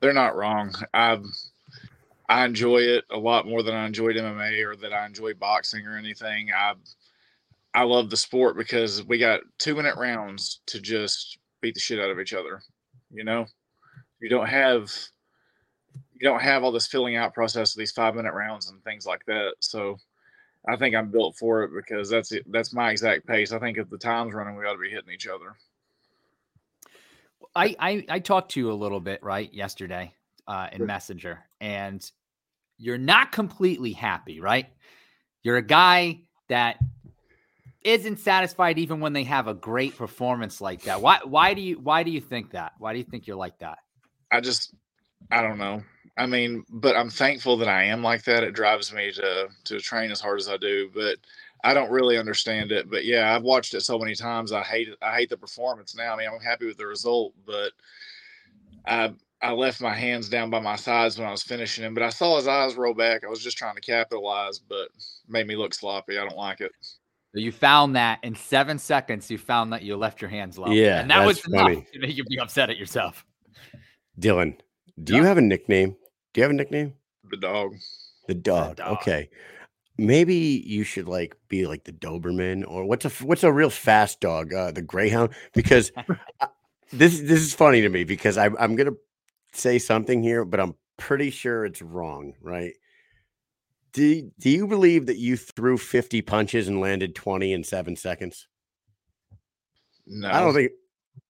they're 0.00 0.12
not 0.12 0.36
wrong. 0.36 0.74
I 0.92 1.18
I 2.28 2.44
enjoy 2.44 2.78
it 2.78 3.04
a 3.10 3.18
lot 3.18 3.46
more 3.46 3.62
than 3.62 3.74
I 3.74 3.86
enjoyed 3.86 4.16
MMA 4.16 4.64
or 4.64 4.76
that 4.76 4.92
I 4.92 5.06
enjoy 5.06 5.34
boxing 5.34 5.86
or 5.86 5.96
anything. 5.96 6.50
I 6.52 6.74
I 7.74 7.84
love 7.84 8.10
the 8.10 8.16
sport 8.16 8.56
because 8.56 9.02
we 9.04 9.18
got 9.18 9.40
2 9.58 9.74
minute 9.74 9.96
rounds 9.96 10.60
to 10.66 10.80
just 10.80 11.38
beat 11.60 11.74
the 11.74 11.80
shit 11.80 12.00
out 12.00 12.10
of 12.10 12.20
each 12.20 12.34
other, 12.34 12.60
you 13.10 13.24
know? 13.24 13.46
You 14.20 14.28
don't 14.28 14.48
have 14.48 14.92
you 16.14 16.28
don't 16.28 16.42
have 16.42 16.62
all 16.62 16.72
this 16.72 16.86
filling 16.86 17.16
out 17.16 17.34
process 17.34 17.74
of 17.74 17.78
these 17.78 17.92
5 17.92 18.14
minute 18.14 18.34
rounds 18.34 18.70
and 18.70 18.82
things 18.84 19.06
like 19.06 19.24
that. 19.26 19.54
So 19.60 19.98
I 20.68 20.76
think 20.76 20.94
I'm 20.94 21.10
built 21.10 21.36
for 21.36 21.64
it 21.64 21.70
because 21.74 22.08
that's 22.08 22.32
it. 22.32 22.50
That's 22.50 22.72
my 22.72 22.90
exact 22.90 23.26
pace. 23.26 23.52
I 23.52 23.58
think 23.58 23.78
if 23.78 23.90
the 23.90 23.98
time's 23.98 24.34
running, 24.34 24.56
we 24.56 24.64
ought 24.64 24.74
to 24.74 24.78
be 24.78 24.90
hitting 24.90 25.12
each 25.12 25.26
other. 25.26 25.56
I, 27.54 27.76
I 27.78 28.04
I 28.08 28.18
talked 28.20 28.52
to 28.52 28.60
you 28.60 28.70
a 28.70 28.74
little 28.74 29.00
bit 29.00 29.22
right 29.22 29.52
yesterday 29.52 30.14
uh, 30.46 30.68
in 30.72 30.86
Messenger, 30.86 31.40
and 31.60 32.08
you're 32.78 32.98
not 32.98 33.32
completely 33.32 33.92
happy, 33.92 34.40
right? 34.40 34.66
You're 35.42 35.56
a 35.56 35.62
guy 35.62 36.20
that 36.48 36.78
isn't 37.84 38.20
satisfied 38.20 38.78
even 38.78 39.00
when 39.00 39.12
they 39.12 39.24
have 39.24 39.48
a 39.48 39.54
great 39.54 39.96
performance 39.96 40.60
like 40.60 40.82
that. 40.82 41.00
Why 41.00 41.18
why 41.24 41.54
do 41.54 41.60
you 41.60 41.78
why 41.80 42.04
do 42.04 42.10
you 42.10 42.20
think 42.20 42.52
that? 42.52 42.72
Why 42.78 42.92
do 42.92 42.98
you 42.98 43.04
think 43.04 43.26
you're 43.26 43.36
like 43.36 43.58
that? 43.58 43.78
I 44.30 44.40
just, 44.40 44.74
I 45.30 45.42
don't 45.42 45.58
know. 45.58 45.82
I 46.16 46.26
mean, 46.26 46.64
but 46.68 46.96
I'm 46.96 47.10
thankful 47.10 47.56
that 47.58 47.68
I 47.68 47.84
am 47.84 48.02
like 48.02 48.24
that. 48.24 48.44
It 48.44 48.54
drives 48.54 48.92
me 48.92 49.12
to 49.12 49.48
to 49.64 49.80
train 49.80 50.10
as 50.10 50.20
hard 50.20 50.40
as 50.40 50.48
I 50.48 50.56
do, 50.58 50.90
but 50.94 51.16
I 51.64 51.74
don't 51.74 51.90
really 51.90 52.18
understand 52.18 52.72
it. 52.72 52.90
But 52.90 53.04
yeah, 53.04 53.34
I've 53.34 53.42
watched 53.42 53.74
it 53.74 53.80
so 53.82 53.98
many 53.98 54.14
times. 54.14 54.52
I 54.52 54.62
hate 54.62 54.88
it. 54.88 54.98
I 55.00 55.14
hate 55.14 55.30
the 55.30 55.36
performance 55.36 55.96
now. 55.96 56.14
I 56.14 56.16
mean, 56.18 56.28
I'm 56.28 56.40
happy 56.40 56.66
with 56.66 56.76
the 56.76 56.86
result, 56.86 57.32
but 57.46 57.72
I 58.86 59.14
I 59.40 59.52
left 59.52 59.80
my 59.80 59.94
hands 59.94 60.28
down 60.28 60.50
by 60.50 60.60
my 60.60 60.76
sides 60.76 61.18
when 61.18 61.26
I 61.26 61.30
was 61.30 61.42
finishing 61.42 61.84
him. 61.84 61.94
But 61.94 62.02
I 62.02 62.10
saw 62.10 62.36
his 62.36 62.46
eyes 62.46 62.74
roll 62.76 62.94
back. 62.94 63.24
I 63.24 63.28
was 63.28 63.42
just 63.42 63.56
trying 63.56 63.74
to 63.74 63.80
capitalize, 63.80 64.58
but 64.58 64.88
made 65.28 65.46
me 65.46 65.56
look 65.56 65.72
sloppy. 65.72 66.18
I 66.18 66.24
don't 66.24 66.36
like 66.36 66.60
it. 66.60 66.72
You 67.34 67.50
found 67.50 67.96
that 67.96 68.18
in 68.22 68.34
seven 68.34 68.78
seconds. 68.78 69.30
You 69.30 69.38
found 69.38 69.72
that 69.72 69.82
you 69.82 69.96
left 69.96 70.20
your 70.20 70.28
hands 70.28 70.58
low. 70.58 70.70
Yeah, 70.70 71.00
and 71.00 71.10
that 71.10 71.24
was 71.24 71.38
that's 71.38 71.48
enough 71.48 71.62
funny. 71.62 71.86
to 71.94 71.98
make 72.00 72.16
you 72.16 72.24
be 72.24 72.38
upset 72.38 72.68
at 72.68 72.76
yourself. 72.76 73.24
Dillon, 74.18 74.58
do 75.02 75.16
you 75.16 75.24
have 75.24 75.38
a 75.38 75.40
nickname? 75.40 75.96
Do 76.32 76.40
you 76.40 76.42
have 76.42 76.50
a 76.50 76.54
nickname? 76.54 76.94
The 77.30 77.36
dog. 77.36 77.74
The 78.28 78.34
dog. 78.34 78.76
dog. 78.76 78.98
Okay. 78.98 79.30
Maybe 79.98 80.34
you 80.66 80.84
should 80.84 81.06
like 81.08 81.36
be 81.48 81.66
like 81.66 81.84
the 81.84 81.92
Doberman 81.92 82.64
or 82.66 82.84
what's 82.84 83.04
a 83.04 83.10
what's 83.24 83.44
a 83.44 83.52
real 83.52 83.70
fast 83.70 84.20
dog? 84.20 84.52
Uh, 84.54 84.70
the 84.72 84.82
Greyhound. 84.82 85.30
Because 85.52 85.92
I- 86.40 86.48
this 86.92 87.20
this 87.20 87.40
is 87.40 87.54
funny 87.54 87.80
to 87.82 87.88
me 87.88 88.04
because 88.04 88.36
I, 88.36 88.46
I'm 88.58 88.76
gonna 88.76 88.92
say 89.52 89.78
something 89.78 90.22
here, 90.22 90.44
but 90.44 90.60
I'm 90.60 90.74
pretty 90.98 91.30
sure 91.30 91.64
it's 91.64 91.80
wrong. 91.82 92.34
Right? 92.40 92.74
Do 93.92 94.30
Do 94.38 94.50
you 94.50 94.66
believe 94.66 95.06
that 95.06 95.18
you 95.18 95.36
threw 95.36 95.76
50 95.78 96.22
punches 96.22 96.68
and 96.68 96.80
landed 96.80 97.14
20 97.14 97.52
in 97.52 97.64
seven 97.64 97.96
seconds? 97.96 98.46
No, 100.06 100.28
I 100.28 100.40
don't 100.40 100.54
think. 100.54 100.72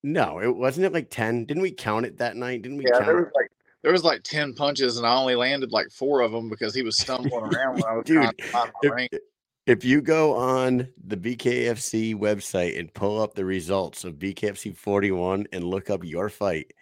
No, 0.05 0.41
it 0.41 0.55
wasn't 0.57 0.87
it 0.87 0.93
like 0.93 1.11
10. 1.11 1.45
Didn't 1.45 1.63
we 1.63 1.73
count 1.73 2.07
it 2.07 2.19
that 2.19 2.37
night? 2.37 2.63
Didn't 2.63 2.79
we 2.79 2.85
Yeah, 2.85 2.93
count? 2.95 3.07
there 3.07 3.19
it? 3.19 3.25
was 3.25 3.33
like 3.37 3.51
there 3.83 3.93
was 3.93 4.05
like 4.05 4.23
ten 4.23 4.55
punches, 4.55 4.97
and 4.99 5.07
I 5.07 5.15
only 5.15 5.35
landed 5.35 5.73
like 5.73 5.91
four 5.91 6.21
of 6.21 6.33
them 6.33 6.49
because 6.49 6.75
he 6.75 6.83
was 6.83 6.99
stumbling 6.99 7.33
around 7.55 7.75
when 7.75 7.85
I 7.85 7.93
was 7.97 8.05
Dude, 8.05 8.23
trying 8.23 8.35
to 8.37 8.45
find 8.45 8.71
my 8.83 8.89
if, 8.89 8.93
range. 8.93 9.11
if 9.67 9.85
you 9.85 10.01
go 10.03 10.35
on 10.35 10.89
the 11.07 11.17
BKFC 11.17 12.15
website 12.15 12.79
and 12.79 12.93
pull 12.95 13.21
up 13.21 13.35
the 13.35 13.45
results 13.45 14.05
of 14.05 14.15
BKFC 14.15 14.77
41 14.77 15.47
and 15.53 15.65
look 15.65 15.91
up 15.91 16.05
your 16.05 16.29
fight 16.29 16.73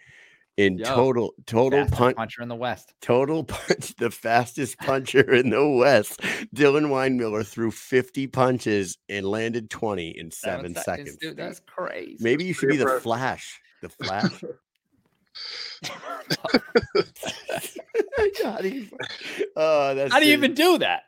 in 0.57 0.77
Yo, 0.77 0.85
total 0.85 1.33
total 1.47 1.79
Fastest 1.79 1.97
punch 1.97 2.17
puncher 2.17 2.41
in 2.43 2.49
the 2.49 2.55
West. 2.55 2.93
total 3.01 3.43
punch 3.45 3.95
the 3.95 4.11
fastest 4.11 4.77
puncher 4.79 5.33
in 5.33 5.49
the 5.49 5.65
west 5.65 6.19
dillon 6.53 6.87
winemiller 6.87 7.47
threw 7.47 7.71
50 7.71 8.27
punches 8.27 8.97
and 9.07 9.25
landed 9.25 9.69
20 9.69 10.09
in 10.09 10.29
seven, 10.29 10.75
seconds, 10.75 11.15
dude. 11.21 11.37
That's 11.37 11.61
crazy. 11.61 12.17
maybe 12.19 12.43
you 12.43 12.53
should 12.53 12.67
be 12.67 12.75
the 12.75 12.81
impressive. 12.83 13.03
flash 13.03 13.61
the 13.81 13.89
flash 13.89 14.43
how 18.43 18.57
do 18.61 18.69
you, 18.69 18.87
oh, 19.55 19.95
that's 19.95 20.13
How 20.13 20.19
do 20.19 20.27
you 20.27 20.33
even 20.33 20.53
do 20.53 20.77
that? 20.79 21.03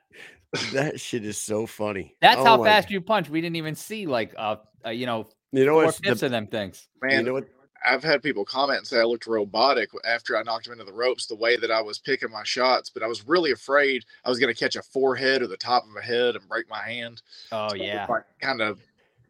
that 0.71 0.99
shit 0.99 1.25
is 1.25 1.37
so 1.37 1.65
funny 1.65 2.15
That's 2.21 2.39
Oh 2.39 2.45
how 2.45 2.57
my 2.57 2.65
fast 2.65 2.91
you 2.91 3.01
punch. 3.01 3.29
We 3.29 3.41
didn't 3.41 3.55
even 3.55 3.75
see 3.75 4.05
like 4.05 4.33
uh, 4.37 4.57
uh 4.85 4.89
you 4.89 5.05
know 5.05 5.29
You 5.51 5.65
know 5.65 5.81
four 5.81 5.91
fifths 5.91 6.21
the, 6.21 6.27
of 6.27 6.31
them 6.31 6.47
things. 6.47 6.87
Man, 7.01 7.19
you 7.19 7.23
know 7.23 7.33
what? 7.33 7.45
I've 7.85 8.03
had 8.03 8.23
people 8.23 8.45
comment 8.45 8.79
and 8.79 8.87
say 8.87 8.99
I 8.99 9.03
looked 9.03 9.27
robotic 9.27 9.89
after 10.05 10.37
I 10.37 10.43
knocked 10.43 10.67
him 10.67 10.73
into 10.73 10.85
the 10.85 10.93
ropes, 10.93 11.25
the 11.25 11.35
way 11.35 11.57
that 11.57 11.71
I 11.71 11.81
was 11.81 11.99
picking 11.99 12.31
my 12.31 12.43
shots. 12.43 12.89
But 12.89 13.03
I 13.03 13.07
was 13.07 13.27
really 13.27 13.51
afraid 13.51 14.05
I 14.23 14.29
was 14.29 14.39
going 14.39 14.53
to 14.53 14.57
catch 14.57 14.75
a 14.75 14.81
forehead 14.81 15.41
or 15.41 15.47
the 15.47 15.57
top 15.57 15.83
of 15.83 15.95
a 15.95 16.01
head 16.01 16.35
and 16.35 16.47
break 16.47 16.69
my 16.69 16.81
hand. 16.81 17.21
Oh 17.51 17.73
yeah. 17.73 18.07
kind 18.41 18.61
of, 18.61 18.79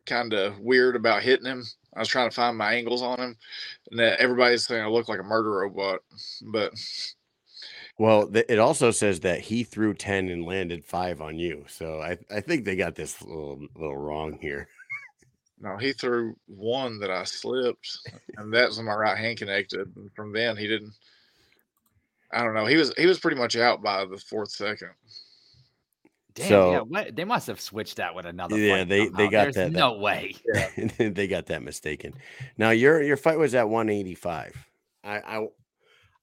kind 0.06 0.34
of 0.34 0.60
weird 0.60 0.96
about 0.96 1.24
hitting 1.24 1.46
him. 1.46 1.64
I 1.96 2.00
was 2.00 2.08
trying 2.08 2.30
to 2.30 2.36
find 2.36 2.58
my 2.58 2.74
angles 2.74 3.02
on 3.02 3.20
him, 3.20 3.38
and 3.91 4.00
that 4.00 4.20
everybody's 4.20 4.66
saying 4.66 4.84
I 4.84 4.88
look 4.88 5.10
like 5.10 5.20
a 5.20 5.24
murder 5.24 5.52
robot. 5.52 6.00
But 6.41 6.74
Well, 8.00 8.28
th- 8.28 8.46
it 8.50 8.60
also 8.60 8.91
says 8.91 9.20
that 9.22 9.41
he 9.41 9.64
threw 9.64 9.94
10 9.94 10.30
and 10.30 10.46
landed 10.46 10.84
five 10.84 11.22
on 11.22 11.38
you. 11.38 11.66
So 11.68 12.02
I, 12.02 12.18
I 12.34 12.41
think 12.41 12.66
they 12.66 12.76
got 12.76 12.96
this 12.96 13.22
little, 13.22 13.68
little 13.76 13.98
wrong 13.98 14.38
here. 14.41 14.68
no, 15.60 15.78
he 15.78 15.94
threw 15.94 16.36
one 16.48 17.00
that 17.00 17.12
I 17.12 17.24
slipped, 17.24 18.00
and 18.38 18.54
that 18.54 18.70
was 18.70 18.82
my 18.82 18.94
right 18.94 19.18
hand 19.18 19.38
connected. 19.38 19.96
And 19.96 20.12
from 20.16 20.34
then, 20.34 20.58
he 20.58 20.68
didn't. 20.68 20.94
I 22.32 22.44
don't 22.44 22.56
know. 22.56 22.66
He 22.66 22.78
was 22.78 22.91
he 22.98 23.06
was 23.06 23.20
pretty 23.20 23.38
much 23.38 23.56
out 23.56 23.84
by 23.84 24.06
the 24.06 24.18
fourth 24.18 24.50
second. 24.50 24.89
Damn, 26.36 26.48
So- 26.48 26.72
yeah, 26.72 26.80
what, 26.80 27.16
they 27.16 27.26
must 27.26 27.48
have 27.48 27.62
switched 27.62 27.98
that 27.98 28.16
with 28.16 28.26
another. 28.26 28.58
Yeah, 28.58 28.78
fight 28.80 28.90
they- 28.90 29.10
they 29.10 29.28
got 29.30 29.44
There's 29.44 29.56
that- 29.56 29.74
that- 29.74 29.80
No 29.80 29.94
way. 29.98 30.36
they 30.98 31.28
got 31.28 31.46
that 31.48 31.62
mistaken. 31.64 32.14
Now 32.58 32.72
your 32.72 33.02
your 33.04 33.18
fight 33.18 33.38
was 33.38 33.54
at 33.56 33.70
185. 33.70 34.56
I 35.04 35.18
I, 35.20 35.48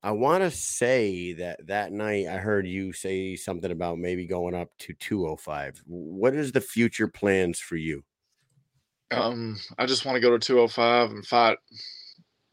I 0.02 0.10
want 0.12 0.42
to 0.42 0.50
say 0.50 1.34
that 1.34 1.66
that 1.66 1.92
night 1.92 2.26
I 2.26 2.38
heard 2.38 2.66
you 2.66 2.92
say 2.92 3.36
something 3.36 3.70
about 3.70 3.98
maybe 3.98 4.26
going 4.26 4.54
up 4.54 4.70
to 4.78 4.94
205. 4.94 5.82
What 5.86 6.34
is 6.34 6.52
the 6.52 6.60
future 6.60 7.06
plans 7.08 7.58
for 7.60 7.76
you? 7.76 8.02
Um, 9.12 9.58
I 9.78 9.86
just 9.86 10.04
want 10.06 10.16
to 10.16 10.20
go 10.20 10.30
to 10.30 10.38
205 10.38 11.10
and 11.10 11.26
fight 11.26 11.58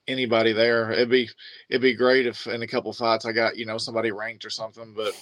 anybody 0.07 0.53
there. 0.53 0.91
It'd 0.91 1.09
be 1.09 1.29
it'd 1.69 1.81
be 1.81 1.93
great 1.95 2.25
if 2.27 2.47
in 2.47 2.61
a 2.61 2.67
couple 2.67 2.91
fights 2.93 3.25
I 3.25 3.31
got 3.31 3.57
you 3.57 3.65
know 3.65 3.77
somebody 3.77 4.11
ranked 4.11 4.45
or 4.45 4.49
something, 4.49 4.93
but 4.95 5.13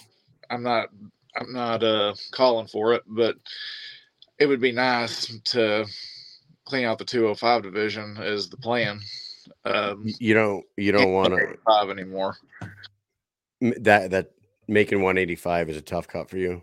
I'm 0.50 0.64
not 0.64 0.90
I'm 1.38 1.54
not 1.54 1.84
uh 1.84 2.16
calling 2.32 2.68
for 2.68 2.94
it. 2.94 3.04
But 3.08 3.38
it 4.40 4.48
would 4.48 4.62
be 4.62 4.72
nice 4.72 5.28
to 5.46 5.86
clean 6.66 6.86
out 6.86 6.98
the 7.00 7.06
205 7.06 7.64
division 7.64 8.18
is 8.22 8.50
the 8.50 8.58
plan. 8.58 9.02
Um, 9.66 10.06
You 10.20 10.34
don't 10.34 10.66
you 10.78 10.92
don't 10.92 11.14
want 11.14 11.34
to 11.34 11.58
five 11.66 11.90
anymore. 11.90 12.36
that 13.62 14.12
that 14.12 14.32
making 14.68 15.00
185 15.02 15.70
is 15.70 15.78
a 15.78 15.82
tough 15.82 16.08
cut 16.08 16.30
for 16.30 16.38
you. 16.38 16.62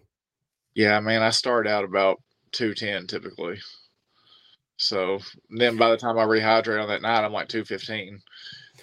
Yeah, 0.75 1.01
man, 1.01 1.23
I 1.23 1.31
start 1.31 1.66
out 1.68 1.85
about 1.85 2.20
210 2.53 3.09
typically. 3.09 3.59
So 4.79 5.20
then 5.51 5.77
by 5.79 5.91
the 5.91 5.99
time 5.99 6.18
I 6.18 6.25
rehydrate 6.25 6.83
on 6.83 6.89
that 6.89 7.03
night, 7.03 7.25
I'm 7.25 7.33
like 7.33 7.49
215. 7.49 8.20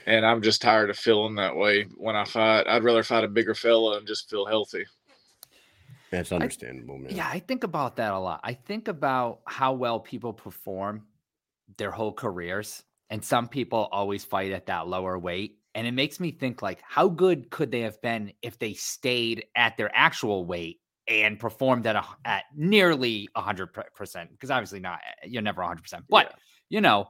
And 0.07 0.25
I'm 0.25 0.41
just 0.41 0.61
tired 0.61 0.89
of 0.89 0.97
feeling 0.97 1.35
that 1.35 1.55
way 1.55 1.85
when 1.97 2.15
I 2.15 2.25
fight. 2.25 2.67
I'd 2.67 2.83
rather 2.83 3.03
fight 3.03 3.23
a 3.25 3.29
bigger 3.29 3.55
fella 3.55 3.97
and 3.97 4.07
just 4.07 4.29
feel 4.29 4.45
healthy. 4.45 4.85
That's 6.11 6.31
understandable, 6.31 6.97
man. 6.97 7.15
Yeah, 7.15 7.27
I 7.27 7.39
think 7.39 7.63
about 7.63 7.95
that 7.97 8.13
a 8.13 8.19
lot. 8.19 8.39
I 8.43 8.53
think 8.53 8.87
about 8.87 9.41
how 9.45 9.73
well 9.73 9.99
people 9.99 10.33
perform 10.33 11.05
their 11.77 11.91
whole 11.91 12.13
careers, 12.13 12.83
and 13.09 13.23
some 13.23 13.47
people 13.47 13.87
always 13.91 14.25
fight 14.25 14.51
at 14.51 14.65
that 14.67 14.87
lower 14.87 15.19
weight. 15.19 15.57
And 15.75 15.85
it 15.85 15.91
makes 15.91 16.19
me 16.19 16.31
think 16.31 16.63
like, 16.63 16.81
how 16.81 17.07
good 17.07 17.51
could 17.51 17.71
they 17.71 17.81
have 17.81 18.01
been 18.01 18.33
if 18.41 18.57
they 18.57 18.73
stayed 18.73 19.45
at 19.55 19.77
their 19.77 19.91
actual 19.93 20.45
weight 20.45 20.79
and 21.07 21.39
performed 21.39 21.85
at 21.85 21.95
a, 21.95 22.03
at 22.25 22.45
nearly 22.55 23.29
hundred 23.35 23.67
percent? 23.95 24.31
Because 24.31 24.49
obviously 24.49 24.79
not, 24.79 24.99
eh, 25.23 25.27
you're 25.27 25.43
never 25.43 25.61
hundred 25.61 25.83
percent. 25.83 26.05
But 26.09 26.33
you 26.69 26.81
know, 26.81 27.09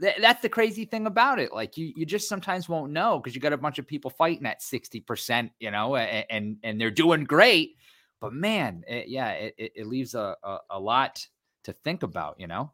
th- 0.00 0.16
that's 0.20 0.42
the 0.42 0.48
crazy 0.48 0.84
thing 0.84 1.06
about 1.06 1.38
it. 1.38 1.52
Like 1.52 1.76
you, 1.78 1.92
you 1.94 2.04
just 2.04 2.28
sometimes 2.28 2.68
won't 2.68 2.92
know 2.92 3.20
because 3.20 3.34
you 3.34 3.40
got 3.40 3.52
a 3.52 3.56
bunch 3.56 3.78
of 3.78 3.86
people 3.86 4.10
fighting 4.10 4.44
at 4.44 4.60
sixty 4.60 5.00
percent, 5.00 5.52
you 5.60 5.70
know, 5.70 5.94
and 5.94 6.56
and 6.64 6.80
they're 6.80 6.90
doing 6.90 7.22
great. 7.22 7.76
But 8.20 8.34
man, 8.34 8.84
it, 8.86 9.08
yeah, 9.08 9.30
it, 9.30 9.54
it, 9.56 9.86
leaves 9.86 10.14
a, 10.14 10.36
a 10.42 10.58
a 10.70 10.80
lot 10.80 11.26
to 11.64 11.72
think 11.72 12.02
about, 12.02 12.38
you 12.38 12.46
know. 12.46 12.72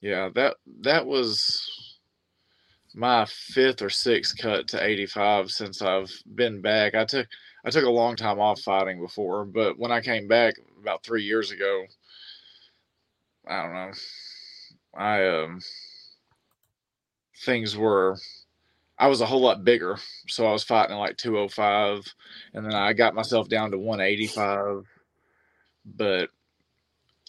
Yeah, 0.00 0.28
that 0.34 0.56
that 0.82 1.06
was 1.06 1.98
my 2.94 3.24
fifth 3.26 3.82
or 3.82 3.90
sixth 3.90 4.38
cut 4.38 4.68
to 4.68 4.82
85 4.84 5.50
since 5.50 5.82
I've 5.82 6.10
been 6.34 6.60
back. 6.60 6.94
I 6.94 7.04
took 7.04 7.26
I 7.64 7.70
took 7.70 7.84
a 7.84 7.90
long 7.90 8.14
time 8.14 8.38
off 8.38 8.60
fighting 8.60 9.00
before, 9.00 9.44
but 9.44 9.78
when 9.78 9.90
I 9.90 10.00
came 10.00 10.28
back 10.28 10.54
about 10.80 11.02
three 11.02 11.24
years 11.24 11.50
ago, 11.50 11.84
I 13.48 13.62
don't 13.62 13.72
know. 13.74 13.92
I 14.96 15.28
um 15.28 15.60
things 17.44 17.76
were 17.76 18.16
I 18.98 19.06
was 19.06 19.20
a 19.20 19.26
whole 19.26 19.40
lot 19.40 19.64
bigger, 19.64 19.96
so 20.26 20.46
I 20.46 20.52
was 20.52 20.64
fighting 20.64 20.96
at 20.96 20.98
like 20.98 21.16
205, 21.16 22.04
and 22.54 22.64
then 22.64 22.74
I 22.74 22.92
got 22.92 23.14
myself 23.14 23.48
down 23.48 23.70
to 23.70 23.78
185. 23.78 24.84
But 25.84 26.30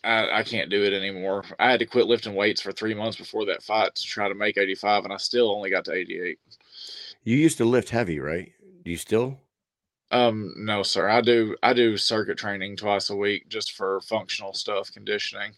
I, 0.04 0.40
I 0.40 0.44
can't 0.44 0.70
do 0.70 0.84
it 0.84 0.94
anymore. 0.94 1.44
I 1.60 1.70
had 1.70 1.80
to 1.80 1.86
quit 1.86 2.08
lifting 2.08 2.34
weights 2.34 2.62
for 2.62 2.72
three 2.72 2.94
months 2.94 3.18
before 3.18 3.46
that 3.46 3.64
fight 3.64 3.94
to 3.96 4.04
try 4.04 4.28
to 4.28 4.36
make 4.36 4.58
85, 4.58 5.04
and 5.06 5.14
I 5.14 5.18
still 5.18 5.54
only 5.54 5.70
got 5.70 5.86
to 5.86 5.94
88. 5.94 6.40
You 7.24 7.38
used 7.38 7.58
to 7.58 7.66
lift 7.66 7.90
heavy, 7.90 8.20
right? 8.20 8.52
Do 8.84 8.92
you 8.92 8.98
still? 8.98 9.40
Um, 10.12 10.54
no, 10.58 10.82
sir. 10.82 11.08
I 11.08 11.22
do 11.22 11.56
I 11.62 11.74
do 11.74 11.98
circuit 11.98 12.38
training 12.38 12.78
twice 12.78 13.10
a 13.10 13.16
week 13.16 13.48
just 13.50 13.74
for 13.74 14.02
functional 14.02 14.54
stuff, 14.54 14.92
conditioning. 14.92 15.52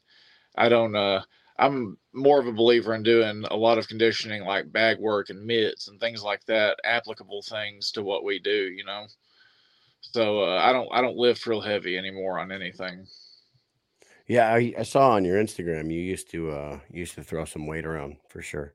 I 0.58 0.68
don't 0.68 0.96
uh 0.96 1.22
I'm 1.62 1.98
more 2.12 2.40
of 2.40 2.48
a 2.48 2.52
believer 2.52 2.96
in 2.96 3.04
doing 3.04 3.46
a 3.52 3.56
lot 3.56 3.78
of 3.78 3.88
conditioning 3.88 4.44
like 4.44 4.72
bag 4.72 4.98
work 5.00 5.30
and 5.30 5.46
mitts 5.46 5.88
and 5.88 6.00
things 6.00 6.24
like 6.24 6.44
that, 6.46 6.78
applicable 6.84 7.44
things 7.44 7.92
to 7.92 8.04
what 8.04 8.24
we 8.24 8.40
do, 8.40 8.72
you 8.76 8.84
know. 8.84 9.06
So 10.02 10.44
uh, 10.44 10.58
I 10.58 10.74
don't 10.74 10.90
I 10.92 11.02
don't 11.02 11.16
lift 11.16 11.46
real 11.46 11.62
heavy 11.62 11.98
anymore 11.98 12.40
on 12.40 12.52
anything. 12.52 13.06
Yeah, 14.28 14.52
I, 14.52 14.74
I 14.80 14.84
saw 14.84 15.12
on 15.12 15.24
your 15.24 15.42
Instagram 15.42 15.94
you 15.94 16.02
used 16.02 16.32
to 16.32 16.50
uh 16.50 16.80
used 16.90 17.14
to 17.16 17.24
throw 17.24 17.46
some 17.46 17.68
weight 17.68 17.86
around 17.86 18.18
for 18.28 18.42
sure. 18.42 18.74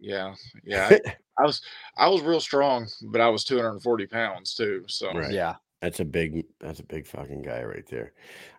Yeah, 0.00 0.34
yeah. 0.64 0.88
I, 0.90 1.16
I 1.38 1.46
was 1.46 1.62
I 1.96 2.08
was 2.08 2.22
real 2.22 2.40
strong, 2.40 2.88
but 3.02 3.20
I 3.20 3.28
was 3.28 3.44
240 3.44 4.06
pounds 4.06 4.54
too. 4.54 4.84
So 4.88 5.12
Right. 5.12 5.32
Yeah. 5.32 5.54
That's 5.82 6.00
a 6.00 6.04
big 6.04 6.46
that's 6.58 6.80
a 6.80 6.84
big 6.84 7.06
fucking 7.06 7.42
guy 7.42 7.62
right 7.62 7.86
there. 7.86 8.12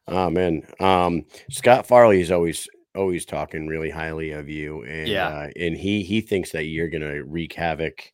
Oh 0.07 0.30
man. 0.30 0.63
Um 0.80 1.25
Scott 1.49 1.86
Farley 1.86 2.21
is 2.21 2.32
always 2.32 2.69
always 2.97 3.25
talking 3.25 3.67
really 3.67 3.89
highly 3.91 4.31
of 4.31 4.49
you 4.49 4.83
and 4.85 5.09
Yeah. 5.11 5.27
uh, 5.27 5.47
and 5.55 5.77
he 5.77 6.03
he 6.03 6.21
thinks 6.21 6.51
that 6.53 6.65
you're 6.65 6.89
going 6.89 7.01
to 7.03 7.23
wreak 7.23 7.53
havoc 7.53 8.13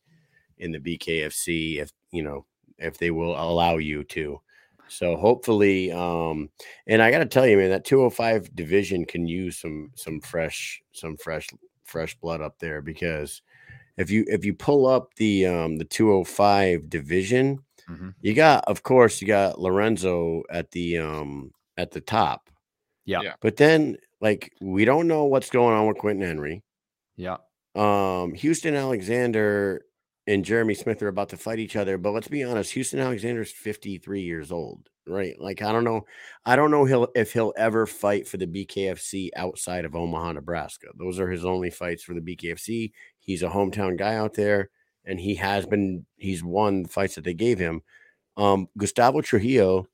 in 0.58 0.72
the 0.72 0.80
BKFC 0.80 1.78
if, 1.78 1.92
you 2.12 2.22
know, 2.22 2.46
if 2.78 2.98
they 2.98 3.10
will 3.10 3.32
allow 3.36 3.76
you 3.78 4.04
to. 4.04 4.40
So 4.88 5.16
hopefully 5.16 5.90
um 5.92 6.50
and 6.86 7.02
I 7.02 7.10
got 7.10 7.18
to 7.20 7.26
tell 7.26 7.46
you 7.46 7.56
man 7.56 7.70
that 7.70 7.84
205 7.86 8.54
division 8.54 9.06
can 9.06 9.26
use 9.26 9.58
some 9.58 9.90
some 9.96 10.20
fresh 10.20 10.82
some 10.92 11.16
fresh 11.16 11.48
fresh 11.84 12.14
blood 12.20 12.40
up 12.42 12.58
there 12.58 12.82
because 12.82 13.42
if 13.98 14.10
you 14.10 14.24
if 14.28 14.44
you 14.44 14.54
pull 14.54 14.86
up 14.86 15.14
the 15.16 15.46
um 15.46 15.78
the 15.78 15.84
205 15.84 16.88
division 16.90 17.60
Mhm. 17.88 18.14
you 18.20 18.34
got, 18.34 18.64
of 18.66 18.82
course, 18.82 19.20
you 19.20 19.26
got 19.28 19.60
Lorenzo 19.60 20.42
at 20.50 20.70
the 20.72 20.98
um 20.98 21.52
at 21.76 21.90
the 21.92 22.00
top. 22.00 22.50
Yeah. 23.04 23.22
Yeah. 23.22 23.34
But 23.40 23.56
then, 23.56 23.98
like, 24.24 24.50
we 24.62 24.86
don't 24.86 25.06
know 25.06 25.24
what's 25.24 25.50
going 25.50 25.76
on 25.76 25.86
with 25.86 25.98
Quentin 25.98 26.26
Henry. 26.26 26.62
Yeah. 27.14 27.36
Um, 27.74 28.32
Houston 28.32 28.74
Alexander 28.74 29.84
and 30.26 30.46
Jeremy 30.46 30.72
Smith 30.72 31.02
are 31.02 31.08
about 31.08 31.28
to 31.28 31.36
fight 31.36 31.58
each 31.58 31.76
other. 31.76 31.98
But 31.98 32.12
let's 32.12 32.28
be 32.28 32.42
honest, 32.42 32.72
Houston 32.72 33.00
Alexander's 33.00 33.52
53 33.52 34.22
years 34.22 34.50
old, 34.50 34.88
right? 35.06 35.38
Like, 35.38 35.60
I 35.60 35.72
don't 35.72 35.84
know. 35.84 36.06
I 36.46 36.56
don't 36.56 36.70
know 36.70 36.86
he'll 36.86 37.08
if 37.14 37.34
he'll 37.34 37.52
ever 37.58 37.84
fight 37.84 38.26
for 38.26 38.38
the 38.38 38.46
BKFC 38.46 39.28
outside 39.36 39.84
of 39.84 39.94
Omaha, 39.94 40.32
Nebraska. 40.32 40.86
Those 40.98 41.20
are 41.20 41.28
his 41.28 41.44
only 41.44 41.68
fights 41.68 42.02
for 42.02 42.14
the 42.14 42.22
BKFC. 42.22 42.92
He's 43.18 43.42
a 43.42 43.50
hometown 43.50 43.98
guy 43.98 44.14
out 44.14 44.32
there, 44.32 44.70
and 45.04 45.20
he 45.20 45.34
has 45.34 45.66
been 45.66 46.06
he's 46.16 46.42
won 46.42 46.84
the 46.84 46.88
fights 46.88 47.16
that 47.16 47.24
they 47.24 47.34
gave 47.34 47.58
him. 47.58 47.82
Um, 48.38 48.68
Gustavo 48.78 49.20
Trujillo 49.20 49.86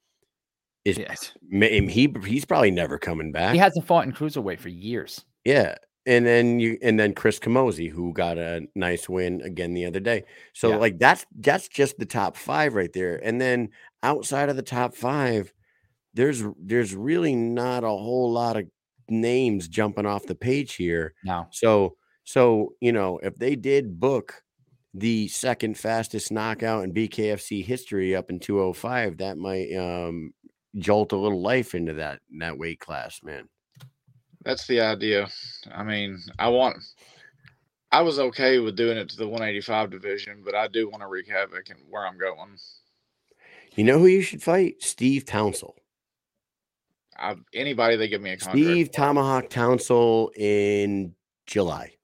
is 0.85 0.99
Yes. 0.99 1.33
he 1.51 2.15
he's 2.25 2.45
probably 2.45 2.71
never 2.71 2.99
coming 2.99 3.33
back. 3.33 3.53
He 3.53 3.59
hasn't 3.59 3.87
fought 3.87 4.07
in 4.07 4.13
cruiserweight 4.13 4.59
for 4.61 4.69
years. 4.69 5.25
Yeah. 5.45 5.75
And 6.07 6.25
then 6.27 6.59
you 6.61 6.79
and 6.83 6.99
then 6.99 7.13
Chris 7.15 7.39
Camozzi, 7.39 7.91
who 7.91 8.13
got 8.13 8.39
a 8.39 8.63
nice 8.75 9.09
win 9.09 9.43
again 9.43 9.75
the 9.75 9.85
other 9.85 10.01
day. 10.01 10.25
So 10.55 10.71
Yeah. 10.71 10.77
like 10.77 10.99
that's 10.99 11.27
that's 11.41 11.69
just 11.69 11.99
the 11.99 12.07
top 12.07 12.37
five 12.37 12.75
right 12.75 12.93
there. 12.93 13.17
And 13.23 13.41
then 13.41 13.69
outside 14.03 14.49
of 14.49 14.57
the 14.57 14.63
top 14.63 14.95
five, 14.95 15.53
there's 16.15 16.43
there's 16.59 16.95
really 16.95 17.35
not 17.37 17.85
a 17.85 17.89
whole 17.89 18.33
lot 18.33 18.57
of 18.57 18.67
names 19.11 19.69
jumping 19.69 20.07
off 20.07 20.25
the 20.27 20.35
page 20.35 20.75
here. 20.75 21.15
No. 21.25 21.47
So 21.51 21.97
so 22.25 22.73
you 22.81 22.93
know 22.93 23.19
if 23.23 23.37
they 23.37 23.55
did 23.55 24.01
book 24.01 24.43
the 24.95 25.29
second 25.29 25.77
fastest 25.79 26.33
knockout 26.33 26.83
in 26.85 26.93
BKFC 26.93 27.63
history 27.65 28.17
up 28.17 28.31
in 28.31 28.41
205, 28.41 29.19
that 29.19 29.37
might 29.39 29.73
um 29.77 30.33
jolt 30.77 31.13
a 31.13 31.17
little 31.17 31.41
life 31.41 31.75
into 31.75 31.95
that 31.95 32.21
that 32.39 32.59
weight 32.59 32.81
class, 32.81 33.21
man. 33.23 33.49
that's 34.45 34.67
the 34.67 34.81
idea. 34.81 35.29
I 35.75 35.83
mean, 35.83 36.19
I 36.39 36.49
want. 36.49 36.79
I 37.93 38.03
was 38.03 38.21
okay 38.21 38.61
with 38.61 38.77
doing 38.77 38.97
it 38.97 39.09
to 39.09 39.17
the 39.17 39.27
185 39.27 39.91
division, 39.91 40.43
but 40.45 40.55
I 40.55 40.69
do 40.69 40.89
want 40.89 41.03
to 41.03 41.09
wreak 41.09 41.29
havoc 41.29 41.71
and 41.71 41.81
where 41.89 42.07
I'm 42.07 42.19
going. 42.19 42.57
You 43.75 43.83
know 43.85 43.99
who 43.99 44.07
you 44.07 44.23
should 44.23 44.43
fight? 44.43 44.77
Steve 44.81 45.25
Townsell. 45.25 45.75
I, 47.19 47.37
anybody 47.53 47.97
they 47.97 48.09
give 48.09 48.23
me 48.23 48.31
a 48.31 48.37
contract. 48.37 48.59
Steve. 48.59 48.93
Tomahawk 48.93 49.51
Townsell 49.51 50.31
in 50.37 51.15
July. 51.47 51.95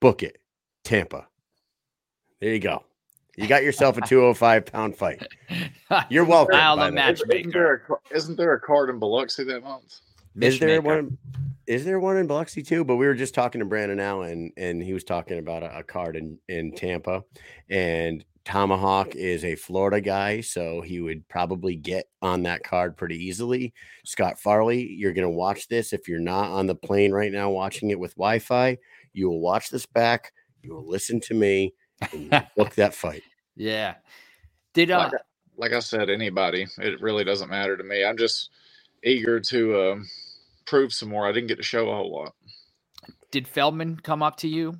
Book 0.00 0.22
it. 0.22 0.38
Tampa. 0.84 1.26
There 2.40 2.52
you 2.52 2.60
go. 2.60 2.84
You 3.36 3.46
got 3.46 3.62
yourself 3.62 3.96
a 3.98 4.00
205 4.00 4.66
pound 4.66 4.96
fight. 4.96 5.26
You're 6.10 6.24
welcome. 6.24 6.56
Kyle 6.56 6.76
by 6.76 6.90
the 6.90 6.90
the 6.90 6.96
way. 6.96 7.02
Isn't- 7.12 7.14
Isn't 7.14 7.28
matchmaker. 7.28 7.50
there, 7.52 7.96
a, 8.12 8.16
isn't 8.16 8.36
there 8.36 8.52
a 8.54 8.60
card 8.60 8.90
in 8.90 8.98
Biloxi 8.98 9.44
that 9.44 9.62
month? 9.62 10.00
Is 10.40 10.58
there 10.58 10.80
Mishmaker. 10.80 10.84
one? 10.84 11.18
Is 11.66 11.84
there 11.84 11.98
one 12.00 12.16
in 12.16 12.26
Biloxi 12.26 12.62
too? 12.62 12.84
But 12.84 12.96
we 12.96 13.06
were 13.06 13.14
just 13.14 13.34
talking 13.34 13.58
to 13.58 13.64
Brandon 13.64 13.98
Allen, 14.00 14.52
and 14.56 14.82
he 14.82 14.92
was 14.92 15.04
talking 15.04 15.38
about 15.38 15.62
a, 15.62 15.78
a 15.78 15.82
card 15.82 16.16
in 16.16 16.38
in 16.48 16.72
Tampa, 16.72 17.24
and 17.68 18.24
Tomahawk 18.44 19.16
is 19.16 19.44
a 19.44 19.56
Florida 19.56 20.00
guy, 20.00 20.40
so 20.40 20.80
he 20.80 21.00
would 21.00 21.26
probably 21.28 21.74
get 21.74 22.08
on 22.22 22.44
that 22.44 22.62
card 22.62 22.96
pretty 22.96 23.16
easily. 23.16 23.74
Scott 24.04 24.38
Farley, 24.38 24.86
you're 24.92 25.12
going 25.12 25.26
to 25.26 25.28
watch 25.36 25.66
this. 25.66 25.92
If 25.92 26.06
you're 26.08 26.20
not 26.20 26.52
on 26.52 26.66
the 26.68 26.74
plane 26.76 27.10
right 27.12 27.32
now 27.32 27.50
watching 27.50 27.90
it 27.90 27.98
with 27.98 28.14
Wi 28.14 28.38
Fi, 28.38 28.78
you 29.12 29.28
will 29.28 29.40
watch 29.40 29.68
this 29.70 29.84
back. 29.86 30.32
You 30.62 30.74
will 30.74 30.88
listen 30.88 31.18
to 31.22 31.34
me 31.34 31.64
and 31.64 31.72
book 32.56 32.74
that 32.76 32.94
fight. 32.94 33.22
Yeah. 33.58 33.94
Did 34.74 34.90
uh, 34.90 34.98
Like, 34.98 35.14
I- 35.14 35.18
like 35.56 35.72
I 35.72 35.78
said, 35.78 36.10
anybody. 36.10 36.66
It 36.76 37.00
really 37.00 37.24
doesn't 37.24 37.48
matter 37.48 37.74
to 37.74 37.82
me. 37.82 38.04
I'm 38.04 38.18
just 38.18 38.50
eager 39.02 39.40
to 39.40 39.92
um, 39.92 40.06
prove 40.66 40.92
some 40.92 41.08
more. 41.08 41.26
I 41.26 41.32
didn't 41.32 41.46
get 41.48 41.56
to 41.56 41.62
show 41.62 41.88
a 41.88 41.94
whole 41.94 42.12
lot. 42.12 42.34
did 43.30 43.48
Feldman 43.48 43.98
come 44.00 44.22
up 44.22 44.36
to 44.38 44.48
you 44.48 44.78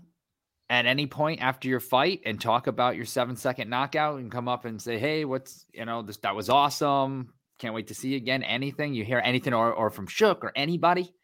at 0.69 0.85
any 0.85 1.07
point 1.07 1.41
after 1.41 1.69
your 1.69 1.81
fight 1.81 2.21
and 2.27 2.39
talk 2.39 2.67
about 2.67 2.97
your 2.97 3.07
seven 3.07 3.35
second 3.35 3.71
knockout 3.71 4.19
and 4.21 4.31
come 4.31 4.47
up 4.49 4.67
and 4.67 4.83
say, 4.83 4.99
"Hey, 4.99 5.25
what's 5.25 5.65
you 5.73 5.87
know 5.87 6.03
this 6.03 6.19
that 6.19 6.35
was 6.37 6.51
awesome. 6.51 7.33
Can't 7.59 7.73
wait 7.73 7.87
to 7.87 7.95
see 7.95 8.11
you 8.11 8.17
again." 8.19 8.43
Anything 8.43 8.93
you 8.93 9.05
hear 9.05 9.23
anything 9.25 9.55
or 9.55 9.73
or 9.73 9.89
from 9.91 10.07
Shook 10.07 10.45
or 10.45 10.53
anybody? 10.55 11.15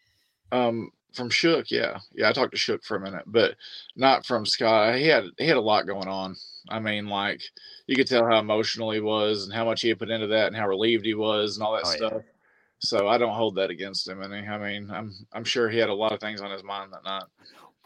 Um, 0.52 0.90
from 1.14 1.30
Shook, 1.30 1.70
yeah, 1.70 1.98
yeah. 2.14 2.28
I 2.28 2.32
talked 2.32 2.52
to 2.52 2.58
Shook 2.58 2.84
for 2.84 2.96
a 2.96 3.00
minute, 3.00 3.24
but 3.26 3.54
not 3.96 4.26
from 4.26 4.46
Scott. 4.46 4.96
He 4.96 5.06
had 5.06 5.24
he 5.38 5.46
had 5.46 5.56
a 5.56 5.60
lot 5.60 5.86
going 5.86 6.08
on. 6.08 6.36
I 6.68 6.78
mean, 6.78 7.06
like 7.08 7.40
you 7.86 7.96
could 7.96 8.06
tell 8.06 8.26
how 8.26 8.38
emotional 8.38 8.90
he 8.90 9.00
was 9.00 9.44
and 9.44 9.52
how 9.52 9.64
much 9.64 9.82
he 9.82 9.88
had 9.88 9.98
put 9.98 10.10
into 10.10 10.28
that 10.28 10.46
and 10.48 10.56
how 10.56 10.68
relieved 10.68 11.04
he 11.04 11.14
was 11.14 11.56
and 11.56 11.64
all 11.66 11.72
that 11.74 11.84
Oh, 11.84 11.90
yeah. 11.90 11.96
stuff. 11.96 12.22
So 12.78 13.08
I 13.08 13.18
don't 13.18 13.34
hold 13.34 13.54
that 13.56 13.70
against 13.70 14.08
him. 14.08 14.22
Any, 14.22 14.46
I 14.46 14.58
mean, 14.58 14.90
I'm 14.90 15.12
I'm 15.32 15.44
sure 15.44 15.68
he 15.68 15.78
had 15.78 15.88
a 15.88 15.94
lot 15.94 16.12
of 16.12 16.20
things 16.20 16.40
on 16.40 16.50
his 16.50 16.64
mind 16.64 16.92
that 16.92 17.04
night. 17.04 17.24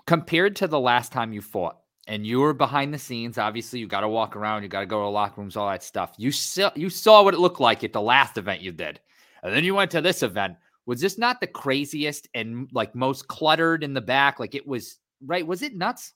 Compared 0.07 0.57
to 0.57 0.69
the 0.69 0.81
last 0.81 1.13
time 1.13 1.33
you 1.33 1.43
fought, 1.43 1.79
and 2.07 2.27
you 2.27 2.41
were 2.41 2.55
behind 2.55 2.95
the 2.95 2.99
scenes. 2.99 3.39
Obviously, 3.39 3.79
you 3.81 3.87
got 3.89 4.01
to 4.03 4.09
walk 4.09 4.37
around, 4.37 4.63
you 4.63 4.69
got 4.69 4.81
to 4.81 4.87
go 4.87 5.03
to 5.03 5.09
locker 5.09 5.41
rooms, 5.41 5.57
all 5.57 5.69
that 5.69 5.83
stuff. 5.83 6.13
You 6.17 6.31
saw 6.33 6.71
you 6.77 6.89
saw 6.89 7.23
what 7.23 7.35
it 7.35 7.41
looked 7.41 7.61
like 7.61 7.83
at 7.85 7.93
the 7.93 8.01
last 8.01 8.39
event 8.39 8.63
you 8.63 8.73
did, 8.73 9.01
and 9.43 9.55
then 9.55 9.65
you 9.65 9.75
went 9.75 9.91
to 9.93 10.01
this 10.01 10.23
event. 10.23 10.57
Was 10.87 11.01
this 11.01 11.19
not 11.19 11.41
the 11.41 11.49
craziest 11.49 12.29
and 12.35 12.69
like 12.73 12.95
most 12.95 13.29
cluttered 13.29 13.85
in 13.85 13.95
the 13.95 14.01
back? 14.01 14.41
Like 14.41 14.55
it 14.55 14.67
was 14.67 14.99
right? 15.25 15.47
Was 15.47 15.63
it 15.63 15.77
nuts? 15.77 16.15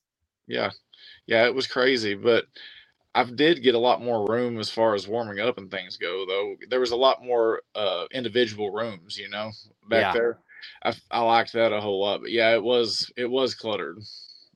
Yeah, 0.49 0.71
yeah, 1.27 1.47
it 1.47 1.55
was 1.55 1.67
crazy, 1.69 2.15
but 2.15 2.47
I 3.15 3.25
did 3.25 3.63
get 3.65 3.77
a 3.77 3.81
lot 3.81 4.03
more 4.03 4.27
room 4.31 4.59
as 4.61 4.71
far 4.71 4.95
as 4.95 5.09
warming 5.09 5.41
up 5.41 5.59
and 5.59 5.71
things 5.71 5.99
go. 5.99 6.27
Though 6.27 6.57
there 6.71 6.81
was 6.81 6.93
a 6.93 6.97
lot 6.97 7.25
more 7.25 7.63
uh, 7.77 8.07
individual 8.13 8.73
rooms, 8.73 9.19
you 9.19 9.29
know, 9.31 9.53
back 9.91 10.07
Yeah. 10.07 10.13
there. 10.13 10.41
I, 10.85 10.95
I 11.11 11.21
liked 11.23 11.55
that 11.55 11.73
a 11.75 11.81
whole 11.83 12.01
lot, 12.01 12.23
but 12.23 12.33
yeah, 12.33 12.53
it 12.55 12.63
was 12.65 13.13
it 13.17 13.31
was 13.31 13.55
cluttered. 13.55 13.99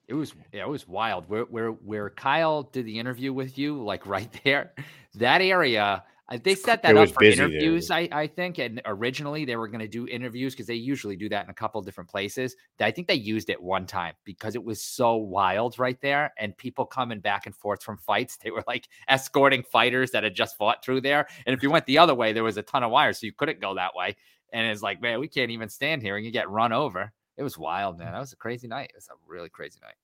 It 0.08 0.14
was 0.14 0.34
yeah, 0.52 0.62
it 0.64 0.68
was 0.68 0.86
wild. 0.88 1.28
Where 1.28 1.44
where 1.44 1.70
where 1.70 2.10
Kyle 2.10 2.64
did 2.64 2.86
the 2.86 2.98
interview 2.98 3.32
with 3.32 3.58
you, 3.58 3.82
like 3.82 4.06
right 4.08 4.30
there, 4.44 4.74
that 5.16 5.40
area. 5.42 6.04
Uh, 6.28 6.38
They 6.42 6.54
set 6.54 6.82
that 6.82 6.92
It 6.92 6.96
up 6.96 7.10
for 7.10 7.22
there. 7.22 7.32
interviews, 7.32 7.90
I, 7.90 8.08
I 8.12 8.26
think. 8.26 8.58
And 8.58 8.80
originally 8.84 9.44
they 9.44 9.56
were 9.56 9.68
going 9.68 9.80
to 9.80 9.88
do 9.88 10.06
interviews 10.06 10.54
because 10.54 10.66
they 10.66 10.74
usually 10.74 11.16
do 11.16 11.28
that 11.28 11.44
in 11.44 11.50
a 11.50 11.54
couple 11.54 11.78
of 11.78 11.84
different 11.84 12.10
places. 12.10 12.56
I 12.80 12.90
think 12.90 13.08
they 13.08 13.14
used 13.14 13.50
it 13.50 13.62
one 13.62 13.86
time 13.86 14.14
because 14.24 14.54
it 14.54 14.64
was 14.64 14.82
so 14.82 15.16
wild 15.16 15.78
right 15.78 16.00
there, 16.00 16.32
and 16.38 16.56
people 16.56 16.86
coming 16.86 17.20
back 17.20 17.46
and 17.46 17.54
forth 17.54 17.82
from 17.82 17.98
fights. 17.98 18.38
They 18.42 18.50
were 18.50 18.64
like 18.66 18.88
escorting 19.08 19.62
fighters 19.62 20.10
that 20.12 20.24
had 20.24 20.34
just 20.34 20.56
fought 20.56 20.84
through 20.84 21.02
there. 21.02 21.26
And 21.46 21.54
if 21.54 21.62
you 21.62 21.70
went 21.70 21.86
the 21.86 21.98
other 21.98 22.14
way, 22.14 22.32
there 22.32 22.44
was 22.44 22.56
a 22.56 22.62
ton 22.62 22.82
of 22.82 22.90
wires, 22.90 23.20
so 23.20 23.26
you 23.26 23.32
couldn't 23.32 23.60
go 23.60 23.74
that 23.74 23.94
way. 23.94 24.16
And 24.52 24.66
it's 24.68 24.82
like, 24.82 25.02
man, 25.02 25.20
we 25.20 25.28
can't 25.28 25.50
even 25.50 25.68
stand 25.68 26.02
here, 26.02 26.16
and 26.16 26.24
you 26.24 26.30
get 26.30 26.48
run 26.48 26.72
over. 26.72 27.12
It 27.36 27.42
was 27.42 27.58
wild, 27.58 27.98
man. 27.98 28.12
That 28.12 28.20
was 28.20 28.32
a 28.32 28.36
crazy 28.36 28.68
night. 28.68 28.90
It 28.90 28.96
was 28.96 29.08
a 29.08 29.14
really 29.26 29.48
crazy 29.48 29.80
night. 29.82 29.94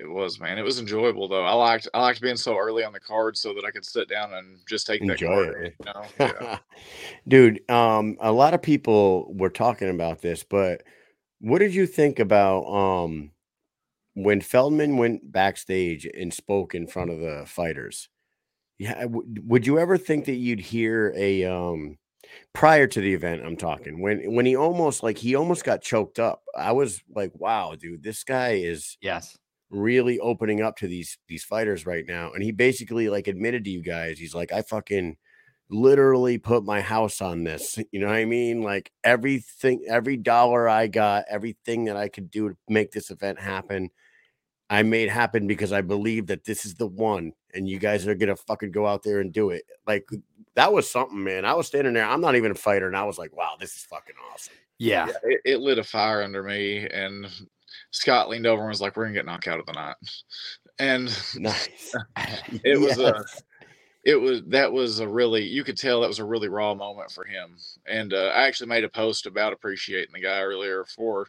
It 0.00 0.08
was 0.08 0.40
man, 0.40 0.56
it 0.58 0.62
was 0.62 0.80
enjoyable 0.80 1.28
though. 1.28 1.44
I 1.44 1.52
liked 1.52 1.88
I 1.92 2.00
liked 2.00 2.22
being 2.22 2.36
so 2.36 2.56
early 2.56 2.84
on 2.84 2.92
the 2.94 3.00
card 3.00 3.36
so 3.36 3.52
that 3.52 3.64
I 3.66 3.70
could 3.70 3.84
sit 3.84 4.08
down 4.08 4.32
and 4.32 4.58
just 4.66 4.86
take 4.86 5.02
that 5.02 5.20
Enjoy 5.20 5.44
card. 5.44 5.64
it. 5.66 5.74
You 5.86 5.92
know? 5.92 6.04
Yeah. 6.18 6.58
Dude, 7.28 7.70
um, 7.70 8.16
a 8.20 8.32
lot 8.32 8.54
of 8.54 8.62
people 8.62 9.32
were 9.34 9.50
talking 9.50 9.90
about 9.90 10.22
this, 10.22 10.42
but 10.42 10.82
what 11.40 11.58
did 11.58 11.74
you 11.74 11.86
think 11.86 12.18
about 12.18 12.64
um 12.64 13.32
when 14.14 14.40
Feldman 14.40 14.96
went 14.96 15.30
backstage 15.30 16.06
and 16.06 16.32
spoke 16.32 16.74
in 16.74 16.86
front 16.86 17.10
of 17.10 17.20
the 17.20 17.44
fighters? 17.46 18.08
Yeah, 18.78 19.02
w- 19.02 19.26
would 19.44 19.66
you 19.66 19.78
ever 19.78 19.98
think 19.98 20.24
that 20.24 20.36
you'd 20.36 20.60
hear 20.60 21.12
a 21.14 21.44
um 21.44 21.98
prior 22.54 22.86
to 22.86 23.00
the 23.00 23.12
event 23.12 23.42
I'm 23.44 23.56
talking 23.56 24.00
when 24.00 24.34
when 24.34 24.46
he 24.46 24.56
almost 24.56 25.02
like 25.02 25.18
he 25.18 25.34
almost 25.34 25.64
got 25.64 25.82
choked 25.82 26.18
up. 26.18 26.42
I 26.56 26.72
was 26.72 27.02
like, 27.14 27.32
wow, 27.34 27.74
dude, 27.78 28.02
this 28.02 28.24
guy 28.24 28.52
is 28.52 28.96
Yes. 29.02 29.36
Really 29.70 30.18
opening 30.18 30.60
up 30.60 30.76
to 30.76 30.88
these 30.88 31.16
these 31.28 31.44
fighters 31.44 31.86
right 31.86 32.04
now 32.08 32.32
and 32.32 32.42
he 32.42 32.50
basically 32.50 33.08
like 33.08 33.28
admitted 33.28 33.64
to 33.64 33.70
you 33.70 33.82
guys 33.82 34.18
he's 34.18 34.34
like 34.34 34.52
i 34.52 34.60
fucking 34.62 35.16
literally 35.70 36.36
put 36.36 36.64
my 36.64 36.80
house 36.80 37.20
on 37.20 37.44
this 37.44 37.78
you 37.92 38.00
know 38.00 38.08
what 38.08 38.16
i 38.16 38.24
mean? 38.24 38.62
Like 38.62 38.90
everything 39.04 39.84
every 39.88 40.16
dollar 40.16 40.68
i 40.68 40.86
got 40.86 41.24
everything 41.30 41.84
that 41.84 41.96
i 41.96 42.08
could 42.08 42.30
do 42.30 42.48
to 42.50 42.56
make 42.68 42.90
this 42.90 43.10
event 43.10 43.38
happen 43.38 43.90
i 44.68 44.82
made 44.82 45.08
happen 45.08 45.46
because 45.46 45.72
i 45.72 45.80
believe 45.80 46.26
that 46.26 46.44
this 46.44 46.66
is 46.66 46.74
the 46.74 46.86
one 46.86 47.32
and 47.54 47.68
you 47.68 47.78
guys 47.78 48.06
are 48.06 48.14
gonna 48.14 48.36
fucking 48.36 48.72
go 48.72 48.86
out 48.86 49.02
there 49.02 49.20
and 49.20 49.32
do 49.32 49.50
it. 49.50 49.64
Like 49.86 50.08
that 50.54 50.72
was 50.72 50.90
something 50.90 51.22
man. 51.22 51.44
I 51.44 51.54
was 51.54 51.68
standing 51.68 51.94
there 51.94 52.06
i'm 52.06 52.20
not 52.20 52.34
even 52.34 52.50
a 52.50 52.56
fighter 52.56 52.88
and 52.88 52.96
i 52.96 53.04
was 53.04 53.18
like 53.18 53.36
wow 53.36 53.54
this 53.60 53.76
is 53.76 53.84
fucking 53.84 54.16
awesome. 54.32 54.54
Yeah. 54.78 55.08
Yeah, 55.08 55.12
it, 55.24 55.40
it 55.44 55.60
lit 55.60 55.78
a 55.78 55.84
fire 55.84 56.22
under 56.22 56.42
me 56.42 56.88
and 56.88 57.28
Scott 57.90 58.28
leaned 58.28 58.46
over 58.46 58.62
and 58.62 58.68
was 58.68 58.80
like, 58.80 58.96
We're 58.96 59.04
gonna 59.04 59.14
get 59.14 59.26
knocked 59.26 59.48
out 59.48 59.60
of 59.60 59.66
the 59.66 59.72
night. 59.72 59.96
And 60.78 61.06
nice. 61.36 61.94
it 62.64 62.78
was 62.78 62.98
a 62.98 63.24
it 64.04 64.16
was 64.16 64.42
that 64.46 64.72
was 64.72 65.00
a 65.00 65.08
really 65.08 65.42
you 65.44 65.62
could 65.64 65.76
tell 65.76 66.00
that 66.00 66.08
was 66.08 66.18
a 66.20 66.24
really 66.24 66.48
raw 66.48 66.74
moment 66.74 67.10
for 67.10 67.24
him. 67.24 67.56
And 67.86 68.14
uh, 68.14 68.32
i 68.34 68.46
actually 68.46 68.68
made 68.68 68.84
a 68.84 68.88
post 68.88 69.26
about 69.26 69.52
appreciating 69.52 70.12
the 70.14 70.20
guy 70.20 70.40
earlier 70.40 70.84
for 70.84 71.28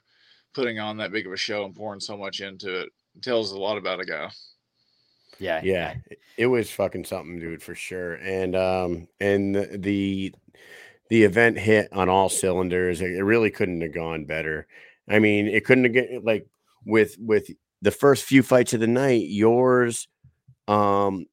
putting 0.54 0.80
on 0.80 0.98
that 0.98 1.12
big 1.12 1.28
of 1.28 1.34
a 1.34 1.38
show 1.38 1.66
and 1.66 1.76
pouring 1.76 2.00
so 2.00 2.18
much 2.18 2.42
into 2.42 2.82
it, 2.82 2.90
it 3.16 3.22
tells 3.22 3.52
a 3.52 3.60
lot 3.60 3.78
about 3.78 4.02
a 4.02 4.06
guy. 4.06 4.30
Yeah. 5.40 5.62
yeah. 5.64 5.96
It- 6.10 6.20
it 6.38 6.48
was 6.48 6.72
fucking 6.72 7.06
something 7.06 7.40
dude 7.40 7.62
for 7.62 7.76
sure. 7.76 8.14
And 8.16 8.56
um 8.56 9.08
and 9.20 9.54
the 9.56 9.78
the, 9.78 10.34
the 11.10 11.24
event 11.24 11.60
hit 11.60 11.90
on 11.92 12.08
all 12.10 12.30
cylinders. 12.30 13.02
It 13.02 13.12
it 13.12 13.24
really 13.24 13.52
couldn't 13.52 13.82
have 13.82 13.94
gone 13.94 14.26
better 14.26 14.66
i 15.12 15.20
mean 15.20 15.48
it 15.48 15.66
couldn't 15.66 15.84
have 15.84 15.94
get 15.94 16.24
like 16.24 16.48
with 16.86 17.16
with 17.20 17.48
the 17.82 17.92
first 17.92 18.24
few 18.24 18.42
fights 18.44 18.74
of 18.74 18.80
the 18.80 18.88
night 18.88 19.26
yours 19.28 20.08
um 20.68 21.26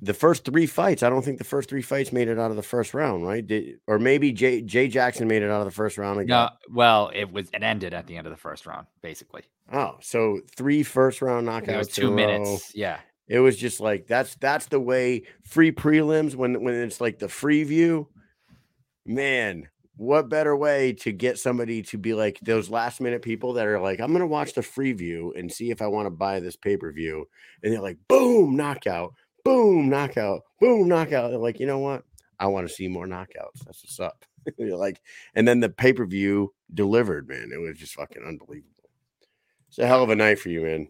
the 0.00 0.14
first 0.14 0.44
three 0.44 0.66
fights 0.66 1.02
i 1.02 1.08
don't 1.10 1.24
think 1.24 1.38
the 1.38 1.44
first 1.44 1.68
three 1.68 1.82
fights 1.82 2.12
made 2.12 2.28
it 2.28 2.38
out 2.38 2.50
of 2.50 2.56
the 2.56 2.62
first 2.62 2.94
round 2.94 3.26
right 3.26 3.44
Did, 3.46 3.80
or 3.86 3.98
maybe 3.98 4.32
jay 4.32 4.62
jay 4.62 4.86
jackson 4.88 5.26
made 5.26 5.42
it 5.42 5.50
out 5.50 5.60
of 5.60 5.64
the 5.66 5.72
first 5.72 5.98
round 5.98 6.20
again 6.20 6.28
No, 6.28 6.48
well, 6.72 7.10
it 7.14 7.32
was 7.32 7.48
it 7.52 7.62
ended 7.62 7.94
at 7.94 8.06
the 8.06 8.16
end 8.16 8.26
of 8.26 8.30
the 8.32 8.36
first 8.36 8.64
round, 8.66 8.86
basically. 9.02 9.42
oh 9.72 9.96
so 10.00 10.40
three 10.56 10.82
first 10.84 11.20
round 11.20 11.48
It 11.48 11.50
was 11.76 11.88
knockouts 11.88 11.94
two 11.94 12.02
in 12.02 12.06
a 12.06 12.10
row. 12.10 12.14
minutes. 12.16 12.72
Yeah. 12.74 12.98
It 13.26 13.40
was 13.40 13.56
just 13.56 13.78
like 13.80 14.06
that's 14.06 14.36
that's 14.36 14.66
the 14.66 14.80
way 14.80 15.24
free 15.44 15.72
prelims 15.72 16.34
when 16.34 16.62
when 16.62 16.74
it's 16.74 17.00
like 17.00 17.18
the 17.18 17.28
free 17.28 17.62
view. 17.64 18.08
Man, 19.04 19.68
what 19.98 20.28
better 20.28 20.56
way 20.56 20.92
to 20.92 21.12
get 21.12 21.38
somebody 21.38 21.82
to 21.82 21.98
be 21.98 22.14
like 22.14 22.38
those 22.40 22.70
last 22.70 23.00
minute 23.00 23.20
people 23.20 23.52
that 23.54 23.66
are 23.66 23.80
like, 23.80 24.00
I'm 24.00 24.12
gonna 24.12 24.26
watch 24.28 24.54
the 24.54 24.62
free 24.62 24.92
view 24.92 25.34
and 25.36 25.52
see 25.52 25.70
if 25.70 25.82
I 25.82 25.88
want 25.88 26.06
to 26.06 26.10
buy 26.10 26.40
this 26.40 26.56
pay 26.56 26.76
per 26.76 26.92
view, 26.92 27.28
and 27.62 27.72
they're 27.72 27.82
like, 27.82 27.98
boom, 28.08 28.56
knockout, 28.56 29.12
boom, 29.44 29.88
knockout, 29.88 30.42
boom, 30.60 30.88
knockout. 30.88 31.30
They're 31.30 31.38
like, 31.38 31.58
you 31.60 31.66
know 31.66 31.80
what? 31.80 32.04
I 32.38 32.46
want 32.46 32.68
to 32.68 32.72
see 32.72 32.86
more 32.88 33.06
knockouts. 33.08 33.64
That's 33.66 33.82
what's 33.84 34.00
up. 34.00 34.24
Like, 34.58 35.02
and 35.34 35.46
then 35.46 35.60
the 35.60 35.68
pay 35.68 35.92
per 35.92 36.06
view 36.06 36.54
delivered, 36.72 37.28
man. 37.28 37.50
It 37.52 37.58
was 37.58 37.76
just 37.76 37.94
fucking 37.94 38.22
unbelievable. 38.26 38.88
It's 39.68 39.78
a 39.78 39.86
hell 39.86 40.02
of 40.02 40.08
a 40.08 40.16
night 40.16 40.38
for 40.38 40.48
you, 40.48 40.62
man. 40.62 40.88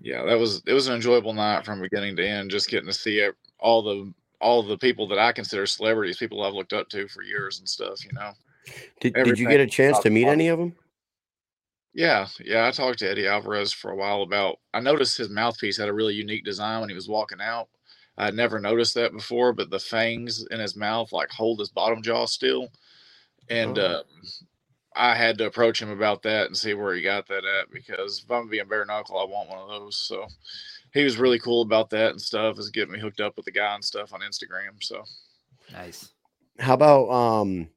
yeah 0.00 0.24
that 0.24 0.38
was 0.38 0.62
it 0.66 0.72
was 0.72 0.86
an 0.86 0.94
enjoyable 0.94 1.32
night 1.32 1.64
from 1.64 1.80
beginning 1.80 2.16
to 2.16 2.26
end 2.26 2.50
just 2.50 2.68
getting 2.68 2.86
to 2.86 2.92
see 2.92 3.28
all 3.58 3.82
the 3.82 4.12
all 4.40 4.62
the 4.62 4.78
people 4.78 5.08
that 5.08 5.18
i 5.18 5.32
consider 5.32 5.66
celebrities 5.66 6.18
people 6.18 6.42
i've 6.44 6.54
looked 6.54 6.72
up 6.74 6.88
to 6.88 7.08
for 7.08 7.22
years 7.22 7.58
and 7.60 7.68
stuff 7.68 8.04
you 8.04 8.12
know 8.14 8.32
Did, 9.00 9.14
did 9.14 9.38
you 9.38 9.48
get 9.48 9.60
a 9.60 9.66
chance 9.66 9.98
to 10.00 10.10
meet 10.10 10.26
any 10.26 10.48
of 10.48 10.58
them? 10.58 10.74
Yeah, 11.92 12.28
yeah. 12.44 12.66
I 12.68 12.70
talked 12.70 13.00
to 13.00 13.10
Eddie 13.10 13.26
Alvarez 13.26 13.72
for 13.72 13.90
a 13.90 13.96
while 13.96 14.22
about. 14.22 14.58
I 14.72 14.80
noticed 14.80 15.18
his 15.18 15.30
mouthpiece 15.30 15.76
had 15.78 15.88
a 15.88 15.92
really 15.92 16.14
unique 16.14 16.44
design 16.44 16.80
when 16.80 16.88
he 16.88 16.94
was 16.94 17.08
walking 17.08 17.40
out. 17.40 17.68
I'd 18.18 18.34
never 18.34 18.60
noticed 18.60 18.94
that 18.94 19.12
before, 19.12 19.52
but 19.52 19.70
the 19.70 19.80
fangs 19.80 20.46
in 20.50 20.60
his 20.60 20.76
mouth 20.76 21.12
like 21.12 21.30
hold 21.30 21.58
his 21.58 21.70
bottom 21.70 22.02
jaw 22.02 22.26
still, 22.26 22.68
and 23.50 23.78
Oh. 23.78 23.82
uh, 23.82 24.02
I 24.96 25.14
had 25.16 25.38
to 25.38 25.46
approach 25.46 25.82
him 25.82 25.90
about 25.90 26.22
that 26.24 26.46
and 26.46 26.56
see 26.56 26.74
where 26.74 26.94
he 26.94 27.02
got 27.02 27.28
that 27.28 27.44
at 27.44 27.70
because 27.72 28.22
if 28.24 28.30
I'm 28.30 28.48
being 28.48 28.68
bare 28.68 28.84
knuckle, 28.86 29.18
I 29.18 29.24
want 29.24 29.48
one 29.50 29.58
of 29.60 29.68
those. 29.68 29.96
So 29.96 30.26
he 30.92 31.04
was 31.04 31.18
really 31.18 31.38
cool 31.38 31.62
about 31.62 31.90
that 31.90 32.10
and 32.10 32.20
stuff. 32.20 32.58
Is 32.58 32.70
getting 32.70 32.92
me 32.92 32.98
hooked 33.00 33.20
up 33.20 33.36
with 33.36 33.44
the 33.44 33.52
guy 33.52 33.74
and 33.74 33.84
stuff 33.84 34.12
on 34.12 34.20
Instagram. 34.20 34.82
So 34.82 35.02
Nice. 35.72 36.12
How 36.58 36.74
about 36.74 37.10
um 37.10 37.68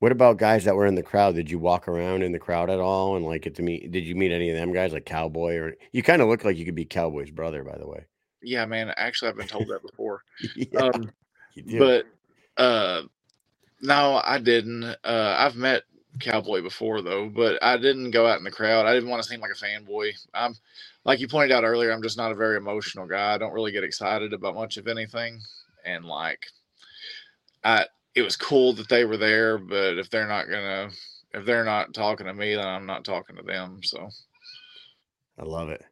what 0.00 0.12
about 0.12 0.38
guys 0.38 0.64
that 0.64 0.76
were 0.76 0.86
in 0.86 0.94
the 0.94 1.02
crowd? 1.02 1.34
Did 1.34 1.50
you 1.50 1.58
walk 1.58 1.88
around 1.88 2.22
in 2.22 2.32
the 2.32 2.38
crowd 2.38 2.70
at 2.70 2.78
all 2.78 3.16
and 3.16 3.24
like 3.24 3.42
get 3.42 3.54
to 3.56 3.62
meet 3.62 3.90
did 3.90 4.04
you 4.04 4.14
meet 4.14 4.32
any 4.32 4.50
of 4.50 4.56
them 4.56 4.72
guys 4.72 4.92
like 4.92 5.04
Cowboy 5.06 5.56
or 5.56 5.74
you 5.92 6.02
kind 6.02 6.22
of 6.22 6.28
look 6.28 6.44
like 6.44 6.56
you 6.56 6.64
could 6.64 6.74
be 6.74 6.84
Cowboy's 6.84 7.30
brother, 7.30 7.64
by 7.64 7.76
the 7.78 7.86
way. 7.86 8.06
yeah, 8.42 8.64
man. 8.66 8.92
Actually, 8.96 9.30
I've 9.30 9.36
been 9.36 9.48
told 9.48 9.68
that 9.68 9.82
before. 9.82 10.22
Yeah, 10.54 10.80
Um, 10.80 11.10
but 11.78 12.06
uh, 12.56 13.02
no, 13.80 14.20
I 14.24 14.38
didn't. 14.38 14.84
Uh, 14.84 15.34
I've 15.38 15.56
met 15.56 15.82
Cowboy 16.20 16.62
before 16.62 17.00
though, 17.02 17.28
but 17.28 17.62
I 17.62 17.76
didn't 17.76 18.10
go 18.10 18.26
out 18.26 18.38
in 18.38 18.44
the 18.44 18.50
crowd. 18.50 18.86
I 18.86 18.94
didn't 18.94 19.08
want 19.08 19.22
to 19.22 19.28
seem 19.28 19.40
like 19.40 19.50
a 19.50 19.54
fanboy. 19.54 20.12
I'm, 20.34 20.54
like 21.04 21.20
you 21.20 21.28
pointed 21.28 21.52
out 21.52 21.64
earlier, 21.64 21.92
I'm 21.92 22.02
just 22.02 22.16
not 22.16 22.32
a 22.32 22.36
very 22.36 22.56
emotional 22.56 23.06
guy. 23.06 23.34
I 23.34 23.38
don't 23.38 23.52
really 23.52 23.72
get 23.72 23.84
excited 23.84 24.32
about 24.32 24.54
much 24.54 24.76
of 24.76 24.88
anything, 24.88 25.40
and 25.84 26.04
like, 26.04 26.46
I 27.62 27.86
it 28.14 28.22
was 28.22 28.36
cool 28.36 28.72
that 28.74 28.88
they 28.88 29.04
were 29.04 29.16
there, 29.16 29.58
but 29.58 29.98
if 29.98 30.10
they're 30.10 30.26
not 30.26 30.48
gonna, 30.48 30.90
if 31.34 31.44
they're 31.44 31.64
not 31.64 31.94
talking 31.94 32.26
to 32.26 32.34
me, 32.34 32.54
then 32.54 32.66
I'm 32.66 32.86
not 32.86 33.04
talking 33.04 33.36
to 33.36 33.42
them. 33.42 33.80
So 33.82 34.08
I 35.38 35.44
love 35.44 35.68
it. 35.68 35.84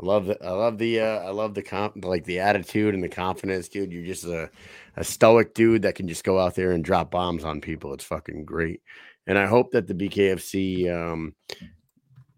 I 0.00 0.06
love 0.06 0.26
the 0.26 0.44
I 0.44 0.50
love 0.50 0.78
the 0.78 1.00
uh 1.00 1.18
I 1.20 1.30
love 1.30 1.54
the 1.54 1.62
comp 1.62 2.04
like 2.04 2.24
the 2.24 2.40
attitude 2.40 2.94
and 2.94 3.02
the 3.02 3.08
confidence, 3.08 3.68
dude. 3.68 3.92
You're 3.92 4.04
just 4.04 4.24
a, 4.24 4.50
a 4.96 5.04
stoic 5.04 5.54
dude 5.54 5.82
that 5.82 5.94
can 5.94 6.06
just 6.06 6.24
go 6.24 6.38
out 6.38 6.54
there 6.54 6.72
and 6.72 6.84
drop 6.84 7.10
bombs 7.10 7.44
on 7.44 7.60
people. 7.60 7.94
It's 7.94 8.04
fucking 8.04 8.44
great. 8.44 8.82
And 9.26 9.38
I 9.38 9.46
hope 9.46 9.72
that 9.72 9.86
the 9.86 9.94
BKFC 9.94 10.90
um 10.94 11.34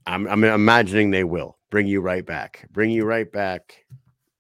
I'm 0.07 0.27
I'm 0.27 0.45
imagining 0.45 1.11
they 1.11 1.25
will 1.25 1.59
bring 1.71 1.87
you 1.87 2.01
right 2.01 2.25
back. 2.25 2.67
Bring 2.73 2.91
you 2.91 3.05
right 3.05 3.31
back. 3.31 3.85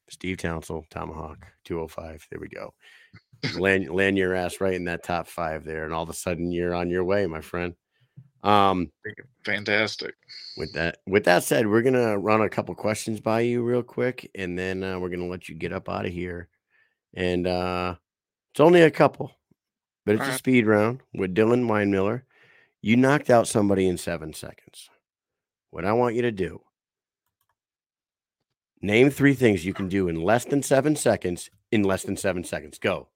Steve 0.08 0.38
Townsell, 0.38 0.84
Tomahawk, 0.88 1.46
205. 1.64 2.26
There 2.30 2.40
we 2.40 2.48
go. 2.48 2.72
land 3.58 3.90
land 3.90 4.16
your 4.16 4.34
ass 4.34 4.60
right 4.60 4.74
in 4.74 4.84
that 4.86 5.04
top 5.04 5.28
five 5.28 5.64
there, 5.64 5.84
and 5.84 5.92
all 5.92 6.02
of 6.02 6.08
a 6.08 6.14
sudden 6.14 6.50
you're 6.50 6.74
on 6.74 6.88
your 6.90 7.04
way, 7.04 7.26
my 7.26 7.40
friend. 7.40 7.74
Um 8.42 8.90
fantastic. 9.44 10.14
with 10.56 10.72
that 10.74 10.98
with 11.06 11.24
that 11.24 11.42
said 11.42 11.66
we're 11.66 11.82
gonna 11.82 12.16
run 12.18 12.40
a 12.40 12.48
couple 12.48 12.74
questions 12.74 13.20
by 13.20 13.40
you 13.40 13.62
real 13.62 13.82
quick 13.82 14.30
and 14.34 14.56
then 14.56 14.84
uh, 14.84 14.98
we're 14.98 15.08
gonna 15.08 15.26
let 15.26 15.48
you 15.48 15.56
get 15.56 15.72
up 15.72 15.88
out 15.88 16.06
of 16.06 16.12
here 16.12 16.48
and 17.14 17.46
uh 17.48 17.96
it's 18.52 18.60
only 18.60 18.82
a 18.82 18.90
couple 18.92 19.32
but 20.06 20.14
it's 20.14 20.20
a 20.22 20.24
Alright. 20.26 20.38
speed 20.38 20.66
round 20.66 21.00
with 21.14 21.34
dillon 21.34 21.66
winemiller 21.66 22.22
you 22.82 22.96
knocked 22.96 23.30
out 23.30 23.48
somebody 23.48 23.86
in 23.88 23.96
seven 23.98 24.32
seconds 24.32 24.88
what 25.70 25.84
i 25.84 25.92
want 25.92 26.14
you 26.14 26.22
to 26.22 26.30
do 26.32 26.60
name 28.80 29.10
three 29.10 29.34
things 29.34 29.64
you 29.64 29.74
can 29.74 29.88
do 29.88 30.08
in 30.08 30.20
less 30.22 30.44
than 30.44 30.62
seven 30.62 30.94
seconds 30.96 31.50
in 31.72 31.82
less 31.82 32.02
than 32.04 32.16
seven 32.16 32.44
seconds 32.44 32.78
go 32.78 33.08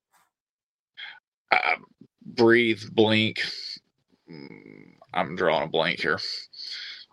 uh, 1.51 1.77
breathe, 2.25 2.81
blink. 2.93 3.43
Mm, 4.31 4.95
I'm 5.13 5.37
drawing 5.37 5.65
a 5.65 5.67
blank 5.67 6.01
here. 6.01 6.19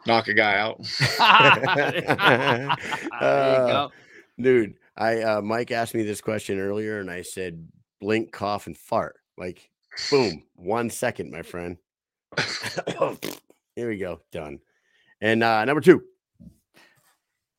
Knock 0.07 0.29
a 0.29 0.33
guy 0.33 0.57
out. 0.57 0.77
there 1.17 1.93
you 1.93 3.17
Uh, 3.19 3.67
go. 3.67 3.91
dude 4.39 4.75
i 4.95 5.21
uh 5.21 5.41
mike 5.41 5.71
asked 5.71 5.93
me 5.93 6.03
this 6.03 6.21
question 6.21 6.57
earlier 6.57 6.99
and 7.01 7.11
i 7.11 7.21
said 7.21 7.67
blink 7.99 8.31
cough 8.31 8.67
and 8.67 8.77
fart 8.77 9.17
like 9.37 9.69
boom 10.09 10.41
one 10.55 10.89
second 10.89 11.31
my 11.31 11.41
friend 11.41 11.75
here 13.75 13.89
we 13.89 13.97
go 13.97 14.19
done 14.31 14.59
and 15.21 15.43
uh 15.43 15.65
number 15.65 15.81
two 15.81 16.03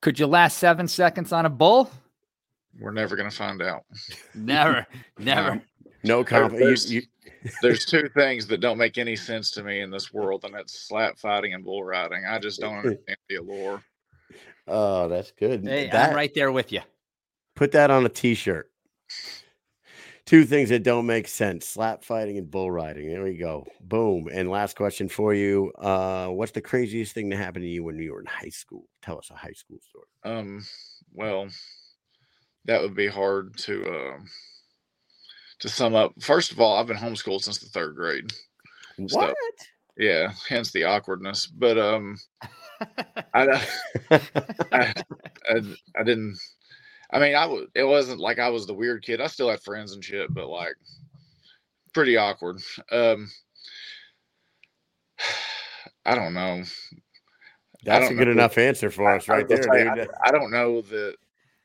Could 0.01 0.19
you 0.19 0.27
last 0.27 0.59
seven 0.59 0.89
seconds 0.89 1.33
on 1.33 1.47
a 1.47 1.51
bull? 1.51 1.91
We're 2.79 2.93
never 2.93 3.17
gonna 3.17 3.31
find 3.31 3.61
out. 3.63 3.85
Never, 4.35 4.87
never. 5.19 5.61
no 6.05 6.23
confidence 6.25 6.85
there's- 6.87 6.91
you, 6.91 7.03
There's 7.63 7.85
two 7.87 8.09
things 8.15 8.47
that 8.47 8.61
don't 8.61 8.79
make 8.79 8.97
any 8.97 9.17
sense 9.17 9.51
to 9.53 9.63
me 9.65 9.81
in 9.81 9.91
this 9.91 10.13
world, 10.13 10.45
and 10.45 10.55
that's 10.55 10.87
slap 10.89 11.19
fighting 11.19 11.53
and 11.55 11.65
bull 11.65 11.83
riding. 11.85 12.25
I 12.27 12.39
just 12.39 12.61
don't 12.61 12.77
understand 12.77 13.17
the 13.29 13.37
allure. 13.37 13.83
oh 14.69 15.09
that's 15.09 15.33
good 15.33 15.65
Hey, 15.67 15.89
that, 15.91 16.11
I'm 16.11 16.17
right 16.17 16.33
there 16.35 16.53
with 16.53 16.71
you. 16.73 16.81
put 17.57 17.73
that 17.73 17.91
on 17.91 18.07
a 18.07 18.09
t-shirt 18.09 18.71
two 20.27 20.45
things 20.45 20.69
that 20.69 20.83
don't 20.83 21.07
make 21.07 21.27
sense 21.29 21.67
slap 21.67 22.05
fighting 22.05 22.39
and 22.39 22.51
bull 22.51 22.71
riding 22.71 23.09
there 23.09 23.23
we 23.25 23.37
go 23.37 23.67
boom 23.81 24.29
and 24.33 24.49
last 24.51 24.77
question 24.77 25.09
for 25.09 25.35
you 25.35 25.73
uh 25.79 26.27
what's 26.29 26.53
the 26.53 26.61
craziest 26.61 27.13
thing 27.13 27.29
that 27.29 27.37
happened 27.37 27.63
to 27.65 27.69
you 27.69 27.83
when 27.83 27.99
you 27.99 28.13
were 28.13 28.21
in 28.21 28.27
high 28.27 28.49
school 28.49 28.85
tell 29.03 29.19
us 29.19 29.31
a 29.31 29.35
high 29.35 29.53
school 29.53 29.79
story 29.89 30.05
Um, 30.25 30.65
well, 31.13 31.49
that 32.67 32.81
would 32.83 32.95
be 32.95 33.07
hard 33.09 33.57
to 33.59 33.85
um 33.89 34.27
to 35.61 35.69
sum 35.69 35.95
up. 35.95 36.13
First 36.21 36.53
of 36.53 36.61
all, 36.61 36.77
I've 36.79 36.87
been 36.87 36.97
homeschooled 36.97 37.43
since 37.43 37.59
the 37.59 37.67
third 37.69 37.95
grade. 37.95 38.33
So- 39.09 39.19
what 39.19 39.35
Yeah, 39.97 40.33
hence 40.49 40.73
the 40.73 40.85
awkwardness. 40.85 41.47
But 41.47 41.77
um, 41.79 42.17
I, 43.35 43.67
I, 44.11 44.93
I, 45.45 45.63
I 45.99 46.03
didn't. 46.03 46.39
I 47.13 47.19
mean, 47.19 47.35
I 47.35 47.47
was. 47.47 47.67
It 47.75 47.85
wasn't 47.85 48.21
like 48.21 48.39
I 48.39 48.49
was 48.51 48.67
the 48.67 48.75
weird 48.75 49.03
kid. 49.05 49.21
I 49.21 49.27
still 49.27 49.51
had 49.51 49.61
friends 49.63 49.93
and 49.93 50.05
shit, 50.05 50.33
but 50.33 50.49
like, 50.49 50.75
pretty 51.93 52.17
awkward. 52.17 52.61
Um, 52.93 53.31
I 56.07 56.15
don't 56.15 56.35
know. 56.35 56.63
That's 57.85 58.07
a 58.07 58.09
don't 58.11 58.19
good 58.19 58.27
know. 58.29 58.33
enough 58.33 58.59
answer 58.59 58.91
for 58.91 59.11
us 59.15 59.29
I- 59.29 59.33
I 59.33 59.37
right 59.39 59.49
was 59.49 59.61
there, 59.61 59.85
gonna 59.85 59.97
dude. 59.97 60.09
I, 60.25 60.29
I 60.29 60.31
don't 60.31 60.51
know 60.51 60.83
that 60.83 61.15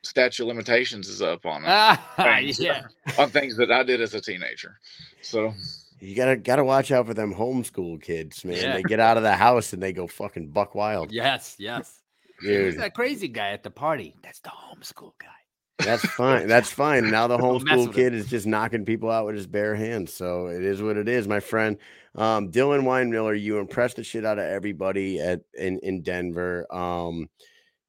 statute 0.04 0.44
of 0.44 0.48
limitations 0.48 1.08
is 1.10 1.22
up 1.22 1.46
on 1.46 1.62
it 1.64 1.68
Ah, 1.68 2.38
yeah. 2.40 2.84
on 3.18 3.30
things 3.30 3.58
that 3.58 3.72
I 3.72 3.84
did 3.84 4.02
as 4.02 4.14
a 4.14 4.22
teenager. 4.22 4.80
So 5.22 5.54
You 6.00 6.16
gotta 6.16 6.38
gotta 6.38 6.64
watch 6.64 6.92
out 6.92 7.08
for 7.08 7.14
them 7.14 7.34
homeschool 7.34 8.02
kids, 8.02 8.46
man. 8.46 8.56
Yeah. 8.56 8.74
They 8.76 8.84
get 8.84 9.00
out 9.00 9.18
of 9.18 9.24
the 9.24 9.36
house 9.36 9.74
and 9.74 9.82
they 9.82 9.94
go 9.94 10.08
fucking 10.08 10.50
buck 10.52 10.76
wild. 10.76 11.12
Yes, 11.12 11.56
yes. 11.60 12.02
Who's 12.40 12.74
Dude, 12.74 12.82
that 12.82 12.94
crazy 12.94 13.28
guy 13.28 13.49
at 13.52 13.64
the 13.64 13.72
party? 13.72 14.16
That's 14.24 14.40
the 14.40 14.49
homeschool 14.49 15.14
guy. 15.20 15.86
that's 15.86 16.06
fine. 16.16 16.48
That's 16.48 16.72
fine. 16.72 17.10
Now 17.10 17.28
the 17.28 17.38
homeschool 17.40 17.94
kid 17.94 18.14
is 18.14 18.28
just 18.28 18.45
knocking 18.45 18.86
people 18.86 19.10
out 19.10 19.26
with 19.26 19.36
his 19.36 19.48
bare 19.48 19.76
hands. 19.76 20.14
So 20.14 20.48
it 20.48 20.64
is 20.64 20.82
what 20.82 20.98
it 20.98 21.07
is, 21.07 21.28
my 21.28 21.40
friend. 21.40 21.78
Um, 22.16 22.49
Dillon 22.49 22.84
Winemiller, 22.84 23.40
you 23.40 23.57
impressed 23.60 23.98
the 23.98 24.03
shit 24.03 24.26
out 24.26 24.40
of 24.40 24.45
everybody 24.45 25.20
at 25.20 25.41
in, 25.53 25.80
in 25.80 26.02
Denver. 26.02 26.66
Um, 26.74 27.30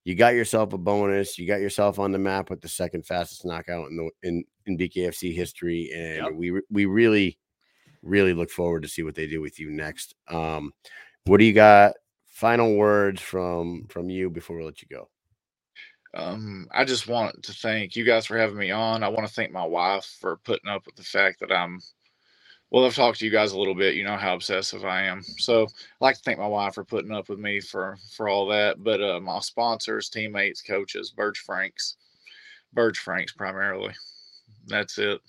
you 0.05 0.15
got 0.15 0.35
yourself 0.35 0.73
a 0.73 0.79
bonus. 0.79 1.39
You 1.39 1.47
got 1.49 1.61
yourself 1.61 1.99
on 1.99 2.13
the 2.13 2.19
map 2.19 2.51
with 2.51 2.61
the 2.61 2.69
second 2.69 3.07
fastest 3.07 3.45
knockout 3.45 3.89
in 3.91 3.97
the 3.97 4.11
in, 4.29 4.45
in 4.67 4.79
BKFC 4.79 5.35
history. 5.35 5.91
And 5.95 6.25
Yep. 6.25 6.33
we 6.35 6.61
we 6.71 6.87
really, 6.87 7.39
really 8.03 8.33
look 8.33 8.51
forward 8.51 8.83
to 8.83 8.89
see 8.89 9.03
what 9.03 9.17
they 9.17 9.27
do 9.27 9.41
with 9.41 9.59
you 9.59 9.71
next. 9.71 10.15
Um, 10.29 10.73
what 11.25 11.39
do 11.39 11.45
you 11.45 11.53
got? 11.53 11.95
Final 12.37 12.75
words 12.75 13.23
from 13.23 13.87
from 13.89 14.11
you 14.11 14.29
before 14.29 14.59
we 14.59 14.63
let 14.63 14.83
you 14.83 14.89
go. 14.91 15.09
um, 16.13 16.69
I 16.71 16.85
just 16.85 17.09
want 17.09 17.43
to 17.45 17.55
thank 17.55 17.97
you 17.97 18.05
guys 18.05 18.27
for 18.27 18.37
having 18.37 18.59
me 18.59 18.71
on. 18.71 19.03
I 19.03 19.09
want 19.09 19.27
to 19.27 19.33
thank 19.33 19.53
my 19.53 19.65
wife 19.65 20.05
for 20.21 20.37
putting 20.45 20.69
up 20.69 20.85
with 20.85 20.97
the 20.97 21.03
fact 21.03 21.41
that 21.41 21.51
I'm. 21.51 21.81
Well, 22.71 22.85
I've 22.85 22.95
talked 22.95 23.21
to 23.21 23.25
you 23.25 23.31
guys 23.31 23.53
a 23.53 23.59
little 23.59 23.75
bit. 23.75 23.95
You 23.95 24.05
know 24.05 24.19
how 24.19 24.35
obsessive 24.35 24.85
I 24.85 25.05
am. 25.05 25.23
So 25.39 25.63
I'd 25.63 25.69
like 26.03 26.17
to 26.17 26.23
thank 26.25 26.39
my 26.39 26.47
wife 26.47 26.75
for 26.75 26.85
putting 26.85 27.11
up 27.11 27.31
with 27.31 27.39
me 27.39 27.59
for 27.59 27.97
for 28.15 28.29
all 28.29 28.47
that. 28.49 28.85
But 28.85 29.03
uh, 29.03 29.19
my 29.19 29.41
sponsors, 29.41 30.11
teammates, 30.11 30.61
coaches, 30.61 31.15
Birch 31.17 31.39
Franks, 31.39 31.97
Birch 32.75 32.99
Franks 32.99 33.33
primarily. 33.33 33.95
That's 34.67 34.99
it. 34.99 35.23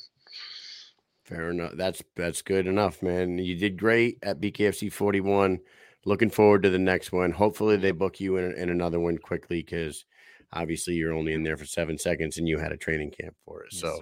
Fair 1.24 1.52
enough. 1.52 1.72
That's 1.76 2.04
that's 2.18 2.42
good 2.42 2.68
enough, 2.68 3.02
man. 3.02 3.38
You 3.38 3.56
did 3.56 3.80
great 3.80 4.18
at 4.24 4.42
BKFC 4.42 4.92
41. 4.92 5.62
Looking 6.08 6.30
forward 6.30 6.64
to 6.64 6.70
the 6.70 6.80
next 6.80 7.12
one. 7.12 7.32
Hopefully 7.32 7.76
they 7.76 7.92
book 7.92 8.22
you 8.22 8.38
in, 8.38 8.54
in 8.54 8.70
another 8.70 8.98
one 8.98 9.18
quickly 9.18 9.62
because 9.62 10.06
obviously 10.54 10.94
you're 10.94 11.14
only 11.14 11.34
in 11.34 11.44
there 11.44 11.58
for 11.58 11.66
seven 11.66 11.98
seconds 11.98 12.38
and 12.38 12.48
you 12.48 12.58
had 12.58 12.72
a 12.72 12.78
training 12.78 13.12
camp 13.12 13.36
for 13.44 13.64
it. 13.64 13.74
Yes, 13.74 13.82
So 13.82 14.00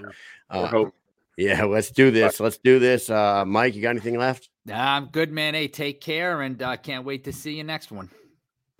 uh, 0.51 0.67
hope. 0.67 0.93
yeah, 1.35 1.63
let's 1.63 1.89
do 1.89 2.11
this. 2.11 2.39
Let's 2.39 2.59
do 2.59 2.77
this. 2.77 3.09
Uh, 3.09 3.43
Mike, 3.43 3.73
you 3.73 3.81
got 3.81 3.89
anything 3.89 4.19
left? 4.19 4.49
Nah, 4.67 4.97
I'm 4.97 5.07
good, 5.07 5.31
man. 5.31 5.55
Hey, 5.55 5.67
take 5.67 5.99
care, 5.99 6.43
and 6.43 6.61
uh, 6.61 6.77
can't 6.77 7.05
wait 7.05 7.23
to 7.23 7.33
see 7.33 7.55
you 7.55 7.63
next 7.63 7.91
one. 7.91 8.11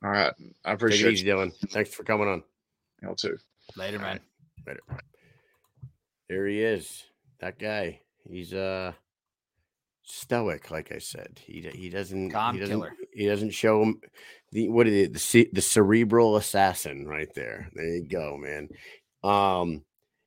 All 0.03 0.11
right. 0.11 0.27
I 0.27 0.29
Take 0.29 0.43
it 0.43 0.73
appreciate 0.73 1.13
easy, 1.13 1.25
Dillon. 1.25 1.51
Thanks 1.69 1.95
for 1.95 2.03
coming 2.03 2.27
on. 2.27 2.43
Y'all 3.01 3.15
too. 3.15 3.37
Later, 3.75 3.97
All 3.97 4.03
man. 4.03 4.19
right. 4.67 4.77
Later. 4.91 5.01
There 6.29 6.45
he 6.45 6.61
is. 6.61 7.03
That 7.39 7.57
guy. 7.57 8.01
He's 8.29 8.53
uh 8.53 8.93
stoic, 10.03 10.69
like 10.71 10.91
I 10.91 10.99
said. 10.99 11.39
He 11.43 11.67
he 11.73 11.89
doesn't 11.89 12.29
Calm 12.29 12.53
he 12.53 12.59
doesn't 12.61 12.75
killer. 12.75 12.93
He 13.15 13.27
doesn't 13.27 13.51
show 13.51 13.81
him 13.81 14.01
the 14.51 14.69
what 14.69 14.87
is 14.87 15.07
it 15.07 15.13
the 15.13 15.19
ce- 15.19 15.51
the 15.53 15.61
cerebral 15.61 16.37
assassin 16.37 17.07
right 17.07 17.33
there. 17.33 17.69
There 17.73 17.85
you 17.85 18.07
go, 18.07 18.37
man. 18.37 18.69
Um, 19.23 19.83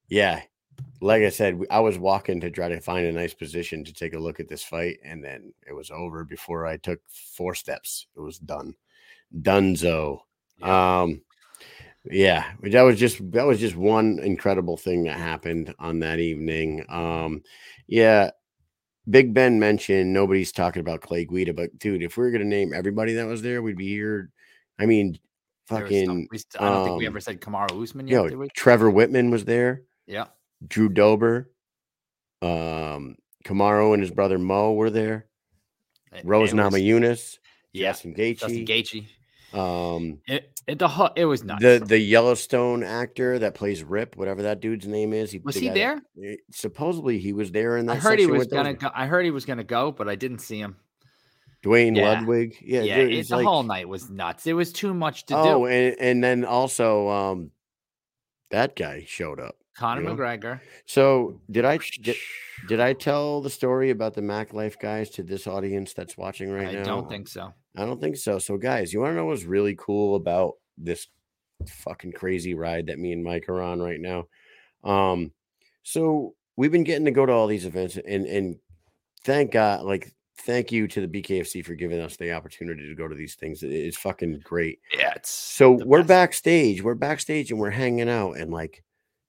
yeah. 0.09 0.43
Like 1.01 1.23
I 1.23 1.28
said, 1.31 1.60
I 1.70 1.81
was 1.81 1.98
walking 1.98 2.40
to 2.40 2.51
try 2.51 2.69
to 2.69 2.81
find 2.81 3.06
a 3.06 3.12
nice 3.12 3.35
position 3.35 3.85
to 3.85 3.93
take 3.93 4.15
a 4.15 4.19
look 4.19 4.39
at 4.39 4.48
this 4.48 4.62
fight, 4.62 4.98
and 5.05 5.23
then 5.23 5.52
it 5.66 5.73
was 5.73 5.90
over 5.90 6.24
before 6.24 6.66
I 6.66 6.77
took 6.77 7.01
four 7.09 7.55
steps. 7.55 8.06
It 8.16 8.20
was 8.20 8.39
done, 8.39 8.74
Dunzo. 9.36 10.20
Um, 10.62 11.23
yeah, 12.05 12.52
that 12.62 12.82
was 12.82 12.98
just 12.98 13.19
that 13.32 13.47
was 13.47 13.59
just 13.59 13.77
one 13.77 14.19
incredible 14.23 14.77
thing 14.77 15.05
that 15.05 15.19
happened 15.19 15.74
on 15.78 15.98
that 16.01 16.20
evening. 16.20 16.85
Um, 16.89 17.43
yeah, 17.86 18.31
Big 19.10 19.32
Ben 19.32 19.59
mentioned 19.59 20.12
nobody's 20.12 20.52
talking 20.52 20.80
about 20.80 21.01
Clay 21.01 21.24
Guida, 21.24 21.55
but 21.55 21.78
dude, 21.78 22.02
if 22.02 22.16
we 22.16 22.26
are 22.26 22.30
gonna 22.30 22.44
name 22.44 22.72
everybody 22.74 23.14
that 23.14 23.26
was 23.26 23.43
there, 23.43 23.62
we'd 23.62 23.76
be 23.76 23.89
here. 23.89 24.30
I 24.78 24.86
mean, 24.86 25.18
fucking 25.66 26.28
we 26.30 26.39
I 26.59 26.68
don't 26.68 26.85
think 26.85 26.98
we 26.98 27.06
um, 27.06 27.12
ever 27.12 27.20
said 27.20 27.40
Kamaru 27.40 27.82
Usman 27.82 28.06
yet, 28.06 28.14
yo, 28.14 28.28
did 28.28 28.39
we? 28.39 28.48
Trevor 28.48 28.90
Wittman 28.90 29.30
was 29.30 29.44
there. 29.44 29.82
Yeah. 30.06 30.26
Drew 30.66 30.89
Dober, 30.89 31.51
um, 32.43 33.16
Kamaru 33.44 33.94
and 33.94 34.02
his 34.02 34.10
brother 34.10 34.39
Mo 34.39 34.72
were 34.72 34.90
there. 34.90 35.26
Rose 36.24 36.52
Namajunas, 36.52 37.39
Yeah. 37.72 37.90
Justin 37.90 38.14
Gaethje, 38.14 38.39
Justin 38.40 38.66
Gaethje. 38.66 39.06
Um, 39.52 40.20
It, 40.26 40.60
it 40.66 40.78
the 40.78 40.88
hu- 40.88 41.08
it 41.16 41.24
was 41.24 41.42
nuts. 41.42 41.62
the 41.62 41.82
the 41.84 41.98
Yellowstone 41.98 42.82
actor 42.82 43.38
that 43.38 43.54
plays 43.54 43.82
Rip, 43.82 44.16
whatever 44.16 44.42
that 44.42 44.60
dude's 44.60 44.86
name 44.86 45.12
is. 45.14 45.30
He, 45.30 45.38
was 45.38 45.54
the 45.54 45.60
he 45.62 45.66
guy 45.68 45.74
that- 45.74 46.02
there? 46.16 46.32
eh, 46.32 46.36
supposedly 46.50 47.18
he 47.18 47.32
was 47.32 47.50
there 47.50 47.76
in 47.78 47.86
that. 47.86 47.92
I 47.92 47.96
heard 47.96 48.18
he 48.18 48.24
section 48.24 48.32
was 48.32 48.38
with 48.40 48.50
those 48.50 48.56
gonna 48.58 48.74
go. 48.74 48.90
I 48.94 49.06
heard 49.06 49.24
he 49.24 49.30
was 49.30 49.44
gonna 49.46 49.64
go, 49.64 49.90
but 49.92 50.08
I 50.08 50.16
didn't 50.16 50.40
see 50.40 50.58
him. 50.60 50.76
Duane 51.62 51.94
Yeah. 51.96 52.10
Ludwig. 52.12 52.56
Yeah, 52.62 52.82
Yeah, 52.82 52.96
dude, 52.98 53.10
it, 53.12 53.16
he's 53.16 53.28
the 53.28 53.36
like- 53.36 53.46
whole 53.46 53.62
night 53.62 53.88
was 53.88 54.10
nuts. 54.10 54.46
It 54.46 54.52
was 54.52 54.72
too 54.72 54.92
much 54.94 55.26
to 55.26 55.36
oh, 55.36 55.44
do. 55.60 55.66
and 55.66 55.96
and 55.98 56.22
then 56.24 56.44
also 56.44 57.08
um, 57.08 57.50
that 58.50 58.76
guy 58.76 59.04
showed 59.08 59.40
up. 59.40 59.56
Conor 59.78 60.02
you 60.02 60.09
know? 60.09 60.16
McGregor. 60.16 60.60
So 60.86 61.40
did 61.50 61.64
I 61.64 61.78
did, 62.02 62.16
did 62.68 62.80
I 62.80 62.92
tell 62.92 63.40
the 63.40 63.50
story 63.50 63.90
about 63.90 64.14
the 64.14 64.22
Mac 64.22 64.52
Life 64.52 64.78
guys 64.78 65.10
to 65.10 65.22
this 65.22 65.46
audience 65.46 65.92
that's 65.94 66.16
watching 66.16 66.50
right 66.50 66.68
I 66.68 66.72
now? 66.72 66.80
I 66.80 66.84
don't 66.84 67.09
think 67.09 67.28
so. 67.28 67.52
I 67.76 67.84
don't 67.84 68.00
think 68.00 68.16
so. 68.16 68.38
So 68.38 68.56
guys, 68.56 68.92
you 68.92 69.00
want 69.00 69.12
to 69.12 69.16
know 69.16 69.26
what's 69.26 69.44
really 69.44 69.76
cool 69.78 70.16
about 70.16 70.55
this 70.76 71.06
fucking 71.66 72.12
crazy 72.12 72.55
ride 72.55 72.86
that 72.86 72.98
me 72.98 73.12
and 73.12 73.22
Mike 73.22 73.48
are 73.48 73.62
on 73.62 73.80
right 73.80 74.00
now? 74.00 74.26
Um, 74.84 75.32
so 75.82 76.34
we've 76.56 76.72
been 76.72 76.84
getting 76.84 77.05
to 77.05 77.10
go 77.12 77.24
to 77.24 77.32
all 77.32 77.46
these 77.46 77.66
events 77.66 77.96
and 77.96 78.26
and 78.26 78.56
thank 79.24 79.52
God, 79.52 79.84
like 79.84 80.12
thank 80.38 80.70
you 80.72 80.86
to 80.88 81.06
the 81.06 81.22
BKFC 81.22 81.64
for 81.64 81.74
giving 81.74 82.00
us 82.00 82.16
the 82.16 82.32
opportunity 82.32 82.88
to 82.88 82.94
go 82.94 83.09
to 83.09 83.14
these 83.14 83.34
things. 83.34 83.62
It's 83.62 83.96
fucking 83.96 84.40
great. 84.44 84.80
Yeah, 84.96 85.12
it's 85.16 85.30
So 85.30 85.72
we're 85.84 85.98
best. 85.98 86.09
backstage. 86.09 86.82
We're 86.82 86.94
backstage 86.94 87.50
and 87.50 87.60
we're 87.60 87.70
hanging 87.70 88.09
out 88.09 88.32
and 88.38 88.52
like 88.52 88.82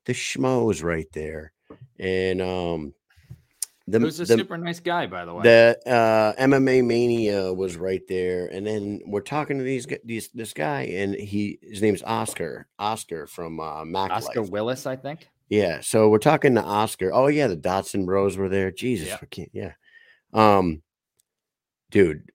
the 0.10 0.16
schmo's 0.16 0.82
right 0.82 1.06
there. 1.14 1.52
And 2.00 2.42
um 2.42 2.94
the, 3.88 4.00
He 4.00 4.06
was 4.06 4.20
a 4.20 4.26
the, 4.26 4.38
super 4.38 4.58
nice 4.58 4.80
guy, 4.80 5.06
by 5.06 5.24
the 5.26 5.34
way. 5.36 5.44
the 5.44 5.78
uh 5.86 6.34
MMA 6.42 6.84
mania 6.84 7.54
was 7.54 7.78
right 7.78 8.02
there. 8.08 8.48
And 8.48 8.66
then 8.66 9.02
we're 9.06 9.22
talking 9.22 9.60
to 9.60 9.64
these 9.64 9.86
these 10.04 10.30
this 10.30 10.54
guy 10.54 10.82
and 10.84 11.14
he 11.14 11.60
his 11.62 11.84
name's 11.84 12.02
Oscar. 12.02 12.68
Oscar 12.80 13.28
from 13.28 13.60
uh 13.60 13.86
Mac 13.86 14.10
Oscar 14.12 14.42
Life. 14.42 14.50
Willis, 14.50 14.88
I 14.88 14.96
think. 14.96 15.30
Yeah, 15.48 15.82
so 15.82 16.10
we're 16.10 16.18
talking 16.20 16.56
to 16.56 16.64
Oscar. 16.64 17.12
Oh 17.14 17.28
yeah, 17.28 17.46
the 17.48 17.58
Dotson 17.58 18.06
Bros 18.06 18.36
were 18.36 18.50
there. 18.50 18.72
Jesus, 18.72 19.08
Yeah. 19.10 19.18
we 19.22 19.28
can't. 19.28 19.50
Yeah, 19.54 19.74
um, 20.34 20.82
dude. 21.92 22.32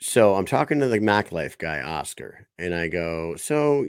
So 0.00 0.34
I'm 0.36 0.46
talking 0.46 0.78
to 0.80 0.88
the 0.88 1.00
Mac 1.00 1.32
Life 1.32 1.56
guy, 1.58 1.80
Oscar, 1.80 2.46
and 2.58 2.74
I 2.74 2.88
go, 2.88 3.34
so 3.36 3.86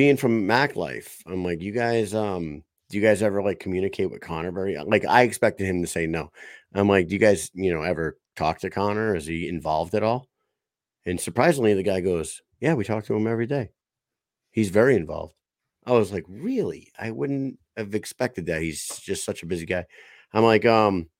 being 0.00 0.16
from 0.16 0.46
Mac 0.46 0.76
Life, 0.76 1.22
I'm 1.26 1.44
like, 1.44 1.60
you 1.60 1.72
guys, 1.72 2.14
um, 2.14 2.64
do 2.88 2.96
you 2.96 3.02
guys 3.02 3.22
ever 3.22 3.42
like 3.42 3.60
communicate 3.60 4.10
with 4.10 4.22
Conor 4.22 4.50
very? 4.50 4.78
Like, 4.78 5.04
I 5.04 5.24
expected 5.24 5.66
him 5.66 5.82
to 5.82 5.86
say 5.86 6.06
no. 6.06 6.32
I'm 6.74 6.88
like, 6.88 7.08
do 7.08 7.14
you 7.14 7.18
guys, 7.18 7.50
you 7.52 7.70
know, 7.70 7.82
ever 7.82 8.16
talk 8.34 8.60
to 8.60 8.70
Conor? 8.70 9.14
Is 9.14 9.26
he 9.26 9.46
involved 9.46 9.94
at 9.94 10.02
all? 10.02 10.26
And 11.04 11.20
surprisingly, 11.20 11.74
the 11.74 11.82
guy 11.82 12.00
goes, 12.00 12.40
yeah, 12.60 12.72
we 12.72 12.82
talk 12.82 13.04
to 13.04 13.14
him 13.14 13.26
every 13.26 13.44
day. 13.46 13.72
He's 14.52 14.70
very 14.70 14.96
involved. 14.96 15.34
I 15.84 15.92
was 15.92 16.14
like, 16.14 16.24
really? 16.30 16.90
I 16.98 17.10
wouldn't 17.10 17.58
have 17.76 17.94
expected 17.94 18.46
that. 18.46 18.62
He's 18.62 18.88
just 19.00 19.22
such 19.22 19.42
a 19.42 19.46
busy 19.46 19.66
guy. 19.66 19.84
I'm 20.32 20.44
like, 20.44 20.64
um, 20.64 21.10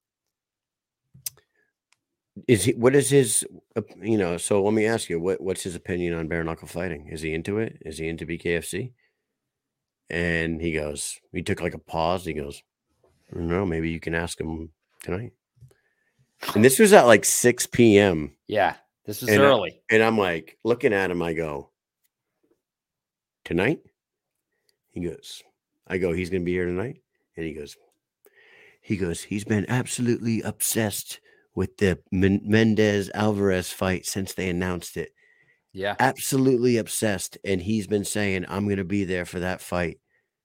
is 2.46 2.64
he 2.64 2.72
what 2.72 2.94
is 2.94 3.10
his 3.10 3.44
you 4.00 4.18
know, 4.18 4.36
so 4.36 4.62
let 4.62 4.74
me 4.74 4.86
ask 4.86 5.08
you, 5.08 5.20
what 5.20 5.40
what's 5.40 5.62
his 5.62 5.74
opinion 5.74 6.14
on 6.14 6.28
bare 6.28 6.44
knuckle 6.44 6.68
fighting? 6.68 7.08
Is 7.08 7.22
he 7.22 7.34
into 7.34 7.58
it? 7.58 7.78
Is 7.84 7.98
he 7.98 8.08
into 8.08 8.26
BKFC? 8.26 8.92
And 10.08 10.60
he 10.60 10.72
goes, 10.72 11.20
he 11.32 11.42
took 11.42 11.60
like 11.60 11.74
a 11.74 11.78
pause. 11.78 12.24
He 12.24 12.32
goes, 12.32 12.62
I 13.30 13.36
don't 13.36 13.48
know, 13.48 13.64
maybe 13.64 13.90
you 13.90 14.00
can 14.00 14.14
ask 14.14 14.40
him 14.40 14.70
tonight. 15.02 15.32
And 16.54 16.64
this 16.64 16.78
was 16.78 16.92
at 16.92 17.06
like 17.06 17.24
6 17.24 17.66
p.m. 17.66 18.32
Yeah, 18.46 18.74
this 19.04 19.20
was 19.20 19.30
And, 19.30 19.40
early. 19.40 19.82
And 19.90 20.02
I'm 20.02 20.18
like 20.18 20.58
looking 20.64 20.92
at 20.92 21.10
him, 21.10 21.22
I 21.22 21.32
go, 21.34 21.70
tonight? 23.44 23.80
He 24.90 25.00
goes, 25.00 25.42
I 25.86 25.98
go, 25.98 26.12
he's 26.12 26.30
gonna 26.30 26.44
be 26.44 26.52
here 26.52 26.66
tonight. 26.66 27.00
And 27.36 27.46
he 27.46 27.52
goes, 27.52 27.76
he 28.80 28.96
goes, 28.96 29.22
he's 29.22 29.44
been 29.44 29.66
absolutely 29.68 30.42
obsessed 30.42 31.20
with 31.60 31.76
the 31.76 31.98
Men- 32.10 32.40
Mendes 32.42 33.10
Alvarez 33.12 33.70
fight 33.70 34.06
since 34.06 34.32
they 34.32 34.48
announced 34.48 34.96
it. 34.96 35.12
yeah, 35.74 35.94
Absolutely 36.00 36.78
obsessed. 36.78 37.36
And 37.44 37.60
he's 37.60 37.86
been 37.86 38.06
saying, 38.06 38.46
I'm 38.48 38.66
gonna 38.66 38.82
be 38.82 39.04
there 39.04 39.26
for 39.26 39.40
that 39.40 39.60
fight 39.60 39.98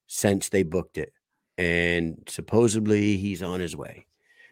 since 0.08 0.50
they 0.50 0.64
booked 0.64 0.98
it. 0.98 1.14
And 1.58 2.22
supposedly 2.28 3.16
he's 3.16 3.42
on 3.42 3.62
his 3.62 3.78
way. 3.78 4.08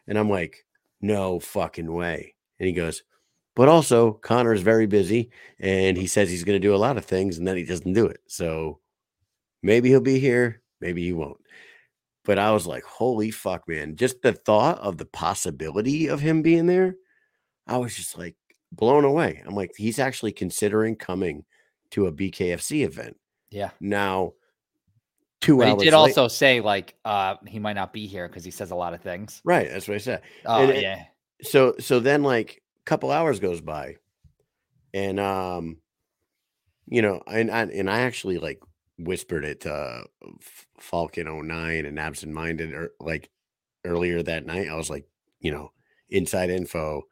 And 0.07 0.17
I'm 0.17 0.29
like, 0.29 0.65
no 1.01 1.41
fucking 1.41 1.91
way. 1.91 2.33
And 2.59 2.67
he 2.67 2.71
goes, 2.71 3.03
but 3.57 3.67
also 3.67 4.13
Conor 4.13 4.53
is 4.53 4.61
very 4.61 4.87
busy 4.87 5.31
and 5.59 5.97
he 5.97 6.07
says 6.07 6.29
he's 6.29 6.45
going 6.45 6.61
to 6.61 6.65
do 6.65 6.73
a 6.73 6.77
lot 6.77 6.95
of 6.97 7.03
things 7.03 7.37
and 7.37 7.45
then 7.45 7.57
he 7.57 7.65
doesn't 7.65 7.91
do 7.91 8.05
it. 8.05 8.21
So 8.27 8.79
maybe 9.61 9.89
he'll 9.89 9.99
be 9.99 10.17
here, 10.17 10.61
maybe 10.79 11.03
he 11.03 11.11
won't. 11.11 11.41
But 12.25 12.39
I 12.39 12.51
was 12.51 12.65
like, 12.65 12.83
holy 12.83 13.31
fuck, 13.31 13.67
man. 13.67 13.95
Just 13.97 14.21
the 14.21 14.31
thought 14.33 14.79
of 14.79 14.97
the 14.97 15.05
possibility 15.05 16.07
of 16.07 16.21
him 16.21 16.41
being 16.41 16.67
there, 16.67 16.95
I 17.67 17.77
was 17.77 17.95
just 17.95 18.17
like 18.17 18.35
blown 18.71 19.03
away. 19.03 19.43
I'm 19.45 19.55
like, 19.55 19.71
he's 19.77 19.99
actually 19.99 20.31
considering 20.31 20.95
coming 20.95 21.43
to 21.91 22.07
a 22.07 22.11
BKFC 22.11 22.85
event. 22.85 23.17
yeah. 23.51 23.71
Now, 23.79 24.33
two 25.41 25.57
But 25.57 25.67
he 25.67 25.73
did 25.73 25.79
late- 25.87 25.93
also 25.93 26.27
say 26.29 26.61
like 26.61 26.95
uh 27.03 27.35
he 27.45 27.59
might 27.59 27.73
not 27.75 27.91
be 27.91 28.07
here 28.07 28.27
because 28.29 28.45
he 28.45 28.51
says 28.51 28.71
a 28.71 28.75
lot 28.75 28.93
of 28.93 29.01
things. 29.01 29.41
right. 29.43 29.69
That's 29.69 29.87
what 29.89 29.95
I 29.95 29.99
said. 29.99 30.21
Oh 30.45 30.61
And 30.61 30.71
it- 30.71 30.81
yeah, 30.81 31.03
so 31.41 31.75
so 31.79 31.99
then 31.99 32.23
like 32.23 32.63
a 32.79 32.83
couple 32.85 33.11
hours 33.11 33.39
goes 33.41 33.59
by 33.59 33.97
and 34.93 35.19
um 35.19 35.77
you 36.87 37.01
know 37.01 37.21
and 37.27 37.51
I, 37.51 37.63
and 37.63 37.89
I 37.89 38.01
actually 38.01 38.37
like 38.37 38.61
whispered 38.99 39.45
it 39.45 39.61
to 39.61 39.73
uh, 39.73 40.03
Falcon 40.79 41.47
09 41.47 41.85
and 41.85 41.99
Absent 41.99 42.31
Minded 42.31 42.73
or 42.73 42.83
er, 42.83 42.91
like 42.99 43.29
earlier 43.85 44.23
that 44.23 44.45
night 44.45 44.69
I 44.69 44.75
was 44.75 44.89
like 44.89 45.05
you 45.39 45.51
know 45.51 45.71
inside 46.09 46.49
info 46.49 47.03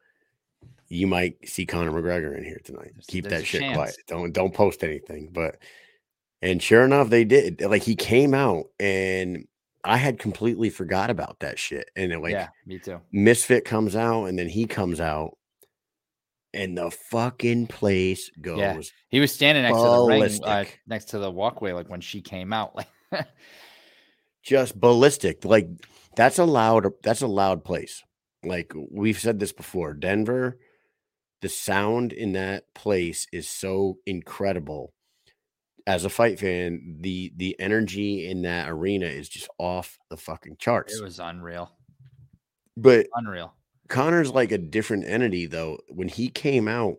you 0.92 1.08
might 1.08 1.48
see 1.48 1.66
Conor 1.66 1.92
McGregor 1.92 2.38
in 2.38 2.44
here 2.44 2.60
tonight. 2.64 2.92
There's- 2.94 3.06
keep 3.08 3.24
there's 3.24 3.42
that 3.42 3.48
shit 3.48 3.74
quiet. 3.74 3.96
don't 4.08 4.34
don't 4.34 4.54
post 4.54 4.84
anything. 4.84 5.30
But 5.32 5.58
and 6.42 6.62
sure 6.62 6.84
enough 6.84 7.10
they 7.10 7.24
did. 7.24 7.62
Like 7.62 7.84
he 7.84 7.96
came 7.96 8.34
out 8.34 8.66
and 8.80 9.48
I 9.84 9.98
had 9.98 10.20
completely 10.20 10.70
forgot 10.70 11.10
about 11.10 11.40
that 11.40 11.58
shit. 11.58 11.90
And 11.96 12.12
it 12.12 12.20
like 12.20 12.34
yeah, 12.34 12.50
me 12.66 12.78
too. 12.78 13.00
Misfit 13.12 13.64
comes 13.64 13.96
out 13.96 14.26
and 14.26 14.38
then 14.38 14.50
he 14.50 14.66
comes 14.66 15.00
out 15.00 15.38
and 16.54 16.78
the 16.78 16.92
fucking 16.92 17.68
place 17.68 18.30
goes 18.42 18.58
Yeah. 18.60 18.82
He 19.10 19.20
was 19.20 19.32
standing 19.32 19.64
next 19.64 19.78
to 19.78 19.84
the 19.84 20.06
ring, 20.06 20.44
uh, 20.44 20.66
next 20.88 21.06
to 21.06 21.20
the 21.20 21.32
walkway, 21.32 21.72
like 21.72 21.90
when 21.90 22.02
she 22.02 22.22
came 22.22 22.52
out. 22.54 22.76
Like, 22.76 22.88
just 24.44 24.80
ballistic. 24.80 25.46
Like 25.46 25.68
that's 26.16 26.40
a 26.40 26.46
loud 26.46 26.88
that's 27.04 27.22
a 27.22 27.28
loud 27.28 27.64
place. 27.64 28.04
Like 28.44 28.74
we've 28.90 29.20
said 29.20 29.40
this 29.40 29.52
before, 29.52 29.94
Denver, 29.94 30.58
the 31.42 31.50
sound 31.50 32.12
in 32.14 32.34
that 32.34 32.74
place 32.74 33.28
is 33.32 33.48
so 33.48 33.98
incredible. 34.06 34.94
As 35.88 36.06
a 36.06 36.10
fight 36.10 36.40
fan, 36.40 36.98
the 37.02 37.32
the 37.36 37.56
energy 37.60 38.30
in 38.30 38.44
that 38.44 38.70
arena 38.70 39.08
is 39.08 39.28
just 39.30 39.50
off 39.58 39.98
the 40.10 40.18
fucking 40.18 40.58
charts. 40.58 40.96
it 40.96 41.04
was 41.04 41.20
unreal, 41.20 41.72
But 42.78 43.08
unreal. 43.16 43.54
Conor's 43.92 44.32
like 44.32 44.52
a 44.52 44.58
different 44.58 45.06
entity 45.06 45.46
though. 45.46 45.80
When 45.90 46.08
he 46.08 46.30
came 46.30 46.68
out, 46.68 46.98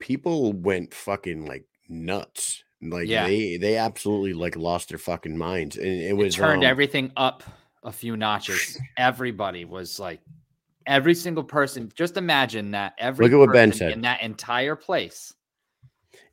people 0.00 0.52
went 0.52 0.92
fucking 0.92 1.46
like 1.46 1.64
nuts. 1.88 2.64
Like 2.82 3.08
Yeah. 3.08 3.26
they 3.26 3.56
they 3.56 3.76
absolutely 3.76 4.32
like 4.34 4.56
lost 4.56 4.88
their 4.88 4.98
fucking 4.98 5.38
minds. 5.38 5.76
And 5.76 5.86
it 5.86 6.10
It 6.10 6.16
was 6.16 6.34
turned 6.34 6.64
um, 6.64 6.70
everything 6.70 7.12
up 7.16 7.42
a 7.84 7.92
few 7.92 8.16
notches. 8.16 8.78
Everybody 8.96 9.64
was 9.64 9.98
like, 10.00 10.20
every 10.86 11.14
single 11.14 11.44
person. 11.44 11.90
Just 11.94 12.16
imagine 12.16 12.72
that 12.72 12.94
every 12.98 13.26
Look 13.26 13.32
at 13.34 13.38
what 13.38 13.52
Ben 13.52 13.72
said. 13.72 13.92
in 13.92 14.00
that 14.02 14.22
entire 14.22 14.74
place. 14.76 15.32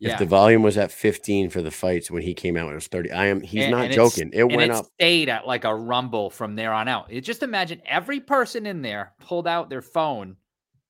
If 0.02 0.20
the 0.20 0.26
volume 0.26 0.64
was 0.64 0.78
at 0.78 0.92
15 0.92 1.50
for 1.50 1.62
the 1.62 1.72
fights 1.72 2.10
when 2.10 2.22
he 2.24 2.34
came 2.34 2.56
out, 2.56 2.72
it 2.72 2.76
was 2.76 2.88
30. 2.88 3.12
I 3.12 3.26
am 3.26 3.42
he's 3.42 3.64
And- 3.64 3.72
not 3.72 3.86
and 3.86 3.94
joking. 3.94 4.30
It 4.34 4.42
and 4.44 4.56
went 4.56 4.72
it 4.72 4.76
up. 4.78 4.86
stayed 4.96 5.28
at 5.30 5.46
like 5.46 5.66
a 5.66 5.76
rumble 5.76 6.30
from 6.30 6.56
there 6.56 6.72
on 6.74 6.88
out. 6.88 7.08
It, 7.12 7.22
just 7.22 7.44
imagine 7.44 7.82
every 7.86 8.20
person 8.22 8.66
in 8.66 8.82
there 8.82 9.14
pulled 9.20 9.48
out 9.48 9.70
their 9.70 9.82
phone 9.82 10.38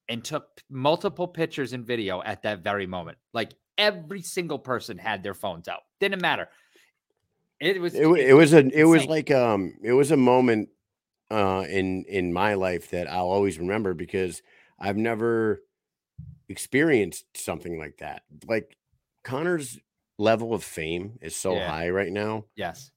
and 0.08 0.24
took 0.24 0.46
multiple 0.70 1.28
pictures 1.28 1.74
and 1.74 1.86
video 1.86 2.22
at 2.22 2.44
that 2.44 2.60
very 2.64 2.86
moment. 2.86 3.18
Like 3.34 3.52
every 3.78 4.22
single 4.22 4.60
person 4.60 4.98
had 5.00 5.24
their 5.24 5.34
phones 5.34 5.68
out. 5.68 5.82
Didn't 6.00 6.22
matter. 6.22 6.48
It 7.60 7.82
was 7.82 7.94
It, 7.96 8.06
it 8.06 8.34
was 8.34 8.54
a 8.54 8.60
it 8.68 8.86
was 8.86 9.06
like 9.06 9.32
um 9.32 9.74
it 9.84 9.94
was 9.94 10.12
a 10.12 10.18
moment 10.18 10.70
uh 11.32 11.66
in 11.68 12.06
in 12.08 12.32
my 12.32 12.54
life 12.54 12.92
that 12.92 13.10
I'll 13.12 13.30
always 13.30 13.60
remember 13.60 13.94
because 13.94 14.42
I've 14.80 14.98
never 14.98 15.62
experienced 16.48 17.26
something 17.36 17.78
like 17.80 17.98
that. 17.98 18.24
Like 18.48 18.76
Conor's 19.24 19.80
level 20.18 20.54
of 20.54 20.64
fame 20.64 21.18
is 21.22 21.36
so 21.36 21.54
Yeah. 21.56 21.70
high 21.70 21.90
right 21.90 22.12
now. 22.12 22.46
Yes. 22.56 22.92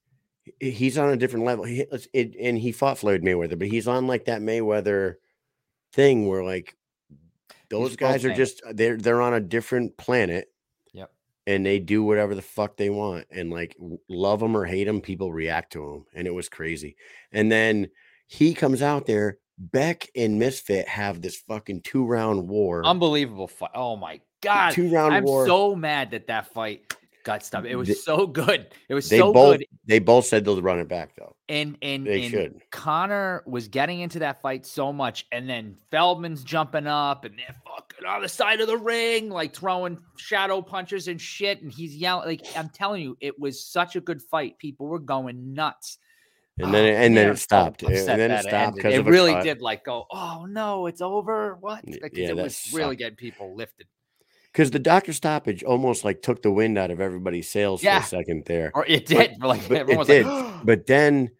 He's 0.58 0.98
on 0.98 1.10
a 1.10 1.16
different 1.16 1.46
level. 1.46 1.64
He, 1.64 1.86
it, 2.12 2.34
and 2.40 2.58
he 2.58 2.72
fought 2.72 2.98
Floyd 2.98 3.22
Mayweather, 3.22 3.58
but 3.58 3.68
he's 3.68 3.86
on 3.86 4.08
like 4.08 4.24
that 4.24 4.42
Mayweather 4.42 5.14
thing 5.92 6.26
where 6.26 6.42
like 6.42 6.76
those 7.70 7.90
world 7.90 7.98
guys 7.98 8.24
are 8.24 8.34
just 8.34 8.60
they're 8.72 8.96
they're 8.96 9.22
on 9.22 9.34
a 9.34 9.40
different 9.40 9.96
planet. 9.96 10.52
Yep. 10.92 11.12
And 11.46 11.64
they 11.64 11.78
do 11.78 12.02
whatever 12.02 12.34
the 12.34 12.42
fuck 12.42 12.76
they 12.76 12.90
want, 12.90 13.26
and 13.30 13.50
like 13.50 13.76
love 14.08 14.40
them 14.40 14.56
or 14.56 14.64
hate 14.64 14.84
them, 14.84 15.00
people 15.00 15.32
react 15.32 15.72
to 15.74 15.78
them, 15.80 16.06
and 16.12 16.26
it 16.26 16.34
was 16.34 16.48
crazy. 16.48 16.96
And 17.30 17.50
then 17.50 17.88
he 18.26 18.52
comes 18.54 18.82
out 18.82 19.06
there. 19.06 19.38
Beck 19.58 20.10
and 20.16 20.40
Misfit 20.40 20.88
have 20.88 21.20
this 21.20 21.36
fucking 21.36 21.82
two 21.82 22.04
round 22.04 22.48
war. 22.48 22.84
Unbelievable 22.84 23.46
fight. 23.46 23.70
Oh 23.74 23.94
my 23.96 24.20
god. 24.42 24.72
two 24.72 24.88
round 24.90 25.14
I'm 25.14 25.24
war. 25.24 25.46
so 25.46 25.74
mad 25.74 26.10
that 26.10 26.26
that 26.26 26.52
fight 26.52 26.94
got 27.24 27.44
stopped. 27.44 27.66
It 27.66 27.76
was 27.76 27.88
They- 27.88 27.94
so 27.94 28.26
good. 28.26 28.66
It 28.88 28.94
was 28.94 29.08
they 29.08 29.18
so 29.18 29.32
both 29.32 29.58
good. 29.58 29.66
they 29.86 29.98
both 30.00 30.26
said 30.26 30.44
they'll 30.44 30.60
run 30.60 30.80
it 30.80 30.88
back 30.88 31.14
though. 31.16 31.34
And 31.48 31.76
and, 31.82 32.06
They 32.06 32.22
and 32.22 32.30
should. 32.30 32.60
Conor 32.70 33.42
was 33.46 33.68
getting 33.68 34.00
into 34.00 34.18
that 34.20 34.40
fight 34.42 34.64
so 34.66 34.92
much, 34.92 35.26
and 35.32 35.48
then 35.48 35.76
Feldman's 35.90 36.42
jumping 36.44 36.86
up 36.86 37.24
and 37.24 37.38
they're 37.38 37.54
fucking 37.66 38.06
on 38.06 38.22
the 38.22 38.28
side 38.28 38.60
of 38.60 38.66
the 38.66 38.76
ring, 38.78 39.28
like 39.30 39.54
throwing 39.54 39.98
shadow 40.16 40.60
punches 40.62 41.08
and 41.08 41.20
shit. 41.20 41.62
And 41.62 41.70
he's 41.70 41.94
yelling. 41.96 42.26
Like 42.26 42.46
I'm 42.56 42.68
telling 42.70 43.02
you, 43.02 43.16
it 43.20 43.38
was 43.38 43.64
such 43.64 43.94
a 43.96 44.00
good 44.00 44.20
fight. 44.22 44.58
People 44.58 44.86
were 44.86 44.98
going 44.98 45.54
nuts. 45.54 45.98
And 46.58 46.72
then 46.74 46.84
Oh, 46.84 46.96
and 46.98 47.16
then 47.16 47.30
it 47.30 47.36
stopped. 47.38 47.82
and 47.82 47.94
then 47.96 48.30
it 48.30 48.42
stopped 48.42 48.76
because 48.76 48.94
it 48.94 49.00
a 49.00 49.10
really 49.10 49.32
cut. 49.32 49.44
did 49.44 49.62
like 49.62 49.84
go, 49.84 50.06
oh 50.10 50.46
no, 50.48 50.86
it's 50.86 51.00
over. 51.00 51.56
What? 51.60 51.82
Y- 51.86 51.98
Like, 52.02 52.12
'cause 52.12 52.18
yeah, 52.18 52.28
it 52.30 52.36
was 52.36 52.70
really 52.74 52.96
getting 52.96 53.16
people 53.16 53.54
lifted. 53.54 53.86
Because 54.52 54.70
the 54.70 54.78
doctor 54.78 55.12
stoppage 55.12 55.62
almost 55.64 56.04
like 56.04 56.22
took 56.22 56.42
the 56.42 56.50
wind 56.52 56.76
out 56.78 56.90
of 56.90 57.00
everybody's 57.00 57.48
sails 57.50 57.82
Yeah. 57.82 58.00
for 58.00 58.04
a 58.04 58.08
second 58.08 58.44
there. 58.46 58.70
Or 58.74 58.84
it 58.86 59.08
But- 59.08 59.30
did. 59.30 59.38
like 59.42 59.68
but 59.68 59.78
everyone 59.78 59.98
was 60.00 60.08
it 60.10 60.26
like. 60.26 60.64
But 60.64 60.86
then 60.86 61.30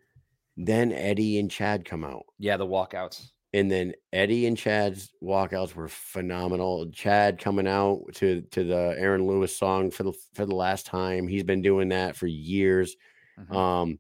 then 0.57 0.93
Eddie 0.93 1.39
and 1.39 1.51
Chad 1.51 1.85
come 1.85 2.05
out. 2.05 2.25
yeah, 2.39 2.57
the 2.57 2.67
walkouts. 2.67 3.31
And 3.55 3.71
then 3.71 3.93
Eddie 4.15 4.47
and 4.47 4.57
Chad's 4.57 5.13
walkouts 5.23 5.75
were 5.75 5.89
phenomenal. 5.89 6.91
Chad 6.91 7.39
coming 7.39 7.67
out 7.67 8.01
to 8.15 8.41
to 8.53 8.65
the 8.65 8.95
Aaron 8.99 9.27
Lewis 9.27 9.55
song 9.57 9.91
for 9.91 10.05
the 10.05 10.13
for 10.35 10.47
the 10.47 10.55
last 10.55 10.87
time. 10.87 11.29
He's 11.29 11.43
been 11.45 11.61
doing 11.63 11.91
that 11.91 12.17
for 12.17 12.27
years. 12.27 12.97
Mhm. 13.39 13.55
Um, 13.55 13.99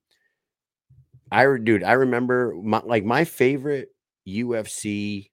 I 1.30 1.44
dude, 1.62 1.82
I 1.84 1.92
remember 1.92 2.54
my 2.62 2.80
like 2.84 3.04
my 3.04 3.24
favorite 3.24 3.88
UFC 4.26 5.30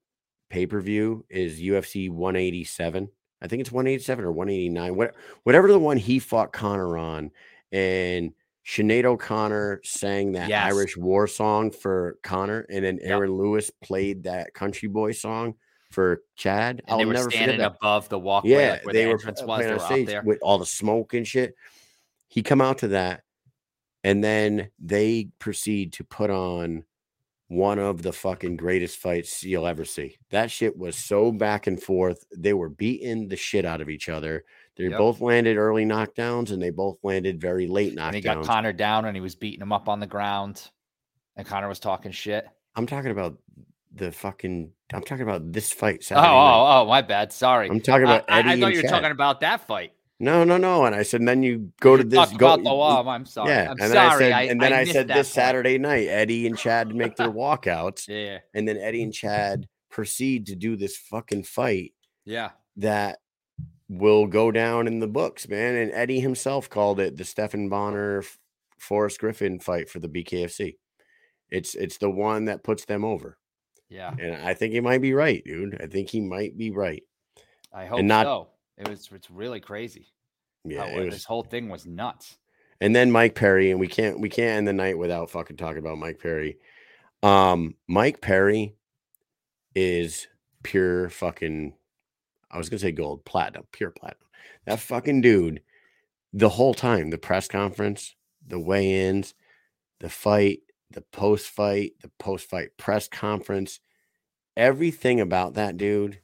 pay 0.50 0.66
per 0.66 0.82
view 0.82 1.26
is 1.30 1.62
UFC 1.62 2.10
187. 2.10 3.10
I 3.42 3.48
think 3.48 3.62
it's 3.62 3.72
187 3.72 4.26
or 4.26 4.32
189. 4.32 4.96
What 4.96 5.16
whatever 5.44 5.68
the 5.72 5.80
one 5.80 5.98
he 5.98 6.20
fought 6.20 6.52
Conor 6.54 6.98
on, 6.98 7.32
and 7.72 8.34
Sinead 8.66 9.06
O'Connor 9.06 9.82
sang 9.84 10.34
that 10.34 10.50
Yes. 10.50 10.74
Irish 10.74 10.98
war 10.98 11.26
song 11.28 11.72
for 11.72 12.18
Conor, 12.24 12.66
and 12.70 12.84
then 12.86 12.98
Yep. 13.02 13.10
Aaron 13.10 13.32
Lewis 13.38 13.72
played 13.82 14.24
that 14.24 14.54
country 14.54 14.88
boy 14.90 15.12
song 15.14 15.56
for 15.92 16.22
Chad. 16.36 16.84
And 16.88 17.00
they 17.00 17.06
were 17.06 17.14
never 17.14 17.32
standing 17.32 17.62
above 17.62 18.10
the 18.10 18.20
walkway, 18.20 18.52
Yeah, 18.52 18.72
like 18.74 18.86
where 18.86 18.94
they 18.94 19.04
the 19.06 19.08
were 19.08 19.14
entrance 19.14 19.40
pl- 19.40 19.48
was. 19.48 19.66
They 19.90 20.00
were 20.02 20.06
there. 20.06 20.22
with 20.24 20.40
all 20.44 20.58
the 20.60 20.66
smoke 20.68 21.14
and 21.16 21.28
shit. 21.28 21.56
He 22.28 22.44
come 22.44 22.62
out 22.62 22.80
to 22.80 22.90
that, 22.90 23.24
and 24.04 24.24
then 24.24 24.70
they 24.78 25.30
proceed 25.40 25.94
to 25.94 26.04
put 26.04 26.30
on 26.30 26.84
one 27.50 27.80
of 27.80 28.02
the 28.04 28.14
fucking 28.14 28.56
greatest 28.56 28.98
fights 29.00 29.44
you'll 29.44 29.66
ever 29.68 29.84
see. 29.84 30.16
That 30.30 30.50
shit 30.52 30.78
was 30.78 30.96
so 30.96 31.32
back 31.32 31.66
and 31.68 31.82
forth. 31.82 32.24
They 32.38 32.54
were 32.54 32.70
beating 32.70 33.28
the 33.28 33.36
shit 33.36 33.66
out 33.66 33.82
of 33.82 33.90
each 33.90 34.08
other. 34.08 34.46
They 34.78 34.86
Yep. 34.86 34.98
both 34.98 35.20
landed 35.20 35.58
early 35.58 35.84
knockdowns, 35.84 36.52
and 36.52 36.62
they 36.62 36.70
both 36.70 37.00
landed 37.04 37.42
very 37.42 37.68
late 37.68 37.98
And 37.98 38.16
he 38.16 38.22
got 38.22 38.38
knockdowns. 38.38 38.46
Conor 38.46 38.74
down 38.74 39.06
and 39.06 39.16
he 39.18 39.20
was 39.22 39.36
beating 39.36 39.62
him 39.62 39.74
up 39.74 39.90
on 39.90 40.00
the 40.00 40.08
ground. 40.08 40.70
And 41.36 41.46
Conor 41.46 41.68
was 41.68 41.80
talking 41.80 42.12
shit. 42.12 42.48
I'm 42.76 42.86
talking 42.86 43.12
about 43.12 43.38
the 43.94 44.12
fucking. 44.12 44.72
I'm 44.94 45.02
talking 45.04 45.24
about 45.24 45.52
this 45.52 45.72
fight. 45.74 46.00
Oh, 46.02 46.04
Saturday 46.04 46.28
night. 46.28 46.34
oh, 46.34 46.82
oh, 46.84 46.86
my 46.88 47.02
bad. 47.02 47.34
Sorry. 47.34 47.68
I'm 47.70 47.82
talking 47.82 48.08
I, 48.08 48.18
about 48.18 48.26
I- 48.32 48.40
I 48.54 48.60
thought 48.60 48.72
you 48.72 48.78
were 48.78 48.82
Chad. 48.84 48.92
talking 48.92 49.12
about 49.12 49.42
that 49.42 49.62
fight. 49.68 49.94
No, 50.20 50.44
no, 50.44 50.58
no. 50.58 50.84
And 50.86 50.94
I 50.94 51.04
said, 51.04 51.22
and 51.22 51.28
then 51.28 51.44
you 51.44 51.72
go 51.80 51.96
to 51.96 52.04
this. 52.04 52.30
Go, 52.32 52.48
about 52.54 52.58
the 52.64 52.74
wall. 52.74 53.08
I'm 53.08 53.26
sorry. 53.26 53.52
Yeah, 53.52 53.72
I'm 53.72 53.78
and 53.80 53.92
sorry. 53.94 54.26
then 54.26 54.34
I 54.34 54.42
said, 54.44 54.52
and 54.52 54.62
then 54.62 54.74
I, 54.74 54.80
missed 54.82 54.92
said 54.92 55.08
this 55.08 55.16
part. 55.16 55.26
Saturday 55.28 55.78
night, 55.78 56.08
Eddie 56.08 56.46
and 56.46 56.58
Chad 56.58 56.94
make 56.94 57.16
their 57.16 57.32
walkouts, 57.32 58.06
Yeah. 58.08 58.40
and 58.54 58.68
then 58.68 58.78
Eddie 58.78 59.04
and 59.04 59.14
Chad 59.14 59.68
proceed 59.90 60.46
to 60.48 60.56
do 60.56 60.76
this 60.76 60.98
fucking 60.98 61.44
fight 61.44 61.94
Yeah. 62.26 62.50
that 62.78 63.20
will 63.88 64.28
go 64.28 64.52
down 64.52 64.88
in 64.88 65.00
the 65.00 65.08
books, 65.08 65.48
man. 65.48 65.76
And 65.76 65.92
Eddie 65.94 66.20
himself 66.20 66.70
called 66.70 67.00
it 67.00 67.16
the 67.18 67.24
Stephan 67.26 67.70
Bonnar 67.70 68.24
Forrest 68.78 69.20
Griffin 69.20 69.60
fight 69.60 69.90
for 69.90 70.00
the 70.00 70.10
BKFC. 70.10 70.76
It's 71.50 71.74
it's 71.76 71.98
the 71.98 72.10
one 72.12 72.46
that 72.46 72.64
puts 72.64 72.86
them 72.86 73.04
over, 73.04 73.38
Yeah. 73.90 74.14
and 74.20 74.36
I 74.36 74.54
think 74.54 74.74
he 74.74 74.82
might 74.82 75.02
be 75.02 75.14
right, 75.14 75.42
dude. 75.44 75.82
I 75.82 75.88
think 75.88 76.10
he 76.10 76.22
might 76.22 76.56
be 76.58 76.70
right. 76.72 77.02
I 77.74 77.86
hope 77.86 78.04
not- 78.04 78.26
so. 78.26 78.50
It 78.80 78.88
was 78.88 79.10
it's 79.14 79.30
really 79.30 79.60
crazy. 79.60 80.08
Yeah, 80.64 80.86
how, 80.86 80.88
it 80.88 81.06
was 81.06 81.14
this 81.14 81.26
whole 81.26 81.44
thing 81.44 81.70
was 81.70 81.86
nuts. 81.86 82.38
and 82.82 82.96
then 82.96 83.12
Mike 83.12 83.36
Perry, 83.36 83.72
and 83.72 83.80
we 83.80 83.88
can't 83.88 84.20
we 84.20 84.30
can't 84.30 84.58
end 84.58 84.68
the 84.68 84.74
night 84.74 84.98
without 84.98 85.30
fucking 85.30 85.58
talking 85.58 85.80
about 85.80 85.98
Mike 85.98 86.20
Perry. 86.20 86.58
Um, 87.22 87.76
Mike 87.88 88.22
Perry 88.22 88.76
is 89.76 90.28
pure 90.64 91.10
fucking. 91.10 91.74
I 92.52 92.58
was 92.58 92.70
gonna 92.70 92.80
say 92.80 92.92
gold, 92.92 93.26
platinum, 93.26 93.66
pure 93.72 93.92
platinum. 93.92 94.28
That 94.66 94.80
fucking 94.80 95.22
dude, 95.22 95.62
the 96.34 96.50
whole 96.50 96.74
time, 96.74 97.10
the 97.10 97.18
press 97.18 97.48
conference, 97.48 98.16
the 98.48 98.60
weigh-ins, 98.60 99.34
the 100.00 100.10
fight, 100.10 100.60
the 100.92 101.02
post-fight, 101.02 101.94
the 102.02 102.12
post-fight 102.18 102.78
press 102.78 103.08
conference, 103.08 103.80
everything 104.58 105.20
about 105.20 105.56
that 105.56 105.78
dude 105.78 106.20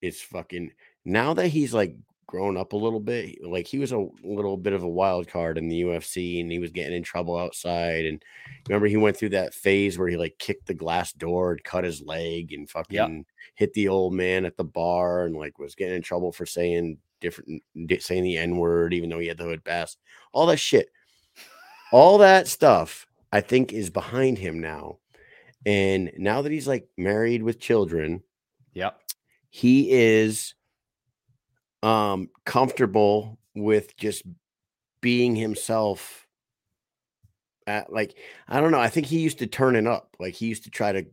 is 0.00 0.20
fucking. 0.22 0.72
Now 1.08 1.32
that 1.34 1.48
he's 1.48 1.72
like 1.72 1.96
grown 2.28 2.58
up 2.58 2.74
a 2.74 2.76
little 2.76 3.00
bit. 3.00 3.42
Like 3.42 3.66
he 3.66 3.78
was 3.78 3.90
a 3.92 4.06
little 4.22 4.58
bit 4.58 4.74
of 4.74 4.82
a 4.82 4.88
wild 4.88 5.26
card 5.26 5.56
in 5.56 5.68
the 5.68 5.80
UFC 5.80 6.40
and 6.40 6.52
he 6.52 6.58
was 6.58 6.70
getting 6.70 6.94
in 6.94 7.02
trouble 7.02 7.36
outside. 7.36 8.04
And 8.04 8.22
remember, 8.68 8.86
he 8.86 8.98
went 8.98 9.16
through 9.16 9.30
that 9.30 9.54
phase 9.54 9.98
where 9.98 10.08
he 10.08 10.16
like 10.18 10.38
kicked 10.38 10.66
the 10.66 10.74
glass 10.74 11.12
door 11.12 11.52
and 11.52 11.64
cut 11.64 11.84
his 11.84 12.02
leg 12.02 12.52
and 12.52 12.68
fucking 12.68 13.24
hit 13.54 13.72
the 13.72 13.88
old 13.88 14.12
man 14.12 14.44
at 14.44 14.58
the 14.58 14.64
bar 14.64 15.24
and 15.24 15.34
like 15.34 15.58
was 15.58 15.74
getting 15.74 15.96
in 15.96 16.02
trouble 16.02 16.30
for 16.30 16.44
saying 16.44 16.98
different, 17.20 17.62
saying 18.00 18.22
the 18.24 18.36
N 18.36 18.58
word, 18.58 18.92
even 18.92 19.08
though 19.08 19.18
he 19.18 19.28
had 19.28 19.38
the 19.38 19.44
hood 19.44 19.64
pass. 19.64 19.96
All 20.32 20.46
that 20.46 20.58
shit. 20.58 20.90
All 21.90 22.18
that 22.18 22.46
stuff, 22.46 23.06
I 23.32 23.40
think, 23.40 23.72
is 23.72 23.88
behind 23.88 24.36
him 24.36 24.60
now. 24.60 24.98
And 25.64 26.12
now 26.18 26.42
that 26.42 26.52
he's 26.52 26.68
like 26.68 26.86
married 26.98 27.42
with 27.42 27.58
children, 27.58 28.22
Yep. 28.74 29.00
he 29.48 29.90
is 29.90 30.54
um 31.82 32.28
comfortable 32.44 33.38
with 33.54 33.96
just 33.96 34.22
being 35.00 35.36
himself 35.36 36.26
at 37.66 37.92
like 37.92 38.16
i 38.48 38.60
don't 38.60 38.70
know 38.72 38.80
i 38.80 38.88
think 38.88 39.06
he 39.06 39.20
used 39.20 39.38
to 39.38 39.46
turn 39.46 39.76
it 39.76 39.86
up 39.86 40.16
like 40.18 40.34
he 40.34 40.46
used 40.46 40.64
to 40.64 40.70
try 40.70 40.92
to 40.92 41.04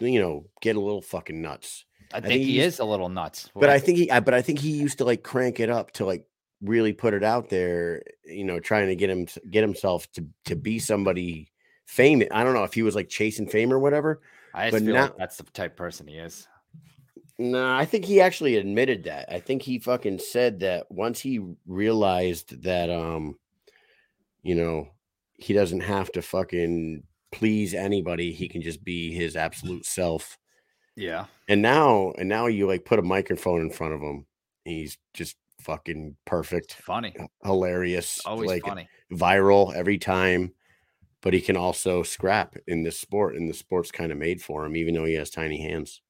you 0.00 0.20
know 0.20 0.46
get 0.62 0.76
a 0.76 0.80
little 0.80 1.02
fucking 1.02 1.42
nuts 1.42 1.84
I 2.12 2.20
think, 2.20 2.26
think 2.32 2.44
he 2.44 2.52
he's- 2.54 2.74
is 2.74 2.78
a 2.80 2.84
little 2.84 3.08
nuts. 3.08 3.50
but 3.54 3.68
i 3.68 3.78
think 3.78 3.98
he 3.98 4.10
I- 4.10 4.20
but 4.20 4.34
i 4.34 4.42
think 4.42 4.58
he 4.60 4.70
used 4.70 4.98
to 4.98 5.04
like 5.04 5.22
crank 5.22 5.60
it 5.60 5.68
up 5.70 5.90
to 5.92 6.04
like 6.06 6.24
really 6.62 6.92
put 6.92 7.14
it 7.14 7.24
out 7.24 7.48
there 7.48 8.02
you 8.24 8.44
know 8.44 8.60
trying 8.60 8.88
to 8.88 8.96
get 8.96 9.10
him 9.10 9.26
get 9.50 9.62
himself 9.62 10.10
to 10.12 10.26
to 10.44 10.56
be 10.56 10.78
somebody 10.78 11.50
famous 11.86 12.28
i 12.30 12.44
don't 12.44 12.54
know 12.54 12.64
if 12.64 12.74
he 12.74 12.82
was 12.82 12.94
like 12.94 13.08
chasing 13.08 13.48
fame 13.48 13.72
or 13.72 13.78
whatever 13.78 14.20
I 14.54 14.70
but 14.70 14.82
feel 14.82 14.94
now- 14.94 15.02
like 15.04 15.16
that's 15.16 15.36
the 15.36 15.44
type 15.44 15.72
of 15.72 15.76
person 15.76 16.06
he 16.08 16.14
is. 16.16 16.46
No, 17.40 17.74
I 17.74 17.86
think 17.86 18.04
he 18.04 18.20
actually 18.20 18.56
admitted 18.56 19.04
that. 19.04 19.32
I 19.32 19.40
think 19.40 19.62
he 19.62 19.78
fucking 19.78 20.18
said 20.18 20.60
that 20.60 20.90
once 20.90 21.20
he 21.20 21.40
realized 21.66 22.62
that 22.64 22.90
um 22.90 23.38
you 24.42 24.54
know, 24.54 24.88
he 25.38 25.54
doesn't 25.54 25.80
have 25.80 26.12
to 26.12 26.22
fucking 26.22 27.02
please 27.32 27.72
anybody, 27.72 28.32
he 28.32 28.46
can 28.46 28.60
just 28.60 28.84
be 28.84 29.12
his 29.14 29.36
absolute 29.36 29.86
self. 29.86 30.36
Yeah. 30.96 31.26
And 31.48 31.62
now 31.62 32.12
and 32.18 32.28
now 32.28 32.46
you 32.46 32.66
like 32.66 32.84
put 32.84 32.98
a 32.98 33.02
microphone 33.02 33.62
in 33.62 33.70
front 33.70 33.94
of 33.94 34.02
him. 34.02 34.26
He's 34.64 34.98
just 35.14 35.36
fucking 35.62 36.16
perfect, 36.26 36.74
Funny. 36.74 37.14
hilarious, 37.42 38.20
Always 38.26 38.48
like 38.50 38.64
funny. 38.66 38.86
viral 39.12 39.74
every 39.74 39.96
time. 39.96 40.52
But 41.22 41.32
he 41.32 41.40
can 41.40 41.56
also 41.56 42.02
scrap 42.02 42.56
in 42.66 42.82
this 42.82 42.98
sport, 43.00 43.34
and 43.36 43.48
the 43.48 43.54
sport's 43.54 43.90
kind 43.90 44.10
of 44.12 44.18
made 44.18 44.42
for 44.42 44.64
him, 44.64 44.76
even 44.76 44.94
though 44.94 45.04
he 45.04 45.14
has 45.14 45.28
tiny 45.30 45.60
hands. 45.62 46.00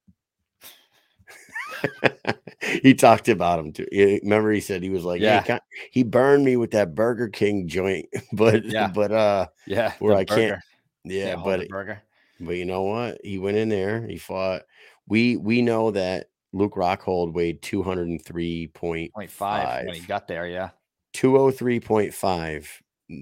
He 2.82 2.94
talked 2.94 3.28
about 3.28 3.58
him 3.58 3.72
too. 3.72 3.86
Remember, 3.92 4.50
he 4.52 4.60
said 4.60 4.82
he 4.82 4.90
was 4.90 5.04
like, 5.04 5.20
Yeah. 5.20 5.42
yeah, 5.46 5.58
he 5.90 6.02
burned 6.02 6.44
me 6.44 6.56
with 6.56 6.70
that 6.72 6.94
Burger 6.94 7.28
King 7.28 7.68
joint, 7.68 8.06
but 8.32 8.64
Yeah. 8.64 8.88
but 8.88 9.12
uh, 9.12 9.46
Yeah. 9.66 9.92
where 9.98 10.14
I 10.16 10.24
can't- 10.24 10.38
burger. 10.50 10.62
yeah, 11.04 11.34
Can't 11.34 11.44
but 11.44 11.68
burger. 11.68 12.02
but 12.40 12.56
you 12.56 12.64
know 12.64 12.82
what? 12.82 13.18
He 13.24 13.38
went 13.38 13.56
in 13.56 13.68
there. 13.68 14.06
He 14.06 14.18
fought. 14.18 14.62
We 15.08 15.36
we 15.36 15.62
know 15.62 15.90
that 15.92 16.28
Luke 16.52 16.74
Rockhold 16.74 17.32
weighed 17.32 17.62
203.5. 17.62 18.72
Point 18.74 19.12
when 19.14 19.94
he 19.94 20.00
got 20.06 20.26
there. 20.28 20.46
Yeah. 20.46 20.70
203.5 21.14 22.66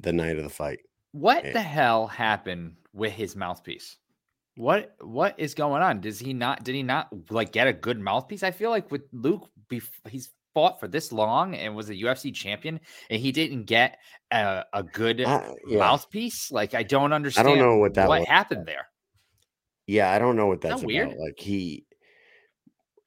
the 0.02 0.12
night 0.12 0.36
of 0.36 0.44
the 0.44 0.50
fight. 0.50 0.80
What 1.12 1.44
Yeah. 1.44 1.52
the 1.52 1.62
hell 1.62 2.06
happened 2.06 2.76
with 2.92 3.12
his 3.12 3.34
mouthpiece? 3.36 3.96
What 4.58 4.96
what 5.00 5.38
is 5.38 5.54
going 5.54 5.82
on? 5.82 6.00
Does 6.00 6.18
he 6.18 6.32
not 6.32 6.64
did 6.64 6.74
he 6.74 6.82
not 6.82 7.08
like 7.30 7.52
get 7.52 7.68
a 7.68 7.72
good 7.72 8.00
mouthpiece? 8.00 8.42
I 8.42 8.50
feel 8.50 8.70
like 8.70 8.90
with 8.90 9.02
Luke, 9.12 9.48
he's 10.08 10.30
fought 10.52 10.80
for 10.80 10.88
this 10.88 11.12
long 11.12 11.54
and 11.54 11.76
was 11.76 11.90
a 11.90 11.94
UFC 11.94 12.34
champion, 12.34 12.80
and 13.08 13.20
he 13.20 13.30
didn't 13.30 13.66
get 13.66 13.98
a, 14.32 14.64
a 14.72 14.82
good 14.82 15.20
I- 15.20 15.54
yeah. 15.68 15.78
mouthpiece. 15.78 16.50
Like 16.50 16.74
I 16.74 16.82
don't 16.82 17.12
understand. 17.12 17.46
I 17.46 17.50
don't 17.50 17.60
know 17.60 17.76
what 17.76 17.94
that 17.94 18.08
what 18.08 18.18
was. 18.18 18.28
happened 18.28 18.66
there. 18.66 18.88
Yeah, 19.86 20.10
I 20.10 20.18
don't 20.18 20.34
know 20.34 20.48
what 20.48 20.60
that 20.62 20.70
that's 20.70 20.82
weird? 20.82 21.06
about. 21.06 21.20
Like 21.20 21.38
he 21.38 21.86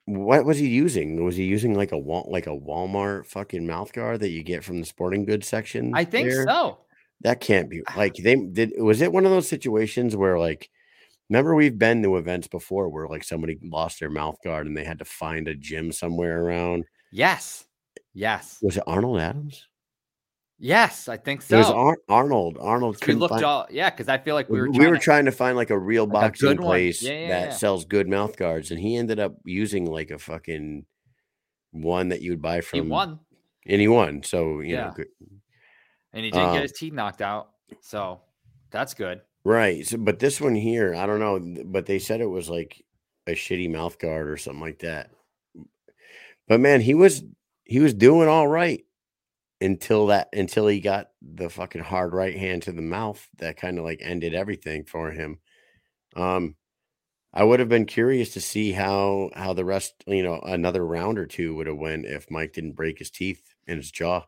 what 0.06 0.46
was 0.46 0.58
he 0.58 0.68
using? 0.68 1.22
Was 1.24 1.36
he 1.36 1.44
using 1.44 1.74
like 1.74 1.92
a 1.92 1.98
like 1.98 2.48
a 2.48 2.58
Walmart 2.58 3.26
fucking 3.26 3.68
mouth 3.68 3.92
guard 3.92 4.22
that 4.22 4.30
you 4.30 4.42
get 4.42 4.64
from 4.64 4.80
the 4.80 4.86
sporting 4.86 5.26
goods 5.26 5.50
section? 5.50 5.92
I 5.94 6.06
think 6.06 6.30
there? 6.30 6.46
so. 6.46 6.78
That 7.22 7.42
can't 7.42 7.70
be 7.70 7.82
like 7.98 8.16
they 8.16 8.36
did. 8.36 8.72
Was 8.78 9.02
it 9.02 9.12
one 9.12 9.26
of 9.26 9.32
those 9.32 9.50
situations 9.50 10.16
where 10.16 10.40
like, 10.40 10.70
remember 11.32 11.56
we've 11.56 11.80
been 11.80 12.04
to 12.04 12.18
events 12.18 12.48
before 12.48 12.90
where 12.90 13.08
like 13.08 13.24
somebody 13.24 13.58
lost 13.64 14.00
their 14.00 14.10
mouth 14.10 14.38
guard 14.44 14.68
and 14.68 14.76
they 14.78 14.84
had 14.84 15.00
to 15.00 15.06
find 15.06 15.48
a 15.48 15.56
gym 15.56 15.92
somewhere 15.92 16.44
around? 16.44 16.86
Yes. 17.12 17.66
Yes. 18.14 18.60
Was 18.62 18.78
it 18.78 18.84
Arnold 18.86 19.20
Adams? 19.20 19.68
Yes, 20.60 21.08
I 21.08 21.18
think 21.18 21.42
It 21.42 21.46
so. 21.48 21.58
was 21.58 21.68
Ar- 21.72 21.98
Arnold. 22.08 22.58
Arnold. 22.62 22.98
we 23.08 23.14
looked 23.16 23.32
find- 23.34 23.44
all 23.46 23.66
yeah, 23.72 23.90
because 23.90 24.08
I 24.10 24.20
feel 24.20 24.36
like 24.36 24.48
we 24.50 24.60
were 24.60 24.70
we 24.70 24.78
trying 24.78 24.90
were 24.90 24.98
to- 24.98 25.02
trying 25.04 25.26
to 25.26 25.32
find 25.32 25.58
like 25.58 25.72
a 25.72 25.80
real 25.80 26.04
Like 26.06 26.12
boxing 26.14 26.50
one. 26.50 26.58
place 26.58 27.02
Yeah, 27.02 27.14
yeah, 27.14 27.28
that 27.30 27.44
yeah. 27.50 27.56
sells 27.56 27.86
good 27.86 28.08
mouth 28.08 28.38
guards, 28.38 28.70
and 28.70 28.80
he 28.80 28.96
ended 28.96 29.20
up 29.20 29.34
using 29.44 29.86
like 29.90 30.12
a 30.12 30.20
fucking 30.20 30.86
one 31.72 32.10
that 32.10 32.22
you 32.22 32.32
would 32.32 32.42
buy 32.44 32.62
from. 32.62 32.84
he 32.84 32.88
won 32.88 33.20
and 33.66 33.82
he 33.82 33.88
won. 33.88 34.22
So 34.24 34.60
you 34.60 34.74
Yeah. 34.76 34.88
know, 34.88 34.92
good. 34.98 35.08
and 36.14 36.26
he 36.26 36.30
didn't 36.30 36.46
Um, 36.50 36.54
get 36.54 36.62
his 36.64 36.74
teeth 36.74 36.94
knocked 36.94 37.22
out. 37.24 37.50
So 37.80 38.22
that's 38.70 38.94
good. 38.94 39.22
Right? 39.44 39.86
So, 39.86 39.98
but 39.98 40.20
this 40.20 40.40
one 40.42 40.56
here, 40.56 40.96
I 40.96 41.06
don't 41.06 41.20
know, 41.20 41.64
but 41.66 41.86
they 41.86 42.00
said 42.00 42.22
it 42.22 42.26
was 42.26 42.50
like 42.50 42.84
a 43.28 43.32
shitty 43.32 43.72
mouth 43.72 44.00
guard 44.00 44.30
or 44.30 44.38
something 44.38 44.62
like 44.62 44.80
that. 44.80 45.12
But 46.48 46.60
man, 46.60 46.82
he 46.82 46.94
was 46.94 47.24
he 47.64 47.80
was 47.80 47.94
doing 47.94 48.28
all 48.28 48.48
right 48.48 48.84
until 49.62 50.08
that 50.08 50.30
until 50.34 50.68
he 50.68 50.80
got 50.80 51.12
the 51.22 51.50
fucking 51.50 51.84
hard 51.84 52.14
right 52.14 52.36
hand 52.36 52.64
to 52.64 52.72
the 52.72 52.82
mouth 52.82 53.26
that 53.38 53.58
kind 53.58 53.78
of 53.78 53.86
like 53.86 54.00
ended 54.02 54.34
everything 54.34 54.84
for 54.84 55.12
him. 55.12 55.40
Um 56.16 56.56
I 57.34 57.46
would 57.46 57.62
have 57.62 57.70
been 57.70 57.86
curious 57.86 58.34
to 58.34 58.42
see 58.42 58.74
how 58.74 59.30
how 59.36 59.54
the 59.54 59.64
rest, 59.64 60.04
you 60.08 60.24
know, 60.24 60.40
another 60.44 60.86
round 60.86 61.18
or 61.18 61.26
two 61.28 61.56
would 61.56 61.68
have 61.68 61.78
went 61.78 62.06
if 62.06 62.30
Mike 62.30 62.52
didn't 62.54 62.74
break 62.74 63.00
his 63.00 63.12
teeth 63.12 63.42
in 63.68 63.78
his 63.78 63.92
jaw. 63.92 64.26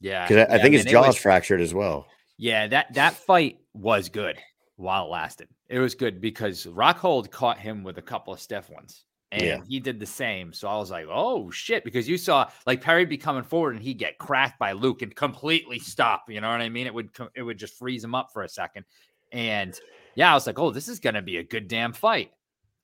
Yeah. 0.00 0.26
Because 0.26 0.46
I, 0.48 0.54
I 0.54 0.62
think 0.62 0.74
his 0.74 0.84
man, 0.84 0.90
it 0.90 0.92
jaw 0.92 1.02
is 1.02 1.06
was- 1.08 1.18
fractured 1.18 1.60
as 1.60 1.74
well. 1.74 2.06
Yeah, 2.38 2.66
that 2.68 2.92
that 2.94 3.14
fight 3.14 3.58
was 3.72 4.08
good 4.08 4.38
while 4.76 5.06
it 5.06 5.10
lasted. 5.10 5.48
It 5.68 5.78
was 5.78 5.94
good 5.94 6.20
because 6.20 6.66
Rockhold 6.66 7.30
caught 7.30 7.58
him 7.58 7.82
with 7.82 7.98
a 7.98 8.02
couple 8.02 8.32
of 8.32 8.40
stiff 8.40 8.68
ones. 8.70 9.04
And 9.32 9.44
Yeah. 9.44 9.58
he 9.68 9.80
did 9.80 9.98
the 9.98 10.06
same. 10.06 10.52
So 10.52 10.68
I 10.68 10.76
was 10.76 10.90
like, 10.90 11.06
oh 11.10 11.50
shit. 11.50 11.82
Because 11.82 12.08
you 12.08 12.16
saw 12.16 12.48
like 12.66 12.80
Perry 12.80 13.04
be 13.04 13.16
coming 13.18 13.42
forward 13.42 13.74
and 13.74 13.82
he'd 13.82 13.98
get 13.98 14.18
cracked 14.18 14.58
by 14.58 14.72
Luke 14.72 15.02
and 15.02 15.14
completely 15.14 15.78
stop. 15.80 16.30
You 16.30 16.40
know 16.40 16.48
what 16.48 16.60
I 16.60 16.68
mean? 16.68 16.86
It 16.86 16.94
would 16.94 17.10
it 17.34 17.42
would 17.42 17.58
just 17.58 17.76
freeze 17.78 18.04
him 18.04 18.14
up 18.14 18.32
for 18.32 18.42
a 18.42 18.48
second. 18.48 18.84
And 19.32 19.78
yeah, 20.14 20.30
I 20.30 20.34
was 20.34 20.46
like, 20.46 20.58
oh, 20.58 20.70
this 20.70 20.88
is 20.88 21.00
gonna 21.00 21.22
be 21.22 21.38
a 21.38 21.42
good 21.42 21.66
damn 21.68 21.92
fight. 21.92 22.30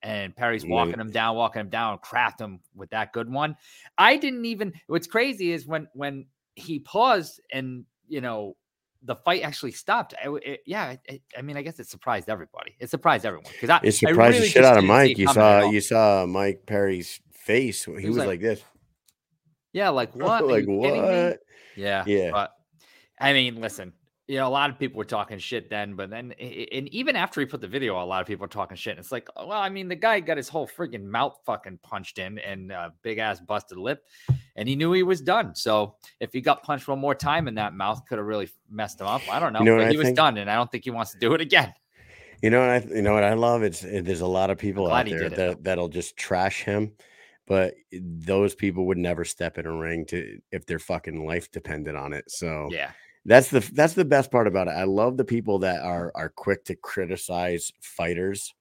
And 0.02 0.34
Perry's 0.34 0.64
Yeah. 0.64 0.70
walking 0.74 0.98
him 0.98 1.12
down, 1.12 1.36
walking 1.36 1.60
him 1.60 1.68
down, 1.68 1.98
craft 1.98 2.40
him 2.40 2.58
with 2.74 2.90
that 2.90 3.12
good 3.12 3.30
one. 3.30 3.56
I 3.96 4.16
didn't 4.16 4.44
even 4.46 4.72
what's 4.88 5.06
crazy 5.06 5.52
is 5.52 5.66
when 5.66 5.86
when 5.92 6.26
he 6.56 6.80
paused 6.80 7.40
and 7.52 7.84
you 8.08 8.20
know 8.20 8.56
the 9.04 9.16
fight 9.16 9.42
actually 9.42 9.72
stopped. 9.72 10.14
I, 10.22 10.28
it- 10.42 10.60
yeah, 10.66 10.96
it, 11.06 11.22
I 11.36 11.42
mean, 11.42 11.56
I 11.56 11.62
guess 11.62 11.78
it 11.78 11.86
surprised 11.88 12.28
everybody. 12.28 12.76
It 12.78 12.90
surprised 12.90 13.26
everyone 13.26 13.50
because 13.52 13.70
I 13.70 13.80
It 13.82 13.92
surprised 13.92 14.40
the 14.40 14.46
shit 14.46 14.64
out 14.64 14.78
of 14.78 14.84
Mike. 14.84 15.18
You 15.18 15.28
saw 15.28 15.70
you 15.70 15.80
saw 15.80 16.26
Mike 16.26 16.64
Perry's 16.66 17.20
face. 17.32 17.84
He, 17.84 17.92
was, 17.92 18.04
was 18.04 18.16
like, 18.18 18.26
like, 18.26 18.40
this. 18.40 18.62
yeah, 19.72 19.88
like 19.90 20.14
what? 20.16 20.46
Like 20.46 20.66
you 20.66 20.80
kidding 20.82 21.02
me? 21.02 21.08
what? 21.24 21.40
Yeah, 21.76 22.04
Yeah. 22.06 22.30
But 22.30 22.52
I 23.18 23.32
mean, 23.32 23.60
listen, 23.60 23.92
you 24.28 24.36
know, 24.36 24.46
a 24.46 24.50
lot 24.50 24.70
of 24.70 24.78
people 24.78 24.98
were 24.98 25.04
talking 25.04 25.38
shit 25.38 25.68
then, 25.68 25.94
but 25.94 26.08
then, 26.08 26.32
i- 26.40 26.44
i- 26.44 26.68
and 26.72 26.88
even 26.88 27.16
after 27.16 27.40
he 27.40 27.46
put 27.46 27.60
the 27.60 27.66
video, 27.68 28.00
a 28.00 28.04
lot 28.04 28.20
of 28.20 28.26
people 28.26 28.44
were 28.44 28.48
talking 28.48 28.76
shit. 28.76 28.92
And 28.92 29.00
it's 29.00 29.12
like, 29.12 29.28
oh, 29.36 29.48
well, 29.48 29.60
I 29.60 29.68
mean, 29.68 29.88
the 29.88 29.96
guy 29.96 30.20
got 30.20 30.36
his 30.36 30.48
whole 30.48 30.66
freaking 30.66 31.04
mouth 31.04 31.38
fucking 31.44 31.78
punched 31.82 32.18
in 32.18 32.38
and 32.38 32.70
uh, 32.70 32.90
big 33.02 33.18
ass 33.18 33.40
busted 33.40 33.78
lip, 33.78 34.04
and 34.56 34.68
he 34.68 34.76
knew 34.76 34.92
he 34.92 35.02
was 35.02 35.20
done. 35.20 35.54
So 35.54 35.96
if 36.20 36.32
he 36.32 36.40
got 36.40 36.62
punched 36.62 36.86
one 36.88 37.00
more 37.00 37.14
time 37.14 37.48
in 37.48 37.56
that 37.56 37.74
mouth, 37.74 38.06
could 38.08 38.18
have 38.18 38.26
really 38.26 38.48
messed 38.70 39.00
him 39.00 39.06
up. 39.08 39.24
I 39.28 39.40
don't 39.40 39.52
know, 39.52 39.64
know 39.64 39.72
what 39.72 39.80
but 39.80 39.86
I 39.88 39.90
he 39.90 39.96
was 39.96 40.06
think? 40.08 40.16
done, 40.16 40.38
and 40.38 40.50
I 40.50 40.54
don't 40.54 40.70
think 40.70 40.84
he 40.84 40.90
wants 40.90 41.12
to 41.12 41.18
do 41.18 41.34
it 41.34 41.40
again. 41.40 41.74
You 42.42 42.50
know 42.50 42.60
what 42.60 42.70
I 42.70 42.78
you 42.96 43.02
know 43.02 43.14
what 43.14 43.24
I 43.24 43.34
love? 43.34 43.62
It's 43.62 43.84
it, 43.84 44.04
there's 44.04 44.20
a 44.20 44.26
lot 44.26 44.50
of 44.50 44.58
people 44.58 44.86
out 44.90 45.06
there 45.08 45.28
that 45.30 45.62
that'll 45.62 45.88
just 45.88 46.16
trash 46.16 46.62
him, 46.62 46.92
but 47.46 47.74
those 47.92 48.54
people 48.54 48.86
would 48.86 48.98
never 48.98 49.24
step 49.24 49.58
in 49.58 49.66
a 49.66 49.72
ring 49.72 50.06
to 50.06 50.40
if 50.50 50.66
their 50.66 50.80
fucking 50.80 51.24
life 51.24 51.50
depended 51.52 51.94
on 51.94 52.12
it. 52.12 52.28
So 52.30 52.68
Yeah, 52.72 52.90
that's 53.24 53.50
the 53.50 53.60
that's 53.72 53.94
the 53.94 54.04
best 54.04 54.30
part 54.30 54.46
about 54.46 54.68
it. 54.68 54.72
I 54.72 54.84
love 54.84 55.16
the 55.16 55.24
people 55.24 55.60
that 55.60 55.82
are 55.82 56.12
are 56.14 56.28
quick 56.28 56.64
to 56.66 56.74
criticize 56.74 57.70
fighters 57.80 58.54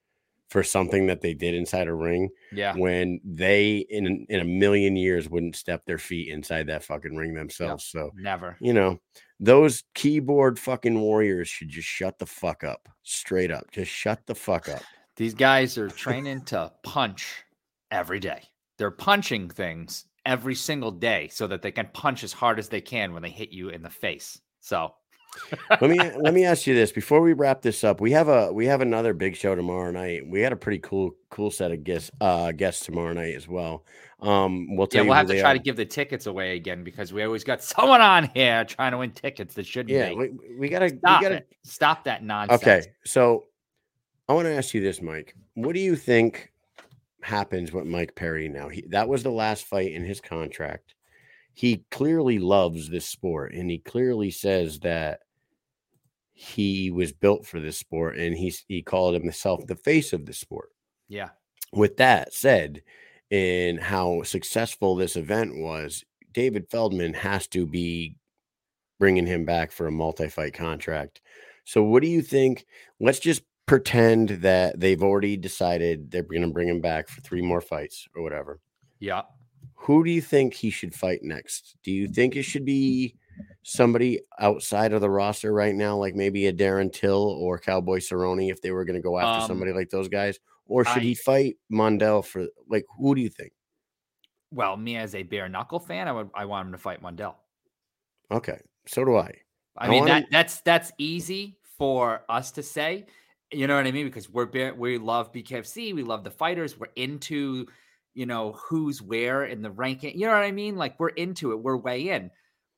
for 0.50 0.64
something 0.64 1.08
that 1.08 1.22
they 1.22 1.34
did 1.34 1.56
inside 1.56 1.88
a 1.88 1.94
ring 1.94 2.28
yeah, 2.52 2.76
when 2.76 3.22
they 3.24 3.86
in 3.90 4.26
in 4.30 4.42
a 4.42 4.46
million 4.46 4.96
years 4.96 5.30
wouldn't 5.30 5.56
step 5.56 5.86
their 5.86 5.98
feet 5.98 6.28
inside 6.28 6.68
that 6.68 6.84
fucking 6.84 7.16
ring 7.16 7.34
themselves. 7.34 7.86
So 7.86 8.12
never. 8.16 8.58
you 8.60 8.74
know, 8.74 9.00
those 9.40 9.84
keyboard 9.96 10.60
fucking 10.60 11.00
warriors 11.00 11.48
should 11.48 11.70
just 11.70 11.88
shut 11.88 12.20
the 12.20 12.26
fuck 12.26 12.64
up. 12.64 12.90
Straight 13.04 13.50
up. 13.50 13.72
Just 13.72 13.92
shut 13.92 14.20
the 14.28 14.36
fuck 14.36 14.70
up. 14.70 14.84
These 15.16 15.34
guys 15.34 15.78
are 15.78 15.90
training 15.90 16.42
to 16.46 16.72
punch 16.84 17.44
every 17.90 18.20
day. 18.20 18.44
They're 18.78 18.92
punching 18.92 19.50
things 19.50 20.06
every 20.26 20.56
single 20.56 20.92
day 20.92 21.30
so 21.32 21.48
that 21.48 21.62
they 21.62 21.72
can 21.72 21.88
punch 21.94 22.24
as 22.24 22.34
hard 22.34 22.60
as 22.60 22.70
they 22.70 22.82
can 22.82 23.14
when 23.14 23.24
they 23.24 23.30
hit 23.30 23.52
you 23.52 23.70
in 23.70 23.82
the 23.82 23.90
face. 23.90 24.40
So 24.62 24.94
let 25.82 25.90
me 25.90 25.98
let 26.18 26.34
me 26.34 26.46
ask 26.46 26.68
you 26.68 26.74
this 26.76 26.92
before 26.92 27.22
we 27.22 27.34
wrap 27.34 27.62
this 27.62 27.84
up. 27.84 28.00
We 28.02 28.12
have 28.12 28.28
a 28.30 28.52
we 28.54 28.66
have 28.68 28.82
another 28.82 29.14
big 29.14 29.36
show 29.36 29.56
tomorrow 29.56 29.92
night. 29.92 30.28
We 30.28 30.42
had 30.42 30.54
a 30.54 30.56
pretty 30.58 30.80
cool 30.80 31.12
cool 31.30 31.52
set 31.52 31.72
of 31.72 31.84
guests 31.84 32.12
uh 32.22 32.52
guests 32.52 32.86
tomorrow 32.86 33.14
night 33.14 33.36
as 33.36 33.48
well. 33.48 33.86
Um 34.20 34.76
we'll 34.76 34.88
tell 34.88 35.00
yeah, 35.00 35.04
you 35.04 35.10
we'll 35.10 35.18
have 35.18 35.28
to 35.28 35.40
try 35.40 35.52
are. 35.52 35.54
to 35.54 35.60
give 35.60 35.76
the 35.76 35.86
tickets 35.86 36.26
away 36.28 36.56
again 36.56 36.84
because 36.84 37.12
we 37.12 37.24
always 37.24 37.44
got 37.44 37.64
someone 37.64 38.02
on 38.02 38.30
here 38.34 38.64
trying 38.66 38.92
to 38.92 38.98
win 38.98 39.12
tickets 39.12 39.56
that 39.56 39.66
shouldn't 39.66 39.90
Yeah, 39.90 40.10
be. 40.10 40.16
we, 40.16 40.32
we 40.60 40.70
gotta 40.70 40.90
Stop 40.90 41.22
we 41.22 41.26
gotta 41.26 41.36
it. 41.38 41.48
Stop 41.64 42.04
that 42.06 42.24
nonsense. 42.24 42.62
Okay, 42.62 42.82
so 43.06 43.46
I 44.30 44.34
want 44.34 44.46
to 44.46 44.54
ask 44.56 44.74
you 44.74 44.82
this, 44.82 45.02
Mike. 45.02 45.36
What 45.56 45.74
do 45.74 45.82
you 45.82 45.96
think 45.96 46.52
happens 47.22 47.72
with 47.74 47.86
Mike 47.86 48.16
Perry 48.16 48.48
now? 48.48 48.70
He, 48.70 48.86
that 48.90 49.08
was 49.10 49.24
the 49.24 49.32
last 49.32 49.66
fight 49.66 49.92
in 49.92 50.06
his 50.06 50.22
contract. 50.22 50.96
He 51.54 51.84
clearly 51.92 52.40
loves 52.40 52.90
this 52.90 53.06
sport, 53.06 53.54
and 53.54 53.70
he 53.70 53.78
clearly 53.80 54.32
says 54.32 54.80
that 54.80 55.20
he 56.34 56.90
was 56.90 57.12
built 57.12 57.46
for 57.46 57.60
this 57.60 57.78
sport, 57.78 58.18
and 58.18 58.36
he's 58.38 58.64
he 58.68 58.82
called 58.82 59.14
himself 59.14 59.68
the 59.68 59.76
face 59.76 60.14
of 60.14 60.26
the 60.26 60.34
sport. 60.34 60.70
Yeah. 61.08 61.30
With 61.74 61.98
that 61.98 62.34
said, 62.34 62.82
and 63.30 63.80
how 63.80 64.24
successful 64.24 64.96
this 64.96 65.16
event 65.16 65.58
was, 65.58 66.04
David 66.34 66.68
Feldman 66.70 67.14
has 67.14 67.48
to 67.48 67.68
be 67.68 68.16
bringing 69.00 69.26
him 69.26 69.46
back 69.46 69.72
for 69.72 69.88
a 69.88 69.92
multi-fight 69.92 70.54
contract. 70.54 71.22
So, 71.66 71.84
what 71.84 72.02
do 72.02 72.08
you 72.08 72.22
think? 72.22 72.66
Let's 73.00 73.20
just 73.20 73.44
pretend 73.66 74.30
that 74.30 74.80
they've 74.80 75.02
already 75.02 75.38
decided 75.38 76.12
they're 76.12 76.24
going 76.24 76.42
to 76.42 76.48
bring 76.50 76.68
him 76.68 76.82
back 76.82 77.08
for 77.08 77.22
three 77.22 77.42
more 77.42 77.62
fights 77.62 78.08
or 78.16 78.22
whatever. 78.22 78.60
Yeah. 79.00 79.22
Who 79.76 80.04
do 80.04 80.12
you 80.12 80.22
think 80.22 80.54
he 80.54 80.70
should 80.70 80.94
fight 80.94 81.20
next? 81.24 81.76
Do 81.84 81.92
you 81.92 82.08
think 82.08 82.36
it 82.36 82.44
should 82.44 82.66
be 82.66 83.16
somebody 83.64 84.20
outside 84.40 84.94
of 84.94 85.02
the 85.02 85.10
roster 85.10 85.54
right 85.54 85.74
now, 85.74 85.98
like 85.98 86.16
maybe 86.16 86.48
a 86.48 86.54
Darren 86.54 86.92
Till 86.94 87.18
or 87.22 87.58
Cowboy 87.58 87.98
Cerrone, 88.00 88.52
if 88.52 88.62
they 88.62 88.72
were 88.72 88.86
going 88.86 88.96
to 88.96 89.02
go 89.02 89.18
after 89.20 89.42
Um, 89.42 89.48
somebody 89.48 89.72
like 89.74 89.90
those 89.90 90.08
guys? 90.08 90.40
Or 90.68 90.86
should 90.86 90.98
I- 91.02 91.06
he 91.06 91.16
fight 91.16 91.58
Mundell 91.72 92.24
for 92.24 92.46
like 92.70 92.86
who 92.98 93.16
do 93.16 93.22
you 93.22 93.30
think? 93.30 93.52
Well, 94.52 94.78
me 94.78 94.98
as 94.98 95.16
a 95.16 95.24
bare 95.24 95.50
knuckle 95.50 95.80
fan, 95.80 96.08
I 96.08 96.12
would 96.12 96.30
I 96.34 96.46
want 96.46 96.68
him 96.68 96.72
to 96.74 96.78
fight 96.78 97.02
Mundell. 97.02 97.36
Okay, 98.32 98.60
so 98.88 99.04
do 99.06 99.16
I. 99.16 99.34
I 99.78 99.88
I 99.88 99.90
mean 99.90 100.06
that 100.06 100.24
him- 100.24 100.30
that's 100.32 100.62
that's 100.62 100.92
easy 100.98 101.58
for 101.78 102.24
us 102.30 102.52
to 102.52 102.64
say. 102.64 103.06
You 103.52 103.68
know 103.68 103.76
what 103.76 103.86
I 103.88 103.92
mean? 103.92 104.06
Because 104.06 104.30
we're 104.30 104.46
bare- 104.46 104.74
we 104.76 104.98
love 104.98 105.34
BKFC, 105.34 105.94
we 105.94 106.04
love 106.04 106.24
the 106.24 106.32
fighters, 106.32 106.78
we're 106.80 106.88
into 106.96 107.66
you 108.14 108.26
know 108.26 108.54
who's 108.54 109.02
where 109.02 109.46
in 109.46 109.62
the 109.62 109.72
ranking. 109.72 110.18
You 110.20 110.28
know 110.28 110.34
what 110.34 110.44
I 110.44 110.52
mean? 110.52 110.76
Like 110.76 111.00
we're 111.00 111.10
into 111.10 111.52
it, 111.52 111.60
we're 111.60 111.78
way 111.78 112.10
in. 112.10 112.32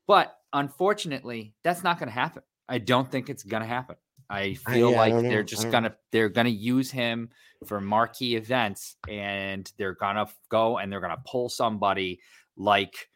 But 0.08 0.36
unfortunately, 0.52 1.54
that's 1.64 1.84
not 1.84 1.98
going 1.98 2.10
to 2.10 2.14
happen. 2.14 2.44
I 2.68 2.78
don't 2.78 3.10
think 3.12 3.30
it's 3.30 3.44
going 3.44 3.64
to 3.64 3.68
happen. 3.68 3.96
I 4.30 4.58
I- 4.66 4.72
feel 4.72 4.92
yeah, 4.92 4.98
like 4.98 5.14
don't 5.14 5.24
they're 5.24 5.40
I 5.40 5.44
just 5.44 5.70
gonna 5.70 5.96
they're 6.12 6.30
gonna 6.30 6.50
use 6.50 6.90
him 6.90 7.30
for 7.66 7.80
marquee 7.80 8.36
events, 8.36 8.96
and 9.08 9.72
they're 9.78 9.96
gonna 9.96 10.28
go 10.50 10.78
and 10.78 10.92
they're 10.92 11.02
gonna 11.02 11.22
pull 11.26 11.50
somebody 11.50 12.20
like 12.58 13.10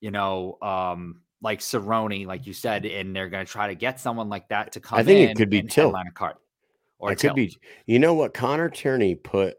you 0.00 0.10
know, 0.10 0.58
um, 0.60 1.22
like 1.40 1.60
Cerrone, 1.60 2.26
like 2.26 2.46
you 2.46 2.52
said, 2.52 2.84
and 2.84 3.16
they're 3.16 3.30
gonna 3.30 3.44
try 3.46 3.68
to 3.68 3.74
get 3.74 3.98
someone 3.98 4.28
like 4.28 4.48
that 4.48 4.72
to 4.72 4.80
come. 4.80 4.98
I 4.98 5.02
think 5.02 5.30
it 5.30 5.36
could 5.36 5.48
be 5.48 5.62
Till. 5.62 5.86
headline 5.86 6.08
a 6.08 6.12
card, 6.12 6.36
or 6.98 7.12
It 7.12 7.20
could 7.20 7.34
be. 7.34 7.56
You 7.86 7.98
know 7.98 8.12
what? 8.12 8.34
Connor 8.34 8.68
Tierney 8.68 9.14
put 9.14 9.54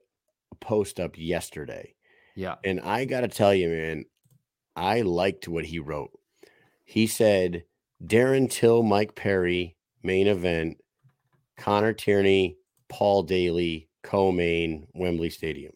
a 0.51 0.55
post 0.55 0.99
up 0.99 1.13
yesterday, 1.17 1.94
yeah, 2.35 2.55
and 2.63 2.79
I 2.81 3.05
got 3.05 3.21
to 3.21 3.27
tell 3.27 3.53
you, 3.53 3.69
man, 3.69 4.05
I 4.75 5.01
liked 5.01 5.47
what 5.47 5.65
he 5.65 5.79
wrote. 5.79 6.11
He 6.85 7.07
said, 7.07 7.65
Darren 8.03 8.49
Till, 8.51 8.83
Mike 8.83 9.15
Perry, 9.15 9.77
main 10.03 10.27
event, 10.27 10.79
Conor 11.57 11.93
Tierney, 11.93 12.57
Paul 12.89 13.23
Daley, 13.23 13.89
co-main, 14.03 14.87
Wembley 14.95 15.29
Stadium. 15.31 15.73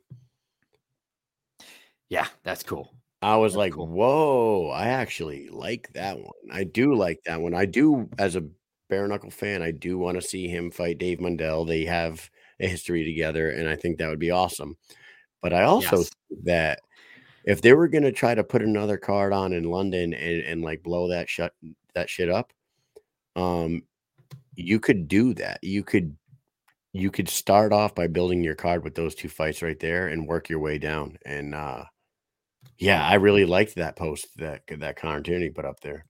yeah, 2.10 2.28
that's 2.44 2.64
cool. 2.64 2.94
I 3.22 3.38
was 3.38 3.54
That's 3.54 3.58
like, 3.58 3.74
cool. 3.74 3.88
whoa, 3.88 4.70
I 4.70 4.88
actually 4.88 5.50
like 5.50 5.90
that 5.94 6.18
one. 6.18 6.32
I 6.52 6.64
do 6.64 6.96
like 6.96 7.20
that 7.26 7.42
one. 7.42 7.54
I 7.54 7.66
do, 7.66 8.10
as 8.18 8.36
a 8.36 8.48
bare 8.90 9.08
knuckle 9.08 9.30
fan, 9.32 9.62
I 9.62 9.72
do 9.72 9.98
want 9.98 10.16
to 10.16 10.22
see 10.22 10.48
him 10.48 10.72
fight 10.72 10.98
Dave 10.98 11.20
Mundell. 11.20 11.68
They 11.68 11.86
have 11.86 12.30
a 12.60 12.68
history 12.68 13.04
together, 13.04 13.50
and 13.52 13.68
I 13.68 13.76
think 13.76 13.98
that 13.98 14.10
would 14.10 14.20
be 14.20 14.32
awesome. 14.32 14.78
But 15.42 15.54
I 15.54 15.64
also 15.64 16.06
Yes. 16.06 16.10
That 16.44 16.80
if 17.44 17.62
they 17.62 17.74
were 17.74 17.88
going 17.88 18.04
to 18.04 18.12
try 18.12 18.36
to 18.36 18.44
put 18.44 18.62
another 18.62 18.98
card 18.98 19.34
on 19.34 19.54
in 19.54 19.64
London 19.64 20.14
and, 20.14 20.42
and 20.42 20.62
like 20.62 20.84
blow 20.84 21.10
that 21.10 21.30
shut 21.30 21.54
that 21.96 22.10
shit 22.10 22.30
up, 22.30 22.54
um, 23.36 23.84
you 24.56 24.80
could 24.80 25.08
do 25.08 25.34
that. 25.36 25.60
You 25.64 25.84
could 25.84 26.16
you 26.92 27.12
could 27.12 27.30
start 27.30 27.72
off 27.72 27.94
by 27.96 28.08
building 28.08 28.44
your 28.44 28.56
card 28.56 28.84
with 28.84 28.96
those 28.96 29.16
two 29.16 29.30
fights 29.30 29.62
right 29.62 29.80
there 29.80 30.08
and 30.08 30.28
work 30.28 30.50
your 30.50 30.60
way 30.60 30.78
down. 30.78 31.18
And 31.26 31.54
uh 31.54 31.86
yeah, 32.78 33.06
I 33.06 33.16
really 33.16 33.46
liked 33.46 33.76
that 33.76 33.96
post 33.96 34.28
that 34.38 34.64
that 34.68 34.96
Conor 34.96 35.22
Tierney 35.22 35.50
put 35.50 35.66
up 35.66 35.80
there. 35.82 36.06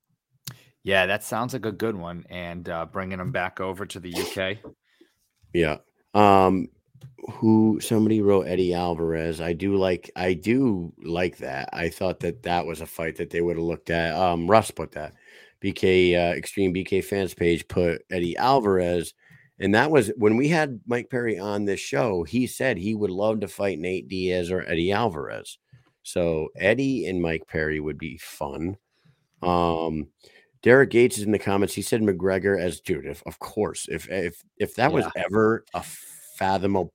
Yeah, 0.84 1.06
that 1.06 1.24
sounds 1.24 1.54
like 1.54 1.66
a 1.66 1.72
good 1.72 1.96
one. 1.96 2.26
And 2.30 2.68
uh, 2.70 2.86
bringing 2.86 3.18
them 3.18 3.32
back 3.32 3.60
over 3.60 3.86
to 3.86 4.00
the 4.00 4.14
UK. 4.16 4.72
Yeah. 5.54 5.78
Um 6.14 6.70
who 7.32 7.80
somebody 7.82 8.22
wrote 8.22 8.48
Eddie 8.48 8.74
Alvarez. 8.74 9.42
I 9.42 9.54
do 9.54 9.76
like 9.76 10.12
I 10.16 10.34
do 10.34 10.94
like 11.04 11.38
that. 11.38 11.70
I 11.74 11.90
thought 11.90 12.20
that 12.22 12.44
that 12.44 12.66
was 12.66 12.82
a 12.82 12.86
fight 12.86 13.18
that 13.18 13.30
they 13.30 13.42
would 13.42 13.58
have 13.58 13.66
looked 13.66 13.90
at. 13.90 14.16
Um 14.16 14.50
Russ 14.50 14.72
put 14.72 14.92
that. 14.94 15.14
BK 15.62 16.16
uh, 16.16 16.36
Extreme 16.36 16.74
BK 16.74 17.04
fans 17.04 17.34
page 17.34 17.68
put 17.68 18.04
Eddie 18.10 18.38
Alvarez 18.38 19.14
and 19.60 19.76
that 19.76 19.92
was 19.92 20.12
when 20.16 20.38
we 20.38 20.48
had 20.48 20.80
Mike 20.86 21.10
Perry 21.10 21.38
on 21.38 21.66
this 21.66 21.82
show, 21.82 22.24
he 22.24 22.48
said 22.48 22.78
he 22.78 22.96
would 22.96 23.12
love 23.12 23.42
to 23.42 23.48
fight 23.48 23.78
Nate 23.78 24.08
Diaz 24.08 24.52
or 24.52 24.62
Eddie 24.62 24.94
Alvarez. 24.94 25.58
So 26.02 26.48
Eddie 26.56 27.08
and 27.08 27.22
Mike 27.22 27.46
Perry 27.48 27.80
would 27.80 27.98
be 27.98 28.18
fun. 28.18 28.78
Um 29.42 30.08
Derek 30.62 30.90
Gates 30.90 31.18
is 31.18 31.24
in 31.24 31.32
the 31.32 31.40
comments. 31.40 31.74
He 31.74 31.82
said 31.82 32.02
McGregor 32.02 32.60
as 32.60 32.82
dude. 32.82 33.06
If, 33.06 33.24
of 33.26 33.40
course, 33.40 33.88
if 33.90 34.10
if 34.10 34.44
if 34.58 34.76
that 34.76 34.92
was 34.92 35.06
ever 35.16 35.64
a 35.74 35.84
fathomable 36.40 36.92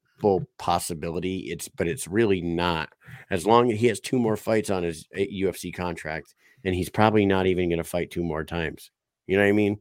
possibility, 0.58 1.50
it's 1.50 1.68
but 1.68 1.86
it's 1.86 2.08
really 2.08 2.40
not. 2.40 2.88
As 3.30 3.46
long 3.46 3.70
as 3.70 3.78
he 3.78 3.86
has 3.88 4.00
two 4.00 4.18
more 4.18 4.36
fights 4.36 4.70
on 4.70 4.82
his 4.82 5.06
uh, 5.14 5.20
UFC 5.20 5.72
contract, 5.72 6.34
and 6.64 6.74
he's 6.74 6.88
probably 6.88 7.26
not 7.26 7.46
even 7.46 7.68
going 7.68 7.78
to 7.78 7.84
fight 7.84 8.10
two 8.10 8.24
more 8.24 8.42
times. 8.42 8.90
You 9.26 9.36
know 9.36 9.42
what 9.42 9.50
I 9.50 9.52
mean? 9.52 9.78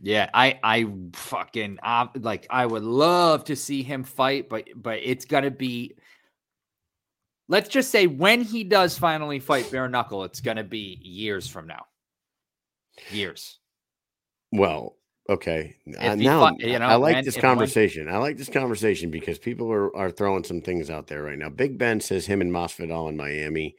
Yeah, 0.00 0.28
I 0.32 0.58
I 0.62 0.86
fucking 1.14 1.78
uh, 1.82 2.06
like 2.20 2.46
I 2.50 2.66
would 2.66 2.82
love 2.82 3.44
to 3.44 3.56
see 3.56 3.82
him 3.82 4.04
fight, 4.04 4.48
but 4.48 4.68
but 4.76 5.00
it's 5.02 5.24
gonna 5.24 5.50
be. 5.50 5.94
Let's 7.48 7.68
just 7.68 7.90
say 7.90 8.06
when 8.06 8.40
he 8.42 8.64
does 8.64 8.98
finally 8.98 9.38
fight 9.38 9.70
bare 9.70 9.88
knuckle, 9.88 10.24
it's 10.24 10.40
gonna 10.40 10.64
be 10.64 10.98
years 11.02 11.46
from 11.46 11.66
now. 11.66 11.86
Years. 13.10 13.58
Well, 14.50 14.96
okay. 15.28 15.76
If 15.86 16.18
now 16.18 16.50
you 16.58 16.78
know, 16.78 16.86
I 16.86 16.94
like 16.96 17.14
when- 17.16 17.24
this 17.24 17.36
conversation. 17.36 18.08
I 18.08 18.18
like 18.18 18.36
this 18.36 18.48
conversation 18.48 19.10
because 19.10 19.38
people 19.38 19.70
are, 19.72 19.94
are 19.96 20.10
throwing 20.10 20.44
some 20.44 20.60
things 20.60 20.90
out 20.90 21.06
there 21.06 21.22
right 21.22 21.38
now. 21.38 21.48
Big 21.48 21.78
Ben 21.78 22.00
says 22.00 22.26
him 22.26 22.40
and 22.40 22.52
Masvidal 22.52 23.08
in 23.08 23.16
Miami. 23.16 23.76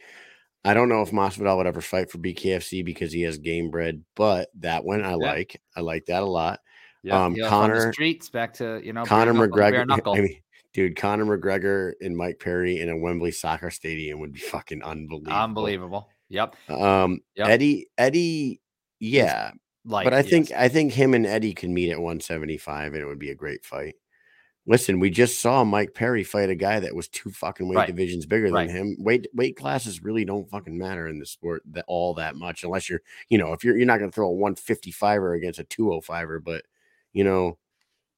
I 0.63 0.73
don't 0.73 0.89
know 0.89 1.03
if 1.03 1.11
Masvidal 1.11 1.57
would 1.57 1.67
ever 1.67 1.81
fight 1.81 2.09
for 2.09 2.17
BKFC 2.17 2.83
because 2.83 3.11
he 3.11 3.21
has 3.21 3.37
Gamebred, 3.37 4.01
but 4.15 4.49
that 4.61 4.83
one 4.83 5.03
I 5.05 5.13
like. 5.13 5.61
I 5.75 5.81
like 5.81 6.05
that 6.07 6.23
a 6.23 6.25
lot. 6.25 6.59
Yeah, 7.03 7.23
Um, 7.25 7.35
yeah, 7.35 7.49
Conor- 7.49 7.93
streets 7.93 8.29
back 8.31 8.53
to 8.55 8.81
you 8.83 8.91
know 8.91 9.03
bare 9.03 9.09
Conor 9.09 9.33
knuckle- 9.33 9.55
bare 9.57 9.71
McGregor, 9.71 9.87
knuckle. 9.87 10.13
I 10.15 10.21
mean, 10.21 10.37
dude, 10.73 10.95
Conor 10.95 11.37
McGregor 11.37 11.91
and 12.01 12.17
Mike 12.17 12.39
Perry 12.39 12.81
in 12.81 12.89
a 12.89 12.97
Wembley 12.97 13.29
soccer 13.31 13.69
stadium 13.69 14.19
would 14.21 14.33
be 14.33 14.39
fucking 14.39 14.81
unbelievable. 14.81 15.31
unbelievable. 15.37 16.09
Yep. 16.29 16.55
Um, 16.71 17.19
Yep. 17.35 17.47
Eddie, 17.47 17.87
Eddie, 17.99 18.59
yeah, 18.99 19.51
Like, 19.85 20.05
but 20.05 20.13
I 20.13 20.23
think. 20.23 20.51
I 20.51 20.67
think 20.67 20.93
him 20.93 21.13
and 21.13 21.25
Eddie 21.25 21.53
could 21.53 21.69
meet 21.69 21.91
at 21.91 21.99
175 21.99 22.93
and 22.93 23.01
it 23.01 23.05
would 23.05 23.19
be 23.19 23.29
a 23.29 23.35
great 23.35 23.63
fight. 23.63 23.95
Listen, 24.67 24.99
we 24.99 25.11
just 25.11 25.41
saw 25.41 25.63
Mike 25.63 25.93
Perry 25.93 26.23
fight 26.23 26.49
a 26.49 26.55
guy 26.55 26.79
that 26.79 26.95
was 26.95 27.07
two 27.07 27.29
fucking 27.29 27.67
weight 27.67 27.75
Right. 27.75 27.87
divisions 27.87 28.25
bigger 28.25 28.49
Right. 28.51 28.67
than 28.67 28.75
him. 28.75 28.95
Weight 28.97 29.27
weight 29.35 29.55
classes 29.55 30.01
really 30.01 30.25
don't 30.25 30.49
fucking 30.49 30.75
matter 30.75 31.07
in 31.07 31.19
the 31.19 31.25
sport 31.25 31.61
that 31.71 31.85
all 31.87 32.15
that 32.15 32.35
much 32.35 32.63
unless 32.63 32.89
you're, 32.89 33.01
you 33.29 33.37
know, 33.37 33.53
if 33.53 33.63
you're 33.63 33.77
you're 33.77 33.85
not 33.85 33.99
going 33.99 34.09
to 34.09 34.15
throw 34.15 34.27
a 34.31 34.33
155er 34.35 35.37
against 35.37 35.59
a 35.59 35.63
205er, 35.65 36.43
but 36.43 36.63
you 37.13 37.23
know, 37.23 37.59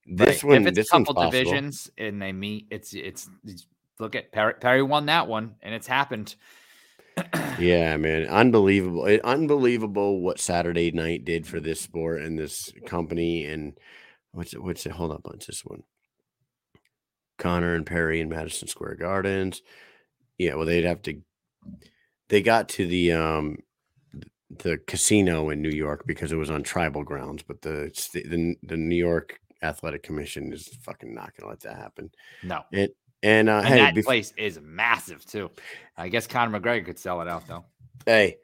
this 0.06 0.42
Right. 0.42 0.52
one 0.52 0.62
if 0.62 0.68
it's 0.68 0.76
this 0.78 0.88
a 0.88 0.92
couple 1.00 1.16
possible. 1.16 1.32
divisions 1.32 1.92
and 1.98 2.22
they 2.22 2.32
meet, 2.32 2.68
it's 2.72 2.94
it's, 2.94 3.30
it's 3.44 3.68
look 4.00 4.16
at 4.16 4.32
Perry, 4.32 4.54
Perry 4.54 4.82
won 4.84 5.06
that 5.08 5.28
one 5.28 5.56
and 5.62 5.76
it's 5.76 5.88
happened. 5.88 6.36
Yeah, 7.60 7.98
man, 7.98 8.28
unbelievable! 8.28 9.06
It, 9.06 9.22
unbelievable 9.24 10.22
what 10.22 10.40
Saturday 10.40 10.92
night 10.92 11.26
did 11.26 11.48
for 11.48 11.60
this 11.60 11.82
sport 11.82 12.22
and 12.22 12.38
this 12.38 12.72
company. 12.86 13.46
And 13.46 13.78
what's 14.32 14.54
it? 14.54 14.62
What's 14.62 14.86
it? 14.86 14.92
Hold 14.92 15.12
up, 15.12 15.22
what's 15.24 15.48
this 15.48 15.66
one? 15.66 15.84
Conor 17.38 17.76
and 17.76 17.86
Perry 17.86 18.22
in 18.22 18.30
Madison 18.30 18.68
Square 18.68 18.96
Gardens. 18.96 19.62
Yeah, 20.38 20.56
well, 20.56 20.66
they'd 20.66 20.86
have 20.86 21.02
to. 21.04 21.22
They 22.30 22.42
got 22.42 22.70
to 22.70 22.86
the 22.86 23.14
um 23.14 23.58
the 24.50 24.78
casino 24.88 25.50
in 25.50 25.62
New 25.62 25.70
York 25.70 26.04
because 26.06 26.32
it 26.32 26.38
was 26.38 26.52
on 26.52 26.64
tribal 26.64 27.04
grounds, 27.04 27.44
but 27.44 27.62
the 27.62 27.92
the, 28.14 28.56
the 28.64 28.78
New 28.78 28.96
York 28.96 29.40
Athletic 29.62 30.04
Commission 30.04 30.54
is 30.54 30.68
fucking 30.84 31.14
not 31.14 31.36
going 31.36 31.46
to 31.46 31.50
let 31.50 31.60
that 31.62 31.82
happen. 31.82 32.12
No. 32.44 32.62
It 32.72 32.96
and 33.24 33.50
uh, 33.50 33.58
And 33.58 33.68
hey, 33.68 33.78
that 33.78 33.96
bef- 33.96 34.04
place 34.04 34.34
is 34.38 34.60
massive 34.62 35.26
too. 35.26 35.52
I 35.98 36.10
guess 36.10 36.28
Conor 36.28 36.60
McGregor 36.60 36.86
could 36.86 37.00
sell 37.00 37.22
it 37.22 37.28
out 37.28 37.48
though. 37.48 37.66
Hey, 38.06 38.38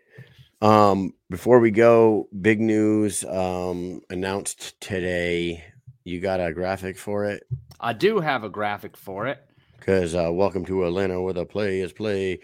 um, 0.61 1.13
before 1.29 1.59
we 1.59 1.71
go, 1.71 2.27
big 2.41 2.59
news 2.59 3.23
um 3.25 4.01
announced 4.09 4.79
today. 4.81 5.63
You 6.05 6.19
got 6.19 6.41
a 6.41 6.53
graphic 6.53 6.97
for 6.97 7.25
it? 7.25 7.43
I 7.79 7.93
do 7.93 8.19
have 8.19 8.43
a 8.43 8.49
graphic 8.49 8.97
for 8.97 9.27
it. 9.27 9.39
Because 9.77 10.15
uh, 10.15 10.29
welcome 10.31 10.65
to 10.65 10.85
Atlanta 10.85 11.21
where 11.21 11.33
the 11.33 11.45
play 11.45 11.79
is 11.81 11.93
play. 11.93 12.39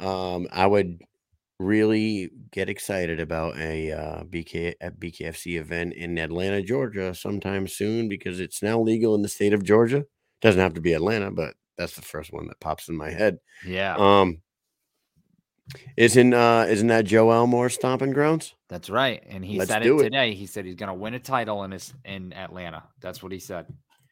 Um, 0.00 0.48
I 0.52 0.66
would 0.66 1.00
really 1.58 2.30
get 2.50 2.68
excited 2.68 3.20
about 3.20 3.56
a 3.58 3.92
uh, 3.92 4.24
BK 4.24 4.74
at 4.80 4.98
BKFC 4.98 5.58
event 5.58 5.94
in 5.94 6.18
Atlanta, 6.18 6.62
Georgia, 6.62 7.14
sometime 7.14 7.66
soon 7.66 8.08
because 8.08 8.40
it's 8.40 8.62
now 8.62 8.80
legal 8.80 9.14
in 9.14 9.22
the 9.22 9.28
state 9.28 9.52
of 9.52 9.64
Georgia. 9.64 10.04
Doesn't 10.40 10.60
have 10.60 10.74
to 10.74 10.80
be 10.80 10.92
Atlanta, 10.92 11.30
but 11.30 11.54
that's 11.78 11.94
the 11.96 12.02
first 12.02 12.32
one 12.32 12.46
that 12.48 12.60
pops 12.60 12.88
in 12.88 12.96
my 12.96 13.10
head. 13.10 13.38
Yeah, 13.66 13.96
Um, 13.96 14.42
isn't 15.96 16.34
uh, 16.34 16.66
isn't 16.68 16.88
that 16.88 17.04
Joe 17.04 17.30
Elmore 17.30 17.68
stomping 17.70 18.12
grounds? 18.12 18.54
that's 18.68 18.90
right. 18.90 19.22
And 19.28 19.44
he 19.44 19.58
let's 19.58 19.70
said 19.70 19.86
it 19.86 19.92
it. 19.92 20.02
today. 20.02 20.34
He 20.34 20.46
said 20.46 20.64
he's 20.64 20.74
going 20.74 20.88
to 20.88 20.94
win 20.94 21.14
a 21.14 21.18
title 21.18 21.64
in 21.64 21.70
his 21.70 21.92
in 22.04 22.32
Atlanta. 22.32 22.82
That's 23.00 23.22
what 23.22 23.32
he 23.32 23.38
said. 23.38 23.66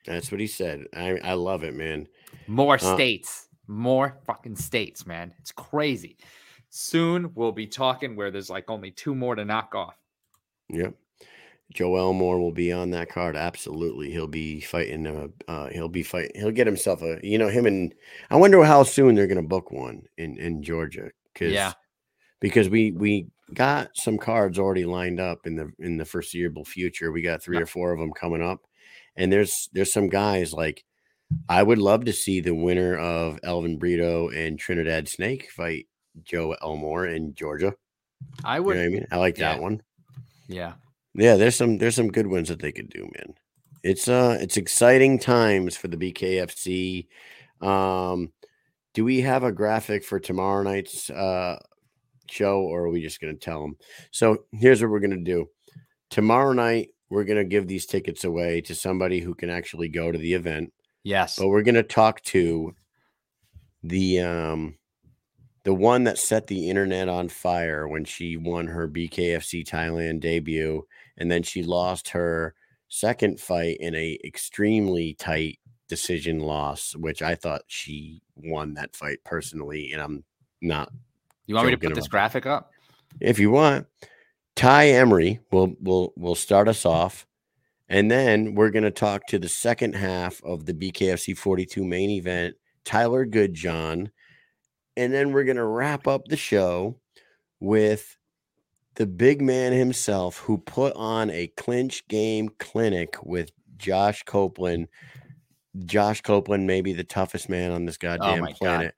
That's 0.06 0.30
what 0.30 0.40
he 0.40 0.46
said. 0.46 0.84
I 0.94 1.18
I 1.22 1.32
love 1.34 1.64
it, 1.64 1.74
man. 1.74 2.06
More 2.46 2.74
Uh, 2.76 2.94
states, 2.94 3.48
more 3.66 4.18
fucking 4.26 4.56
states, 4.56 5.06
man. 5.06 5.34
It's 5.40 5.52
crazy. 5.52 6.16
Soon 6.70 7.32
we'll 7.34 7.52
be 7.52 7.66
talking 7.66 8.16
where 8.16 8.30
there's 8.30 8.48
like 8.50 8.70
only 8.70 8.90
two 8.92 9.14
more 9.14 9.34
to 9.34 9.44
knock 9.44 9.74
off. 9.74 9.96
Yep. 10.68 10.94
Joe 11.72 11.96
Elmore 11.96 12.40
will 12.40 12.52
be 12.52 12.72
on 12.72 12.90
that 12.90 13.08
card. 13.08 13.36
Absolutely, 13.36 14.10
he'll 14.10 14.26
be 14.26 14.60
fighting. 14.60 15.06
Uh, 15.06 15.28
uh, 15.48 15.68
he'll 15.68 15.88
be 15.88 16.02
fight. 16.02 16.32
He'll 16.34 16.50
get 16.50 16.66
himself 16.66 17.02
a. 17.02 17.18
You 17.22 17.38
know 17.38 17.48
him 17.48 17.66
and. 17.66 17.94
I 18.30 18.36
wonder 18.36 18.62
how 18.64 18.82
soon 18.82 19.14
they're 19.14 19.26
going 19.26 19.42
to 19.42 19.48
book 19.48 19.70
one 19.70 20.02
in 20.18 20.36
in 20.38 20.62
Georgia. 20.62 21.10
Cause, 21.34 21.52
Yeah. 21.52 21.72
Because 22.40 22.68
we 22.68 22.92
we 22.92 23.28
got 23.54 23.90
some 23.94 24.18
cards 24.18 24.58
already 24.58 24.84
lined 24.84 25.20
up 25.20 25.46
in 25.46 25.56
the 25.56 25.70
in 25.78 25.96
the 25.96 26.04
foreseeable 26.04 26.64
future. 26.64 27.12
We 27.12 27.22
got 27.22 27.42
three 27.42 27.58
or 27.58 27.66
four 27.66 27.92
of 27.92 28.00
them 28.00 28.12
coming 28.12 28.42
up, 28.42 28.60
and 29.16 29.32
there's 29.32 29.68
there's 29.72 29.92
some 29.92 30.08
guys 30.08 30.52
like. 30.52 30.84
I 31.48 31.62
would 31.62 31.78
love 31.78 32.06
to 32.06 32.12
see 32.12 32.40
the 32.40 32.56
winner 32.56 32.98
of 32.98 33.38
Elvin 33.44 33.78
Brito 33.78 34.30
and 34.30 34.58
Trinidad 34.58 35.08
Snake 35.08 35.48
fight 35.52 35.86
Joe 36.24 36.56
Elmore 36.60 37.06
in 37.06 37.34
Georgia. 37.34 37.72
I 38.42 38.56
You 38.56 38.62
would. 38.64 38.74
know 38.76 38.82
what 38.82 38.86
I 38.86 38.90
mean? 38.90 39.06
I 39.12 39.16
like 39.18 39.38
yeah. 39.38 39.52
that 39.52 39.62
one. 39.62 39.80
Yeah. 40.48 40.72
Yeah, 41.14 41.36
there's 41.36 41.56
some 41.56 41.78
there's 41.78 41.96
some 41.96 42.08
good 42.10 42.26
ones 42.28 42.48
that 42.48 42.60
they 42.60 42.72
could 42.72 42.88
do, 42.90 43.02
man. 43.16 43.34
it's 43.82 44.08
uh 44.08 44.38
it's 44.40 44.56
exciting 44.56 45.18
times 45.18 45.76
for 45.76 45.88
the 45.88 45.96
BKFC. 45.96 47.08
Um, 47.66 48.32
do 48.94 49.04
we 49.04 49.20
have 49.20 49.42
a 49.44 49.52
graphic 49.52 50.04
for 50.04 50.18
tomorrow 50.20 50.62
night's 50.62 51.10
uh 51.10 51.58
show, 52.30 52.60
or 52.60 52.84
are 52.84 52.90
we 52.90 53.02
just 53.02 53.20
gonna 53.20 53.34
tell 53.34 53.60
them? 53.62 53.76
So 54.12 54.44
here's 54.52 54.80
what 54.82 54.90
we're 54.90 55.00
gonna 55.00 55.16
do. 55.18 55.48
Tomorrow 56.10 56.52
night, 56.52 56.90
we're 57.08 57.24
gonna 57.24 57.44
give 57.44 57.66
these 57.66 57.86
tickets 57.86 58.24
away 58.24 58.60
to 58.62 58.74
somebody 58.74 59.20
who 59.20 59.34
can 59.34 59.50
actually 59.50 59.88
go 59.88 60.12
to 60.12 60.18
the 60.18 60.34
event. 60.34 60.72
Yes. 61.02 61.36
But 61.38 61.48
we're 61.48 61.62
gonna 61.62 61.82
talk 61.82 62.22
to 62.24 62.74
the 63.82 64.20
um 64.20 64.76
the 65.62 65.74
one 65.74 66.04
that 66.04 66.18
set 66.18 66.46
the 66.46 66.70
internet 66.70 67.08
on 67.08 67.28
fire 67.28 67.86
when 67.86 68.04
she 68.04 68.36
won 68.36 68.66
her 68.66 68.88
BKFC 68.88 69.64
Thailand 69.64 70.20
debut, 70.20 70.86
and 71.18 71.30
then 71.30 71.42
she 71.42 71.62
lost 71.62 72.08
her 72.10 72.54
second 72.88 73.40
fight 73.40 73.76
in 73.78 73.94
a 73.94 74.18
extremely 74.24 75.14
tight 75.14 75.58
decision 75.88 76.38
loss, 76.38 76.94
which 76.96 77.20
I 77.20 77.34
thought 77.34 77.62
she 77.66 78.22
won 78.36 78.74
that 78.74 78.96
fight 78.96 79.18
personally, 79.24 79.92
and 79.92 80.00
I'm 80.00 80.24
not. 80.62 80.90
You 81.46 81.54
want 81.54 81.66
me 81.66 81.72
to 81.72 81.78
put 81.78 81.94
this 81.94 82.08
graphic 82.08 82.46
up? 82.46 82.70
If 83.20 83.38
you 83.38 83.50
want, 83.50 83.86
Tai 84.56 84.88
Emery 84.88 85.40
will 85.50 85.74
will 85.80 86.12
will 86.16 86.34
start 86.34 86.68
us 86.68 86.86
off, 86.86 87.26
and 87.88 88.10
then 88.10 88.54
we're 88.54 88.70
going 88.70 88.84
to 88.84 88.90
talk 88.90 89.26
to 89.26 89.38
the 89.38 89.48
second 89.48 89.94
half 89.94 90.42
of 90.42 90.64
the 90.64 90.72
BKFC 90.72 91.36
42 91.36 91.84
main 91.84 92.10
event, 92.10 92.54
Tyler 92.84 93.26
Goodjohn, 93.26 94.10
and 95.00 95.14
then 95.14 95.32
we're 95.32 95.44
going 95.44 95.56
to 95.56 95.64
wrap 95.64 96.06
up 96.06 96.26
the 96.26 96.36
show 96.36 96.94
with 97.58 98.18
the 98.96 99.06
big 99.06 99.40
man 99.40 99.72
himself 99.72 100.36
who 100.40 100.58
put 100.58 100.92
on 100.94 101.30
a 101.30 101.46
clinch 101.56 102.06
game 102.08 102.50
clinic 102.58 103.16
with 103.24 103.50
Josh 103.78 104.22
Copeland. 104.24 104.88
Josh 105.86 106.20
Copeland 106.20 106.66
may 106.66 106.82
be 106.82 106.92
the 106.92 107.02
toughest 107.02 107.48
man 107.48 107.70
on 107.70 107.86
this 107.86 107.96
goddamn 107.96 108.38
Oh 108.38 108.40
my 108.42 108.48
God. 108.48 108.58
planet. 108.58 108.94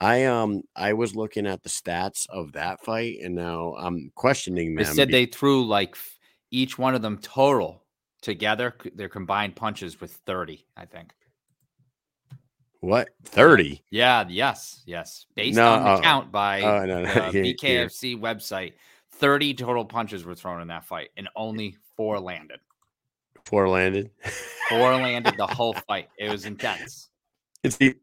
I 0.00 0.24
um 0.24 0.62
I 0.74 0.94
was 0.94 1.14
looking 1.14 1.46
at 1.46 1.62
the 1.62 1.68
stats 1.68 2.26
of 2.30 2.52
that 2.52 2.82
fight 2.82 3.18
and 3.22 3.34
now 3.34 3.74
I'm 3.78 4.10
questioning 4.14 4.74
They 4.74 4.84
them. 4.84 4.94
said 4.94 5.08
be- 5.08 5.12
they 5.12 5.26
threw 5.26 5.66
like 5.66 5.96
each 6.50 6.78
one 6.78 6.94
of 6.94 7.02
them 7.02 7.18
total 7.18 7.84
together, 8.22 8.74
their 8.94 9.10
combined 9.10 9.54
punches 9.54 10.00
with 10.00 10.12
30, 10.24 10.64
I 10.78 10.86
think. 10.86 11.12
What 12.82 13.10
30? 13.24 13.80
Yeah, 13.90 14.26
yes, 14.28 14.82
yes. 14.86 15.26
Based 15.36 15.56
No, 15.56 15.72
on 15.72 15.84
the 15.84 15.90
oh, 15.92 16.00
count 16.00 16.32
by 16.32 16.60
oh, 16.62 16.84
no, 16.84 17.02
no, 17.02 17.04
the 17.14 17.24
uh, 17.24 17.30
here- 17.32 17.44
here. 17.44 17.54
BKFC 17.86 18.20
website, 18.20 18.72
30 19.12 19.54
total 19.54 19.84
punches 19.84 20.24
were 20.24 20.34
thrown 20.34 20.60
in 20.60 20.68
that 20.68 20.84
fight 20.84 21.10
and 21.16 21.28
only 21.36 21.76
four 21.96 22.18
landed. 22.18 22.58
Four 23.44 23.68
landed. 23.68 24.10
Four 24.68 24.96
landed 24.96 25.36
the 25.36 25.46
whole 25.50 25.74
fight. 25.88 26.08
It 26.18 26.28
was 26.30 26.44
intense. 26.44 27.08
It's 27.62 27.76
the 27.76 27.96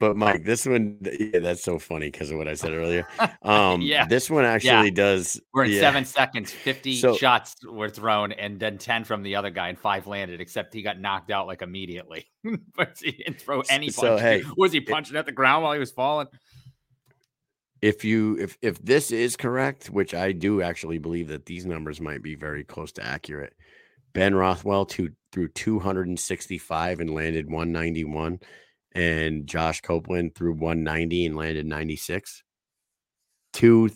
but 0.00 0.16
Mike, 0.16 0.44
this 0.44 0.66
one 0.66 0.98
yeah, 1.02 1.38
that's 1.40 1.62
so 1.62 1.78
funny 1.78 2.10
because 2.10 2.30
of 2.30 2.38
what 2.38 2.48
I 2.48 2.54
said 2.54 2.72
earlier. 2.72 3.06
Um 3.42 3.80
Yeah. 3.82 4.06
this 4.06 4.28
one 4.30 4.44
actually 4.44 4.90
does 4.90 5.40
We're 5.52 5.64
in 5.64 5.72
yeah. 5.72 5.80
seven 5.80 6.04
seconds. 6.04 6.50
50 6.52 6.96
So- 6.96 7.16
shots 7.16 7.54
were 7.70 7.88
thrown 7.88 8.32
and 8.32 8.58
then 8.58 8.78
10 8.78 9.04
from 9.04 9.22
the 9.22 9.36
other 9.36 9.50
guy 9.50 9.68
and 9.68 9.78
five 9.78 10.06
landed, 10.06 10.40
except 10.40 10.74
he 10.74 10.82
got 10.82 11.00
knocked 11.00 11.30
out 11.30 11.46
like 11.46 11.62
immediately. 11.62 12.26
but 12.76 12.98
he 13.02 13.12
didn't 13.12 13.40
throw 13.40 13.62
any 13.70 13.86
punch. 13.86 13.94
So, 13.94 14.16
hey, 14.16 14.42
was 14.56 14.72
he 14.72 14.80
punching 14.80 15.16
at 15.16 15.26
the 15.26 15.32
ground 15.32 15.64
while 15.64 15.72
he 15.72 15.78
was 15.78 15.92
falling? 15.92 16.28
if 17.82 18.02
you 18.02 18.38
if 18.38 18.56
if 18.62 18.82
this 18.82 19.10
is 19.10 19.36
correct, 19.36 19.88
which 19.90 20.14
I 20.14 20.32
do 20.32 20.62
actually 20.62 20.96
believe 20.96 21.28
that 21.28 21.44
these 21.44 21.66
numbers 21.66 22.00
might 22.00 22.22
be 22.22 22.34
very 22.34 22.64
close 22.64 22.92
to 22.92 23.04
accurate. 23.04 23.52
Ben 24.14 24.34
Rothwell 24.34 24.86
two, 24.86 25.10
threw 25.32 25.48
265 25.48 27.00
and 27.00 27.10
landed 27.14 27.44
191, 27.50 28.40
and 28.94 29.46
Josh 29.46 29.80
Copeland 29.80 30.34
threw 30.34 30.52
190 30.52 31.26
and 31.26 31.36
landed 31.36 31.66
96. 31.66 32.42
Two 33.52 33.90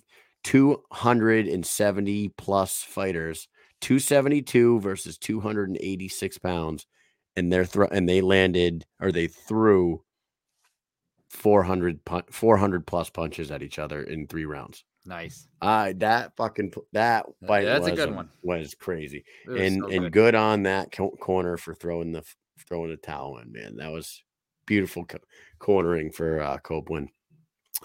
270 0.44 2.28
plus 2.36 2.82
fighters, 2.82 3.48
272 3.80 4.80
versus 4.80 5.18
286 5.18 6.38
pounds, 6.38 6.86
and 7.36 7.52
they're 7.52 7.64
thro- 7.64 7.88
and 7.90 8.08
they 8.08 8.20
landed 8.20 8.84
or 9.00 9.10
they 9.12 9.26
threw 9.26 10.02
400 11.30 12.04
pun- 12.04 12.22
400 12.30 12.86
plus 12.86 13.10
punches 13.10 13.50
at 13.50 13.62
each 13.62 13.78
other 13.78 14.02
in 14.02 14.26
three 14.26 14.44
rounds. 14.46 14.84
Nice. 15.04 15.48
Uh 15.60 15.92
that 15.96 16.36
fucking 16.36 16.72
that 16.92 17.26
fight 17.46 17.64
that's 17.64 17.86
a 17.86 17.92
good 17.92 18.14
one. 18.14 18.28
was 18.42 18.74
crazy. 18.74 19.24
Was 19.46 19.60
And 19.60 19.82
so 19.82 19.88
and 19.90 20.00
good. 20.04 20.12
good 20.12 20.34
on 20.34 20.64
that 20.64 20.92
co- 20.92 21.16
corner 21.20 21.56
for 21.56 21.74
throwing 21.74 22.12
the 22.12 22.22
throwing 22.66 22.90
the 22.90 22.96
towel 22.96 23.38
in, 23.38 23.52
man. 23.52 23.76
That 23.76 23.90
was 23.92 24.22
beautiful 24.68 25.04
co- 25.04 25.18
cornering 25.58 26.12
for 26.12 26.40
uh 26.40 26.58
Copeland. 26.58 27.08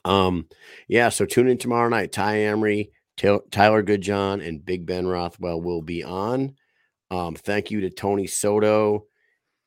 Um 0.06 0.48
yeah, 0.88 1.10
so 1.10 1.26
tune 1.26 1.48
in 1.48 1.58
tomorrow 1.58 1.90
night. 1.90 2.12
Tai 2.12 2.40
Emery, 2.42 2.92
Ty- 3.18 3.40
Tyler 3.52 3.82
Goodjohn 3.84 4.46
and 4.48 4.64
Big 4.64 4.86
Ben 4.86 5.08
Rothwell 5.08 5.62
will 5.62 5.82
be 5.82 6.04
on. 6.04 6.56
Um 7.10 7.36
thank 7.36 7.72
you 7.72 7.82
to 7.82 7.90
Tony 7.90 8.28
Soto, 8.28 9.06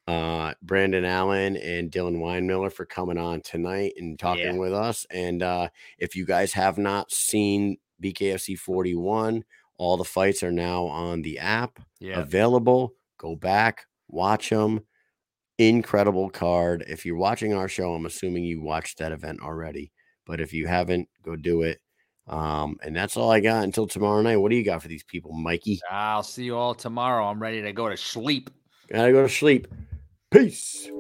uh 0.07 0.55
Brandon 0.63 1.05
Allen 1.05 1.57
and 1.57 1.91
Dillon 1.91 2.21
Winemiller 2.21 2.73
for 2.73 2.85
coming 2.87 3.19
on 3.19 3.41
tonight 3.41 3.95
and 3.97 4.19
talking 4.19 4.45
Yeah. 4.55 4.59
with 4.59 4.73
us. 4.73 5.07
And 5.11 5.43
uh 5.43 5.69
if 5.99 6.15
you 6.15 6.25
guys 6.27 6.53
have 6.53 6.79
not 6.79 7.11
seen 7.11 7.79
BKFC 8.03 8.57
41, 8.59 9.43
all 9.79 9.97
the 9.97 10.05
fights 10.05 10.43
are 10.43 10.53
now 10.53 10.85
on 10.85 11.23
the 11.23 11.39
app 11.39 11.79
Yeah. 11.99 12.21
available. 12.21 12.93
Go 13.19 13.35
back, 13.37 13.87
watch 14.09 14.51
them. 14.51 14.81
Incredible 15.59 16.29
card. 16.29 16.85
If 16.87 17.07
you're 17.07 17.17
watching 17.17 17.55
our 17.55 17.69
show, 17.69 17.95
I'm 17.95 18.07
assuming 18.07 18.45
you 18.45 18.61
watched 18.61 18.99
that 18.99 19.13
event 19.13 19.41
already. 19.41 19.91
But 20.27 20.41
if 20.41 20.53
you 20.53 20.67
haven't, 20.67 21.09
go 21.23 21.37
do 21.37 21.63
it. 21.63 21.81
Um, 22.27 22.77
and 22.83 22.95
that's 22.95 23.17
all 23.17 23.31
I 23.31 23.41
got 23.41 23.65
until 23.65 23.87
tomorrow 23.87 24.21
night. 24.21 24.37
What 24.37 24.51
do 24.51 24.57
you 24.57 24.65
got 24.65 24.83
for 24.83 24.89
these 24.89 25.05
people, 25.05 25.33
Mikey? 25.33 25.81
I'll 25.91 26.23
see 26.23 26.45
you 26.45 26.57
all 26.57 26.75
tomorrow. 26.75 27.27
I'm 27.27 27.41
ready 27.41 27.63
to 27.63 27.73
go 27.73 27.89
to 27.89 27.97
sleep. 27.97 28.51
Gotta 28.89 29.13
go 29.13 29.23
to 29.23 29.29
sleep. 29.29 29.69
Peace. 30.31 30.91